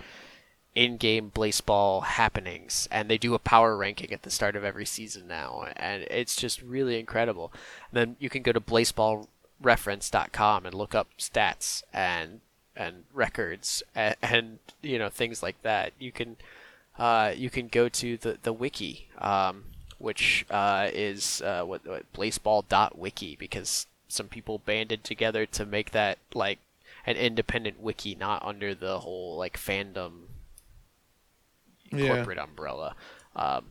in-game 0.78 1.30
Blaseball 1.34 2.04
happenings 2.04 2.88
and 2.92 3.10
they 3.10 3.18
do 3.18 3.34
a 3.34 3.40
power 3.40 3.76
ranking 3.76 4.12
at 4.12 4.22
the 4.22 4.30
start 4.30 4.54
of 4.54 4.62
every 4.62 4.86
season 4.86 5.26
now 5.26 5.66
and 5.74 6.04
it's 6.04 6.36
just 6.36 6.62
really 6.62 7.00
incredible. 7.00 7.52
And 7.90 7.98
then 7.98 8.14
you 8.20 8.30
can 8.30 8.42
go 8.42 8.52
to 8.52 8.60
blaseballreference.com 8.60 10.66
and 10.66 10.74
look 10.74 10.94
up 10.94 11.08
stats 11.18 11.82
and 11.92 12.42
and 12.76 13.02
records 13.12 13.82
and, 13.92 14.14
and 14.22 14.60
you 14.80 15.00
know 15.00 15.08
things 15.08 15.42
like 15.42 15.60
that. 15.62 15.94
You 15.98 16.12
can 16.12 16.36
uh, 16.96 17.32
you 17.36 17.50
can 17.50 17.66
go 17.66 17.88
to 17.88 18.16
the 18.16 18.38
the 18.40 18.52
wiki 18.52 19.08
um, 19.18 19.64
which 19.98 20.46
uh, 20.48 20.90
is 20.92 21.42
uh, 21.42 21.64
what, 21.64 21.84
what 21.84 22.12
blaseball.wiki 22.12 23.34
because 23.34 23.88
some 24.06 24.28
people 24.28 24.60
banded 24.60 25.02
together 25.02 25.44
to 25.44 25.66
make 25.66 25.90
that 25.90 26.18
like 26.34 26.60
an 27.04 27.16
independent 27.16 27.80
wiki 27.80 28.14
not 28.14 28.44
under 28.44 28.76
the 28.76 29.00
whole 29.00 29.36
like 29.36 29.58
fandom 29.58 30.28
Yeah. 31.92 32.14
corporate 32.16 32.38
umbrella. 32.38 32.94
Um, 33.36 33.66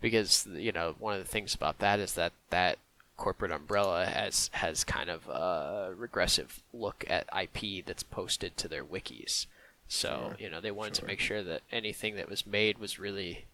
because 0.00 0.46
you 0.52 0.72
know 0.72 0.94
one 0.98 1.14
of 1.14 1.20
the 1.24 1.28
things 1.30 1.54
about 1.54 1.78
that 1.80 1.98
is 2.00 2.14
that 2.14 2.32
that 2.50 2.78
corporate 3.16 3.50
umbrella 3.50 4.06
has 4.06 4.48
has 4.54 4.84
kind 4.84 5.10
of 5.10 5.26
a 5.28 5.92
regressive 5.96 6.62
look 6.72 7.04
at 7.08 7.28
IP 7.36 7.84
that's 7.84 8.02
posted 8.02 8.56
to 8.56 8.68
their 8.68 8.84
wikis. 8.84 9.46
So 9.88 10.08
Sure, 10.08 10.36
you 10.38 10.50
know 10.50 10.60
they 10.60 10.70
wanted 10.70 10.96
sure. 10.96 11.00
to 11.02 11.06
make 11.06 11.20
sure 11.20 11.42
that 11.42 11.62
anything 11.72 12.16
that 12.16 12.28
was 12.28 12.46
made 12.46 12.78
was 12.78 12.98
really 12.98 13.46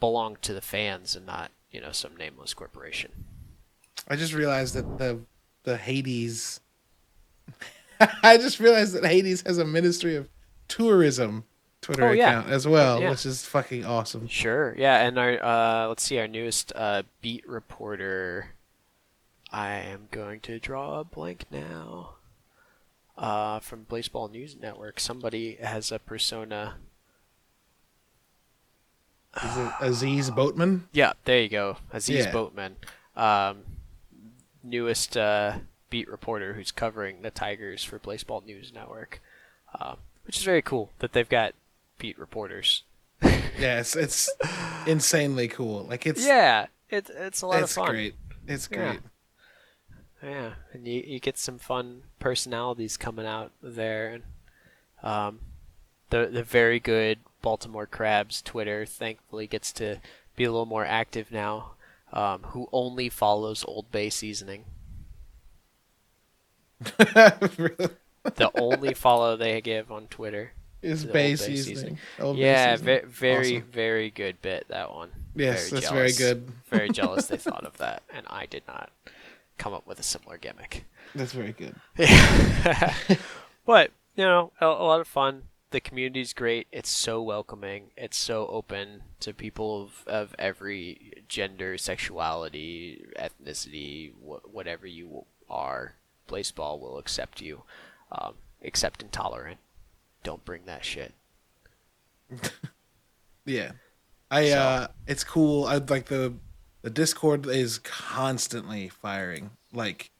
belonged 0.00 0.40
to 0.42 0.54
the 0.54 0.60
fans 0.60 1.14
and 1.14 1.26
not 1.26 1.50
you 1.70 1.80
know 1.80 1.92
some 1.92 2.16
nameless 2.16 2.54
corporation. 2.54 3.10
I 4.08 4.16
just 4.16 4.32
realized 4.34 4.74
that 4.74 4.98
the 4.98 5.20
the 5.64 5.76
Hades. 5.76 6.60
I 8.22 8.36
just 8.38 8.58
realized 8.58 8.94
that 8.94 9.04
Hades 9.04 9.42
has 9.42 9.58
a 9.58 9.64
Ministry 9.64 10.16
of 10.16 10.28
Tourism 10.68 11.44
Twitter 11.84 12.08
Oh, 12.08 12.12
yeah. 12.12 12.30
account 12.40 12.48
as 12.50 12.66
well, 12.66 13.00
Yeah. 13.00 13.10
which 13.10 13.24
is 13.26 13.44
fucking 13.44 13.84
awesome. 13.84 14.26
Sure. 14.28 14.74
Yeah, 14.76 15.00
and 15.06 15.18
our 15.18 15.42
uh, 15.42 15.88
let's 15.88 16.02
see, 16.02 16.18
our 16.18 16.26
newest 16.28 16.72
uh, 16.74 17.02
beat 17.20 17.46
reporter. 17.48 18.48
I 19.52 19.74
am 19.74 20.08
going 20.10 20.40
to 20.40 20.58
draw 20.58 21.00
a 21.00 21.04
blank 21.04 21.44
now. 21.50 22.10
Uh, 23.16 23.60
from 23.60 23.84
Blaseball 23.88 24.28
News 24.32 24.56
Network, 24.60 24.98
somebody 24.98 25.54
has 25.62 25.92
a 25.92 26.00
persona. 26.00 26.74
Is 29.42 29.56
it 29.56 29.72
Aziz 29.80 30.30
Boatman? 30.30 30.88
Yeah, 30.92 31.12
there 31.24 31.40
you 31.40 31.48
go, 31.48 31.76
Aziz 31.92 32.26
Yeah. 32.26 32.32
Boatman, 32.32 32.76
um, 33.16 33.62
newest 34.62 35.16
uh, 35.16 35.58
beat 35.90 36.08
reporter 36.08 36.54
who's 36.54 36.70
covering 36.72 37.22
the 37.22 37.30
Tigers 37.30 37.82
for 37.84 37.98
Blaseball 37.98 38.44
News 38.44 38.72
Network, 38.72 39.20
uh, 39.78 39.94
which 40.26 40.36
is 40.38 40.42
very 40.44 40.62
cool 40.62 40.90
that 41.00 41.12
they've 41.12 41.28
got 41.28 41.54
beat 41.98 42.18
reporters. 42.18 42.82
Yes, 43.58 43.94
it's 43.96 44.28
insanely 44.86 45.48
cool. 45.48 45.84
Like 45.84 46.06
it's 46.06 46.26
Yeah, 46.26 46.66
it's 46.88 47.10
it's 47.10 47.42
a 47.42 47.46
lot 47.46 47.62
it's 47.62 47.70
of 47.70 47.70
fun. 47.70 47.90
great. 47.90 48.14
It's 48.46 48.66
Yeah. 48.70 48.92
great. 48.92 49.00
Yeah, 50.22 50.54
and 50.72 50.86
you, 50.88 51.02
you 51.06 51.20
get 51.20 51.36
some 51.38 51.58
fun 51.58 52.04
personalities 52.18 52.96
coming 52.96 53.26
out 53.26 53.52
there, 53.62 54.08
and 54.08 54.22
um, 55.02 55.40
the 56.10 56.26
the 56.26 56.42
very 56.42 56.80
good 56.80 57.20
Baltimore 57.42 57.86
Crabs 57.86 58.40
Twitter 58.42 58.86
thankfully 58.86 59.46
gets 59.46 59.72
to 59.74 60.00
be 60.36 60.44
a 60.44 60.50
little 60.50 60.66
more 60.66 60.84
active 60.86 61.30
now. 61.30 61.72
Um, 62.12 62.42
who 62.44 62.68
only 62.72 63.08
follows 63.08 63.64
Old 63.66 63.90
Bay 63.92 64.08
seasoning? 64.10 64.64
The 68.36 68.52
only 68.54 68.94
follow 68.94 69.36
they 69.36 69.60
give 69.60 69.90
on 69.90 70.06
Twitter. 70.06 70.52
Is 70.84 71.04
Bay 71.04 71.36
seasoning. 71.36 71.64
seasoning. 71.64 71.98
Old 72.20 72.36
Bay 72.36 72.42
yeah, 72.42 72.76
seasoning. 72.76 73.00
ve- 73.02 73.06
very 73.08 73.56
Awesome. 73.58 73.70
very 73.70 74.10
good 74.10 74.42
bit 74.42 74.66
that 74.68 74.92
one. 74.92 75.10
Yes, 75.34 75.70
Very 75.70 75.80
that's 75.80 75.92
very 75.92 76.12
good. 76.12 76.52
very 76.70 76.88
jealous 77.00 77.26
they 77.26 77.36
thought 77.36 77.64
of 77.64 77.76
that, 77.78 78.02
and 78.14 78.24
I 78.28 78.46
did 78.46 78.62
not 78.68 78.90
come 79.58 79.72
up 79.74 79.86
with 79.86 79.98
a 79.98 80.02
similar 80.02 80.36
gimmick. 80.38 80.84
That's 81.14 81.32
very 81.32 81.52
good. 81.52 81.74
Yeah. 81.98 82.94
but, 83.66 83.90
you 84.16 84.24
know, 84.24 84.52
a, 84.60 84.66
a 84.66 84.84
lot 84.86 85.00
of 85.00 85.08
fun. 85.08 85.44
The 85.70 85.80
community's 85.80 86.32
great. 86.32 86.66
It's 86.70 86.88
so 86.90 87.20
welcoming. 87.22 87.90
It's 87.96 88.16
so 88.16 88.46
open 88.46 89.02
to 89.20 89.32
people 89.34 89.82
of, 89.82 90.04
of 90.06 90.34
every 90.38 91.14
gender, 91.28 91.76
sexuality, 91.78 93.04
ethnicity, 93.18 94.12
wh- 94.12 94.54
whatever 94.54 94.86
you 94.86 95.24
are. 95.50 95.94
Blaseball 96.28 96.78
will 96.80 96.98
accept 96.98 97.40
you. 97.40 97.62
Um, 98.12 98.34
except 98.60 99.02
intolerant. 99.02 99.58
Don't 100.24 100.44
bring 100.44 100.64
that 100.64 100.84
shit. 100.84 101.14
Yeah. 103.46 103.72
I 104.30 104.48
So- 104.48 104.58
uh 104.58 104.86
it's 105.06 105.22
cool. 105.22 105.64
I 105.66 105.76
like 105.76 106.06
the 106.06 106.34
the 106.82 106.90
Discord 106.90 107.46
is 107.46 107.78
constantly 107.78 108.88
firing. 108.88 109.50
Like 109.72 110.10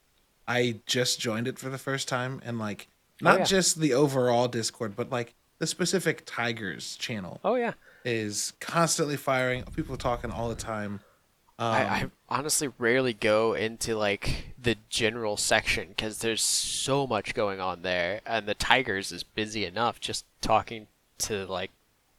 I 0.47 0.81
just 0.85 1.19
joined 1.19 1.47
it 1.47 1.57
for 1.57 1.69
the 1.69 1.77
first 1.79 2.07
time 2.07 2.39
and 2.45 2.59
like 2.59 2.87
not 3.21 3.35
Oh, 3.35 3.37
yeah. 3.39 3.43
just 3.45 3.79
the 3.79 3.93
overall 3.95 4.47
Discord, 4.47 4.95
but 4.95 5.09
like 5.09 5.33
the 5.57 5.65
specific 5.65 6.21
Tigers 6.25 6.95
channel 6.97 7.39
Oh 7.43 7.55
yeah. 7.55 7.73
is 8.03 8.53
constantly 8.59 9.17
firing. 9.17 9.63
People 9.75 9.97
talking 9.97 10.29
all 10.29 10.49
the 10.49 10.55
time. 10.55 10.99
Um, 11.57 11.73
I, 11.73 11.83
I 11.83 12.05
honestly 12.27 12.69
rarely 12.77 13.13
go 13.13 13.53
into 13.53 13.95
like 13.95 14.53
the 14.61 14.75
general 14.89 15.37
section 15.37 15.89
because 15.89 16.19
there's 16.19 16.41
so 16.41 17.07
much 17.07 17.33
going 17.33 17.61
on 17.61 17.81
there, 17.81 18.21
and 18.25 18.45
the 18.45 18.53
Tigers 18.53 19.11
is 19.11 19.23
busy 19.23 19.65
enough 19.65 19.99
just 19.99 20.25
talking 20.41 20.87
to 21.19 21.45
like 21.45 21.71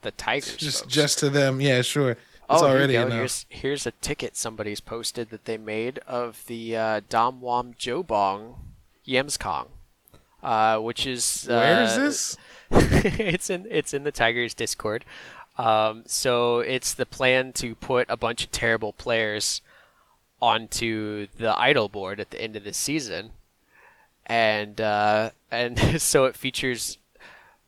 the 0.02 0.10
Tigers. 0.10 0.56
just 0.56 0.80
folks. 0.84 0.92
just 0.94 1.18
to 1.18 1.30
them, 1.30 1.60
yeah, 1.60 1.82
sure. 1.82 2.12
It's 2.12 2.62
oh, 2.62 2.66
you 2.66 2.72
already 2.72 2.92
go. 2.94 3.10
Here's 3.10 3.44
here's 3.48 3.86
a 3.86 3.90
ticket 3.90 4.36
somebody's 4.36 4.80
posted 4.80 5.30
that 5.30 5.44
they 5.44 5.58
made 5.58 5.98
of 6.06 6.44
the 6.46 6.76
uh, 6.76 7.00
Dom 7.08 7.40
Wam 7.40 7.74
Jobong 7.74 8.54
Yemskong, 9.06 9.66
uh, 10.42 10.78
which 10.78 11.06
is 11.06 11.46
Where 11.46 11.82
is 11.82 11.90
uh, 11.90 11.98
this? 11.98 12.36
it's 12.70 13.50
in 13.50 13.66
it's 13.68 13.92
in 13.92 14.04
the 14.04 14.12
Tigers 14.12 14.54
Discord. 14.54 15.04
Um, 15.58 16.02
so 16.06 16.60
it's 16.60 16.92
the 16.92 17.06
plan 17.06 17.52
to 17.54 17.74
put 17.74 18.06
a 18.10 18.16
bunch 18.16 18.44
of 18.44 18.52
terrible 18.52 18.92
players 18.92 19.62
onto 20.40 21.28
the 21.38 21.58
idol 21.58 21.88
board 21.88 22.20
at 22.20 22.30
the 22.30 22.40
end 22.40 22.56
of 22.56 22.64
the 22.64 22.72
season, 22.74 23.30
and 24.26 24.80
uh, 24.80 25.30
and 25.50 26.00
so 26.00 26.26
it 26.26 26.36
features 26.36 26.98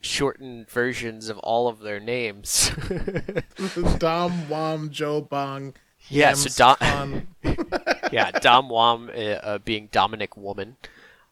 shortened 0.01 0.69
versions 0.69 1.28
of 1.28 1.39
all 1.39 1.69
of 1.69 1.81
their 1.81 2.01
names. 2.01 2.70
Dom 3.98 4.48
Wam 4.48 4.90
Joe 4.90 5.20
Bong. 5.20 5.74
yeah, 6.09 6.35
so 6.35 6.74
Dom, 6.78 7.28
yeah, 8.12 8.31
Dom 8.32 8.69
Wam 8.69 9.10
uh, 9.15 9.19
uh, 9.19 9.59
being 9.59 9.89
Dominic 9.90 10.36
Woman, 10.36 10.77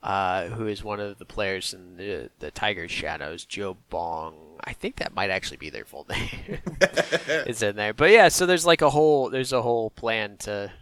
uh, 0.03 0.49
who 0.49 0.67
is 0.67 0.85
one 0.85 1.01
of 1.01 1.19
the 1.19 1.25
players 1.25 1.75
in 1.75 1.97
the 1.97 2.31
the 2.39 2.51
Tigers 2.51 2.91
Shadows. 2.91 3.45
Joe 3.45 3.77
Bong, 3.91 4.59
I 4.65 4.73
think 4.73 4.97
that 4.97 5.15
might 5.15 5.31
actually 5.31 5.57
be 5.57 5.71
their 5.71 5.85
full 5.85 6.07
name. 6.11 6.59
is 7.47 7.63
in 7.63 7.77
there, 7.77 7.95
but 7.95 8.11
yeah. 8.11 8.29
So 8.29 8.47
there's 8.47 8.67
like 8.67 8.83
a 8.83 8.91
whole 8.91 9.31
there's 9.31 9.53
a 9.53 9.63
whole 9.63 9.91
plan 9.91 10.37
to 10.39 10.73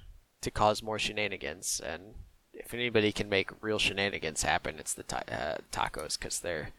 to 0.40 0.50
cause 0.50 0.82
more 0.82 0.98
shenanigans, 0.98 1.80
and 1.84 2.14
if 2.52 2.74
anybody 2.74 3.12
can 3.12 3.28
make 3.28 3.50
real 3.60 3.78
shenanigans 3.78 4.42
happen, 4.42 4.78
it's 4.78 4.94
the 4.94 5.02
ta- 5.02 5.22
uh, 5.30 5.56
tacos 5.72 6.18
because 6.18 6.40
they're 6.40 6.70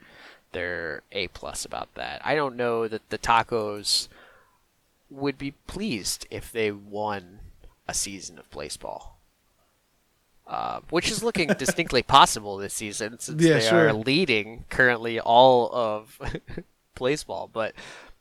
they're 0.52 1.02
a 1.12 1.28
plus 1.30 1.66
about 1.66 1.94
that. 1.96 2.22
I 2.24 2.36
don't 2.36 2.56
know 2.56 2.88
that 2.88 3.10
the 3.10 3.18
tacos 3.18 4.08
would 5.10 5.38
be 5.38 5.52
pleased 5.68 6.26
if 6.30 6.52
they 6.52 6.72
won 6.72 7.40
a 7.88 7.94
season 7.94 8.40
of 8.40 8.50
Blaseball. 8.50 9.15
Uh, 10.48 10.80
which 10.92 11.10
is 11.10 11.24
looking 11.24 11.48
distinctly 11.58 12.04
possible 12.18 12.58
this 12.58 12.74
season 12.76 13.18
since 13.20 13.42
Yeah, 13.42 13.56
they 13.56 13.62
sure. 13.68 13.88
are 13.90 13.94
leading 13.94 14.66
currently 14.70 15.20
all 15.20 15.70
of 15.74 16.20
Blaseball. 16.96 17.50
But 17.52 17.74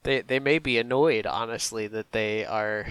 they 0.05 0.23
they 0.23 0.39
may 0.39 0.59
be 0.59 0.79
annoyed, 0.79 1.27
honestly, 1.27 1.87
that 1.89 2.13
they 2.13 2.45
are 2.47 2.87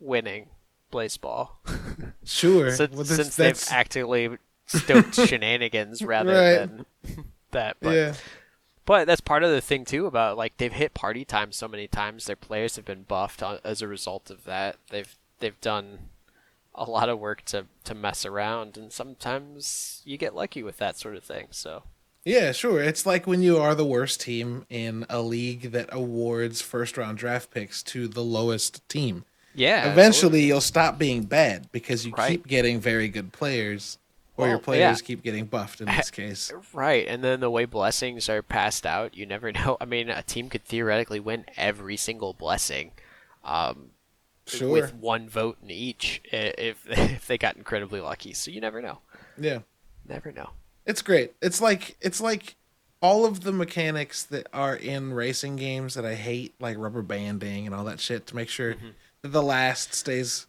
winning 0.00 0.48
Blaseball 0.92 1.50
Sure. 2.24 2.70
since, 2.70 2.94
Well, 2.94 3.04
since 3.04 3.36
they've 3.36 3.62
actively 3.70 4.38
stoked 4.66 5.14
shenanigans 5.16 6.02
rather 6.02 6.32
Right. 6.32 6.56
than 6.58 6.86
that. 7.50 7.76
But 7.80 7.90
yeah. 7.94 8.14
but 8.86 9.06
that's 9.06 9.20
part 9.20 9.42
of 9.42 9.50
the 9.50 9.60
thing 9.60 9.84
too 9.84 10.06
about 10.06 10.38
like 10.38 10.56
they've 10.56 10.72
hit 10.72 10.94
party 10.94 11.26
time 11.26 11.52
so 11.52 11.68
many 11.68 11.88
times. 11.88 12.24
Their 12.24 12.36
players 12.36 12.76
have 12.76 12.86
been 12.86 13.02
buffed 13.02 13.42
on, 13.42 13.58
as 13.64 13.82
a 13.82 13.86
result 13.88 14.30
of 14.30 14.44
that. 14.44 14.76
They've 14.90 15.14
they've 15.40 15.60
done 15.60 16.08
a 16.78 16.90
lot 16.90 17.08
of 17.08 17.18
work 17.18 17.44
to 17.46 17.66
to 17.84 17.94
mess 17.94 18.24
around, 18.24 18.76
and 18.76 18.92
sometimes 18.92 20.02
you 20.04 20.16
get 20.16 20.34
lucky 20.34 20.62
with 20.62 20.78
that 20.78 20.98
sort 20.98 21.16
of 21.16 21.24
thing. 21.24 21.48
So 21.50 21.82
Yeah, 22.24 22.52
sure. 22.52 22.82
It's 22.82 23.04
like 23.06 23.26
when 23.26 23.42
you 23.42 23.58
are 23.58 23.74
the 23.74 23.84
worst 23.86 24.20
team 24.20 24.66
in 24.70 25.06
a 25.08 25.20
league 25.22 25.72
that 25.72 25.88
awards 25.92 26.60
first 26.62 26.96
round 26.96 27.18
draft 27.18 27.50
picks 27.50 27.82
to 27.84 28.08
the 28.08 28.22
lowest 28.24 28.86
team. 28.88 29.24
yeah, 29.54 29.90
Eventually, 29.90 30.42
you'll 30.44 30.60
stop 30.60 30.98
being 30.98 31.24
bad 31.24 31.70
because 31.72 32.04
you 32.06 32.12
Right. 32.16 32.30
keep 32.32 32.46
getting 32.46 32.80
very 32.80 33.08
good 33.08 33.32
players, 33.32 33.98
or 34.36 34.46
your 34.48 34.58
players 34.58 35.00
yeah. 35.00 35.06
keep 35.06 35.22
getting 35.24 35.46
buffed 35.46 35.80
in 35.80 35.86
this 35.86 36.10
case. 36.20 36.52
Right, 36.72 37.06
and 37.08 37.24
then 37.24 37.40
the 37.40 37.50
way 37.50 37.64
blessings 37.64 38.28
are 38.28 38.42
passed 38.42 38.84
out, 38.86 39.16
you 39.16 39.26
never 39.26 39.50
know. 39.58 39.76
I 39.80 39.84
mean, 39.84 40.10
a 40.10 40.22
team 40.22 40.48
could 40.50 40.64
theoretically 40.64 41.18
win 41.20 41.44
every 41.56 41.96
single 41.96 42.34
blessing, 42.34 42.92
um, 43.42 43.90
Sure. 44.50 44.68
with 44.70 44.94
one 44.94 45.28
vote 45.28 45.58
in 45.62 45.70
each 45.70 46.20
if 46.32 46.84
if 46.88 47.26
they 47.26 47.38
got 47.38 47.56
incredibly 47.56 48.00
lucky. 48.00 48.32
So 48.32 48.50
you 48.50 48.60
never 48.60 48.80
know. 48.82 48.98
Yeah. 49.38 49.60
Never 50.08 50.32
know. 50.32 50.50
It's 50.86 51.02
great. 51.02 51.34
It's 51.42 51.60
like 51.60 51.96
it's 52.00 52.20
like 52.20 52.56
all 53.00 53.24
of 53.24 53.40
the 53.42 53.52
mechanics 53.52 54.24
that 54.24 54.46
are 54.52 54.74
in 54.74 55.12
racing 55.12 55.56
games 55.56 55.94
that 55.94 56.04
I 56.04 56.14
hate, 56.14 56.54
like 56.60 56.76
rubber 56.78 57.02
banding 57.02 57.64
and 57.66 57.74
all 57.74 57.84
that 57.84 58.00
shit, 58.00 58.26
to 58.28 58.36
make 58.36 58.48
sure 58.48 58.74
Mm-hmm. 58.74 58.88
that 59.22 59.28
the 59.28 59.42
last 59.42 59.94
stays 59.94 60.46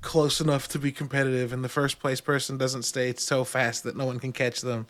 close 0.00 0.40
enough 0.40 0.68
to 0.68 0.78
be 0.78 0.92
competitive 0.92 1.52
and 1.52 1.64
the 1.64 1.68
first 1.68 1.98
place 1.98 2.20
person 2.20 2.56
doesn't 2.58 2.82
stay 2.84 3.12
so 3.14 3.42
fast 3.44 3.84
that 3.84 3.96
no 3.96 4.04
one 4.06 4.18
can 4.20 4.32
catch 4.32 4.60
them. 4.60 4.86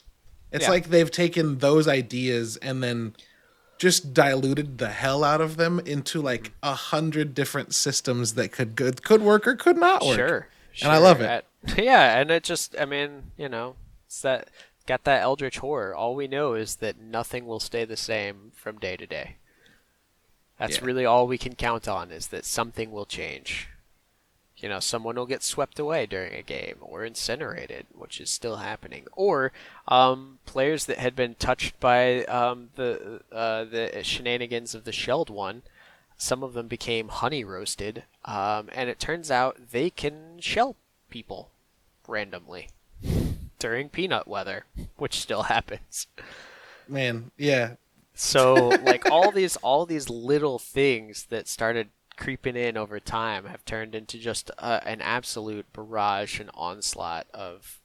It's 0.53 0.65
Yeah. 0.65 0.71
like 0.71 0.89
they've 0.91 1.11
taken 1.11 1.59
those 1.59 1.87
ideas 1.89 2.57
and 2.59 2.83
then 2.83 3.15
just 3.78 4.14
diluted 4.14 4.78
the 4.78 4.88
hell 4.90 5.24
out 5.24 5.40
of 5.40 5.56
them 5.56 5.80
into 5.80 6.20
like 6.22 6.52
a 6.62 6.74
hundred 6.74 7.34
different 7.34 7.74
systems 7.74 8.34
that 8.34 8.52
could 8.52 8.76
good 8.76 9.02
could 9.02 9.22
work 9.22 9.46
or 9.46 9.55
could 9.56 9.76
not 9.76 10.05
work. 10.05 10.16
Sure. 10.16 10.48
And 10.82 10.90
I 10.92 10.98
love 10.98 11.20
it. 11.20 11.26
At- 11.26 11.44
yeah, 11.78 12.18
and 12.18 12.30
it 12.30 12.42
just, 12.44 12.76
I 12.78 12.84
mean, 12.84 13.32
you 13.38 13.48
know, 13.48 13.76
it's 14.06 14.20
that 14.22 14.48
got 14.86 15.05
that 15.05 15.22
eldritch 15.22 15.59
horror. 15.59 15.94
All 15.94 16.14
we 16.14 16.26
know 16.28 16.55
is 16.55 16.76
that 16.76 16.98
nothing 17.01 17.46
will 17.46 17.60
stay 17.60 17.84
the 17.84 17.96
same 17.96 18.52
from 18.55 18.78
day 18.78 18.96
to 18.96 19.06
day. 19.06 19.36
That's 20.59 20.78
Yeah. 20.78 20.84
really 20.84 21.05
all 21.06 21.26
we 21.26 21.38
can 21.38 21.55
count 21.55 21.88
on 21.88 22.10
is 22.10 22.26
that 22.28 22.44
something 22.44 22.90
will 22.92 23.06
change. 23.06 23.68
You 24.65 24.70
know, 24.70 24.81
someone 24.81 25.16
will 25.16 25.27
get 25.27 25.43
swept 25.43 25.78
away 25.78 26.07
during 26.07 26.32
a 26.32 26.41
game 26.41 26.77
or 26.81 27.05
incinerated, 27.05 27.85
which 27.93 28.19
is 28.19 28.31
still 28.31 28.57
happening, 28.57 29.05
or 29.12 29.53
um, 29.89 30.39
players 30.47 30.86
that 30.86 30.97
had 30.97 31.15
been 31.15 31.35
touched 31.35 31.78
by 31.81 32.24
um, 32.24 32.70
the 32.77 33.20
uh, 33.31 33.65
the 33.65 34.01
shenanigans 34.03 34.74
of 34.74 34.85
the 34.85 34.91
shelled 34.91 35.28
one. 35.28 35.65
Some 36.16 36.43
of 36.43 36.55
them 36.55 36.66
became 36.66 37.09
honey 37.09 37.45
roasted, 37.45 38.05
um, 38.24 38.70
and 38.73 38.89
it 38.89 38.99
turns 38.99 39.31
out 39.31 39.70
they 39.70 39.91
can 39.91 40.41
shell 40.41 40.77
people 41.11 41.51
randomly 42.09 42.70
during 43.59 43.91
peanut 43.91 44.27
weather, 44.27 44.65
which 44.97 45.20
still 45.20 45.43
happens. 45.43 46.07
Man, 46.89 47.32
yeah. 47.36 47.74
So 48.15 48.55
like 48.82 49.11
all 49.11 49.31
these 49.31 49.57
all 49.57 49.85
these 49.85 50.09
little 50.09 50.59
things 50.59 51.27
that 51.28 51.49
started 51.49 51.91
creeping 52.16 52.57
in 52.57 52.77
over 52.77 53.01
time 53.01 53.47
have 53.47 53.65
turned 53.65 53.95
into 53.95 54.19
just 54.19 54.51
uh, 54.59 54.81
an 54.85 55.01
absolute 55.01 55.70
barrage 55.73 56.39
and 56.41 56.51
onslaught 56.55 57.27
of 57.35 57.81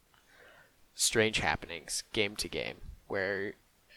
strange 0.96 1.40
happenings 1.40 2.04
game 2.14 2.36
to 2.36 2.48
game 2.50 2.76
where 3.08 3.54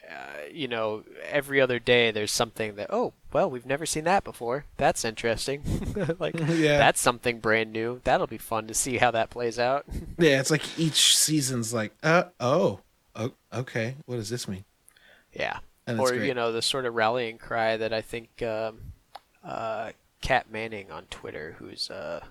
uh, 0.09 0.43
you 0.53 0.69
know 0.69 1.03
every 1.29 1.61
other 1.61 1.79
day 1.79 2.11
there's 2.11 2.31
something 2.31 2.75
that 2.77 2.87
oh 2.91 3.13
well 3.33 3.51
we've 3.51 3.67
never 3.67 3.87
seen 3.87 4.05
that 4.05 4.25
before 4.25 4.65
that's 4.77 5.05
interesting 5.05 5.63
like 6.19 6.35
Yeah. 6.49 6.79
that's 6.79 7.01
something 7.01 7.39
brand 7.41 7.73
new 7.73 8.01
that'll 8.05 8.27
be 8.27 8.39
fun 8.39 8.67
to 8.69 8.75
see 8.75 8.99
how 8.99 9.11
that 9.11 9.31
plays 9.31 9.59
out 9.59 9.85
Yeah, 10.19 10.39
it's 10.41 10.51
like 10.51 10.79
each 10.79 11.17
season's 11.17 11.73
like, 11.75 11.93
uh, 12.03 12.25
oh, 12.39 12.81
oh, 13.17 13.33
okay. 13.53 13.97
What 14.07 14.17
does 14.17 14.31
this 14.31 14.47
mean? 14.47 14.65
Yeah. 15.33 15.59
And 15.87 15.99
or 15.99 16.15
you 16.15 16.33
know 16.35 16.53
the 16.53 16.63
sort 16.63 16.85
of 16.87 16.95
rallying 16.95 17.39
cry 17.39 17.77
that 17.77 17.93
I 17.93 18.01
think 18.03 18.41
um, 18.43 18.93
uh, 19.45 19.91
Kat 20.23 20.51
Manning 20.51 20.90
on 20.90 21.05
Twitter, 21.11 21.57
who's 21.59 21.90
uh, 21.90 22.24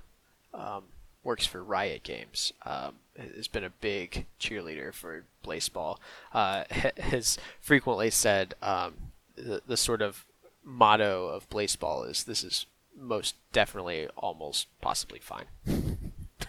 um, 0.54 0.86
works 1.24 1.46
for 1.46 1.64
Riot 1.64 2.02
Games, 2.04 2.52
um, 2.66 2.96
has 3.36 3.48
been 3.48 3.64
a 3.64 3.70
big 3.70 4.26
cheerleader 4.40 4.92
for 4.94 5.26
Blaseball. 5.46 5.98
Uh, 6.34 6.64
has 6.98 7.38
frequently 7.60 8.10
said 8.10 8.56
um, 8.64 8.94
the 9.36 9.62
the 9.68 9.78
sort 9.78 10.02
of 10.02 10.26
motto 10.64 11.28
of 11.28 11.48
Blaseball 11.50 12.10
is 12.10 12.24
"This 12.24 12.44
is 12.44 12.66
most 12.98 13.36
definitely, 13.52 14.08
almost 14.18 14.68
possibly 14.82 15.20
fine." 15.20 15.46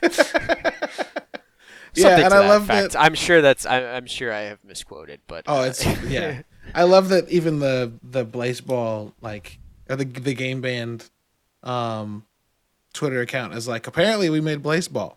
Yeah, 1.95 2.17
and 2.17 2.25
I 2.25 2.29
that 2.41 2.49
love 2.49 2.63
effect. 2.63 2.93
that- 2.93 3.01
I'm 3.03 3.15
sure 3.15 3.43
that's. 3.43 3.67
I, 3.67 3.83
I'm 3.85 4.07
sure 4.07 4.33
I 4.33 4.43
have 4.43 4.65
misquoted, 4.65 5.21
but 5.27 5.45
Oh, 5.47 5.61
uh, 5.61 5.65
it's 5.65 5.85
yeah. 6.05 6.41
I 6.75 6.85
love 6.85 7.11
that 7.11 7.29
even 7.29 7.59
the 7.59 7.93
the 8.03 8.25
Blaseball 8.25 9.13
like 9.21 9.59
or 9.91 9.97
the 9.97 10.07
the 10.07 10.33
game 10.33 10.63
band 10.63 11.11
um 11.63 12.25
Twitter 12.93 13.21
account 13.21 13.55
is 13.55 13.67
like 13.69 13.87
apparently 13.87 14.29
we 14.31 14.41
made 14.41 14.63
Blaseball, 14.63 15.17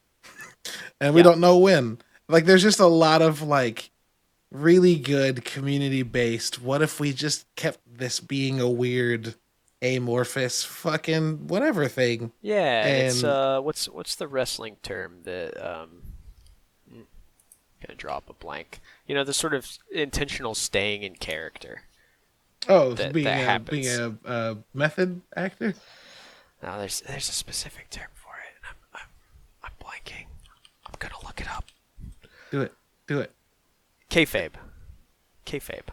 and 1.01 1.13
we 1.13 1.19
Yeah. 1.21 1.23
don't 1.25 1.39
know 1.39 1.57
when. 1.57 1.99
Like 2.27 2.45
there's 2.45 2.63
just 2.63 2.79
a 2.79 2.87
lot 2.87 3.21
of 3.21 3.41
like 3.41 3.89
really 4.51 4.95
good 4.95 5.43
community 5.43 6.01
based 6.03 6.61
what 6.61 6.81
if 6.81 6.99
we 6.99 7.11
just 7.11 7.45
kept 7.55 7.79
this 7.97 8.19
being 8.19 8.61
a 8.61 8.69
weird 8.69 9.35
amorphous 9.81 10.63
fucking 10.63 11.47
whatever 11.47 11.87
thing. 11.87 12.31
Yeah, 12.41 12.85
it's 12.87 13.23
uh, 13.23 13.59
what's 13.61 13.87
what's 13.89 14.15
the 14.15 14.27
wrestling 14.27 14.77
term 14.81 15.19
that 15.23 15.53
um, 15.63 16.01
hmm, 16.89 17.01
gonna 17.85 17.97
drop 17.97 18.29
a 18.29 18.33
blank. 18.33 18.79
You 19.05 19.13
know, 19.15 19.23
the 19.23 19.33
sort 19.33 19.53
of 19.53 19.69
intentional 19.91 20.55
staying 20.55 21.03
in 21.03 21.15
character. 21.15 21.81
Oh, 22.67 22.93
that, 22.93 23.13
being 23.13 23.25
that 23.25 23.61
a, 23.61 23.63
being 23.63 23.87
a, 23.87 24.15
a 24.25 24.57
method 24.73 25.21
actor. 25.35 25.75
No, 26.65 26.79
there's 26.79 27.01
there's 27.01 27.29
a 27.29 27.33
specific 27.33 27.89
term 27.89 28.07
for 28.15 28.33
it, 28.37 28.55
I'm 28.67 28.75
I'm, 28.93 29.09
I'm 29.63 29.71
blanking. 29.79 30.25
I'm 30.85 30.93
gonna 30.99 31.23
look 31.23 31.39
it 31.39 31.49
up. 31.49 31.65
Do 32.51 32.61
it. 32.61 32.73
Do 33.07 33.19
it. 33.19 33.31
Kayfabe. 34.09 34.53
Kayfabe. 35.45 35.89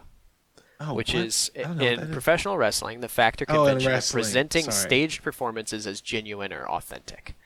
Oh, 0.80 0.94
which 0.94 1.14
is 1.14 1.50
I 1.56 1.62
don't 1.62 1.76
know 1.76 1.84
what 1.84 1.92
in 1.92 2.00
is. 2.00 2.10
professional 2.12 2.56
wrestling 2.58 3.00
the 3.00 3.08
fact 3.08 3.40
or 3.42 3.46
Oh, 3.48 3.64
convention 3.66 3.92
of 3.92 4.08
presenting 4.10 4.64
Sorry. 4.64 4.74
staged 4.76 5.22
performances 5.22 5.86
as 5.86 6.00
genuine 6.00 6.52
or 6.52 6.66
authentic. 6.68 7.36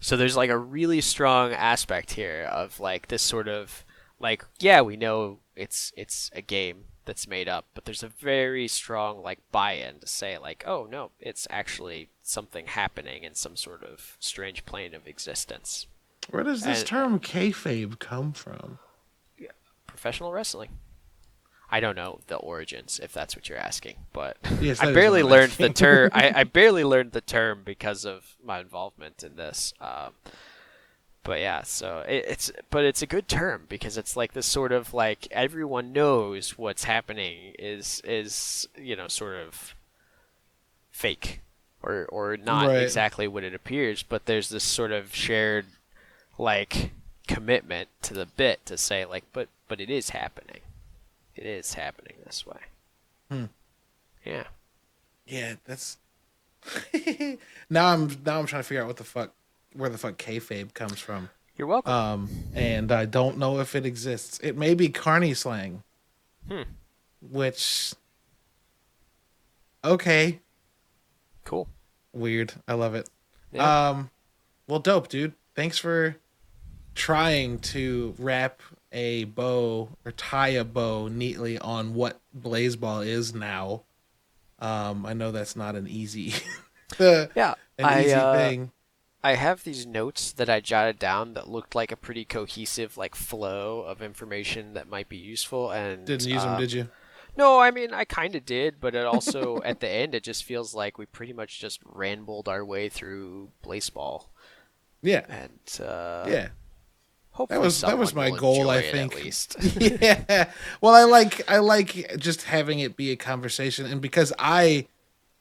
So 0.00 0.16
there's 0.16 0.36
like 0.36 0.50
a 0.50 0.58
really 0.58 1.00
strong 1.00 1.52
aspect 1.52 2.12
here 2.12 2.48
of 2.50 2.80
like 2.80 3.08
this 3.08 3.22
sort 3.22 3.46
of 3.48 3.84
like 4.18 4.44
yeah 4.58 4.80
we 4.80 4.96
know 4.96 5.38
it's 5.54 5.92
it's 5.96 6.30
a 6.34 6.40
game 6.42 6.84
that's 7.04 7.28
made 7.28 7.48
up 7.48 7.66
but 7.74 7.84
there's 7.84 8.02
a 8.02 8.08
very 8.08 8.66
strong 8.66 9.22
like 9.22 9.38
buy-in 9.52 9.98
to 10.00 10.06
say 10.06 10.38
like 10.38 10.64
oh 10.66 10.86
no 10.90 11.10
it's 11.20 11.46
actually 11.50 12.08
something 12.24 12.66
happening 12.66 13.22
in 13.22 13.34
some 13.34 13.54
sort 13.54 13.84
of 13.84 14.16
strange 14.18 14.64
plane 14.64 14.94
of 14.94 15.06
existence 15.06 15.86
Where 16.30 16.42
does 16.42 16.62
this 16.62 16.80
and- 16.80 16.88
term 16.88 17.20
kayfabe 17.20 17.98
come 17.98 18.32
from? 18.32 18.78
professional 19.86 20.32
wrestling 20.32 20.70
I 21.70 21.78
don't 21.80 21.94
know 21.96 22.20
the 22.26 22.36
origins 22.36 22.98
if 23.00 23.12
that's 23.12 23.36
what 23.36 23.48
you're 23.48 23.58
asking 23.58 23.96
but 24.12 24.36
Yes, 24.60 24.80
I 24.82 24.92
barely 24.92 25.22
learned 25.22 25.52
the 25.52 25.68
term. 25.70 26.10
I, 26.14 26.32
I 26.40 26.44
barely 26.44 26.82
learned 26.82 27.12
the 27.12 27.20
term 27.20 27.62
because 27.64 28.04
of 28.04 28.36
my 28.44 28.58
involvement 28.60 29.22
in 29.22 29.36
this. 29.36 29.72
Um, 29.80 30.12
but 31.22 31.40
yeah, 31.40 31.62
so 31.62 32.04
it, 32.06 32.24
it's 32.28 32.52
but 32.70 32.84
it's 32.84 33.02
a 33.02 33.06
good 33.06 33.28
term 33.28 33.64
because 33.68 33.96
it's 33.96 34.16
like 34.16 34.32
this 34.34 34.46
sort 34.46 34.72
of 34.72 34.92
like 34.94 35.26
everyone 35.30 35.92
knows 35.92 36.58
what's 36.58 36.84
happening 36.84 37.54
is 37.58 38.02
is 38.04 38.68
you 38.76 38.94
know 38.96 39.08
sort 39.08 39.36
of 39.36 39.74
fake 40.90 41.40
or 41.84 42.06
or 42.06 42.36
not 42.36 42.68
Right. 42.68 42.82
exactly 42.82 43.28
what 43.28 43.44
it 43.44 43.54
appears, 43.54 44.02
but 44.02 44.26
there's 44.26 44.48
this 44.48 44.64
sort 44.64 44.90
of 44.92 45.14
shared 45.14 45.66
like 46.38 46.90
commitment 47.28 47.88
to 48.02 48.14
the 48.14 48.26
bit 48.26 48.64
to 48.66 48.76
say 48.76 49.04
like 49.04 49.24
but 49.32 49.48
but 49.68 49.80
it 49.80 49.90
is 49.90 50.10
happening. 50.10 50.60
It 51.36 51.46
is 51.46 51.74
happening 51.74 52.14
this 52.24 52.46
way. 52.46 52.60
Hmm. 53.30 53.44
Yeah. 54.24 54.44
Yeah, 55.26 55.54
that's. 55.64 55.96
now 57.70 57.88
I'm 57.88 58.16
now 58.24 58.38
I'm 58.38 58.46
trying 58.46 58.62
to 58.62 58.68
figure 58.68 58.82
out 58.82 58.86
what 58.88 58.96
the 58.96 59.04
fuck 59.04 59.32
where 59.74 59.90
the 59.90 59.98
fuck 59.98 60.16
kayfabe 60.16 60.72
comes 60.74 60.98
from. 61.00 61.30
You're 61.56 61.68
welcome. 61.68 61.92
Um, 61.92 62.28
and 62.54 62.90
I 62.90 63.04
don't 63.04 63.38
know 63.38 63.60
if 63.60 63.74
it 63.76 63.86
exists. 63.86 64.38
It 64.42 64.56
may 64.56 64.74
be 64.74 64.88
carny 64.88 65.34
slang. 65.34 65.82
Hmm. 66.48 66.62
Which. 67.20 67.94
Okay, 69.84 70.40
cool. 71.44 71.68
weird. 72.12 72.54
I 72.66 72.74
love 72.74 72.94
it. 72.94 73.08
Yeah. 73.52 73.88
Um, 73.88 74.10
well, 74.66 74.80
dope, 74.80 75.08
dude. 75.08 75.34
Thanks 75.54 75.78
for 75.78 76.16
trying 76.94 77.58
to 77.58 78.14
wrap 78.18 78.60
a 78.92 79.24
bow 79.24 79.90
or 80.04 80.12
tie 80.12 80.48
a 80.48 80.64
bow 80.64 81.08
neatly 81.08 81.58
on 81.58 81.94
what 81.94 82.20
Blaseball 82.36 83.06
is 83.06 83.34
now. 83.34 83.82
Um, 84.58 85.04
I 85.04 85.12
know 85.12 85.32
that's 85.32 85.56
not 85.56 85.74
an 85.74 85.86
easy, 85.88 86.32
an 86.98 87.28
yeah. 87.34 87.54
I 87.78 88.00
easy 88.04 88.12
uh, 88.12 88.34
thing. 88.34 88.70
I 89.22 89.34
have 89.34 89.64
these 89.64 89.86
notes 89.86 90.32
that 90.32 90.48
I 90.50 90.60
jotted 90.60 90.98
down 90.98 91.34
that 91.34 91.48
looked 91.48 91.74
like 91.74 91.90
a 91.90 91.96
pretty 91.96 92.24
cohesive 92.24 92.96
like 92.96 93.14
flow 93.14 93.80
of 93.80 94.02
information 94.02 94.74
that 94.74 94.88
might 94.88 95.08
be 95.08 95.16
useful 95.16 95.70
and 95.70 96.04
Didn't 96.04 96.28
use 96.28 96.42
them, 96.42 96.54
um, 96.54 96.60
did 96.60 96.72
you? 96.72 96.88
No, 97.36 97.60
I 97.60 97.70
mean 97.70 97.92
I 97.92 98.04
kind 98.04 98.34
of 98.34 98.44
did, 98.44 98.80
but 98.80 98.94
it 98.94 99.04
also 99.04 99.60
at 99.64 99.80
the 99.80 99.88
end 99.88 100.14
it 100.14 100.22
just 100.22 100.44
feels 100.44 100.74
like 100.74 100.98
we 100.98 101.06
pretty 101.06 101.32
much 101.32 101.60
just 101.60 101.80
rambled 101.84 102.48
our 102.48 102.64
way 102.64 102.88
through 102.88 103.50
Blaseball. 103.64 104.26
Yeah, 105.04 105.26
and 105.28 105.86
uh, 105.86 106.24
yeah. 106.26 106.48
hopefully 107.30 107.58
That 107.58 107.64
was 107.64 107.80
that 107.82 107.98
was 107.98 108.14
my 108.14 108.30
goal. 108.30 108.70
I 108.70 108.80
think. 108.80 109.14
at 109.14 109.22
least. 109.22 109.56
yeah. 109.78 110.50
Well, 110.80 110.94
I 110.94 111.04
like 111.04 111.48
I 111.48 111.58
like 111.58 112.16
just 112.18 112.44
having 112.44 112.78
it 112.78 112.96
be 112.96 113.10
a 113.10 113.16
conversation, 113.16 113.84
and 113.84 114.00
because 114.00 114.32
I 114.38 114.86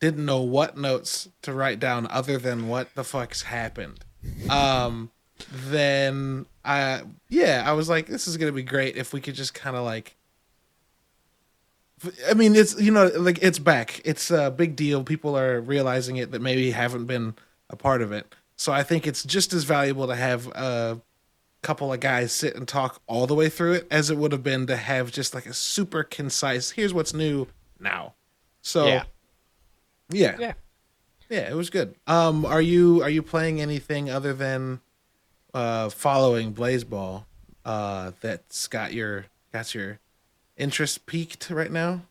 didn't 0.01 0.25
know 0.25 0.41
what 0.41 0.77
notes 0.77 1.29
to 1.43 1.53
write 1.53 1.79
down 1.79 2.07
other 2.09 2.37
than 2.37 2.67
what 2.67 2.93
the 2.93 3.05
fuck's 3.05 3.43
happened, 3.43 4.03
um, 4.49 5.11
then 5.49 6.45
I 6.65 7.03
yeah 7.29 7.63
I 7.65 7.71
was 7.71 7.87
like, 7.87 8.07
this 8.07 8.27
is 8.27 8.35
gonna 8.35 8.51
be 8.51 8.63
great 8.63 8.97
if 8.97 9.13
we 9.13 9.21
could 9.21 9.35
just 9.35 9.53
kind 9.53 9.77
of 9.77 9.85
like. 9.85 10.17
I 12.29 12.33
mean, 12.33 12.55
it's 12.55 12.79
you 12.79 12.91
know 12.91 13.07
like 13.15 13.39
it's 13.41 13.59
back. 13.59 14.01
It's 14.05 14.31
a 14.31 14.51
big 14.51 14.75
deal. 14.75 15.03
People 15.03 15.37
are 15.37 15.59
realizing 15.61 16.17
it 16.17 16.31
that 16.31 16.41
maybe 16.41 16.71
haven't 16.71 17.05
been 17.05 17.35
a 17.69 17.75
part 17.75 18.01
of 18.01 18.11
it. 18.11 18.33
So 18.55 18.71
I 18.71 18.83
think 18.83 19.07
it's 19.07 19.23
just 19.23 19.53
as 19.53 19.63
valuable 19.63 20.07
to 20.07 20.15
have 20.15 20.47
a 20.47 21.01
couple 21.61 21.91
of 21.93 21.99
guys 21.99 22.31
sit 22.31 22.55
and 22.55 22.67
talk 22.67 23.01
all 23.07 23.25
the 23.25 23.33
way 23.33 23.49
through 23.49 23.73
it 23.73 23.87
as 23.89 24.09
it 24.09 24.17
would 24.17 24.31
have 24.31 24.43
been 24.43 24.67
to 24.67 24.75
have 24.75 25.11
just 25.11 25.33
like 25.33 25.45
a 25.45 25.53
super 25.53 26.03
concise. 26.03 26.71
Here's 26.71 26.93
what's 26.93 27.13
new 27.13 27.47
now. 27.79 28.13
So 28.61 28.85
Yeah. 28.87 29.03
yeah, 30.09 30.35
yeah, 30.39 30.53
yeah. 31.29 31.49
it 31.49 31.55
was 31.55 31.69
good. 31.69 31.95
Um, 32.05 32.45
are 32.45 32.61
you 32.61 33.01
are 33.01 33.09
you 33.09 33.21
playing 33.23 33.59
anything 33.61 34.09
other 34.09 34.33
than 34.33 34.81
uh 35.53 35.89
following 35.89 36.53
Blaseball? 36.53 37.25
Uh, 37.65 38.11
that's 38.21 38.67
got 38.67 38.93
your 38.93 39.25
got 39.53 39.73
your 39.73 39.99
interest 40.57 41.05
peaked 41.05 41.49
right 41.49 41.71
now. 41.71 42.01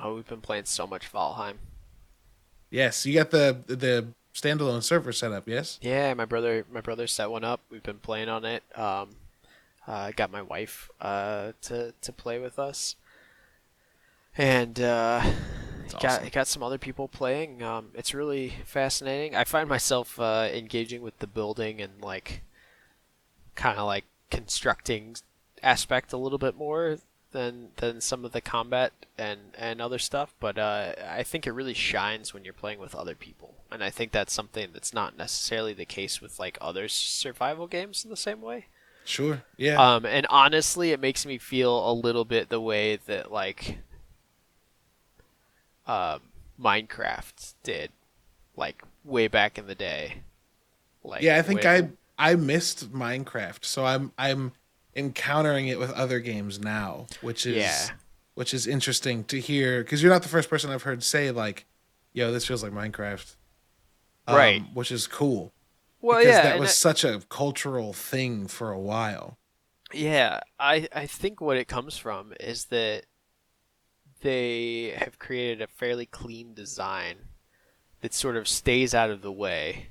Oh, 0.00 0.14
we've 0.14 0.26
been 0.26 0.40
playing 0.40 0.64
so 0.66 0.86
much 0.86 1.10
Valheim. 1.12 1.54
Yes, 2.70 3.06
you 3.06 3.14
got 3.14 3.30
the 3.30 3.58
the 3.66 4.08
standalone 4.34 4.82
server 4.82 5.12
set 5.12 5.32
up. 5.32 5.48
Yes. 5.48 5.78
Yeah, 5.80 6.12
my 6.14 6.24
brother 6.24 6.64
my 6.70 6.80
brother 6.80 7.06
set 7.06 7.30
one 7.30 7.44
up. 7.44 7.60
We've 7.70 7.82
been 7.82 7.98
playing 7.98 8.28
on 8.28 8.44
it. 8.44 8.62
Um, 8.76 9.10
uh, 9.86 10.12
got 10.14 10.30
my 10.30 10.42
wife 10.42 10.90
uh, 11.00 11.52
to 11.62 11.94
to 12.02 12.12
play 12.12 12.38
with 12.38 12.58
us, 12.58 12.96
and 14.36 14.78
uh, 14.80 15.24
got 15.98 16.30
got 16.30 16.46
some 16.46 16.62
other 16.62 16.78
people 16.78 17.08
playing. 17.08 17.62
Um, 17.62 17.88
it's 17.94 18.12
really 18.12 18.52
fascinating. 18.64 19.34
I 19.34 19.44
find 19.44 19.68
myself 19.68 20.20
uh, 20.20 20.48
engaging 20.52 21.02
with 21.02 21.18
the 21.18 21.26
building 21.26 21.80
and 21.80 22.02
like 22.02 22.42
kind 23.54 23.78
of 23.78 23.86
like 23.86 24.04
constructing 24.30 25.16
aspect 25.62 26.12
a 26.12 26.18
little 26.18 26.38
bit 26.38 26.54
more 26.54 26.98
than 27.32 27.68
than 27.76 28.00
some 28.00 28.24
of 28.24 28.32
the 28.32 28.40
combat 28.40 28.92
and 29.18 29.38
and 29.58 29.80
other 29.80 29.98
stuff 29.98 30.34
but 30.40 30.58
uh, 30.58 30.92
I 31.08 31.22
think 31.22 31.46
it 31.46 31.52
really 31.52 31.74
shines 31.74 32.32
when 32.32 32.44
you're 32.44 32.54
playing 32.54 32.78
with 32.78 32.94
other 32.94 33.14
people 33.14 33.54
and 33.70 33.84
I 33.84 33.90
think 33.90 34.12
that's 34.12 34.32
something 34.32 34.70
that's 34.72 34.94
not 34.94 35.16
necessarily 35.16 35.74
the 35.74 35.84
case 35.84 36.20
with 36.22 36.38
like 36.38 36.56
other 36.60 36.88
survival 36.88 37.66
games 37.66 38.04
in 38.04 38.10
the 38.10 38.16
same 38.16 38.40
way 38.40 38.66
Sure. 39.04 39.42
Yeah. 39.56 39.76
um 39.96 40.06
and 40.06 40.26
honestly 40.30 40.90
it 40.92 41.00
makes 41.00 41.24
me 41.26 41.38
feel 41.38 41.90
a 41.90 41.92
little 41.92 42.24
bit 42.24 42.48
the 42.48 42.60
way 42.60 42.96
that 43.06 43.30
like 43.30 43.78
um 45.86 46.20
Minecraft 46.60 47.54
did 47.62 47.90
like 48.56 48.82
way 49.04 49.28
back 49.28 49.58
in 49.58 49.66
the 49.66 49.74
day 49.74 50.22
like 51.04 51.22
yeah, 51.22 51.36
I 51.38 51.42
think 51.42 51.62
when- 51.62 51.96
I 52.18 52.30
I 52.32 52.34
missed 52.34 52.92
Minecraft, 52.92 53.64
so 53.64 53.86
I'm 53.86 54.12
I'm 54.18 54.52
encountering 54.98 55.68
it 55.68 55.78
with 55.78 55.90
other 55.92 56.20
games 56.20 56.58
now, 56.58 57.06
which 57.20 57.46
is 57.46 57.56
Yeah. 57.56 57.88
which 58.34 58.52
is 58.52 58.66
interesting 58.66 59.24
to 59.24 59.40
hear 59.40 59.82
because 59.82 60.02
you're 60.02 60.12
not 60.12 60.22
the 60.22 60.28
first 60.28 60.50
person 60.50 60.70
I've 60.70 60.82
heard 60.82 61.02
say 61.02 61.30
like, 61.30 61.66
"Yo, 62.12 62.30
this 62.32 62.46
feels 62.46 62.62
like 62.62 62.72
Minecraft," 62.72 63.36
Um, 64.26 64.36
Right. 64.36 64.62
Which 64.74 64.92
is 64.92 65.06
cool 65.06 65.52
well 66.00 66.18
because 66.18 66.32
yeah 66.34 66.42
that 66.42 66.58
was 66.58 66.70
I- 66.70 66.72
such 66.72 67.02
a 67.04 67.20
cultural 67.28 67.92
thing 67.92 68.46
for 68.46 68.70
a 68.70 68.78
while. 68.78 69.38
Yeah, 69.92 70.40
I 70.60 70.88
I 70.94 71.06
think 71.06 71.40
what 71.40 71.56
it 71.56 71.66
comes 71.66 71.96
from 71.96 72.34
is 72.40 72.66
that 72.66 73.06
they 74.20 74.94
have 74.96 75.18
created 75.18 75.62
a 75.62 75.66
fairly 75.66 76.06
clean 76.06 76.54
design 76.54 77.28
that 78.00 78.12
sort 78.14 78.36
of 78.36 78.48
stays 78.48 78.94
out 78.94 79.10
of 79.10 79.22
the 79.22 79.32
way, 79.32 79.88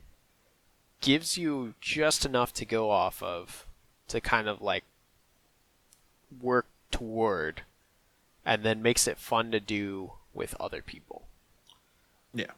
gives 1.01 1.38
you 1.38 1.73
just 1.81 2.25
enough 2.25 2.53
to 2.53 2.65
go 2.65 2.89
off 2.89 3.21
of 3.23 3.65
to 4.07 4.21
kind 4.21 4.47
of 4.47 4.61
like 4.61 4.84
work 6.41 6.68
toward, 6.91 7.62
and 8.45 8.64
then 8.64 8.82
makes 8.82 9.08
it 9.08 9.18
fun 9.18 9.52
to 9.52 9.60
do 9.60 10.14
with 10.34 10.56
other 10.60 10.82
people. 10.82 11.24
Yeah. 12.34 12.52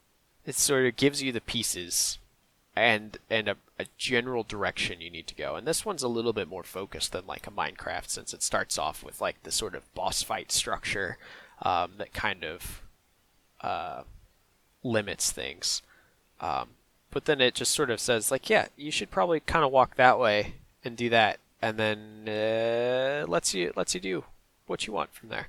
It 0.46 0.54
sort 0.54 0.86
of 0.86 0.96
gives 0.96 1.22
you 1.22 1.32
the 1.32 1.40
pieces 1.40 2.18
and 2.76 3.18
and 3.28 3.48
a, 3.48 3.56
a 3.78 3.86
general 3.98 4.42
direction 4.42 5.00
you 5.00 5.10
need 5.10 5.26
to 5.26 5.34
go. 5.34 5.56
And 5.56 5.66
this 5.66 5.84
one's 5.84 6.02
a 6.02 6.08
little 6.08 6.32
bit 6.32 6.48
more 6.48 6.62
focused 6.62 7.12
than 7.12 7.26
like 7.26 7.46
a 7.46 7.50
Minecraft 7.50 8.08
since 8.08 8.32
it 8.32 8.42
starts 8.42 8.78
off 8.78 9.02
with 9.02 9.20
like 9.20 9.42
the 9.42 9.52
sort 9.52 9.74
of 9.74 9.92
boss 9.94 10.22
fight 10.22 10.52
structure 10.52 11.18
um, 11.62 11.92
that 11.98 12.12
kind 12.12 12.44
of 12.44 12.82
uh, 13.60 14.02
limits 14.82 15.30
things. 15.32 15.82
Um, 16.40 16.68
but 17.10 17.24
then 17.24 17.40
it 17.40 17.54
just 17.54 17.72
sort 17.72 17.90
of 17.90 18.00
says 18.00 18.30
like, 18.30 18.48
yeah, 18.48 18.68
you 18.76 18.90
should 18.90 19.10
probably 19.10 19.40
kind 19.40 19.64
of 19.64 19.72
walk 19.72 19.96
that 19.96 20.18
way 20.18 20.54
and 20.84 20.96
do 20.96 21.10
that, 21.10 21.38
and 21.62 21.76
then 21.78 22.28
uh, 22.28 23.26
lets 23.28 23.54
you 23.54 23.72
lets 23.76 23.94
you 23.94 24.00
do 24.00 24.24
what 24.66 24.86
you 24.86 24.92
want 24.92 25.12
from 25.14 25.28
there. 25.28 25.48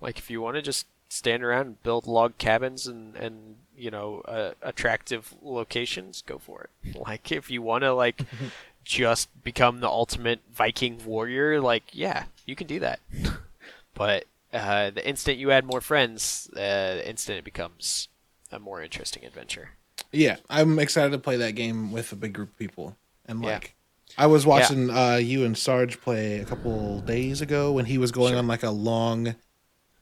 Like 0.00 0.18
if 0.18 0.30
you 0.30 0.40
want 0.40 0.56
to 0.56 0.62
just 0.62 0.86
stand 1.08 1.44
around 1.44 1.66
and 1.66 1.82
build 1.82 2.06
log 2.06 2.36
cabins 2.38 2.86
and 2.86 3.14
and 3.16 3.56
you 3.76 3.90
know 3.90 4.22
uh, 4.26 4.52
attractive 4.62 5.34
locations, 5.42 6.22
go 6.22 6.38
for 6.38 6.62
it. 6.62 6.96
Like 7.06 7.30
if 7.32 7.50
you 7.50 7.62
want 7.62 7.82
to 7.82 7.92
like 7.92 8.22
just 8.84 9.28
become 9.42 9.80
the 9.80 9.88
ultimate 9.88 10.40
Viking 10.52 11.04
warrior, 11.04 11.60
like 11.60 11.84
yeah, 11.92 12.24
you 12.46 12.56
can 12.56 12.66
do 12.66 12.80
that. 12.80 13.00
but 13.94 14.24
uh, 14.52 14.90
the 14.90 15.06
instant 15.06 15.38
you 15.38 15.50
add 15.50 15.64
more 15.64 15.80
friends, 15.80 16.48
uh, 16.54 16.96
the 16.96 17.08
instant 17.08 17.38
it 17.38 17.44
becomes 17.44 18.08
a 18.52 18.58
more 18.58 18.82
interesting 18.82 19.24
adventure. 19.24 19.70
Yeah, 20.12 20.36
I'm 20.48 20.78
excited 20.78 21.10
to 21.12 21.18
play 21.18 21.36
that 21.36 21.56
game 21.56 21.92
with 21.92 22.12
a 22.12 22.16
big 22.16 22.32
group 22.32 22.50
of 22.50 22.58
people. 22.58 22.96
And 23.26 23.42
Yeah. 23.42 23.54
like, 23.54 23.74
I 24.18 24.26
was 24.26 24.46
watching 24.46 24.90
uh, 24.90 25.16
you 25.16 25.44
and 25.44 25.56
Sarge 25.56 26.00
play 26.00 26.38
a 26.40 26.44
couple 26.44 27.00
days 27.00 27.40
ago 27.40 27.72
when 27.72 27.84
he 27.84 27.98
was 27.98 28.12
going 28.12 28.30
Sure. 28.32 28.38
on 28.38 28.46
like 28.46 28.62
a 28.62 28.70
long 28.70 29.34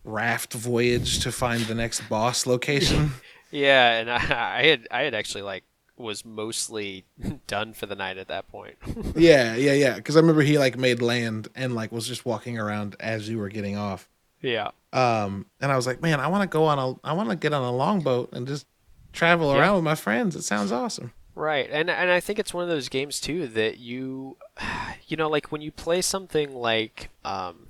raft 0.04 0.52
voyage 0.52 1.20
to 1.20 1.32
find 1.32 1.62
the 1.62 1.74
next 1.74 2.08
boss 2.08 2.46
location. 2.46 3.12
Yeah, 3.50 3.92
and 4.00 4.10
I, 4.10 4.58
I 4.58 4.62
had 4.66 4.88
I 4.90 5.02
had 5.02 5.14
actually 5.14 5.42
like 5.42 5.62
was 5.96 6.24
mostly 6.24 7.04
done 7.46 7.72
for 7.72 7.86
the 7.86 7.94
night 7.94 8.18
at 8.18 8.26
that 8.26 8.48
point. 8.48 8.74
yeah, 9.14 9.54
yeah, 9.54 9.74
yeah. 9.74 9.94
Because 9.94 10.16
I 10.16 10.20
remember 10.20 10.42
he 10.42 10.58
like 10.58 10.76
made 10.76 11.00
land 11.00 11.46
and 11.54 11.72
like 11.72 11.92
was 11.92 12.08
just 12.08 12.26
walking 12.26 12.58
around 12.58 12.96
as 12.98 13.28
you 13.28 13.38
were 13.38 13.48
getting 13.48 13.76
off. 13.76 14.08
yeah. 14.42 14.70
Um, 14.92 15.46
and 15.60 15.70
I 15.70 15.76
was 15.76 15.86
like, 15.86 16.02
man, 16.02 16.18
I 16.18 16.26
want 16.26 16.42
to 16.42 16.48
go 16.52 16.64
on 16.64 16.80
a, 16.80 17.06
I 17.06 17.12
want 17.12 17.30
to 17.30 17.36
get 17.36 17.52
on 17.52 17.62
a 17.62 17.70
longboat 17.70 18.32
and 18.32 18.44
just 18.44 18.66
travel 19.12 19.52
Yeah. 19.54 19.60
around 19.60 19.76
with 19.76 19.84
my 19.84 19.94
friends. 19.94 20.34
It 20.34 20.42
sounds 20.42 20.72
awesome. 20.72 21.12
Right, 21.36 21.68
and 21.70 21.90
and 21.90 22.10
I 22.10 22.20
think 22.20 22.38
it's 22.38 22.54
one 22.54 22.62
of 22.62 22.70
those 22.70 22.88
games 22.88 23.20
too 23.20 23.48
that 23.48 23.78
you, 23.78 24.36
you 25.08 25.16
know, 25.16 25.28
like 25.28 25.50
when 25.50 25.60
you 25.62 25.72
play 25.72 26.00
something 26.00 26.54
like 26.54 27.10
um, 27.24 27.66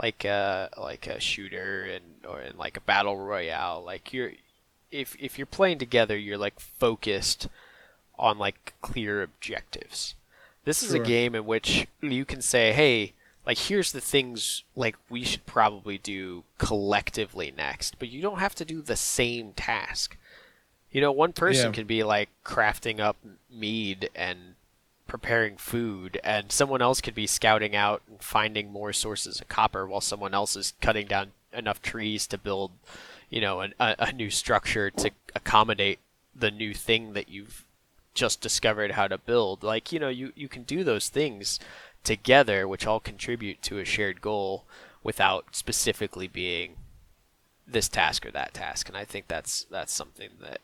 like 0.00 0.24
a 0.24 0.70
like 0.76 1.06
a 1.06 1.20
shooter 1.20 1.84
and 1.84 2.04
or 2.26 2.40
in 2.40 2.56
like 2.56 2.76
a 2.76 2.80
battle 2.80 3.18
royale, 3.18 3.82
like 3.84 4.12
you're 4.12 4.32
if 4.90 5.16
if 5.20 5.38
you're 5.38 5.46
playing 5.46 5.78
together, 5.78 6.16
you're 6.16 6.38
like 6.38 6.58
focused 6.60 7.48
on 8.18 8.38
like 8.38 8.72
clear 8.80 9.22
objectives. 9.22 10.14
This 10.64 10.82
is 10.82 10.92
Sure. 10.92 11.02
a 11.02 11.04
game 11.06 11.34
in 11.34 11.44
which 11.46 11.86
you 12.00 12.24
can 12.24 12.40
say, 12.42 12.72
hey. 12.72 13.12
Like 13.44 13.58
here's 13.58 13.92
the 13.92 14.00
things 14.00 14.64
like 14.74 14.96
we 15.08 15.22
should 15.22 15.46
probably 15.46 15.98
do 15.98 16.42
collectively 16.58 17.54
next, 17.56 17.96
but 18.00 18.08
you 18.08 18.20
don't 18.20 18.40
have 18.40 18.56
to 18.56 18.64
do 18.64 18.82
the 18.82 18.96
same 18.96 19.52
task. 19.52 20.16
You 20.96 21.02
know, 21.02 21.12
one 21.12 21.34
person 21.34 21.66
Yeah. 21.66 21.72
can 21.72 21.86
be 21.86 22.02
like 22.04 22.30
crafting 22.42 23.00
up 23.00 23.18
mead 23.50 24.08
and 24.14 24.54
preparing 25.06 25.58
food, 25.58 26.18
and 26.24 26.50
someone 26.50 26.80
else 26.80 27.02
could 27.02 27.14
be 27.14 27.26
scouting 27.26 27.76
out 27.76 28.00
and 28.08 28.22
finding 28.22 28.72
more 28.72 28.94
sources 28.94 29.38
of 29.38 29.46
copper, 29.46 29.86
while 29.86 30.00
someone 30.00 30.32
else 30.32 30.56
is 30.56 30.72
cutting 30.80 31.06
down 31.06 31.32
enough 31.52 31.82
trees 31.82 32.26
to 32.28 32.38
build, 32.38 32.70
you 33.28 33.42
know, 33.42 33.60
an, 33.60 33.74
a, 33.78 33.94
a 33.98 34.12
new 34.12 34.30
structure 34.30 34.90
to 34.90 35.10
accommodate 35.34 35.98
the 36.34 36.50
new 36.50 36.72
thing 36.72 37.12
that 37.12 37.28
you've 37.28 37.66
just 38.14 38.40
discovered 38.40 38.92
how 38.92 39.06
to 39.06 39.18
build. 39.18 39.62
Like, 39.62 39.92
you 39.92 40.00
know, 40.00 40.08
you, 40.08 40.32
you 40.34 40.48
can 40.48 40.62
do 40.62 40.82
those 40.82 41.10
things 41.10 41.60
together, 42.04 42.66
which 42.66 42.86
all 42.86 43.00
contribute 43.00 43.60
to 43.64 43.78
a 43.78 43.84
shared 43.84 44.22
goal 44.22 44.64
without 45.02 45.54
specifically 45.54 46.26
being 46.26 46.76
this 47.66 47.86
task 47.86 48.24
or 48.24 48.30
that 48.30 48.54
task. 48.54 48.88
And 48.88 48.96
I 48.96 49.04
think 49.04 49.28
that's 49.28 49.66
that's 49.70 49.92
something 49.92 50.30
that 50.40 50.62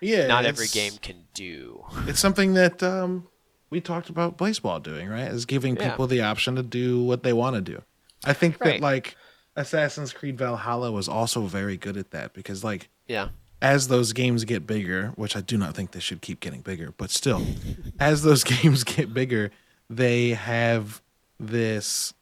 Yeah, 0.00 0.26
not 0.26 0.44
every 0.44 0.66
game 0.66 0.94
can 1.02 1.24
do. 1.34 1.84
It's 2.06 2.20
something 2.20 2.54
that 2.54 2.82
um, 2.82 3.28
we 3.68 3.80
talked 3.80 4.08
about 4.08 4.38
Blaseball 4.38 4.82
doing, 4.82 5.08
right? 5.08 5.28
Is 5.30 5.44
giving 5.46 5.76
Yeah. 5.76 5.90
people 5.90 6.06
the 6.06 6.22
option 6.22 6.56
to 6.56 6.62
do 6.62 7.02
what 7.02 7.22
they 7.22 7.32
want 7.32 7.56
to 7.56 7.60
do. 7.62 7.82
I 8.24 8.32
think 8.32 8.58
that 8.58 8.80
like 8.80 9.16
Assassin's 9.56 10.12
Creed 10.12 10.38
Valhalla 10.38 10.90
was 10.92 11.08
also 11.08 11.42
very 11.42 11.76
good 11.76 11.96
at 11.96 12.10
that 12.12 12.32
because 12.32 12.64
like 12.64 12.88
Yeah. 13.08 13.28
as 13.60 13.88
those 13.88 14.12
games 14.12 14.44
get 14.44 14.66
bigger, 14.66 15.12
which 15.16 15.36
I 15.36 15.40
do 15.42 15.56
not 15.58 15.74
think 15.74 15.90
they 15.92 16.00
should 16.00 16.20
keep 16.22 16.40
getting 16.40 16.60
bigger, 16.62 16.92
but 16.96 17.10
still, 17.10 17.46
as 17.98 18.22
those 18.22 18.42
games 18.62 18.84
get 18.84 19.12
bigger, 19.12 19.50
they 19.88 20.30
have 20.30 21.02
this 21.38 22.14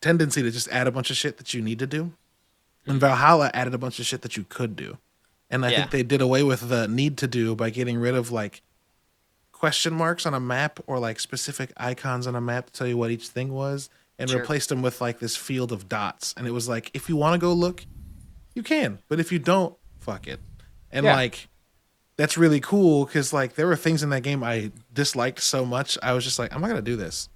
tendency 0.00 0.42
to 0.42 0.50
just 0.50 0.68
add 0.68 0.86
a 0.86 0.90
bunch 0.92 1.10
of 1.10 1.16
shit 1.16 1.36
that 1.38 1.52
you 1.54 1.60
need 1.62 1.78
to 1.78 1.86
do. 1.86 2.12
And 2.86 2.98
Valhalla 3.00 3.50
added 3.54 3.74
a 3.74 3.78
bunch 3.78 3.98
of 4.00 4.06
shit 4.06 4.22
that 4.22 4.36
you 4.36 4.44
could 4.48 4.74
do. 4.74 4.98
And 5.52 5.64
I 5.64 5.70
Yeah. 5.70 5.76
think 5.80 5.90
they 5.92 6.02
did 6.02 6.20
away 6.20 6.42
with 6.42 6.68
the 6.68 6.88
need 6.88 7.16
to 7.18 7.28
do 7.28 7.54
by 7.54 7.70
getting 7.70 7.98
rid 7.98 8.14
of 8.16 8.32
like 8.32 8.62
question 9.52 9.92
marks 9.94 10.26
on 10.26 10.34
a 10.34 10.40
map 10.40 10.80
or 10.86 10.98
like 10.98 11.20
specific 11.20 11.72
icons 11.76 12.26
on 12.26 12.34
a 12.34 12.40
map 12.40 12.66
to 12.66 12.72
tell 12.72 12.86
you 12.86 12.96
what 12.96 13.10
each 13.12 13.28
thing 13.28 13.52
was 13.52 13.88
and 14.18 14.28
Sure. 14.30 14.40
replaced 14.40 14.70
them 14.70 14.82
with 14.82 15.00
like 15.00 15.20
this 15.20 15.36
field 15.36 15.70
of 15.70 15.88
dots. 15.88 16.34
And 16.36 16.46
it 16.46 16.50
was 16.50 16.68
like, 16.68 16.90
if 16.94 17.08
you 17.08 17.16
want 17.16 17.34
to 17.34 17.38
go 17.38 17.52
look, 17.52 17.84
you 18.54 18.62
can. 18.62 18.98
But 19.08 19.20
if 19.20 19.30
you 19.30 19.38
don't, 19.38 19.76
fuck 20.00 20.26
it. 20.26 20.40
And 20.90 21.04
Yeah. 21.04 21.14
like, 21.14 21.48
that's 22.16 22.36
really 22.36 22.60
cool 22.60 23.04
because 23.04 23.32
like 23.32 23.54
there 23.54 23.66
were 23.66 23.76
things 23.76 24.02
in 24.02 24.10
that 24.10 24.22
game 24.22 24.42
I 24.42 24.72
disliked 24.92 25.40
so 25.40 25.64
much. 25.64 25.96
I 26.02 26.12
was 26.12 26.24
just 26.24 26.38
like, 26.38 26.52
I'm 26.54 26.60
not 26.60 26.68
gonna 26.68 26.82
do 26.82 26.96
this. 26.96 27.28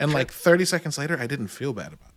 And 0.00 0.12
like 0.12 0.32
30 0.32 0.64
seconds 0.64 0.98
later, 0.98 1.16
I 1.18 1.26
didn't 1.28 1.48
feel 1.48 1.72
bad 1.72 1.92
about 1.92 2.08
it. 2.10 2.11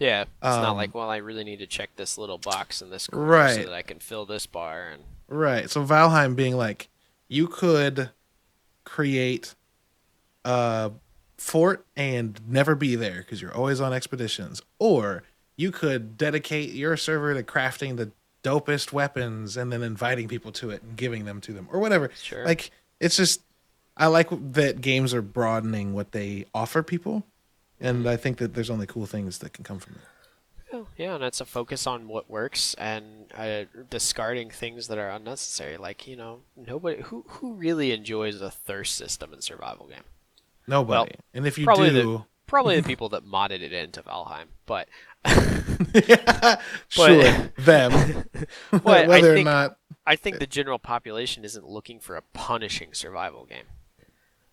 Yeah. 0.00 0.22
It's 0.22 0.30
not 0.42 0.70
Um, 0.70 0.76
like, 0.76 0.94
well, 0.94 1.08
I 1.10 1.18
really 1.18 1.44
need 1.44 1.58
to 1.60 1.66
check 1.68 1.90
this 1.96 2.18
little 2.18 2.38
box 2.38 2.82
in 2.82 2.90
this 2.90 3.06
corner 3.06 3.26
Right. 3.26 3.54
so 3.54 3.62
that 3.64 3.72
I 3.74 3.82
can 3.82 4.00
fill 4.00 4.26
this 4.26 4.46
bar 4.46 4.88
and 4.88 5.04
Right. 5.28 5.70
So 5.70 5.84
Valheim 5.84 6.34
being 6.34 6.56
like, 6.56 6.88
you 7.28 7.46
could 7.46 8.10
create 8.84 9.54
a 10.44 10.90
fort 11.36 11.86
and 11.96 12.40
never 12.48 12.74
be 12.74 12.96
there 12.96 13.18
because 13.18 13.40
you're 13.40 13.54
always 13.54 13.80
on 13.80 13.92
expeditions, 13.92 14.60
or 14.80 15.22
you 15.56 15.70
could 15.70 16.16
dedicate 16.16 16.72
your 16.72 16.96
server 16.96 17.34
to 17.34 17.42
crafting 17.42 17.96
the 17.96 18.10
dopest 18.42 18.92
weapons 18.92 19.56
and 19.56 19.70
then 19.72 19.82
inviting 19.82 20.26
people 20.26 20.50
to 20.50 20.70
it 20.70 20.82
and 20.82 20.96
giving 20.96 21.26
them 21.26 21.40
to 21.42 21.52
them, 21.52 21.68
or 21.70 21.78
whatever. 21.78 22.10
Sure. 22.20 22.44
Like 22.44 22.70
it's 22.98 23.16
just, 23.16 23.42
I 23.96 24.06
like 24.06 24.28
that 24.54 24.80
games 24.80 25.12
are 25.14 25.22
broadening 25.22 25.92
what 25.92 26.12
they 26.12 26.46
offer 26.54 26.82
people, 26.82 27.24
and 27.80 28.08
I 28.08 28.16
think 28.16 28.38
that 28.38 28.54
there's 28.54 28.70
only 28.70 28.86
cool 28.86 29.06
things 29.06 29.38
that 29.38 29.52
can 29.52 29.64
come 29.64 29.78
from 29.78 29.94
it. 29.96 30.00
Oh, 30.72 30.86
yeah, 30.96 31.16
and 31.16 31.24
it's 31.24 31.40
a 31.40 31.44
focus 31.44 31.84
on 31.86 32.06
what 32.06 32.30
works 32.30 32.74
and 32.74 33.26
uh, 33.34 33.64
discarding 33.90 34.50
things 34.50 34.86
that 34.86 34.98
are 34.98 35.10
unnecessary. 35.10 35.76
Like 35.76 36.06
you 36.06 36.16
know, 36.16 36.40
nobody 36.56 37.02
who 37.02 37.24
who 37.28 37.54
really 37.54 37.90
enjoys 37.92 38.40
a 38.40 38.50
thirst 38.50 38.94
system 38.96 39.32
in 39.34 39.40
survival 39.40 39.86
game. 39.88 40.04
Nobody. 40.68 41.14
and 41.34 41.46
if 41.46 41.58
you 41.58 41.64
probably 41.64 41.90
do, 41.90 41.94
the 42.18 42.24
probably 42.46 42.76
the 42.76 42.86
people 42.86 43.08
that 43.08 43.24
modded 43.24 43.62
it 43.62 43.72
into 43.72 44.02
Valheim, 44.02 44.46
but 44.66 44.86
sure, 46.88 47.22
them. 47.58 48.24
But 48.70 48.86
I 48.86 49.06
Whether 49.08 49.32
or 49.32 49.34
think- 49.34 49.44
not 49.46 49.76
I 50.06 50.16
think 50.16 50.38
the 50.38 50.46
general 50.46 50.78
population 50.78 51.44
isn't 51.44 51.66
looking 51.66 52.00
for 52.00 52.16
a 52.16 52.22
punishing 52.32 52.94
survival 52.94 53.44
game. 53.44 53.64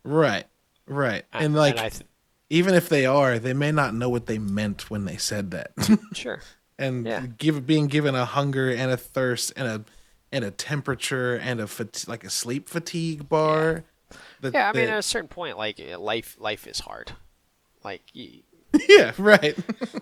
Right, 0.04 0.46
right, 0.88 1.26
I- 1.34 1.44
and 1.44 1.54
like 1.56 1.78
I 1.78 1.90
th- 1.90 2.04
even 2.50 2.74
if 2.74 2.90
they 2.90 3.06
are, 3.06 3.40
they 3.40 3.54
may 3.54 3.72
not 3.72 3.94
know 3.94 4.10
what 4.10 4.26
they 4.26 4.38
meant 4.38 4.90
when 4.90 5.06
they 5.06 5.18
said 5.18 5.52
that. 5.52 5.72
sure, 6.14 6.42
and 6.80 7.06
Yeah. 7.06 7.26
give 7.38 7.66
being 7.68 7.88
given 7.88 8.16
a 8.16 8.26
hunger 8.26 8.70
and 8.70 8.92
a 8.92 8.98
thirst 8.98 9.54
and 9.56 9.68
a 9.68 9.84
and 10.32 10.44
a 10.44 10.52
temperature 10.52 11.36
and 11.36 11.60
a 11.62 11.68
fat- 11.68 12.06
like 12.08 12.24
a 12.24 12.30
sleep 12.30 12.68
fatigue 12.70 13.30
bar. 13.30 13.84
that- 14.42 14.54
yeah. 14.54 14.70
I 14.70 14.74
mean, 14.74 14.86
that- 14.86 14.94
at 14.94 15.00
a 15.00 15.04
certain 15.04 15.28
point, 15.30 15.58
like 15.58 15.80
life 15.98 16.36
life 16.40 16.68
is 16.68 16.80
hard. 16.82 17.14
Like 17.84 18.02
you 18.14 18.42
yeah, 18.90 19.14
right. 19.18 19.56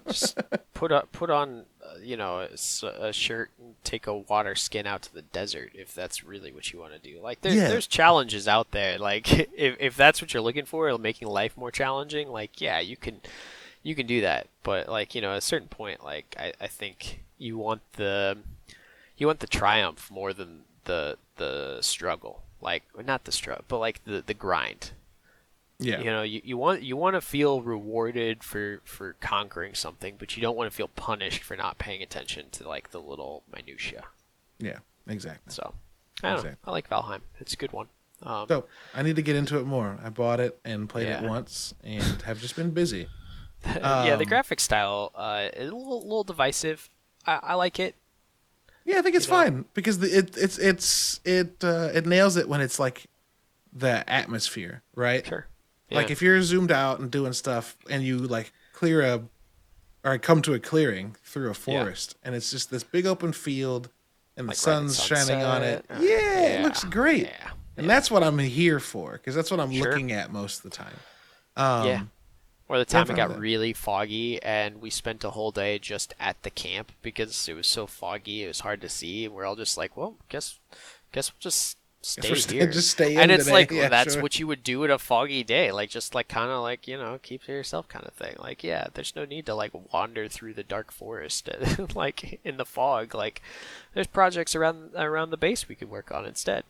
just 0.07 0.37
put 0.73 0.91
up 0.91 1.11
put 1.11 1.29
on 1.29 1.65
uh, 1.83 1.95
you 2.01 2.17
know 2.17 2.47
a 2.83 3.13
shirt 3.13 3.51
and 3.59 3.75
take 3.83 4.07
a 4.07 4.15
water 4.15 4.55
skin 4.55 4.85
out 4.87 5.01
to 5.03 5.13
the 5.13 5.21
desert 5.21 5.71
if 5.73 5.93
that's 5.93 6.23
really 6.23 6.51
what 6.51 6.71
you 6.71 6.79
want 6.79 6.93
to 6.93 6.99
do. 6.99 7.19
Like 7.21 7.41
there, 7.41 7.53
Yeah. 7.53 7.67
there's 7.69 7.87
challenges 7.87 8.47
out 8.47 8.71
there. 8.71 8.97
Like 8.97 9.31
if 9.57 9.75
if 9.79 9.95
that's 9.95 10.21
what 10.21 10.33
you're 10.33 10.43
looking 10.43 10.65
for, 10.65 10.95
making 10.97 11.27
life 11.27 11.57
more 11.57 11.71
challenging. 11.71 12.29
Like 12.29 12.59
yeah, 12.61 12.79
you 12.79 12.97
can 12.97 13.21
you 13.83 13.95
can 13.95 14.07
do 14.07 14.21
that. 14.21 14.47
But 14.63 14.89
like 14.89 15.15
you 15.15 15.21
know, 15.21 15.31
at 15.31 15.37
a 15.39 15.41
certain 15.41 15.67
point, 15.67 16.03
like 16.03 16.35
I, 16.39 16.53
I 16.59 16.67
think 16.67 17.23
you 17.37 17.57
want 17.57 17.81
the 17.93 18.37
you 19.17 19.27
want 19.27 19.39
the 19.39 19.47
triumph 19.47 20.09
more 20.11 20.33
than 20.33 20.61
the 20.85 21.17
the 21.37 21.79
struggle. 21.81 22.43
Like 22.61 22.83
not 23.05 23.25
the 23.25 23.31
struggle, 23.31 23.65
but 23.67 23.79
like 23.79 24.03
the 24.05 24.23
the 24.25 24.33
grind. 24.33 24.91
Yeah, 25.79 25.99
You 25.99 26.05
know, 26.05 26.21
you, 26.23 26.41
you 26.43 26.57
want 26.57 26.81
you 26.83 26.95
want 26.95 27.15
to 27.15 27.21
feel 27.21 27.61
rewarded 27.61 28.43
for 28.43 28.81
for 28.85 29.13
conquering 29.19 29.73
something, 29.73 30.15
but 30.17 30.35
you 30.37 30.41
don't 30.41 30.55
want 30.55 30.71
to 30.71 30.75
feel 30.75 30.87
punished 30.87 31.43
for 31.43 31.55
not 31.57 31.77
paying 31.77 32.01
attention 32.01 32.49
to 32.51 32.67
like 32.67 32.91
the 32.91 33.01
little 33.01 33.43
minutia. 33.53 34.03
yeah, 34.59 34.79
exactly. 35.07 35.51
So, 35.53 35.73
I 36.23 36.33
don't 36.35 36.45
know. 36.45 36.51
I 36.65 36.71
like 36.71 36.89
Valheim. 36.89 37.21
It's 37.39 37.53
a 37.53 37.57
good 37.57 37.73
one. 37.73 37.87
Um, 38.23 38.45
So 38.47 38.65
I 38.93 39.01
need 39.03 39.17
to 39.17 39.21
get 39.21 39.35
into 39.35 39.59
it 39.59 39.65
more. 39.65 39.99
I 40.03 40.09
bought 40.09 40.39
it 40.39 40.57
and 40.63 40.87
played 40.87 41.07
it 41.07 41.23
once 41.23 41.73
and 41.83 42.21
have 42.25 42.39
just 42.39 42.55
been 42.55 42.71
busy. 42.71 43.07
yeah, 43.65 44.15
the 44.15 44.23
um, 44.23 44.29
graphic 44.29 44.59
style 44.61 45.11
uh, 45.15 45.49
is 45.53 45.69
a 45.69 45.75
little, 45.75 46.01
little 46.03 46.23
divisive. 46.23 46.89
I, 47.25 47.39
I 47.43 47.53
like 47.55 47.79
it. 47.79 47.95
Yeah, 48.85 48.99
I 48.99 49.01
think 49.01 49.15
it's 49.15 49.25
You 49.27 49.33
know? 49.33 49.39
fine 49.43 49.65
because 49.73 49.99
the, 49.99 50.07
it 50.19 50.37
it's 50.37 50.57
it's 50.59 51.19
it 51.25 51.63
uh, 51.63 51.89
it 51.93 52.05
nails 52.05 52.37
it 52.37 52.47
when 52.47 52.61
it's 52.61 52.79
like 52.79 53.07
the 53.73 54.07
atmosphere, 54.09 54.83
right? 54.95 55.25
Sure. 55.25 55.47
Like 55.91 56.09
if 56.11 56.21
you're 56.21 56.41
zoomed 56.41 56.71
out 56.71 56.99
and 56.99 57.11
doing 57.11 57.33
stuff 57.33 57.77
and 57.89 58.03
you 58.03 58.17
like 58.17 58.51
clear 58.73 59.01
a 59.01 59.23
or 60.03 60.17
come 60.17 60.41
to 60.43 60.53
a 60.53 60.59
clearing 60.59 61.15
through 61.23 61.49
a 61.49 61.53
forest, 61.53 62.15
and 62.23 62.35
it's 62.35 62.51
just 62.51 62.69
this 62.71 62.83
big 62.83 63.05
open 63.05 63.33
field, 63.33 63.89
and 64.37 64.45
the 64.47 64.49
Like 64.51 64.55
at 64.55 64.59
sun's 64.59 65.03
shining 65.03 65.43
on 65.43 65.63
it. 65.63 65.85
sunset. 65.87 66.07
Yeah, 66.09 66.17
Uh, 66.17 66.59
it 66.59 66.63
looks 66.63 66.83
great, 66.83 67.23
Yeah. 67.27 67.51
and 67.77 67.89
that's 67.89 68.11
what 68.11 68.23
I'm 68.23 68.37
here 68.37 68.79
for 68.79 69.13
because 69.13 69.33
that's 69.35 69.49
what 69.49 69.59
I'm 69.59 69.71
Sure. 69.71 69.89
looking 69.91 70.11
at 70.11 70.31
most 70.31 70.57
of 70.57 70.63
the 70.71 70.77
time. 70.77 70.99
Um, 71.55 71.87
yeah. 71.87 72.01
Or 72.67 72.79
the 72.79 72.85
time 72.85 73.09
it 73.11 73.15
got 73.15 73.37
really 73.37 73.73
foggy 73.73 74.41
and 74.41 74.81
we 74.81 74.89
spent 74.89 75.23
a 75.23 75.29
whole 75.29 75.51
day 75.51 75.77
just 75.77 76.13
at 76.19 76.41
the 76.41 76.49
camp 76.49 76.91
because 77.03 77.47
it 77.47 77.53
was 77.53 77.67
so 77.67 77.85
foggy, 77.85 78.43
it 78.43 78.47
was 78.47 78.61
hard 78.61 78.81
to 78.81 78.89
see, 78.89 79.25
and 79.25 79.33
we're 79.35 79.45
all 79.45 79.55
just 79.55 79.77
like, 79.77 79.95
well, 79.95 80.17
guess, 80.29 80.59
guess 81.11 81.31
we'll 81.31 81.39
just 81.41 81.77
stay 82.05 82.55
here. 82.57 82.67
just 82.71 82.91
stay 82.91 83.13
in 83.15 83.19
and 83.19 83.31
it's 83.31 83.45
today. 83.45 83.53
like 83.53 83.71
Yeah, 83.71 83.89
that's 83.89 84.13
sure. 84.13 84.21
what 84.21 84.39
you 84.39 84.47
would 84.47 84.63
do 84.63 84.83
at 84.83 84.89
a 84.89 84.99
foggy 84.99 85.43
day, 85.43 85.71
like 85.71 85.89
just 85.89 86.13
like 86.13 86.27
kind 86.27 86.51
of 86.51 86.61
like 86.61 86.87
you 86.87 86.97
know 86.97 87.19
keep 87.21 87.43
to 87.43 87.51
yourself 87.51 87.87
kind 87.87 88.05
of 88.05 88.13
thing. 88.13 88.35
Like 88.39 88.63
yeah, 88.63 88.87
there's 88.93 89.15
no 89.15 89.25
need 89.25 89.45
to 89.47 89.55
like 89.55 89.71
wander 89.93 90.27
through 90.27 90.53
the 90.53 90.63
dark 90.63 90.91
forest 90.91 91.49
like 91.95 92.39
in 92.43 92.57
the 92.57 92.65
fog. 92.65 93.15
Like 93.15 93.41
there's 93.93 94.07
projects 94.07 94.55
around 94.55 94.91
around 94.95 95.31
the 95.31 95.37
base 95.37 95.67
we 95.67 95.75
could 95.75 95.89
work 95.89 96.11
on 96.11 96.25
instead. 96.25 96.63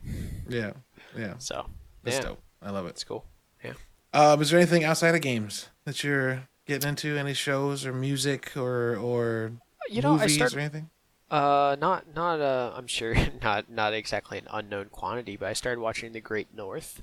yeah, 0.48 0.72
yeah. 1.16 1.34
So 1.38 1.66
That's 2.02 2.16
yeah, 2.16 2.22
dope. 2.22 2.42
I 2.62 2.70
love 2.70 2.86
it. 2.86 2.90
it's 2.90 3.04
cool. 3.04 3.24
Yeah. 3.62 3.74
Um, 4.14 4.40
is 4.40 4.50
there 4.50 4.58
anything 4.58 4.84
outside 4.84 5.14
of 5.14 5.20
games 5.20 5.68
that 5.84 6.02
you're 6.02 6.48
getting 6.66 6.88
into? 6.88 7.16
Any 7.18 7.34
shows 7.34 7.84
or 7.84 7.92
music 7.92 8.56
or 8.56 8.96
or 8.96 9.52
You 9.90 10.00
know, 10.02 10.14
I 10.14 10.18
movies 10.18 10.34
start 10.36 10.54
or 10.56 10.60
anything? 10.60 10.90
Uh, 11.30 11.76
not 11.80 12.14
not 12.14 12.40
uh, 12.40 12.72
I'm 12.76 12.86
sure 12.86 13.14
not 13.42 13.68
not 13.70 13.92
exactly 13.94 14.38
an 14.38 14.46
unknown 14.50 14.86
quantity, 14.90 15.36
but 15.36 15.48
I 15.48 15.52
started 15.54 15.80
watching 15.80 16.12
The 16.12 16.20
Great 16.20 16.54
North, 16.54 17.02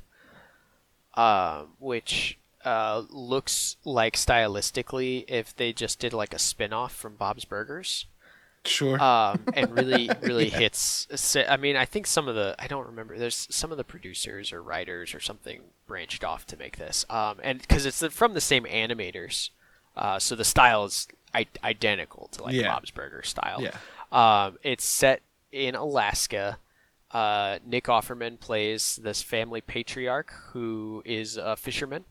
um, 1.16 1.70
which 1.80 2.38
uh 2.66 3.04
looks 3.10 3.76
like 3.84 4.16
stylistically 4.16 5.26
if 5.28 5.54
they 5.56 5.74
just 5.74 6.00
did 6.00 6.14
like 6.14 6.34
a 6.34 6.40
spin-off 6.40 6.96
from 6.96 7.16
Bob's 7.16 7.44
Burgers, 7.44 8.06
Sure. 8.64 8.98
um, 9.02 9.44
and 9.54 9.72
really 9.78 10.10
really 10.22 10.48
hits. 10.50 11.36
I 11.50 11.58
mean, 11.58 11.76
I 11.76 11.84
think 11.86 12.08
some 12.08 12.30
of 12.30 12.36
the 12.36 12.56
I 12.58 12.68
don't 12.68 12.88
remember. 12.88 13.18
There's 13.18 13.48
some 13.52 13.72
of 13.72 13.78
the 13.78 13.84
producers 13.84 14.54
or 14.54 14.64
writers 14.64 15.14
or 15.14 15.20
something 15.20 15.62
branched 15.88 16.24
off 16.24 16.46
to 16.48 16.58
make 16.58 16.78
this, 16.78 17.06
um, 17.10 17.40
and 17.44 17.60
because 17.60 17.86
it's 17.86 18.06
from 18.08 18.34
the 18.34 18.42
same 18.42 18.64
animators, 18.64 19.50
uh, 19.98 20.18
so 20.20 20.34
the 20.36 20.46
style 20.46 20.86
is 20.86 21.10
I- 21.36 21.48
identical 21.64 22.30
to 22.34 22.44
like 22.44 22.56
Yeah. 22.56 22.70
Bob's 22.74 22.92
Burger 22.92 23.24
style. 23.24 23.62
yeah. 23.62 23.76
Um, 24.14 24.60
it's 24.62 24.86
set 24.86 25.24
in 25.52 25.74
Alaska. 25.76 26.60
Uh, 27.12 27.58
Nick 27.66 27.86
Offerman 27.86 28.40
plays 28.40 28.98
this 28.98 29.22
family 29.24 29.60
patriarch 29.60 30.32
who 30.52 31.02
is 31.04 31.36
a 31.36 31.56
fisherman, 31.58 32.06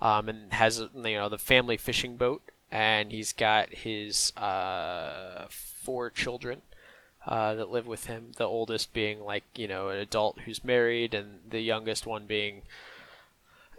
um, 0.00 0.28
and 0.28 0.52
has 0.52 0.78
you 0.78 0.88
know 0.94 1.28
the 1.28 1.38
family 1.38 1.76
fishing 1.76 2.16
boat, 2.16 2.42
and 2.70 3.10
he's 3.10 3.32
got 3.32 3.74
his 3.74 4.34
uh, 4.36 5.46
four 5.50 6.08
children 6.08 6.62
uh, 7.26 7.54
that 7.54 7.70
live 7.70 7.86
with 7.86 8.06
him. 8.06 8.32
The 8.36 8.44
oldest 8.44 8.92
being 8.92 9.20
like 9.20 9.44
you 9.56 9.66
know 9.66 9.88
an 9.88 9.98
adult 9.98 10.40
who's 10.44 10.64
married, 10.64 11.14
and 11.14 11.40
the 11.48 11.60
youngest 11.60 12.06
one 12.06 12.26
being 12.26 12.62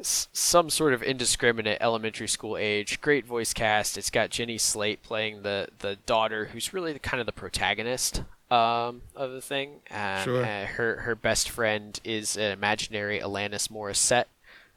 some 0.04 0.70
sort 0.70 0.94
of 0.94 1.02
indiscriminate 1.04 1.78
elementary 1.82 2.28
school 2.28 2.58
age. 2.58 3.02
Great 3.02 3.26
voice 3.26 3.54
cast. 3.54 3.98
It's 3.98 4.10
got 4.10 4.30
Jenny 4.30 4.58
Slate 4.58 5.04
playing 5.04 5.44
the 5.44 5.68
the 5.80 5.98
daughter, 6.06 6.46
who's 6.46 6.74
really 6.74 6.94
the, 6.94 7.00
kind 7.00 7.20
of 7.20 7.26
the 7.26 7.32
protagonist 7.32 8.24
um, 8.50 9.02
of 9.16 9.32
the 9.32 9.42
thing. 9.42 9.82
Um, 9.92 10.24
Sure. 10.24 10.44
uh, 10.46 10.66
her 10.66 10.98
her 11.02 11.16
best 11.16 11.50
friend 11.50 12.00
is 12.04 12.36
an 12.38 12.52
imaginary 12.52 13.20
Alanis 13.20 13.70
Morissette, 13.70 14.26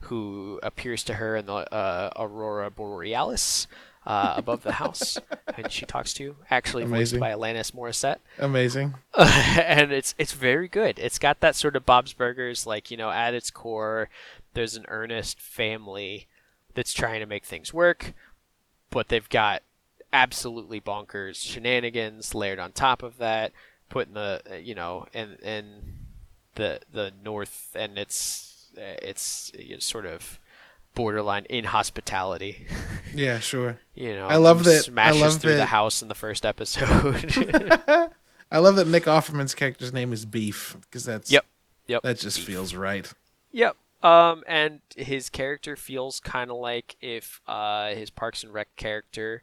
who 0.01 0.59
appears 0.63 1.03
to 1.05 1.15
her 1.15 1.35
in 1.35 1.45
the 1.45 1.53
uh, 1.53 2.11
Aurora 2.17 2.69
Borealis. 2.71 3.67
Uh, 4.07 4.35
above 4.37 4.61
the 4.61 4.73
house, 4.73 5.17
and 5.57 5.71
she 5.71 5.83
talks 5.83 6.13
to 6.13 6.35
actually 6.51 6.83
Amazing. 6.83 7.19
voiced 7.19 7.21
by 7.21 7.31
Alanis 7.31 7.71
Morissette 7.71 8.17
Amazing. 8.37 8.93
and 9.17 9.91
it's 9.91 10.13
it's 10.19 10.33
very 10.33 10.67
good. 10.67 10.99
It's 10.99 11.17
got 11.17 11.39
that 11.39 11.55
sort 11.55 11.75
of 11.75 11.87
Bob's 11.87 12.13
Burgers, 12.13 12.67
like 12.67 12.91
you 12.91 12.97
know, 12.97 13.09
at 13.09 13.33
its 13.33 13.49
core, 13.49 14.09
there's 14.55 14.75
an 14.75 14.85
earnest 14.87 15.39
family 15.39 16.27
that's 16.73 16.91
trying 16.93 17.19
to 17.19 17.25
make 17.25 17.45
things 17.45 17.71
work, 17.73 18.13
but 18.89 19.07
they've 19.09 19.29
got 19.29 19.61
absolutely 20.11 20.81
bonkers 20.81 21.35
shenanigans 21.35 22.33
layered 22.33 22.59
on 22.59 22.71
top 22.71 23.03
of 23.03 23.17
that, 23.19 23.51
putting 23.89 24.13
the 24.15 24.41
you 24.63 24.73
know, 24.75 25.05
and 25.13 25.37
and 25.43 25.97
the 26.55 26.79
the 26.91 27.11
north, 27.23 27.75
and 27.75 27.97
it's 27.97 28.69
it's 28.75 29.51
you 29.57 29.73
know, 29.75 29.79
sort 29.79 30.05
of 30.05 30.39
borderline 30.95 31.45
inhospitality. 31.49 32.65
Yeah, 33.13 33.39
sure. 33.39 33.79
You 33.93 34.13
know, 34.13 34.27
I 34.27 34.35
love 34.35 34.65
that- 34.65 34.75
I 34.75 34.81
Smashes 34.81 35.21
love 35.21 35.37
through 35.41 35.55
the 35.55 35.67
house 35.67 36.01
in 36.01 36.09
the 36.09 36.15
first 36.15 36.45
episode. 36.45 37.31
I 38.51 38.57
love 38.57 38.75
that 38.75 38.87
Nick 38.87 39.03
Offerman's 39.05 39.55
character's 39.55 39.93
name 39.93 40.11
is 40.11 40.25
Beef 40.25 40.75
because 40.81 41.05
that's 41.05 41.31
Yep. 41.31 41.45
Yep. 41.87 42.01
that 42.03 42.19
just 42.19 42.41
feels 42.41 42.75
right. 42.75 43.09
Yep. 43.53 43.77
Um, 44.03 44.43
and 44.47 44.81
his 44.95 45.29
character 45.29 45.75
feels 45.75 46.19
kind 46.19 46.51
of 46.51 46.57
like 46.57 46.95
if 47.01 47.41
uh, 47.47 47.89
his 47.95 48.09
Parks 48.11 48.43
and 48.43 48.53
Rec 48.53 48.75
character 48.75 49.41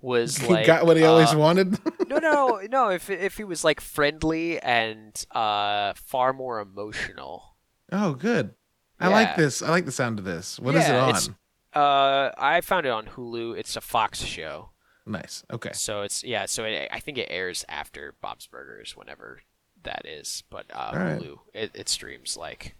was 0.00 0.36
He 0.38 0.48
like 0.52 0.66
got 0.66 0.84
what 0.84 0.96
he 0.96 1.04
always 1.04 1.32
uh, 1.32 1.38
wanted. 1.38 1.78
no, 2.08 2.18
no, 2.18 2.60
no. 2.70 2.88
If 2.90 3.08
if 3.08 3.36
he 3.36 3.44
was 3.44 3.64
like 3.64 3.80
friendly 3.80 4.58
and 4.60 5.24
uh, 5.30 5.92
far 5.96 6.32
more 6.32 6.60
emotional. 6.60 7.56
oh, 7.90 8.14
good. 8.14 8.54
I 9.00 9.08
like 9.08 9.34
this. 9.36 9.62
I 9.62 9.70
like 9.70 9.84
the 9.86 9.92
sound 9.92 10.18
of 10.20 10.24
this. 10.24 10.60
What 10.60 10.74
is 10.76 10.82
Yeah, 10.86 11.06
it 11.06 11.08
it's- 11.10 11.28
on? 11.28 11.36
Uh, 11.74 12.30
I 12.36 12.60
found 12.60 12.84
it 12.84 12.90
on 12.90 13.06
Hulu. 13.06 13.56
It's 13.56 13.76
a 13.76 13.80
Fox 13.80 14.22
show, 14.22 14.72
Nice. 15.06 15.42
Okay. 15.50 15.70
so 15.72 16.02
it's 16.02 16.22
yeah. 16.22 16.44
So 16.44 16.64
it, 16.64 16.86
I 16.92 17.00
think 17.00 17.16
it 17.16 17.28
airs 17.30 17.64
after 17.66 18.14
Bob's 18.20 18.46
Burgers, 18.46 18.94
whenever 18.94 19.40
that 19.82 20.04
is. 20.04 20.44
But 20.50 20.66
uh, 20.74 20.90
right. 20.94 21.18
Hulu, 21.18 21.38
it, 21.54 21.70
it 21.74 21.88
streams 21.88 22.36
like 22.36 22.74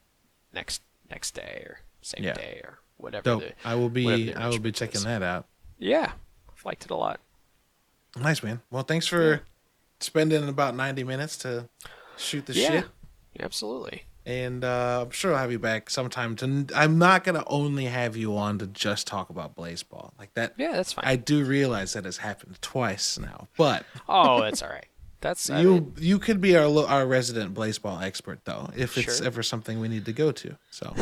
next 0.52 0.82
next 1.12 1.32
day 1.34 1.62
or 1.66 1.78
same 2.00 2.24
Yeah. 2.24 2.32
day 2.34 2.60
or 2.64 2.78
whatever. 2.96 3.22
Dope. 3.22 3.40
the- 3.42 3.52
I 3.64 3.74
will 3.76 3.88
be. 3.90 4.34
I 4.34 4.48
will 4.48 4.58
be 4.58 4.72
checking 4.72 4.96
is. 4.96 5.04
that 5.04 5.22
out. 5.22 5.46
Yeah, 5.78 6.12
I've 6.50 6.64
liked 6.64 6.84
it 6.84 6.90
a 6.90 6.96
lot. 6.96 7.20
Nice 8.16 8.42
man. 8.42 8.60
Well, 8.70 8.82
thanks 8.82 9.06
for 9.06 9.42
spending 10.00 10.48
about 10.48 10.74
ninety 10.74 11.04
minutes 11.04 11.36
to 11.38 11.68
shoot 12.16 12.46
the 12.46 12.54
yeah, 12.54 12.68
shit. 12.68 12.84
absolutely. 13.40 14.04
And 14.24 14.62
uh, 14.62 15.02
I'm 15.04 15.10
sure 15.10 15.32
I'll 15.32 15.38
have 15.40 15.50
you 15.50 15.58
back 15.58 15.90
sometime. 15.90 16.36
To 16.36 16.66
I'm 16.76 16.96
not 16.98 17.24
gonna 17.24 17.42
only 17.48 17.86
have 17.86 18.16
you 18.16 18.36
on 18.36 18.58
to 18.58 18.66
just 18.68 19.06
talk 19.08 19.30
about 19.30 19.56
Blaseball 19.56 20.12
like 20.18 20.32
that. 20.34 20.54
Yeah, 20.56 20.72
that's 20.72 20.92
fine. 20.92 21.04
I 21.06 21.16
do 21.16 21.44
realize 21.44 21.94
that 21.94 22.04
has 22.04 22.18
happened 22.18 22.58
twice 22.62 23.18
now, 23.18 23.48
but 23.56 23.84
Oh, 24.08 24.40
that's 24.40 24.62
all 24.62 24.68
right. 24.68 24.86
That's 25.22 25.50
I 25.50 25.62
you 25.62 25.70
mean, 25.70 25.94
you 25.98 26.18
could 26.18 26.40
be 26.42 26.56
our 26.56 26.66
our 26.86 27.06
resident 27.06 27.54
Blaseball 27.54 28.02
expert 28.02 28.44
though, 28.44 28.70
if 28.76 28.98
it's 28.98 29.20
ever 29.22 29.42
something 29.42 29.80
we 29.80 29.88
need 29.88 30.04
to 30.06 30.12
go 30.12 30.32
to. 30.32 30.58
So 30.70 30.94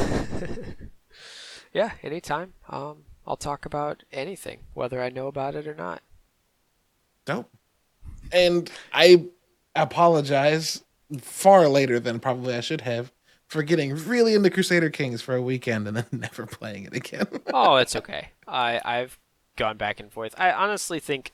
yeah, 1.73 1.93
anytime. 2.03 2.55
Um, 2.69 3.05
I'll 3.27 3.37
talk 3.37 3.67
about 3.67 4.05
anything, 4.13 4.61
whether 4.75 5.03
I 5.03 5.11
know 5.11 5.27
about 5.29 5.55
it 5.57 5.67
or 5.67 5.75
not. 5.75 6.03
dope. 7.25 7.51
And 8.33 8.71
I 8.93 9.27
apologize 9.75 10.85
far 11.21 11.69
later 11.69 11.99
than 12.01 12.21
probably 12.21 12.55
I 12.55 12.61
should 12.61 12.83
have 12.83 13.13
for 13.47 13.63
getting 13.63 13.95
really 13.97 14.35
into 14.35 14.51
Crusader 14.51 14.91
Kings 14.91 15.23
for 15.23 15.35
a 15.35 15.43
weekend 15.43 15.89
and 15.89 15.97
then 15.97 16.07
never 16.13 16.47
playing 16.47 16.85
it 16.85 16.95
again. 16.95 17.27
Oh, 17.53 17.77
it's 17.77 17.97
okay. 17.97 18.31
I 18.47 18.81
I've 18.85 19.19
gone 19.57 19.77
back 19.77 20.01
and 20.01 20.13
forth. 20.13 20.35
I 20.39 20.53
honestly 20.53 21.01
think, 21.01 21.33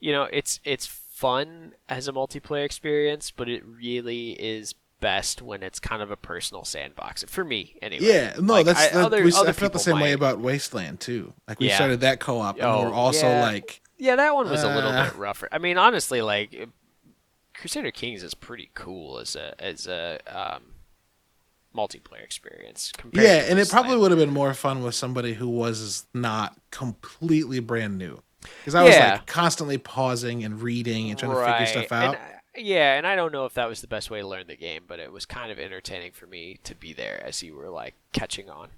you 0.00 0.12
know, 0.12 0.24
it's 0.32 0.60
it's 0.64 0.86
fun 1.22 1.72
as 1.88 2.08
a 2.08 2.12
multiplayer 2.12 2.64
experience, 2.64 3.30
but 3.30 3.48
it 3.48 3.64
really 3.64 4.32
is 4.32 4.74
best 5.00 5.40
when 5.42 5.62
it's 5.62 5.78
kind 5.80 6.02
of 6.02 6.10
a 6.10 6.16
personal 6.16 6.64
sandbox 6.64 7.24
for 7.28 7.44
me 7.44 7.76
anyway. 7.80 8.04
Yeah, 8.06 8.34
no, 8.40 8.52
Like, 8.54 8.66
that's 8.66 8.80
I- 8.80 8.88
that, 8.90 9.04
other- 9.06 9.24
we, 9.24 9.32
I 9.34 9.52
felt 9.52 9.72
the 9.72 9.78
same 9.78 10.00
way 10.00 10.12
about 10.12 10.38
Wasteland 10.40 11.00
too. 11.00 11.32
Like 11.48 11.58
we 11.60 11.68
Yeah. 11.68 11.76
started 11.76 12.00
that 12.00 12.20
co-op, 12.20 12.56
and 12.56 12.64
Oh, 12.64 12.82
we're 12.88 12.92
also 12.94 13.26
yeah. 13.28 13.42
like, 13.42 13.80
Yeah, 13.98 14.16
that 14.16 14.34
one 14.34 14.50
was 14.50 14.62
a 14.64 14.74
little 14.74 14.90
Uh. 14.90 15.04
bit 15.10 15.16
rougher. 15.16 15.48
I 15.52 15.58
mean, 15.58 15.78
honestly, 15.78 16.22
like 16.22 16.68
Crusader 17.54 17.90
Kings 17.92 18.22
is 18.24 18.34
pretty 18.34 18.70
cool 18.74 19.18
as 19.18 19.36
a 19.36 19.54
as 19.62 19.86
a 19.86 20.18
um, 20.26 20.62
multiplayer 21.74 22.22
experience. 22.24 22.92
compared 22.96 23.24
yeah, 23.24 23.44
and 23.48 23.58
it 23.58 23.68
probably 23.70 23.96
would 23.96 24.10
have 24.10 24.18
been 24.20 24.32
more 24.32 24.54
fun 24.54 24.82
with 24.82 24.94
somebody 24.94 25.34
who 25.34 25.48
was 25.48 26.06
not 26.14 26.56
completely 26.70 27.60
brand 27.60 27.96
new. 27.98 28.22
Because 28.60 28.74
I 28.74 28.82
was 28.84 28.98
Yeah. 28.98 29.00
like 29.00 29.26
constantly 29.26 29.78
pausing 29.78 30.44
and 30.44 30.60
reading 30.62 31.10
and 31.10 31.18
trying 31.18 31.30
to 31.30 31.36
figure 31.36 31.66
stuff 31.66 31.92
out. 31.92 32.20
And, 32.54 32.66
yeah, 32.66 32.94
and 32.96 33.06
I 33.06 33.16
don't 33.16 33.32
know 33.32 33.46
if 33.46 33.54
that 33.54 33.68
was 33.68 33.80
the 33.80 33.86
best 33.86 34.10
way 34.10 34.20
to 34.20 34.26
learn 34.26 34.46
the 34.46 34.56
game, 34.56 34.84
but 34.86 34.98
it 34.98 35.12
was 35.12 35.26
kind 35.26 35.50
of 35.50 35.58
entertaining 35.58 36.12
for 36.12 36.26
me 36.26 36.58
to 36.64 36.74
be 36.74 36.92
there 36.92 37.22
as 37.24 37.42
you 37.42 37.54
were 37.54 37.70
like 37.70 37.94
catching 38.12 38.50
on. 38.50 38.68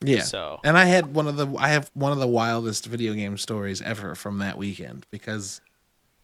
yeah, 0.00 0.20
So 0.20 0.60
and 0.62 0.76
I 0.76 0.84
had 0.86 1.14
one 1.14 1.26
of 1.26 1.36
the 1.36 1.46
I 1.58 1.68
have 1.68 1.90
one 1.94 2.12
of 2.12 2.18
the 2.18 2.26
wildest 2.26 2.86
video 2.86 3.14
game 3.14 3.38
stories 3.38 3.80
ever 3.82 4.14
from 4.14 4.38
that 4.38 4.58
weekend 4.58 5.06
because 5.10 5.60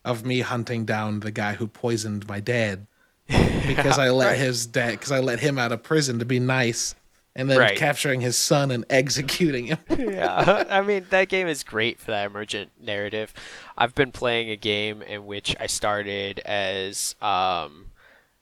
of 0.04 0.24
me 0.26 0.40
hunting 0.40 0.84
down 0.84 1.20
the 1.20 1.30
guy 1.32 1.54
who 1.54 1.66
poisoned 1.68 2.28
my 2.28 2.40
dad 2.40 2.86
because 3.66 3.98
I 3.98 4.10
let 4.10 4.30
Right. 4.30 4.38
his 4.38 4.66
dad 4.66 4.92
because 4.92 5.12
I 5.12 5.20
let 5.20 5.40
him 5.40 5.58
out 5.58 5.72
of 5.72 5.82
prison 5.82 6.18
to 6.18 6.24
be 6.24 6.40
nice 6.40 6.94
and 7.36 7.48
then 7.50 7.58
Right. 7.58 7.76
capturing 7.78 8.20
his 8.20 8.36
son 8.36 8.70
and 8.70 8.84
executing 8.90 9.66
him. 9.66 9.78
yeah, 9.98 10.64
I 10.70 10.80
mean 10.82 11.06
that 11.10 11.28
game 11.28 11.46
is 11.46 11.62
great 11.62 11.98
for 12.00 12.10
that 12.10 12.26
emergent 12.26 12.70
narrative. 12.80 13.32
I've 13.78 13.94
been 13.94 14.12
playing 14.12 14.50
a 14.50 14.56
game 14.56 15.00
in 15.02 15.26
which 15.26 15.54
I 15.60 15.66
started 15.66 16.40
as 16.40 17.14
um, 17.22 17.86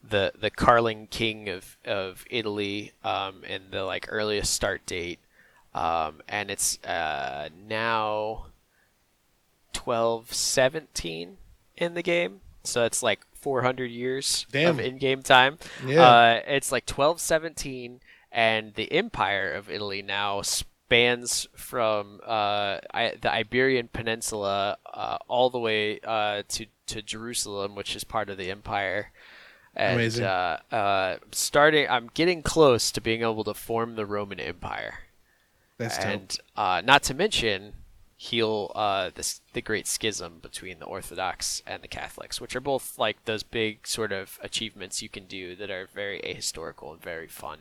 the 0.03 0.33
the 0.41 0.51
Carling 0.51 1.07
King 1.09 1.49
of 1.49 1.77
of 1.85 2.25
Italy 2.31 2.93
um, 3.05 3.45
in 3.45 3.71
the 3.71 3.85
like 3.85 4.07
earliest 4.09 4.53
start 4.55 4.87
date, 4.87 5.19
um, 5.75 6.21
and 6.29 6.51
it's 6.51 6.83
uh, 6.85 7.49
now 7.69 8.47
twelve 9.73 10.33
seventeen 10.33 11.37
in 11.77 11.95
the 11.95 12.03
game. 12.03 12.41
So 12.65 12.85
it's 12.85 13.03
like 13.03 13.21
400 13.35 13.87
years 13.87 14.45
Damn. 14.51 14.71
of 14.71 14.81
in-game 14.85 15.23
time. 15.23 15.59
Yeah. 15.87 16.03
Uh, 16.03 16.41
it's 16.47 16.71
like 16.73 16.87
1217 16.91 18.01
and 18.31 18.75
the 18.75 18.91
empire 18.93 19.53
of 19.53 19.71
Italy 19.71 20.03
now 20.03 20.43
spans 20.43 21.47
from 21.55 22.21
uh, 22.27 22.79
I, 22.93 23.15
the 23.21 23.33
Iberian 23.33 23.89
Peninsula 23.93 24.79
uh, 24.93 25.19
all 25.29 25.51
the 25.51 25.59
way 25.59 26.01
uh, 26.01 26.43
to 26.49 26.67
to 26.87 27.03
Jerusalem, 27.03 27.75
which 27.75 27.95
is 27.95 28.05
part 28.05 28.31
of 28.31 28.39
the 28.39 28.51
empire. 28.51 29.13
And, 29.77 29.95
Amazing. 29.95 30.25
Uh, 30.25 30.59
uh, 30.73 31.17
starting, 31.31 31.87
I'm 31.89 32.11
getting 32.15 32.43
close 32.43 32.91
to 32.93 33.01
being 33.01 33.21
able 33.21 33.45
to 33.45 33.55
form 33.55 33.95
the 33.95 34.07
Roman 34.07 34.41
Empire, 34.41 35.01
That's 35.77 35.99
and 35.99 36.37
uh, 36.57 36.83
not 36.85 37.05
to 37.05 37.15
mention 37.15 37.75
heal 38.17 38.73
uh, 38.75 39.11
this, 39.15 39.41
the 39.53 39.63
Great 39.63 39.87
Schism 39.87 40.41
between 40.43 40.81
the 40.81 40.87
Orthodox 40.87 41.63
and 41.65 41.83
the 41.83 41.89
Catholics, 41.89 42.41
which 42.41 42.57
are 42.57 42.61
both 42.61 42.99
like 42.99 43.25
those 43.25 43.45
big 43.45 43.87
sort 43.87 44.11
of 44.11 44.41
achievements 44.43 45.01
you 45.01 45.09
can 45.09 45.27
do 45.27 45.55
that 45.55 45.71
are 45.71 45.87
very 45.87 46.21
ahistorical 46.23 46.93
and 46.93 47.01
very 47.01 47.29
fun. 47.29 47.59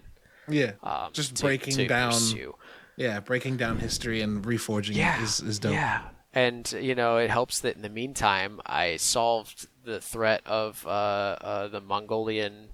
Yeah, 0.49 0.73
Um, 0.83 1.09
just 1.13 1.35
to- 1.35 1.43
breaking 1.43 1.73
to 1.75 1.87
down. 1.87 2.11
pursue. 2.11 2.55
Yeah, 2.95 3.19
breaking 3.19 3.57
down 3.57 3.77
history 3.79 4.21
and 4.21 4.43
reforging 4.43 4.95
Yeah, 4.95 5.19
it 5.19 5.23
is, 5.23 5.39
is 5.41 5.59
dope. 5.59 5.73
Yeah, 5.73 6.01
and 6.33 6.71
you 6.81 6.95
know 6.95 7.17
it 7.17 7.29
helps 7.29 7.59
that 7.59 7.75
in 7.75 7.81
the 7.81 7.89
meantime 7.89 8.59
I 8.65 8.97
solved 8.97 9.67
the 9.83 9.99
threat 10.01 10.41
of 10.45 10.85
uh, 10.87 10.89
uh, 10.89 11.67
the 11.67 11.79
Mongolian 11.81 12.69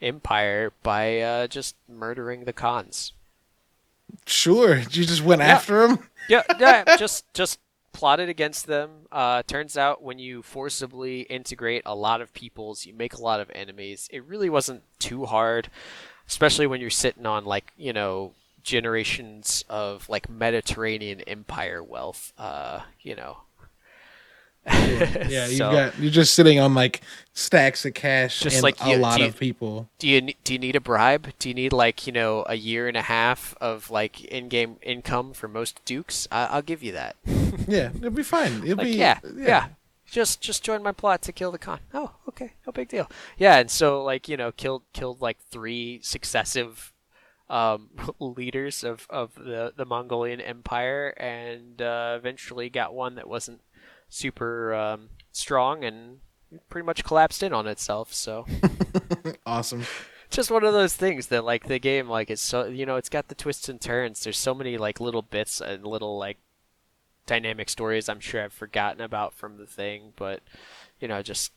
Empire 0.00 0.72
by 0.82 1.20
uh, 1.20 1.46
just 1.46 1.76
murdering 1.88 2.44
the 2.44 2.52
Khans. 2.52 3.12
Sure, 4.26 4.76
you 4.78 5.04
just 5.04 5.22
went 5.22 5.42
after 5.42 5.82
him. 5.82 5.98
Yeah, 6.28 6.42
yeah, 6.58 6.96
just 6.96 7.24
just 7.34 7.58
plotted 7.92 8.28
against 8.28 8.66
them. 8.66 9.06
Uh, 9.12 9.42
turns 9.46 9.76
out 9.76 10.02
when 10.02 10.18
you 10.18 10.42
forcibly 10.42 11.22
integrate 11.22 11.82
a 11.86 11.94
lot 11.94 12.20
of 12.20 12.32
peoples, 12.32 12.84
you 12.86 12.92
make 12.94 13.14
a 13.14 13.22
lot 13.22 13.40
of 13.40 13.50
enemies. 13.54 14.08
It 14.12 14.24
really 14.24 14.50
wasn't 14.50 14.82
too 14.98 15.24
hard, 15.26 15.70
especially 16.28 16.66
when 16.66 16.80
you're 16.80 16.90
sitting 16.90 17.26
on 17.26 17.44
like 17.44 17.72
you 17.76 17.92
know 17.92 18.32
generations 18.62 19.64
of 19.68 20.08
like 20.08 20.28
Mediterranean 20.28 21.20
empire 21.22 21.82
wealth. 21.82 22.32
Uh, 22.38 22.80
you 23.00 23.14
know. 23.16 23.38
Yeah, 24.68 25.46
you 25.46 25.58
So- 25.58 25.70
got 25.70 25.98
you're 26.00 26.10
just 26.10 26.34
sitting 26.34 26.58
on 26.58 26.74
like 26.74 27.00
stacks 27.34 27.84
of 27.84 27.94
cash 27.94 28.40
Just 28.40 28.56
and 28.56 28.62
like 28.64 28.76
a 28.82 28.96
lot 28.96 29.20
you- 29.20 29.26
of 29.26 29.38
people. 29.38 29.88
Do 30.00 30.08
you 30.08 30.32
do 30.42 30.52
you 30.54 30.58
need 30.58 30.74
a 30.74 30.80
bribe? 30.80 31.28
Do 31.38 31.48
you 31.48 31.54
need 31.54 31.72
like 31.72 32.04
you 32.06 32.12
know 32.12 32.44
a 32.48 32.56
year 32.56 32.88
and 32.88 32.96
a 32.96 33.02
half 33.02 33.54
of 33.60 33.90
like 33.90 34.24
in-game 34.24 34.76
income 34.82 35.32
for 35.34 35.46
most 35.46 35.80
dukes? 35.84 36.26
I- 36.32 36.46
I'll 36.46 36.62
give 36.62 36.82
you 36.82 36.92
that. 36.92 37.16
Yeah, 37.68 37.90
it'll 37.96 38.10
be 38.10 38.22
fine. 38.22 38.62
It'll 38.64 38.76
like 38.76 38.86
be 38.88 38.92
yeah, 38.92 39.18
yeah 39.34 39.68
just 40.06 40.40
just 40.40 40.64
join 40.64 40.82
my 40.82 40.92
plot 40.92 41.22
to 41.22 41.32
kill 41.32 41.50
the 41.50 41.58
Khan 41.58 41.80
oh 41.92 42.12
okay. 42.28 42.52
No 42.66 42.72
big 42.72 42.88
deal. 42.88 43.10
Yeah 43.36 43.58
and 43.58 43.70
so 43.70 44.02
like 44.02 44.28
you 44.28 44.36
know 44.36 44.52
killed 44.52 44.82
killed 44.92 45.20
like 45.20 45.38
three 45.50 46.00
successive 46.02 46.92
um, 47.48 47.90
leaders 48.18 48.84
of, 48.84 49.06
of 49.10 49.34
the, 49.34 49.72
the 49.76 49.84
Mongolian 49.84 50.40
Empire 50.40 51.08
and 51.16 51.80
uh, 51.80 52.14
eventually 52.18 52.68
got 52.68 52.94
one 52.94 53.14
that 53.16 53.28
wasn't 53.28 53.60
super 54.08 54.74
um, 54.74 55.10
strong 55.32 55.84
and 55.84 56.18
pretty 56.68 56.86
much 56.86 57.04
collapsed 57.04 57.42
in 57.42 57.52
on 57.52 57.66
itself 57.66 58.12
so. 58.12 58.46
Awesome. 59.46 59.84
just 60.30 60.50
one 60.50 60.64
of 60.64 60.72
those 60.72 60.94
things 60.94 61.28
that 61.28 61.44
like 61.44 61.66
the 61.66 61.78
game 61.78 62.08
like 62.08 62.30
it's 62.30 62.42
so 62.42 62.66
you 62.66 62.84
know 62.84 62.96
it's 62.96 63.08
got 63.08 63.28
the 63.28 63.34
twists 63.34 63.68
and 63.68 63.80
turns. 63.80 64.22
There's 64.22 64.38
so 64.38 64.54
many 64.54 64.76
like 64.76 65.00
little 65.00 65.22
bits 65.22 65.60
and 65.60 65.84
little 65.86 66.18
like 66.18 66.38
dynamic 67.26 67.68
stories 67.68 68.08
i'm 68.08 68.20
sure 68.20 68.42
i've 68.42 68.52
forgotten 68.52 69.00
about 69.00 69.34
from 69.34 69.56
the 69.58 69.66
thing 69.66 70.12
but 70.16 70.40
you 71.00 71.08
know 71.08 71.22
just 71.22 71.52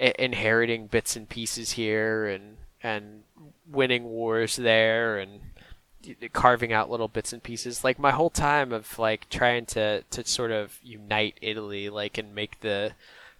I- 0.00 0.14
inheriting 0.18 0.86
bits 0.86 1.16
and 1.16 1.28
pieces 1.28 1.72
here 1.72 2.26
and 2.26 2.56
and 2.82 3.22
winning 3.70 4.04
wars 4.04 4.56
there 4.56 5.18
and 5.18 5.40
carving 6.32 6.72
out 6.72 6.90
little 6.90 7.08
bits 7.08 7.32
and 7.32 7.42
pieces 7.42 7.82
like 7.82 7.98
my 7.98 8.12
whole 8.12 8.30
time 8.30 8.72
of 8.72 8.98
like 8.98 9.28
trying 9.28 9.66
to 9.66 10.02
to 10.10 10.24
sort 10.24 10.52
of 10.52 10.78
unite 10.82 11.36
italy 11.42 11.90
like 11.90 12.16
and 12.16 12.34
make 12.34 12.60
the 12.60 12.92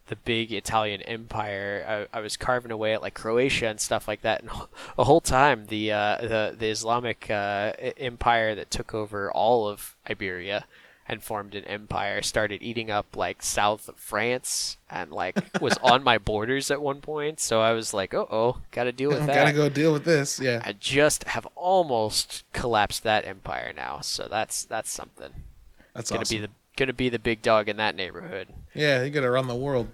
the 0.09 0.17
big 0.17 0.53
Italian 0.53 1.03
empire. 1.03 2.09
I, 2.13 2.19
I 2.19 2.21
was 2.21 2.37
carving 2.37 2.73
away 2.73 2.95
at 2.95 3.03
like 3.03 3.15
Croatia 3.15 3.69
and 3.69 3.81
stuff 3.81 4.09
like 4.09 4.23
that, 4.23 4.41
and 4.41 4.51
the 4.97 5.05
whole 5.05 5.21
time 5.21 5.67
the 5.67 5.93
uh, 5.93 6.17
the 6.21 6.57
the 6.59 6.69
Islamic 6.69 7.31
uh, 7.31 7.73
empire 7.97 8.55
that 8.55 8.71
took 8.71 8.95
over 8.95 9.31
all 9.31 9.69
of 9.69 9.95
Iberia 10.09 10.65
and 11.09 11.23
formed 11.23 11.55
an 11.55 11.65
empire 11.65 12.21
started 12.21 12.63
eating 12.63 12.91
up 12.91 13.17
like 13.17 13.43
south 13.43 13.89
of 13.89 13.97
France 13.97 14.77
and 14.91 15.11
like 15.11 15.39
was 15.61 15.79
on 15.79 16.05
my 16.05 16.19
borders 16.19 16.71
at 16.71 16.83
one 16.83 17.01
point. 17.01 17.41
So 17.41 17.61
I 17.63 17.73
was 17.73 17.95
like, 17.95 18.13
oh 18.15 18.29
oh, 18.31 18.59
got 18.71 18.85
to 18.85 18.93
deal 18.93 19.11
with 19.11 19.21
that. 19.27 19.35
Gotta 19.35 19.53
go 19.53 19.69
deal 19.69 19.93
with 19.93 20.05
this. 20.05 20.39
Yeah, 20.39 20.61
I 20.65 20.73
just 20.75 21.25
have 21.25 21.47
almost 21.57 22.45
collapsed 22.53 23.03
that 23.05 23.27
empire 23.27 23.73
now, 23.75 24.01
so 24.01 24.29
that's 24.31 24.65
that's 24.65 24.91
something. 24.91 25.31
that's 25.95 26.11
Gonna 26.11 26.21
awesome. 26.23 26.37
be 26.37 26.41
the 26.43 26.51
gonna 26.77 26.93
be 26.93 27.09
the 27.09 27.19
big 27.19 27.43
dog 27.43 27.69
in 27.69 27.77
that 27.79 27.95
neighborhood. 27.97 28.49
yeah, 28.75 29.03
you 29.03 29.11
gotta 29.11 29.31
run 29.31 29.49
the 29.49 29.55
world. 29.57 29.89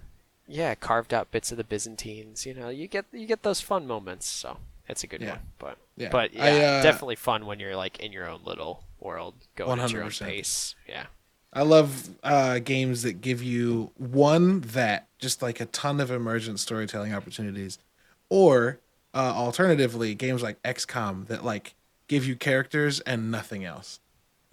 yeah, 0.47 0.75
carved 0.75 1.13
out 1.13 1.31
bits 1.31 1.51
of 1.51 1.57
the 1.57 1.63
Byzantines. 1.63 2.45
You 2.45 2.53
know, 2.53 2.69
you 2.69 2.87
get 2.87 3.05
you 3.13 3.25
get 3.25 3.43
those 3.43 3.61
fun 3.61 3.87
moments. 3.87 4.27
So 4.27 4.57
it's 4.89 5.03
a 5.03 5.07
good 5.07 5.21
Yeah. 5.21 5.29
one. 5.31 5.39
But 5.59 5.77
Yeah. 5.97 6.09
but 6.09 6.33
yeah, 6.33 6.43
I, 6.43 6.49
uh, 6.51 6.83
definitely 6.83 7.15
fun 7.15 7.45
when 7.45 7.59
you're 7.59 7.75
like 7.75 7.99
in 7.99 8.11
your 8.11 8.27
own 8.29 8.41
little 8.43 8.83
world, 9.05 9.35
going 9.55 9.79
at 9.79 9.91
your 9.91 10.03
own 10.03 10.09
100%. 10.09 10.25
pace. 10.25 10.75
Yeah, 10.87 11.05
I 11.53 11.61
love 11.61 12.09
uh, 12.23 12.59
games 12.59 13.03
that 13.03 13.21
give 13.21 13.41
you 13.41 13.91
one 13.97 14.61
that 14.61 15.07
just 15.19 15.41
like 15.41 15.59
a 15.61 15.65
ton 15.67 15.99
of 16.01 16.11
emergent 16.11 16.59
storytelling 16.59 17.13
opportunities, 17.13 17.79
or 18.29 18.79
uh, 19.13 19.31
alternatively, 19.33 20.13
games 20.15 20.43
like 20.43 20.61
XCOM 20.63 21.27
that 21.27 21.45
like 21.45 21.73
give 22.07 22.25
you 22.25 22.35
characters 22.35 22.99
and 23.01 23.31
nothing 23.31 23.63
else. 23.63 23.99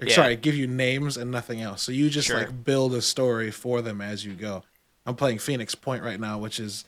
Or, 0.01 0.07
Yeah. 0.07 0.15
Sorry, 0.15 0.37
give 0.37 0.55
you 0.55 0.67
names 0.67 1.17
and 1.17 1.31
nothing 1.31 1.61
else. 1.61 1.83
So 1.83 1.93
you 1.93 2.09
just 2.11 2.29
Sure. 2.29 2.39
like 2.39 2.65
build 2.65 2.95
a 2.95 3.03
story 3.03 3.51
for 3.51 3.83
them 3.83 4.01
as 4.01 4.25
you 4.25 4.35
go. 4.35 4.63
I'm 5.05 5.17
playing 5.17 5.39
Phoenix 5.41 5.75
Point 5.75 6.03
right 6.05 6.19
now, 6.21 6.39
which 6.39 6.61
is 6.61 6.85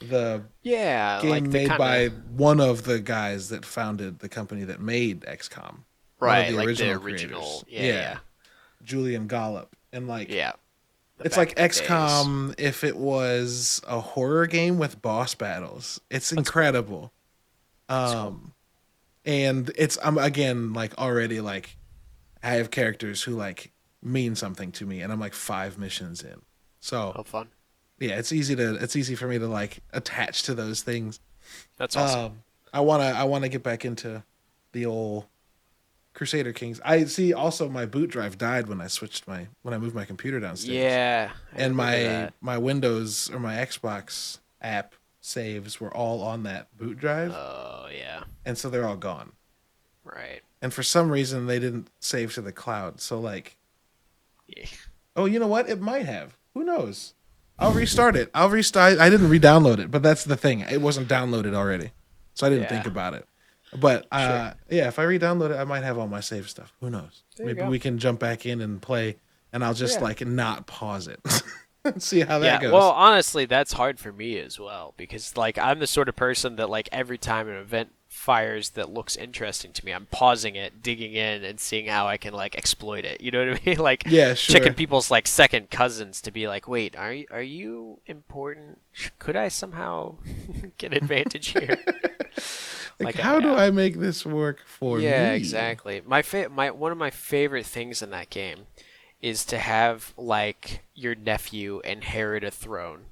the 0.00 0.42
yeah, 0.62 1.20
game 1.20 1.30
like 1.30 1.42
the 1.44 1.48
made 1.50 1.68
kinda, 1.68 1.76
by 1.78 2.06
one 2.34 2.58
of 2.58 2.84
the 2.84 2.98
guys 3.00 3.50
that 3.50 3.66
founded 3.66 4.20
the 4.20 4.28
company 4.30 4.64
that 4.64 4.80
made 4.80 5.20
XCOM. 5.20 5.80
One 6.20 6.30
of 6.30 6.34
right, 6.36 6.50
the 6.50 6.56
like 6.56 6.66
original 6.66 6.98
the 7.00 7.04
original. 7.04 7.40
creators. 7.40 7.64
Yeah, 7.68 7.82
yeah, 7.94 8.18
Julian 8.84 9.26
Gollop. 9.26 9.74
And 9.92 10.06
like 10.08 10.30
yeah, 10.30 10.52
it's 11.20 11.36
like 11.36 11.50
in 11.50 11.54
the 11.62 11.68
days. 11.68 11.80
XCOM 11.82 12.54
if 12.58 12.84
it 12.84 12.96
was 12.96 13.80
a 13.88 14.00
horror 14.00 14.46
game 14.46 14.78
with 14.78 15.00
boss 15.02 15.34
battles. 15.34 16.00
It's 16.10 16.32
incredible. 16.32 17.12
Um 17.88 18.52
and 19.24 19.70
it's 19.76 19.98
I'm 20.02 20.16
again 20.18 20.72
like 20.72 20.96
already 20.98 21.40
like 21.40 21.76
I 22.42 22.50
have 22.52 22.70
characters 22.70 23.22
who 23.22 23.32
like 23.36 23.72
mean 24.02 24.34
something 24.34 24.72
to 24.72 24.86
me 24.86 25.00
and 25.02 25.12
I'm 25.12 25.20
like 25.20 25.34
5 25.34 25.76
missions 25.78 26.22
in. 26.22 26.40
So, 26.80 27.12
Oh, 27.14 27.22
fun. 27.22 27.48
yeah, 27.98 28.16
it's 28.18 28.32
easy 28.32 28.56
to 28.56 28.74
it's 28.76 28.96
easy 28.96 29.14
for 29.14 29.26
me 29.26 29.38
to 29.38 29.46
like 29.48 29.80
attach 29.92 30.44
to 30.44 30.54
those 30.54 30.82
things. 30.82 31.20
That's 31.76 31.96
awesome. 31.96 32.20
Um, 32.24 32.42
I 32.72 32.80
wanna 32.80 33.04
I 33.16 33.24
wanna 33.24 33.48
get 33.48 33.62
back 33.62 33.84
into 33.84 34.22
the 34.72 34.86
old 34.86 35.26
Crusader 36.14 36.52
Kings. 36.52 36.80
I 36.84 37.04
see. 37.04 37.32
Also, 37.32 37.68
my 37.68 37.86
boot 37.86 38.10
drive 38.10 38.36
died 38.36 38.66
when 38.68 38.80
I 38.80 38.88
switched 38.88 39.26
my 39.28 39.46
when 39.62 39.72
I 39.74 39.78
moved 39.78 39.94
my 39.94 40.04
computer 40.04 40.40
downstairs. 40.40 40.74
yeah, 40.76 41.30
I 41.56 41.60
and 41.62 41.76
my 41.76 41.96
that. 42.02 42.34
my 42.40 42.58
Windows 42.58 43.30
or 43.32 43.38
my 43.38 43.54
Xbox 43.56 44.38
app 44.60 44.94
saves 45.20 45.80
were 45.80 45.94
all 45.94 46.22
on 46.22 46.42
that 46.44 46.76
boot 46.76 46.98
drive, 46.98 47.32
Oh 47.34 47.88
yeah, 47.92 48.24
and 48.44 48.56
so 48.58 48.68
they're 48.70 48.86
all 48.86 48.96
gone. 48.96 49.32
right. 50.04 50.40
And 50.62 50.74
for 50.74 50.82
some 50.82 51.10
reason, 51.10 51.46
they 51.46 51.58
didn't 51.58 51.88
save 52.00 52.34
to 52.34 52.42
the 52.42 52.52
cloud. 52.52 53.00
So 53.00 53.18
like, 53.18 53.56
Yeah. 54.46 54.66
oh, 55.16 55.24
you 55.24 55.38
know 55.38 55.46
what? 55.46 55.70
It 55.70 55.80
might 55.80 56.04
have. 56.06 56.36
Who 56.54 56.64
knows? 56.64 57.14
I'll 57.58 57.72
restart 57.72 58.14
it. 58.16 58.30
I'll 58.34 58.50
restart. 58.50 58.98
I 58.98 59.08
didn't 59.08 59.28
re-download 59.30 59.78
it, 59.78 59.90
but 59.90 60.02
that's 60.02 60.24
the 60.24 60.36
thing. 60.36 60.60
It 60.60 60.80
wasn't 60.82 61.08
downloaded 61.08 61.54
already, 61.54 61.92
so 62.34 62.46
I 62.46 62.50
didn't 62.50 62.64
Yeah. 62.64 62.68
think 62.70 62.86
about 62.86 63.14
it. 63.14 63.26
But 63.76 64.06
uh, 64.10 64.54
yeah, 64.68 64.88
if 64.88 64.98
I 64.98 65.04
re-download 65.04 65.50
it, 65.52 65.56
I 65.56 65.64
might 65.64 65.84
have 65.84 65.96
all 65.98 66.08
my 66.08 66.20
save 66.20 66.48
stuff. 66.50 66.72
Who 66.80 66.90
knows? 66.90 67.22
There 67.36 67.46
Maybe 67.46 67.62
we 67.62 67.78
can 67.78 67.98
jump 67.98 68.18
back 68.20 68.44
in 68.46 68.60
and 68.60 68.82
play, 68.82 69.16
and 69.52 69.64
I'll 69.64 69.74
just 69.74 69.98
Yeah. 69.98 70.04
like 70.04 70.26
not 70.26 70.66
pause 70.66 71.06
it. 71.08 71.20
See 72.02 72.20
how 72.20 72.38
that 72.40 72.46
yeah, 72.46 72.60
goes. 72.60 72.72
well, 72.72 72.90
honestly, 72.90 73.46
that's 73.46 73.72
hard 73.72 73.98
for 73.98 74.12
me 74.12 74.38
as 74.38 74.58
well 74.60 74.92
because 74.98 75.36
like 75.36 75.56
I'm 75.56 75.78
the 75.78 75.86
sort 75.86 76.08
of 76.10 76.16
person 76.16 76.56
that 76.56 76.68
like 76.68 76.88
every 76.92 77.16
time 77.16 77.48
an 77.48 77.54
event 77.56 77.92
fires 78.08 78.70
that 78.70 78.90
looks 78.90 79.16
interesting 79.16 79.72
to 79.72 79.84
me, 79.86 79.92
I'm 79.92 80.04
pausing 80.06 80.56
it, 80.56 80.82
digging 80.82 81.14
in, 81.14 81.42
and 81.44 81.58
seeing 81.58 81.86
how 81.86 82.06
I 82.06 82.18
can 82.18 82.34
like 82.34 82.54
exploit 82.56 83.04
it. 83.06 83.20
You 83.22 83.30
know 83.30 83.46
what 83.48 83.60
I 83.62 83.64
mean? 83.64 83.78
like 83.90 84.02
Yeah, 84.06 84.34
sure. 84.34 84.56
checking 84.58 84.74
people's 84.74 85.10
like 85.10 85.26
second 85.26 85.70
cousins 85.70 86.20
to 86.22 86.30
be 86.32 86.48
like, 86.48 86.66
wait, 86.68 86.96
are 86.96 87.12
you 87.14 87.26
are 87.30 87.40
you 87.40 88.00
important? 88.04 88.78
Could 89.18 89.36
I 89.36 89.48
somehow 89.48 90.16
get 90.76 90.92
advantage 90.92 91.48
here? 91.58 91.78
Like, 93.00 93.16
Like, 93.16 93.24
how 93.24 93.40
do. 93.40 93.54
I 93.54 93.70
make 93.70 93.98
this 93.98 94.26
work 94.26 94.60
for 94.66 95.00
yeah, 95.00 95.10
me? 95.10 95.16
Yeah, 95.16 95.32
exactly. 95.32 96.02
My 96.06 96.22
fa- 96.22 96.50
my 96.50 96.70
one 96.70 96.92
of 96.92 96.98
my 96.98 97.10
favorite 97.10 97.66
things 97.66 98.02
in 98.02 98.10
that 98.10 98.30
game 98.30 98.66
is 99.22 99.44
to 99.46 99.58
have 99.58 100.12
like 100.16 100.82
your 100.94 101.14
nephew 101.14 101.80
inherit 101.84 102.44
a 102.44 102.50
throne, 102.50 103.06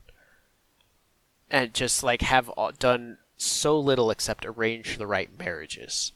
and 1.51 1.73
just 1.74 2.02
like 2.02 2.23
have 2.23 2.48
all, 2.51 2.73
done 2.73 3.19
so 3.36 3.78
little 3.78 4.10
except 4.10 4.44
arrange 4.44 4.98
the 4.98 5.06
right 5.06 5.31
marriages. 5.39 6.12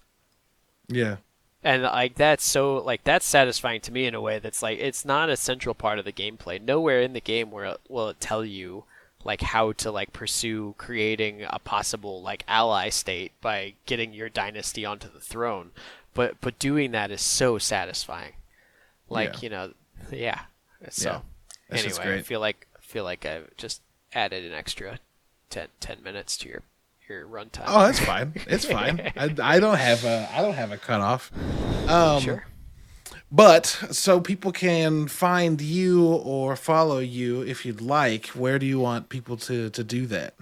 Yeah. 0.88 1.16
And 1.64 1.84
like 1.84 2.16
that's 2.16 2.44
so 2.44 2.76
like 2.78 3.04
that's 3.04 3.24
satisfying 3.24 3.80
to 3.82 3.92
me 3.92 4.06
in 4.06 4.14
a 4.14 4.20
way 4.20 4.38
that's 4.38 4.62
like 4.62 4.78
it's 4.80 5.04
not 5.04 5.30
a 5.30 5.36
central 5.36 5.74
part 5.74 5.98
of 5.98 6.04
the 6.04 6.12
gameplay. 6.12 6.60
Nowhere 6.60 7.00
in 7.00 7.12
the 7.12 7.20
game 7.20 7.50
where 7.50 7.64
it, 7.66 7.80
will 7.88 8.08
it 8.08 8.20
tell 8.20 8.44
you 8.44 8.84
like 9.24 9.40
how 9.40 9.72
to 9.72 9.90
like 9.90 10.12
pursue 10.12 10.74
creating 10.78 11.44
a 11.48 11.58
possible 11.58 12.22
like 12.22 12.44
ally 12.48 12.88
state 12.88 13.32
by 13.40 13.74
getting 13.86 14.12
your 14.12 14.28
dynasty 14.28 14.84
onto 14.84 15.10
the 15.12 15.20
throne. 15.20 15.70
But 16.14 16.40
but 16.40 16.58
doing 16.58 16.90
that 16.92 17.10
is 17.10 17.22
so 17.22 17.58
satisfying. 17.58 18.32
Like, 19.08 19.34
Yeah. 19.34 19.38
you 19.42 19.48
know, 19.50 19.72
yeah. 20.10 20.40
So 20.90 21.22
Yeah. 21.70 21.78
Anyway, 21.78 22.18
I 22.18 22.22
feel 22.22 22.40
like 22.40 22.66
I 22.76 22.80
feel 22.82 23.04
like 23.04 23.24
I've 23.24 23.56
just 23.56 23.80
added 24.12 24.44
an 24.44 24.52
extra 24.52 24.98
10, 25.50 25.68
10 25.80 26.02
minutes 26.02 26.36
to 26.38 26.48
your 26.48 26.62
your 27.08 27.26
runtime. 27.26 27.64
Oh, 27.66 27.80
that's 27.86 27.98
fine. 28.00 28.32
It's 28.46 28.64
fine. 28.64 29.00
I, 29.16 29.34
I 29.42 29.60
don't 29.60 29.78
have 29.78 30.04
a 30.04 30.28
I 30.34 30.42
don't 30.42 30.54
have 30.54 30.72
a 30.72 30.76
cutoff. 30.78 31.30
Um, 31.88 32.20
sure. 32.20 32.46
But 33.34 33.66
so 33.66 34.20
people 34.20 34.52
can 34.52 35.08
find 35.08 35.58
you 35.58 36.06
or 36.06 36.54
follow 36.54 36.98
you 36.98 37.40
if 37.40 37.64
you'd 37.64 37.80
like. 37.80 38.26
Where 38.28 38.58
do 38.58 38.66
you 38.66 38.78
want 38.78 39.08
people 39.08 39.38
to 39.38 39.70
to 39.70 39.82
do 39.82 40.06
that? 40.06 40.34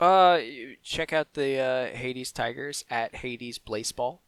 Uh, 0.00 0.38
check 0.82 1.12
out 1.12 1.34
the 1.34 1.58
uh, 1.58 1.86
Hades 1.88 2.30
Tigers 2.30 2.84
at 2.88 3.16
Hades 3.16 3.58
Blaseball. 3.58 4.20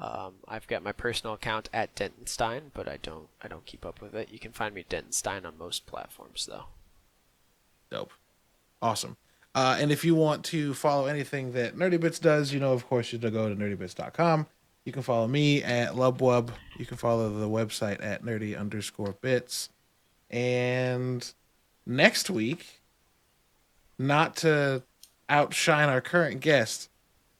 Um, 0.00 0.34
I've 0.48 0.66
got 0.66 0.82
my 0.82 0.90
personal 0.90 1.34
account 1.34 1.70
at 1.72 1.94
Dentonstein, 1.94 2.72
but 2.74 2.88
I 2.88 2.98
don't 3.00 3.28
I 3.40 3.46
don't 3.46 3.64
keep 3.64 3.86
up 3.86 4.02
with 4.02 4.14
it. 4.14 4.30
You 4.32 4.40
can 4.40 4.50
find 4.50 4.74
me 4.74 4.84
Dentonstein 4.90 5.46
on 5.46 5.56
most 5.56 5.86
platforms, 5.86 6.46
though. 6.46 6.64
Dope. 7.88 8.12
Awesome. 8.82 9.16
Uh, 9.54 9.78
and 9.78 9.92
if 9.92 10.04
you 10.04 10.16
want 10.16 10.44
to 10.46 10.74
follow 10.74 11.06
anything 11.06 11.52
that 11.52 11.76
Nerdy 11.76 12.00
Bits 12.00 12.18
does, 12.18 12.52
you 12.52 12.58
know, 12.58 12.72
of 12.72 12.88
course, 12.88 13.12
you 13.12 13.18
go 13.20 13.48
to 13.48 13.54
nerdybits.com. 13.54 14.48
You 14.84 14.92
can 14.92 15.02
follow 15.02 15.26
me 15.26 15.62
at 15.62 15.92
Lubwub. 15.92 16.50
You 16.78 16.84
can 16.84 16.96
follow 16.96 17.30
the 17.30 17.48
website 17.48 18.04
at 18.04 18.22
nerdy 18.22 18.58
underscore 18.58 19.16
bits. 19.20 19.70
And 20.30 21.32
next 21.86 22.28
week, 22.28 22.82
not 23.98 24.36
to 24.36 24.82
outshine 25.28 25.88
our 25.88 26.00
current 26.00 26.40
guest, 26.40 26.90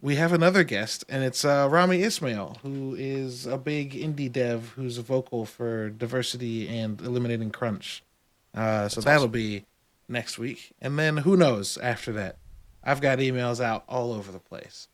we 0.01 0.17
have 0.17 0.35
another 0.35 0.65
guest, 0.65 1.03
and 1.09 1.25
it's 1.25 1.47
uh, 1.47 1.67
Rami 1.71 2.03
Ismail, 2.03 2.59
who 2.63 2.95
is 2.95 3.47
a 3.47 3.57
big 3.57 3.93
indie 3.95 4.31
dev 4.31 4.75
who's 4.77 4.99
a 4.99 5.03
vocal 5.03 5.47
for 5.47 5.89
diversity 5.89 6.69
and 6.69 7.01
eliminating 7.01 7.51
crunch. 7.51 8.03
Uh, 8.55 8.87
so 8.87 9.01
that'll 9.01 9.29
be 9.29 9.65
next 10.07 10.39
week, 10.39 10.73
and 10.83 10.99
then 10.99 11.17
who 11.19 11.39
knows 11.39 11.79
after 11.79 12.13
that? 12.13 12.37
I've 12.83 13.01
got 13.01 13.19
emails 13.19 13.65
out 13.65 13.85
all 13.89 14.13
over 14.13 14.31
the 14.31 14.39
place. 14.39 14.89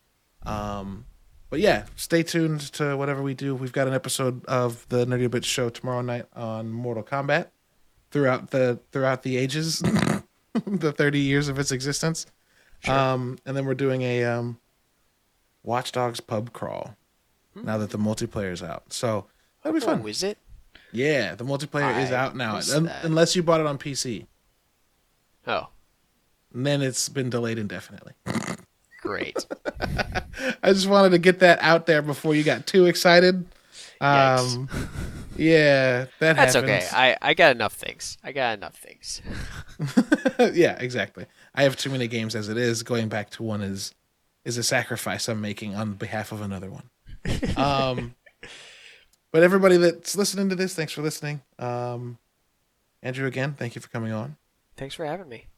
Um, 0.44 1.06
but 1.50 1.60
yeah, 1.60 1.84
stay 1.96 2.22
tuned 2.22 2.60
to 2.74 2.96
whatever 2.96 3.22
we 3.22 3.34
do. 3.34 3.54
We've 3.54 3.72
got 3.72 3.88
an 3.88 3.94
episode 3.94 4.44
of 4.46 4.86
the 4.88 5.04
Nerdy 5.04 5.30
Bits 5.30 5.46
show 5.46 5.68
tomorrow 5.68 6.00
night 6.00 6.26
on 6.34 6.70
Mortal 6.70 7.02
Kombat 7.02 7.48
throughout 8.10 8.50
the 8.50 8.78
throughout 8.92 9.22
the 9.22 9.36
ages, 9.36 9.78
the 10.66 10.92
thirty 10.92 11.20
years 11.20 11.48
of 11.48 11.58
its 11.58 11.72
existence. 11.72 12.26
Um, 12.88 13.38
and 13.44 13.54
then 13.56 13.66
we're 13.66 13.74
doing 13.74 14.00
a 14.02 14.24
um, 14.24 14.58
Watch 15.62 15.92
Dogs 15.92 16.20
pub 16.20 16.52
crawl 16.54 16.96
now 17.54 17.76
that 17.78 17.90
the 17.90 17.98
multiplayer's 17.98 18.62
out. 18.62 18.92
So 18.92 19.26
that'll 19.62 19.78
be 19.78 19.84
fun. 19.84 20.00
Oh, 20.02 20.06
is 20.06 20.22
it? 20.22 20.38
Yeah, 20.92 21.34
the 21.34 21.44
multiplayer 21.44 22.02
is 22.02 22.10
out 22.10 22.34
now, 22.34 22.58
un- 22.74 22.90
unless 23.02 23.36
you 23.36 23.42
bought 23.42 23.60
it 23.60 23.66
on 23.66 23.76
PC. 23.78 24.26
Oh, 25.46 25.68
And 26.54 26.66
then 26.66 26.80
it's 26.82 27.08
been 27.08 27.30
delayed 27.30 27.58
indefinitely. 27.58 28.12
great. 29.10 29.46
I 30.62 30.72
just 30.72 30.88
wanted 30.88 31.10
to 31.10 31.18
get 31.18 31.40
that 31.40 31.58
out 31.62 31.86
there 31.86 32.00
before 32.00 32.34
you 32.34 32.44
got 32.44 32.66
too 32.66 32.86
excited. 32.86 33.44
Yikes. 34.00 34.54
Um, 34.54 34.68
yeah, 35.36 36.06
that 36.18 36.36
That's 36.36 36.54
happens. 36.54 36.70
okay. 36.70 36.86
I, 36.92 37.16
I 37.20 37.34
got 37.34 37.56
enough 37.56 37.72
things. 37.72 38.18
I 38.22 38.32
got 38.32 38.58
enough 38.58 38.76
things. 38.76 39.20
yeah, 40.54 40.76
exactly. 40.78 41.26
I 41.54 41.64
have 41.64 41.76
too 41.76 41.90
many 41.90 42.08
games 42.08 42.36
as 42.36 42.48
it 42.48 42.56
is. 42.56 42.82
Going 42.82 43.08
back 43.08 43.30
to 43.30 43.42
one 43.42 43.62
is 43.62 43.94
is 44.44 44.56
a 44.56 44.62
sacrifice 44.62 45.28
I'm 45.28 45.40
making 45.40 45.74
on 45.74 45.94
behalf 45.94 46.32
of 46.32 46.40
another 46.40 46.70
one. 46.70 46.88
Um, 47.56 48.14
but 49.32 49.42
everybody 49.42 49.76
that's 49.76 50.16
listening 50.16 50.48
to 50.48 50.54
this, 50.54 50.74
thanks 50.74 50.92
for 50.92 51.02
listening. 51.02 51.42
Um, 51.58 52.18
Andrew, 53.02 53.26
again, 53.26 53.54
thank 53.54 53.74
you 53.74 53.80
for 53.80 53.88
coming 53.88 54.12
on. 54.12 54.36
Thanks 54.76 54.94
for 54.94 55.04
having 55.04 55.28
me. 55.28 55.49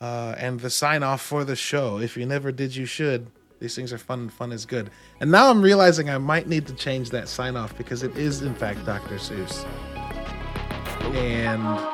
Uh, 0.00 0.34
and 0.38 0.60
the 0.60 0.70
sign 0.70 1.02
off 1.02 1.22
for 1.22 1.44
the 1.44 1.56
show. 1.56 1.98
If 1.98 2.16
you 2.16 2.26
never 2.26 2.52
did, 2.52 2.74
you 2.74 2.86
should. 2.86 3.30
These 3.60 3.74
things 3.74 3.92
are 3.92 3.98
fun 3.98 4.20
and 4.20 4.32
fun 4.32 4.52
is 4.52 4.66
good. 4.66 4.90
And 5.20 5.30
now 5.30 5.50
I'm 5.50 5.62
realizing 5.62 6.10
I 6.10 6.18
might 6.18 6.48
need 6.48 6.66
to 6.66 6.74
change 6.74 7.10
that 7.10 7.28
sign 7.28 7.56
off 7.56 7.76
because 7.78 8.02
it 8.02 8.16
is, 8.16 8.42
in 8.42 8.54
fact, 8.54 8.84
Dr. 8.84 9.16
Seuss. 9.16 9.64
And 11.14 11.93